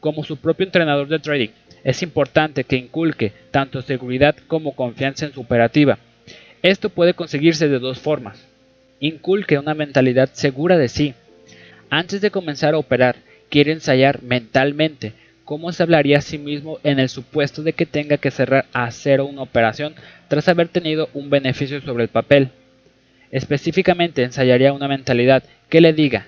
Como 0.00 0.24
su 0.24 0.36
propio 0.36 0.64
entrenador 0.64 1.08
de 1.08 1.18
trading, 1.18 1.50
es 1.82 2.02
importante 2.02 2.64
que 2.64 2.76
inculque 2.76 3.32
tanto 3.50 3.82
seguridad 3.82 4.36
como 4.46 4.76
confianza 4.76 5.26
en 5.26 5.32
su 5.32 5.40
operativa. 5.40 5.98
Esto 6.62 6.90
puede 6.90 7.14
conseguirse 7.14 7.68
de 7.68 7.78
dos 7.78 7.98
formas. 7.98 8.46
Inculque 9.00 9.58
una 9.58 9.74
mentalidad 9.74 10.30
segura 10.32 10.76
de 10.76 10.88
sí. 10.88 11.14
Antes 11.90 12.20
de 12.20 12.30
comenzar 12.30 12.74
a 12.74 12.78
operar, 12.78 13.16
quiere 13.48 13.72
ensayar 13.72 14.22
mentalmente 14.22 15.14
cómo 15.44 15.72
se 15.72 15.82
hablaría 15.82 16.18
a 16.18 16.22
sí 16.22 16.36
mismo 16.36 16.78
en 16.84 16.98
el 16.98 17.08
supuesto 17.08 17.62
de 17.62 17.72
que 17.72 17.86
tenga 17.86 18.18
que 18.18 18.30
cerrar 18.30 18.66
a 18.72 18.90
cero 18.90 19.24
una 19.24 19.42
operación 19.42 19.94
tras 20.28 20.48
haber 20.48 20.68
tenido 20.68 21.08
un 21.14 21.30
beneficio 21.30 21.80
sobre 21.80 22.04
el 22.04 22.10
papel. 22.10 22.50
Específicamente 23.30 24.22
ensayaría 24.22 24.72
una 24.72 24.88
mentalidad 24.88 25.42
que 25.68 25.80
le 25.80 25.92
diga, 25.92 26.26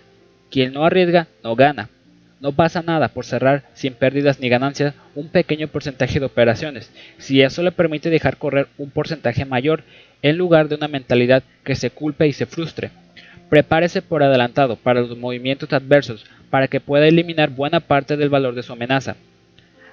quien 0.51 0.73
no 0.73 0.87
arriesga 0.87 1.29
no 1.43 1.55
gana, 1.55 1.91
no 2.41 2.53
pasa 2.53 2.83
nada 2.83 3.09
por 3.09 3.27
cerrar 3.27 3.65
sin 3.75 3.95
pérdidas 3.95 4.41
ni 4.41 4.49
ganancias 4.49 4.95
un 5.15 5.29
pequeño 5.29 5.69
porcentaje 5.69 6.19
de 6.19 6.27
operaciones, 6.27 6.91
si 7.19 7.43
eso 7.43 7.63
le 7.63 7.71
permite 7.71 8.11
dejar 8.11 8.39
correr 8.39 8.69
un 8.79 8.91
porcentaje 8.91 9.45
mayor 9.45 9.83
en 10.23 10.37
lugar 10.37 10.69
de 10.69 10.75
una 10.75 10.89
mentalidad 10.89 11.43
que 11.65 11.77
se 11.77 11.91
culpe 11.91 12.27
y 12.27 12.33
se 12.33 12.47
frustre. 12.47 12.91
Prepárese 13.49 14.01
por 14.01 14.23
adelantado 14.23 14.77
para 14.77 15.01
los 15.01 15.17
movimientos 15.19 15.73
adversos 15.73 16.25
para 16.51 16.69
que 16.69 16.81
pueda 16.81 17.07
eliminar 17.07 17.51
buena 17.51 17.81
parte 17.81 18.17
del 18.17 18.29
valor 18.29 18.55
de 18.55 18.63
su 18.63 18.73
amenaza. 18.73 19.17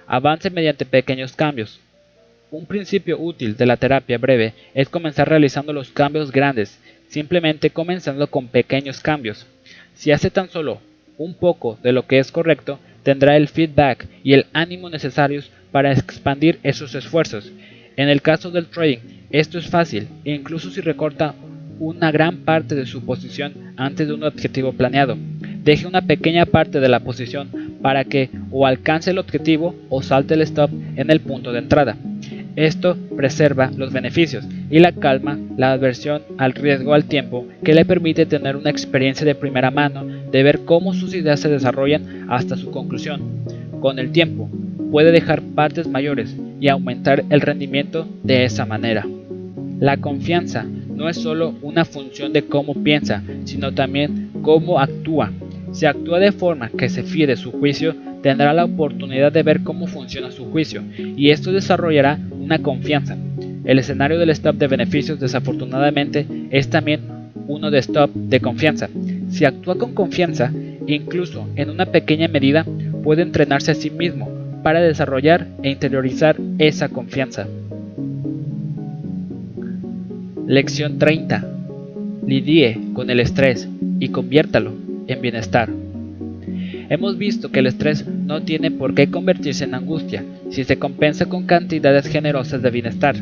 Avance 0.06 0.50
mediante 0.50 0.86
pequeños 0.86 1.36
cambios. 1.36 1.80
Un 2.50 2.66
principio 2.66 3.20
útil 3.20 3.58
de 3.58 3.66
la 3.66 3.76
terapia 3.76 4.18
breve 4.18 4.54
es 4.74 4.88
comenzar 4.88 5.28
realizando 5.28 5.74
los 5.74 5.90
cambios 5.90 6.32
grandes, 6.32 6.80
simplemente 7.10 7.72
comenzando 7.72 8.28
con 8.28 8.48
pequeños 8.48 9.02
cambios. 9.02 9.46
Si 9.96 10.12
hace 10.12 10.30
tan 10.30 10.50
solo 10.50 10.80
un 11.18 11.34
poco 11.34 11.78
de 11.84 11.92
lo 11.92 12.06
que 12.06 12.20
es 12.20 12.32
correcto, 12.32 12.80
tendrá 13.04 13.38
el 13.38 13.48
feedback 13.48 14.08
y 14.24 14.34
el 14.34 14.46
ánimo 14.54 14.90
necesarios 14.90 15.52
para 15.72 15.92
expandir 15.92 16.60
esos 16.64 16.96
esfuerzos. 16.96 17.52
En 17.96 18.10
el 18.10 18.22
caso 18.22 18.52
del 18.52 18.68
trading, 18.68 19.00
esto 19.30 19.58
es 19.58 19.68
fácil, 19.68 20.08
incluso 20.24 20.70
si 20.70 20.82
recorta 20.82 21.34
una 21.80 22.12
gran 22.12 22.38
parte 22.38 22.76
de 22.76 22.86
su 22.86 23.06
posición 23.06 23.54
antes 23.78 24.08
de 24.08 24.14
un 24.14 24.24
objetivo 24.24 24.74
planeado. 24.74 25.18
Deje 25.64 25.86
una 25.86 26.02
pequeña 26.02 26.46
parte 26.46 26.80
de 26.80 26.90
la 26.90 27.02
posición 27.02 27.78
para 27.82 28.04
que 28.06 28.30
o 28.52 28.66
alcance 28.66 29.12
el 29.12 29.20
objetivo 29.20 29.76
o 29.90 30.02
salte 30.02 30.34
el 30.34 30.42
stop 30.42 30.72
en 30.96 31.12
el 31.12 31.20
punto 31.20 31.52
de 31.52 31.60
entrada. 31.60 31.98
Esto 32.58 32.98
preserva 33.16 33.70
los 33.78 33.94
beneficios 33.94 34.44
y 34.72 34.80
la 34.80 34.92
calma, 34.92 35.38
la 35.58 35.74
aversión 35.74 36.24
al 36.40 36.54
riesgo 36.54 36.96
al 36.96 37.06
tiempo 37.06 37.46
que 37.64 37.76
le 37.76 37.86
permite 37.86 38.26
tener 38.26 38.56
una 38.56 38.72
experiencia 38.72 39.28
de 39.28 39.36
primera 39.36 39.70
mano 39.70 40.04
de 40.32 40.42
ver 40.42 40.62
cómo 40.66 40.96
sus 40.96 41.14
ideas 41.14 41.40
se 41.40 41.50
desarrollan 41.50 42.26
hasta 42.30 42.58
su 42.58 42.72
conclusión. 42.72 43.22
Con 43.80 44.00
el 44.00 44.12
tiempo, 44.12 44.50
puede 44.90 45.12
dejar 45.12 45.44
partes 45.44 45.88
mayores 45.88 46.36
y 46.60 46.70
aumentar 46.70 47.24
el 47.30 47.42
rendimiento 47.42 48.08
de 48.24 48.46
esa 48.46 48.66
manera. 48.66 49.06
La 49.80 49.98
confianza 49.98 50.64
no 50.64 51.10
es 51.10 51.18
solo 51.18 51.54
una 51.62 51.86
función 51.86 52.34
de 52.34 52.48
cómo 52.48 52.74
piensa, 52.74 53.22
sino 53.46 53.72
también 53.72 54.32
cómo 54.42 54.80
actúa. 54.80 55.32
Si 55.78 55.86
actúa 55.86 56.18
de 56.18 56.32
forma 56.32 56.72
que 56.72 56.90
se 56.90 57.04
fíe 57.04 57.28
de 57.28 57.38
su 57.38 57.52
juicio, 57.52 57.96
tendrá 58.24 58.52
la 58.52 58.66
oportunidad 58.66 59.32
de 59.32 59.44
ver 59.44 59.62
cómo 59.62 59.86
funciona 59.86 60.32
su 60.32 60.50
juicio, 60.50 60.82
y 60.98 61.30
esto 61.30 61.52
desarrollará 61.52 62.18
una 62.32 62.64
confianza. 62.64 63.16
El 63.64 63.78
escenario 63.78 64.18
del 64.18 64.32
stop 64.32 64.56
de 64.56 64.66
beneficios 64.66 65.20
desafortunadamente 65.20 66.26
es 66.50 66.72
también 66.72 67.02
uno 67.48 67.70
de 67.70 67.78
stop 67.78 68.12
de 68.12 68.40
confianza. 68.40 68.90
Si 69.30 69.46
actúa 69.46 69.78
con 69.78 69.94
confianza, 69.94 70.52
incluso 70.88 71.48
en 71.56 71.70
una 71.70 71.86
pequeña 71.86 72.28
medida, 72.28 72.66
puede 73.04 73.22
entrenarse 73.22 73.70
a 73.70 73.76
sí 73.76 73.92
mismo 73.92 74.32
para 74.64 74.82
desarrollar 74.82 75.46
e 75.62 75.70
interiorizar 75.70 76.38
esa 76.58 76.90
confianza. 76.90 77.46
Lección 80.48 80.98
30. 80.98 81.48
Lidie 82.26 82.80
con 82.94 83.12
el 83.12 83.20
estrés 83.20 83.70
y 84.00 84.10
conviértalo 84.10 84.87
en 85.08 85.22
bienestar. 85.22 85.70
Hemos 86.90 87.18
visto 87.18 87.52
que 87.52 87.60
el 87.60 87.68
estrés 87.68 88.08
no 88.08 88.44
tiene 88.44 88.72
por 88.72 88.94
qué 88.94 89.10
convertirse 89.10 89.66
en 89.66 89.76
angustia 89.76 90.24
si 90.50 90.64
se 90.64 90.80
compensa 90.80 91.26
con 91.26 91.46
cantidades 91.46 92.08
generosas 92.08 92.62
de 92.62 92.70
bienestar. 92.70 93.16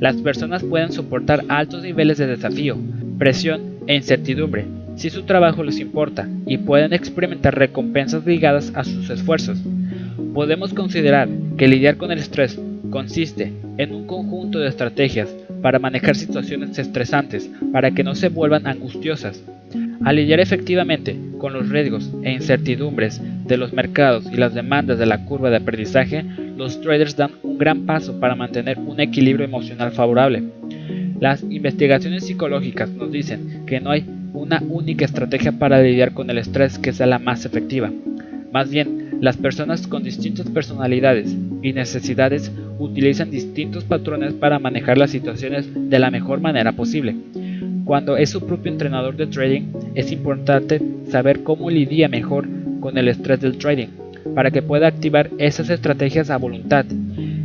Las 0.00 0.16
personas 0.16 0.64
pueden 0.64 0.92
soportar 0.92 1.44
altos 1.48 1.82
niveles 1.82 2.18
de 2.18 2.26
desafío, 2.26 2.76
presión 3.18 3.76
e 3.86 3.94
incertidumbre 3.94 4.66
si 4.96 5.10
su 5.10 5.24
trabajo 5.24 5.62
les 5.62 5.78
importa 5.78 6.28
y 6.46 6.58
pueden 6.58 6.92
experimentar 6.92 7.56
recompensas 7.56 8.26
ligadas 8.26 8.72
a 8.74 8.82
sus 8.82 9.10
esfuerzos. 9.10 9.58
Podemos 10.34 10.72
considerar 10.72 11.28
que 11.56 11.68
lidiar 11.68 11.96
con 11.96 12.10
el 12.10 12.18
estrés 12.18 12.58
consiste 12.90 13.52
en 13.78 13.94
un 13.94 14.06
conjunto 14.06 14.58
de 14.58 14.68
estrategias 14.68 15.34
para 15.66 15.80
manejar 15.80 16.14
situaciones 16.14 16.78
estresantes 16.78 17.50
para 17.72 17.90
que 17.90 18.04
no 18.04 18.14
se 18.14 18.28
vuelvan 18.28 18.68
angustiosas. 18.68 19.42
Al 20.04 20.14
lidiar 20.14 20.38
efectivamente 20.38 21.18
con 21.38 21.54
los 21.54 21.68
riesgos 21.70 22.08
e 22.22 22.30
incertidumbres 22.30 23.20
de 23.44 23.56
los 23.56 23.72
mercados 23.72 24.26
y 24.32 24.36
las 24.36 24.54
demandas 24.54 24.96
de 25.00 25.06
la 25.06 25.24
curva 25.24 25.50
de 25.50 25.56
aprendizaje, 25.56 26.24
los 26.56 26.80
traders 26.80 27.16
dan 27.16 27.32
un 27.42 27.58
gran 27.58 27.84
paso 27.84 28.20
para 28.20 28.36
mantener 28.36 28.78
un 28.78 29.00
equilibrio 29.00 29.44
emocional 29.44 29.90
favorable. 29.90 30.44
Las 31.18 31.42
investigaciones 31.42 32.24
psicológicas 32.24 32.88
nos 32.90 33.10
dicen 33.10 33.64
que 33.66 33.80
no 33.80 33.90
hay 33.90 34.04
una 34.34 34.62
única 34.68 35.04
estrategia 35.04 35.50
para 35.50 35.82
lidiar 35.82 36.14
con 36.14 36.30
el 36.30 36.38
estrés 36.38 36.78
que 36.78 36.92
sea 36.92 37.06
la 37.06 37.18
más 37.18 37.44
efectiva. 37.44 37.90
Más 38.52 38.70
bien, 38.70 39.05
las 39.20 39.36
personas 39.36 39.86
con 39.86 40.02
distintas 40.02 40.48
personalidades 40.48 41.34
y 41.62 41.72
necesidades 41.72 42.52
utilizan 42.78 43.30
distintos 43.30 43.84
patrones 43.84 44.34
para 44.34 44.58
manejar 44.58 44.98
las 44.98 45.10
situaciones 45.10 45.66
de 45.74 45.98
la 45.98 46.10
mejor 46.10 46.40
manera 46.40 46.72
posible. 46.72 47.16
Cuando 47.84 48.16
es 48.16 48.30
su 48.30 48.44
propio 48.44 48.72
entrenador 48.72 49.16
de 49.16 49.26
trading, 49.26 49.72
es 49.94 50.10
importante 50.12 50.80
saber 51.08 51.42
cómo 51.42 51.70
lidia 51.70 52.08
mejor 52.08 52.48
con 52.80 52.98
el 52.98 53.08
estrés 53.08 53.40
del 53.40 53.58
trading, 53.58 53.88
para 54.34 54.50
que 54.50 54.62
pueda 54.62 54.88
activar 54.88 55.30
esas 55.38 55.70
estrategias 55.70 56.30
a 56.30 56.36
voluntad. 56.36 56.84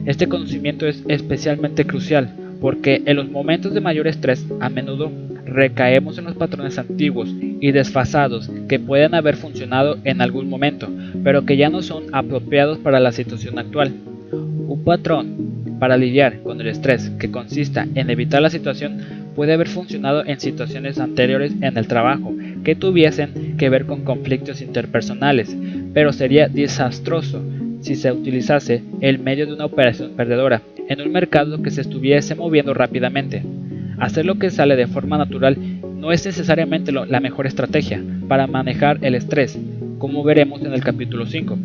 Este 0.06 0.28
conocimiento 0.28 0.88
es 0.88 1.04
especialmente 1.08 1.86
crucial 1.86 2.34
porque 2.60 3.02
en 3.06 3.18
los 3.18 3.30
momentos 3.30 3.74
de 3.74 3.82
mayor 3.82 4.08
estrés 4.08 4.46
a 4.60 4.70
menudo 4.70 5.12
recaemos 5.52 6.18
en 6.18 6.26
los 6.26 6.36
patrones 6.36 6.78
antiguos 6.78 7.34
y 7.40 7.72
desfasados 7.72 8.50
que 8.68 8.80
pueden 8.80 9.14
haber 9.14 9.36
funcionado 9.36 9.98
en 10.04 10.22
algún 10.22 10.50
momento, 10.50 10.90
pero 11.24 11.46
que 11.46 11.58
ya 11.58 11.70
no 11.70 11.82
son 11.82 12.06
apropiados 12.14 12.80
para 12.80 13.00
la 13.00 13.12
situación 13.12 13.60
actual. 13.60 13.92
Un 14.32 14.82
patrón 14.84 15.52
para 15.80 15.98
lidiar 15.98 16.42
con 16.44 16.62
el 16.62 16.68
estrés 16.68 17.10
que 17.20 17.32
consista 17.32 17.88
en 17.96 18.10
evitar 18.10 18.42
la 18.42 18.50
situación 18.50 19.00
puede 19.36 19.54
haber 19.54 19.68
funcionado 19.68 20.26
en 20.26 20.40
situaciones 20.40 21.00
anteriores 21.00 21.54
en 21.62 21.78
el 21.78 21.88
trabajo 21.88 22.34
que 22.64 22.76
tuviesen 22.76 23.58
que 23.58 23.70
ver 23.70 23.86
con 23.86 24.04
conflictos 24.04 24.62
interpersonales, 24.62 25.56
pero 25.94 26.14
sería 26.14 26.48
desastroso 26.48 27.42
si 27.82 27.96
se 27.96 28.12
utilizase 28.12 28.84
el 29.02 29.20
medio 29.20 29.48
de 29.48 29.54
una 29.54 29.66
operación 29.66 30.12
perdedora 30.16 30.62
en 30.88 31.02
un 31.02 31.12
mercado 31.12 31.62
que 31.64 31.72
se 31.72 31.82
estuviese 31.82 32.36
moviendo 32.36 32.74
rápidamente. 32.74 33.44
Hacer 34.02 34.26
lo 34.26 34.40
que 34.40 34.50
sale 34.50 34.76
de 34.76 34.88
forma 34.88 35.20
natural 35.20 35.56
no 35.96 36.12
es 36.12 36.26
necesariamente 36.26 36.92
la 36.92 37.20
mejor 37.20 37.46
estrategia 37.46 38.04
para 38.28 38.48
manejar 38.48 38.98
el 39.04 39.14
estrés, 39.14 39.60
como 40.00 40.24
veremos 40.24 40.60
en 40.64 40.74
el 40.74 40.84
capítulo 40.84 41.28
5. 41.28 41.56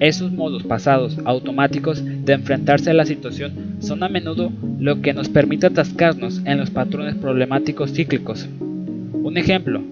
Esos 0.00 0.32
modos 0.32 0.62
pasados 0.62 1.18
automáticos 1.26 2.02
de 2.02 2.32
enfrentarse 2.32 2.88
a 2.88 2.94
la 2.94 3.04
situación 3.04 3.76
son 3.80 4.02
a 4.02 4.08
menudo 4.08 4.50
lo 4.80 5.02
que 5.02 5.12
nos 5.12 5.28
permite 5.28 5.66
atascarnos 5.66 6.40
en 6.46 6.56
los 6.56 6.70
patrones 6.70 7.14
problemáticos 7.16 7.92
cíclicos. 7.92 8.48
Un 9.12 9.36
ejemplo 9.36 9.82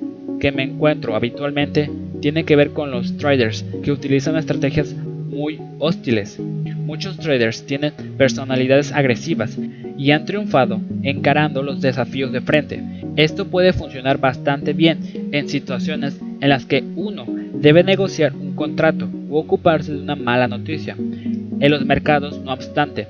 que 0.41 0.53
me 0.53 0.63
encuentro 0.63 1.15
habitualmente 1.15 1.91
tiene 2.23 2.45
que 2.45 2.57
ver 2.57 2.71
con 2.71 2.91
los 2.91 3.19
traders 3.19 3.63
que 3.83 3.93
utilizan 3.93 4.39
estrategias 4.39 4.97
muy 5.31 5.61
hostiles. 5.79 6.39
Muchos 6.39 7.17
traders 7.19 7.65
tienen 7.65 7.93
personalidades 8.19 8.93
agresivas 8.93 9.57
y 9.97 10.11
han 10.11 10.25
triunfado 10.25 10.81
encarando 11.03 11.63
los 11.63 11.81
desafíos 11.81 12.33
de 12.33 12.41
frente. 12.41 12.83
Esto 13.17 13.47
puede 13.47 13.73
funcionar 13.73 14.19
bastante 14.19 14.73
bien 14.73 15.29
en 15.33 15.49
situaciones 15.49 16.21
en 16.41 16.49
las 16.49 16.67
que 16.67 16.83
uno 16.97 17.27
debe 17.55 17.85
negociar 17.85 18.35
un 18.35 18.55
contrato 18.55 19.09
u 19.29 19.37
ocuparse 19.37 19.93
de 19.93 20.03
una 20.03 20.17
mala 20.17 20.49
noticia. 20.49 20.97
En 20.97 21.71
los 21.71 21.85
mercados, 21.85 22.41
no 22.43 22.53
obstante, 22.53 23.07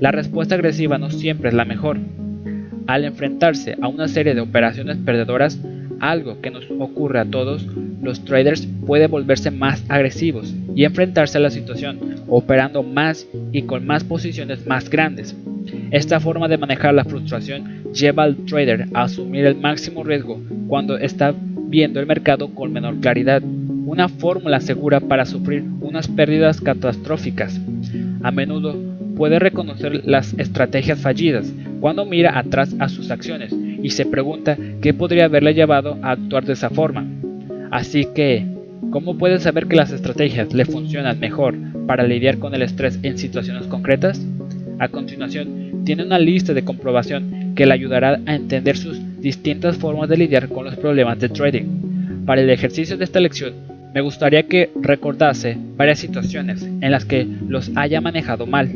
la 0.00 0.10
respuesta 0.10 0.54
agresiva 0.54 0.98
no 0.98 1.10
siempre 1.10 1.48
es 1.48 1.54
la 1.54 1.64
mejor. 1.64 1.98
Al 2.86 3.04
enfrentarse 3.04 3.76
a 3.80 3.88
una 3.88 4.08
serie 4.08 4.34
de 4.34 4.40
operaciones 4.40 4.98
perdedoras, 4.98 5.58
algo 6.02 6.40
que 6.40 6.50
nos 6.50 6.64
ocurre 6.78 7.20
a 7.20 7.24
todos, 7.24 7.64
los 8.02 8.24
traders 8.24 8.66
pueden 8.84 9.10
volverse 9.10 9.52
más 9.52 9.84
agresivos 9.88 10.52
y 10.74 10.84
enfrentarse 10.84 11.38
a 11.38 11.40
la 11.40 11.50
situación, 11.50 12.16
operando 12.28 12.82
más 12.82 13.26
y 13.52 13.62
con 13.62 13.86
más 13.86 14.02
posiciones 14.02 14.66
más 14.66 14.90
grandes. 14.90 15.34
Esta 15.92 16.18
forma 16.18 16.48
de 16.48 16.58
manejar 16.58 16.92
la 16.92 17.04
frustración 17.04 17.84
lleva 17.94 18.24
al 18.24 18.36
trader 18.46 18.88
a 18.94 19.04
asumir 19.04 19.46
el 19.46 19.54
máximo 19.54 20.02
riesgo 20.02 20.42
cuando 20.66 20.98
está 20.98 21.32
viendo 21.68 22.00
el 22.00 22.06
mercado 22.06 22.52
con 22.52 22.72
menor 22.72 22.98
claridad 23.00 23.40
una 23.86 24.08
fórmula 24.08 24.60
segura 24.60 24.98
para 24.98 25.24
sufrir 25.24 25.62
unas 25.80 26.08
pérdidas 26.08 26.60
catastróficas. 26.60 27.60
A 28.24 28.32
menudo 28.32 28.76
puede 29.16 29.38
reconocer 29.38 30.02
las 30.04 30.34
estrategias 30.36 30.98
fallidas 30.98 31.52
cuando 31.80 32.04
mira 32.04 32.36
atrás 32.36 32.74
a 32.80 32.88
sus 32.88 33.10
acciones 33.10 33.54
y 33.82 33.90
se 33.90 34.06
pregunta 34.06 34.56
qué 34.80 34.94
podría 34.94 35.26
haberle 35.26 35.54
llevado 35.54 35.98
a 36.02 36.12
actuar 36.12 36.44
de 36.44 36.52
esa 36.52 36.70
forma. 36.70 37.06
Así 37.70 38.06
que, 38.14 38.46
¿cómo 38.90 39.18
puede 39.18 39.40
saber 39.40 39.66
que 39.66 39.76
las 39.76 39.90
estrategias 39.90 40.52
le 40.52 40.64
funcionan 40.64 41.18
mejor 41.18 41.54
para 41.86 42.06
lidiar 42.06 42.38
con 42.38 42.54
el 42.54 42.62
estrés 42.62 42.98
en 43.02 43.18
situaciones 43.18 43.66
concretas? 43.66 44.24
A 44.78 44.88
continuación, 44.88 45.84
tiene 45.84 46.04
una 46.04 46.18
lista 46.18 46.54
de 46.54 46.64
comprobación 46.64 47.54
que 47.54 47.66
le 47.66 47.74
ayudará 47.74 48.20
a 48.26 48.34
entender 48.34 48.76
sus 48.76 48.98
distintas 49.20 49.76
formas 49.76 50.08
de 50.08 50.16
lidiar 50.16 50.48
con 50.48 50.64
los 50.64 50.76
problemas 50.76 51.18
de 51.18 51.28
trading. 51.28 52.24
Para 52.26 52.40
el 52.40 52.50
ejercicio 52.50 52.96
de 52.96 53.04
esta 53.04 53.20
lección, 53.20 53.54
me 53.94 54.00
gustaría 54.00 54.44
que 54.44 54.70
recordase 54.80 55.56
varias 55.76 55.98
situaciones 55.98 56.62
en 56.62 56.90
las 56.90 57.04
que 57.04 57.26
los 57.48 57.70
haya 57.74 58.00
manejado 58.00 58.46
mal. 58.46 58.70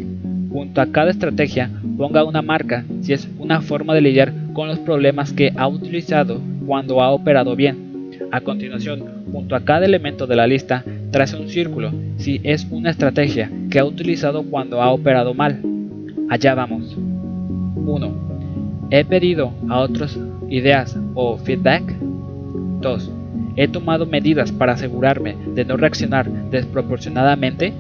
Junto 0.57 0.81
a 0.81 0.87
cada 0.87 1.11
estrategia 1.11 1.69
ponga 1.99 2.25
una 2.25 2.41
marca 2.41 2.83
si 3.03 3.13
es 3.13 3.29
una 3.39 3.61
forma 3.61 3.93
de 3.93 4.01
lidiar 4.01 4.33
con 4.55 4.69
los 4.69 4.79
problemas 4.79 5.31
que 5.35 5.53
ha 5.55 5.69
utilizado 5.69 6.41
cuando 6.67 7.03
ha 7.03 7.11
operado 7.11 7.55
bien. 7.55 8.09
A 8.33 8.41
continuación, 8.41 9.05
junto 9.31 9.55
a 9.55 9.67
cada 9.67 9.85
elemento 9.85 10.27
de 10.27 10.35
la 10.35 10.47
lista, 10.47 10.83
trace 11.11 11.37
un 11.37 11.51
círculo 11.51 11.93
si 12.17 12.41
es 12.43 12.67
una 12.71 12.89
estrategia 12.89 13.51
que 13.71 13.79
ha 13.79 13.85
utilizado 13.85 14.45
cuando 14.45 14.81
ha 14.81 14.91
operado 14.93 15.35
mal. 15.35 15.61
Allá 16.31 16.55
vamos. 16.55 16.97
1. 17.77 18.89
He 18.91 19.05
pedido 19.05 19.53
a 19.69 19.81
otros 19.81 20.19
ideas 20.49 20.99
o 21.13 21.37
feedback. 21.37 21.83
2. 22.81 23.11
He 23.57 23.69
tomado 23.69 24.07
medidas 24.07 24.53
para 24.53 24.73
asegurarme 24.73 25.37
de 25.55 25.67
no 25.67 25.77
reaccionar 25.77 26.31
desproporcionadamente. 26.49 27.75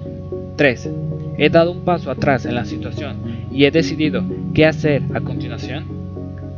3. 0.56 0.90
He 1.38 1.50
dado 1.50 1.72
un 1.72 1.80
paso 1.80 2.10
atrás 2.10 2.46
en 2.46 2.54
la 2.54 2.64
situación 2.64 3.16
y 3.52 3.64
he 3.64 3.70
decidido 3.70 4.22
qué 4.54 4.66
hacer 4.66 5.02
a 5.14 5.20
continuación. 5.20 5.84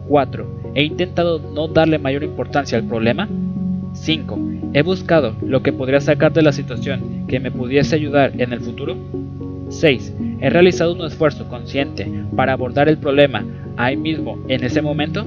4. 0.08 0.72
He 0.74 0.84
intentado 0.84 1.38
no 1.38 1.68
darle 1.68 1.98
mayor 1.98 2.22
importancia 2.22 2.78
al 2.78 2.84
problema. 2.84 3.28
5. 3.92 4.38
He 4.74 4.82
buscado 4.82 5.34
lo 5.42 5.62
que 5.62 5.72
podría 5.72 6.00
sacar 6.00 6.32
de 6.32 6.42
la 6.42 6.52
situación 6.52 7.26
que 7.26 7.40
me 7.40 7.50
pudiese 7.50 7.96
ayudar 7.96 8.32
en 8.38 8.52
el 8.52 8.60
futuro. 8.60 8.96
6. 9.70 10.14
He 10.40 10.50
realizado 10.50 10.94
un 10.94 11.04
esfuerzo 11.04 11.48
consciente 11.48 12.10
para 12.36 12.52
abordar 12.52 12.88
el 12.88 12.98
problema 12.98 13.44
ahí 13.76 13.96
mismo 13.96 14.38
en 14.48 14.64
ese 14.64 14.82
momento. 14.82 15.26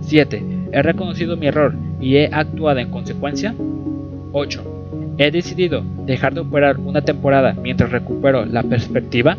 7. 0.00 0.42
He 0.72 0.82
reconocido 0.82 1.36
mi 1.36 1.46
error 1.46 1.74
y 2.00 2.16
he 2.16 2.26
actuado 2.32 2.78
en 2.78 2.90
consecuencia. 2.90 3.54
8. 4.32 4.77
He 5.18 5.32
decidido 5.32 5.82
dejar 6.06 6.32
de 6.32 6.40
operar 6.40 6.78
una 6.78 7.02
temporada 7.02 7.52
mientras 7.60 7.90
recupero 7.90 8.46
la 8.46 8.62
perspectiva. 8.62 9.36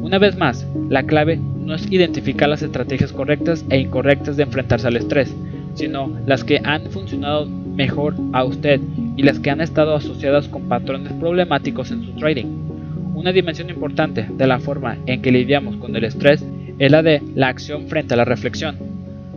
Una 0.00 0.18
vez 0.18 0.36
más, 0.38 0.66
la 0.88 1.02
clave 1.02 1.36
no 1.36 1.74
es 1.74 1.90
identificar 1.92 2.48
las 2.48 2.62
estrategias 2.62 3.12
correctas 3.12 3.64
e 3.68 3.78
incorrectas 3.78 4.38
de 4.38 4.44
enfrentarse 4.44 4.88
al 4.88 4.96
estrés, 4.96 5.34
sino 5.74 6.10
las 6.26 6.44
que 6.44 6.60
han 6.64 6.90
funcionado 6.90 7.46
mejor 7.46 8.14
a 8.32 8.44
usted 8.44 8.80
y 9.16 9.22
las 9.22 9.38
que 9.38 9.50
han 9.50 9.60
estado 9.60 9.94
asociadas 9.94 10.48
con 10.48 10.62
patrones 10.62 11.12
problemáticos 11.12 11.90
en 11.90 12.02
su 12.02 12.12
trading. 12.12 12.46
Una 13.14 13.32
dimensión 13.32 13.68
importante 13.68 14.26
de 14.30 14.46
la 14.46 14.60
forma 14.60 14.96
en 15.06 15.20
que 15.20 15.30
lidiamos 15.30 15.76
con 15.76 15.94
el 15.94 16.04
estrés 16.04 16.44
es 16.78 16.90
la 16.90 17.02
de 17.02 17.22
la 17.34 17.48
acción 17.48 17.86
frente 17.88 18.14
a 18.14 18.16
la 18.16 18.24
reflexión. 18.24 18.93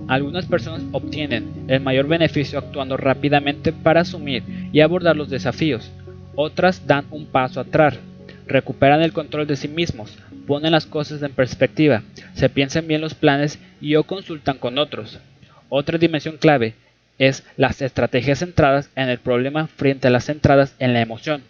Algunas 0.07 0.45
personas 0.45 0.83
obtienen 0.93 1.65
el 1.67 1.81
mayor 1.81 2.07
beneficio 2.07 2.59
actuando 2.59 2.95
rápidamente 2.95 3.73
para 3.73 4.01
asumir 4.01 4.43
y 4.71 4.79
abordar 4.79 5.17
los 5.17 5.29
desafíos. 5.29 5.91
Otras 6.35 6.87
dan 6.87 7.05
un 7.11 7.25
paso 7.25 7.59
atrás, 7.59 7.99
recuperan 8.47 9.01
el 9.01 9.11
control 9.11 9.47
de 9.47 9.57
sí 9.57 9.67
mismos, 9.67 10.17
ponen 10.45 10.71
las 10.71 10.85
cosas 10.85 11.21
en 11.23 11.33
perspectiva, 11.33 12.03
se 12.33 12.47
piensan 12.47 12.87
bien 12.87 13.01
los 13.01 13.15
planes 13.15 13.59
y 13.81 13.95
o 13.95 14.03
consultan 14.03 14.57
con 14.57 14.77
otros. 14.77 15.19
Otra 15.67 15.97
dimensión 15.97 16.37
clave 16.37 16.75
es 17.19 17.43
las 17.57 17.81
estrategias 17.81 18.39
centradas 18.39 18.89
en 18.95 19.09
el 19.09 19.17
problema 19.17 19.67
frente 19.67 20.07
a 20.07 20.11
las 20.11 20.25
centradas 20.25 20.73
en 20.79 20.93
la 20.93 21.01
emoción. 21.01 21.41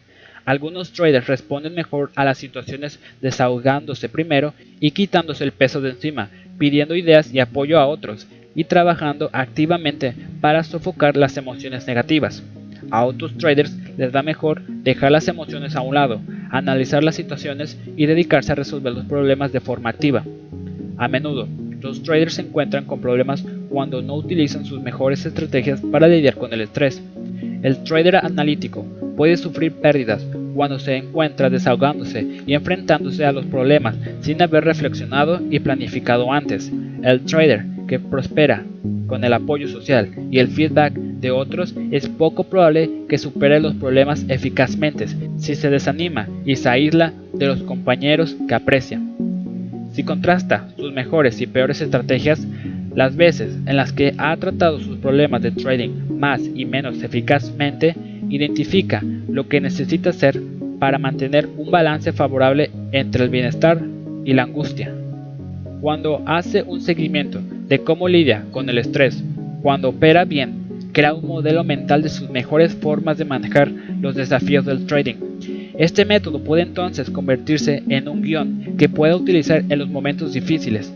Algunos 0.45 0.93
traders 0.93 1.27
responden 1.27 1.75
mejor 1.75 2.09
a 2.15 2.23
las 2.23 2.37
situaciones 2.37 2.99
desahogándose 3.21 4.09
primero 4.09 4.53
y 4.79 4.91
quitándose 4.91 5.43
el 5.43 5.51
peso 5.51 5.81
de 5.81 5.89
encima, 5.91 6.29
pidiendo 6.57 6.95
ideas 6.95 7.33
y 7.33 7.39
apoyo 7.41 7.79
a 7.79 7.85
otros, 7.85 8.27
y 8.57 8.63
trabajando 8.63 9.29
activamente 9.33 10.15
para 10.41 10.63
sofocar 10.63 11.15
las 11.15 11.37
emociones 11.37 11.85
negativas. 11.85 12.43
A 12.89 13.05
otros 13.05 13.37
traders 13.37 13.71
les 13.97 14.11
da 14.11 14.23
mejor 14.23 14.63
dejar 14.65 15.11
las 15.11 15.27
emociones 15.27 15.75
a 15.75 15.81
un 15.81 15.93
lado, 15.93 16.19
analizar 16.49 17.03
las 17.03 17.13
situaciones 17.13 17.79
y 17.95 18.07
dedicarse 18.07 18.51
a 18.51 18.55
resolver 18.55 18.93
los 18.93 19.05
problemas 19.05 19.51
de 19.51 19.59
forma 19.59 19.91
activa. 19.91 20.23
A 20.97 21.07
menudo, 21.07 21.47
los 21.81 22.01
traders 22.01 22.33
se 22.33 22.41
encuentran 22.41 22.85
con 22.85 22.99
problemas 22.99 23.45
cuando 23.69 24.01
no 24.01 24.15
utilizan 24.15 24.65
sus 24.65 24.81
mejores 24.81 25.23
estrategias 25.23 25.79
para 25.91 26.07
lidiar 26.07 26.33
con 26.33 26.51
el 26.51 26.61
estrés. 26.61 26.99
El 27.61 27.83
trader 27.83 28.15
analítico 28.15 28.83
puede 29.15 29.37
sufrir 29.37 29.73
pérdidas 29.73 30.25
cuando 30.55 30.79
se 30.79 30.95
encuentra 30.95 31.51
desahogándose 31.51 32.41
y 32.47 32.55
enfrentándose 32.55 33.23
a 33.23 33.31
los 33.31 33.45
problemas 33.45 33.95
sin 34.21 34.41
haber 34.41 34.63
reflexionado 34.63 35.39
y 35.51 35.59
planificado 35.59 36.33
antes. 36.33 36.71
El 37.03 37.21
trader 37.21 37.76
que 37.87 37.99
prospera 37.99 38.63
con 39.07 39.23
el 39.23 39.33
apoyo 39.33 39.67
social 39.67 40.09
y 40.29 40.39
el 40.39 40.49
feedback 40.49 40.93
de 40.93 41.31
otros 41.31 41.73
es 41.91 42.07
poco 42.09 42.43
probable 42.43 42.89
que 43.09 43.17
supere 43.17 43.59
los 43.59 43.75
problemas 43.75 44.25
eficazmente 44.27 45.07
si 45.37 45.55
se 45.55 45.69
desanima 45.69 46.27
y 46.45 46.55
se 46.55 46.69
aísla 46.69 47.13
de 47.33 47.47
los 47.47 47.63
compañeros 47.63 48.35
que 48.47 48.55
aprecia. 48.55 49.01
Si 49.93 50.03
contrasta 50.03 50.69
sus 50.75 50.93
mejores 50.93 51.41
y 51.41 51.47
peores 51.47 51.81
estrategias, 51.81 52.45
las 52.93 53.15
veces 53.15 53.57
en 53.65 53.77
las 53.77 53.93
que 53.93 54.13
ha 54.17 54.35
tratado 54.37 54.79
sus 54.79 54.97
problemas 54.97 55.41
de 55.41 55.51
trading 55.51 56.19
más 56.19 56.41
y 56.53 56.65
menos 56.65 57.01
eficazmente, 57.01 57.95
identifica 58.29 59.03
lo 59.29 59.47
que 59.47 59.61
necesita 59.61 60.09
hacer 60.09 60.41
para 60.79 60.99
mantener 60.99 61.47
un 61.57 61.71
balance 61.71 62.11
favorable 62.11 62.69
entre 62.91 63.23
el 63.23 63.29
bienestar 63.29 63.81
y 64.25 64.33
la 64.33 64.43
angustia. 64.43 64.93
Cuando 65.81 66.21
hace 66.25 66.63
un 66.63 66.81
seguimiento 66.81 67.39
de 67.67 67.79
cómo 67.79 68.07
lidia 68.07 68.45
con 68.51 68.69
el 68.69 68.77
estrés, 68.77 69.23
cuando 69.61 69.89
opera 69.89 70.25
bien, 70.25 70.89
crea 70.91 71.13
un 71.13 71.27
modelo 71.27 71.63
mental 71.63 72.01
de 72.01 72.09
sus 72.09 72.29
mejores 72.29 72.75
formas 72.75 73.17
de 73.17 73.25
manejar 73.25 73.71
los 74.01 74.15
desafíos 74.15 74.65
del 74.65 74.85
trading 74.85 75.15
este 75.77 76.05
método 76.05 76.39
puede 76.39 76.63
entonces 76.63 77.11
convertirse 77.11 77.83
en 77.87 78.09
un 78.09 78.23
guion 78.23 78.77
que 78.79 78.89
pueda 78.89 79.15
utilizar 79.15 79.63
en 79.69 79.77
los 79.77 79.87
momentos 79.87 80.33
difíciles. 80.33 80.91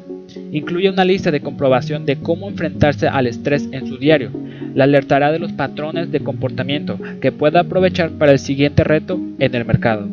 Incluye 0.51 0.89
una 0.89 1.05
lista 1.05 1.29
de 1.29 1.41
comprobación 1.41 2.07
de 2.07 2.15
cómo 2.15 2.49
enfrentarse 2.49 3.07
al 3.07 3.27
estrés 3.27 3.69
en 3.71 3.85
su 3.85 3.99
diario. 3.99 4.31
Le 4.73 4.81
alertará 4.81 5.31
de 5.31 5.37
los 5.37 5.51
patrones 5.51 6.11
de 6.11 6.21
comportamiento 6.21 6.97
que 7.21 7.31
pueda 7.31 7.59
aprovechar 7.59 8.09
para 8.11 8.31
el 8.31 8.39
siguiente 8.39 8.83
reto 8.83 9.19
en 9.37 9.53
el 9.53 9.65
mercado. 9.65 10.09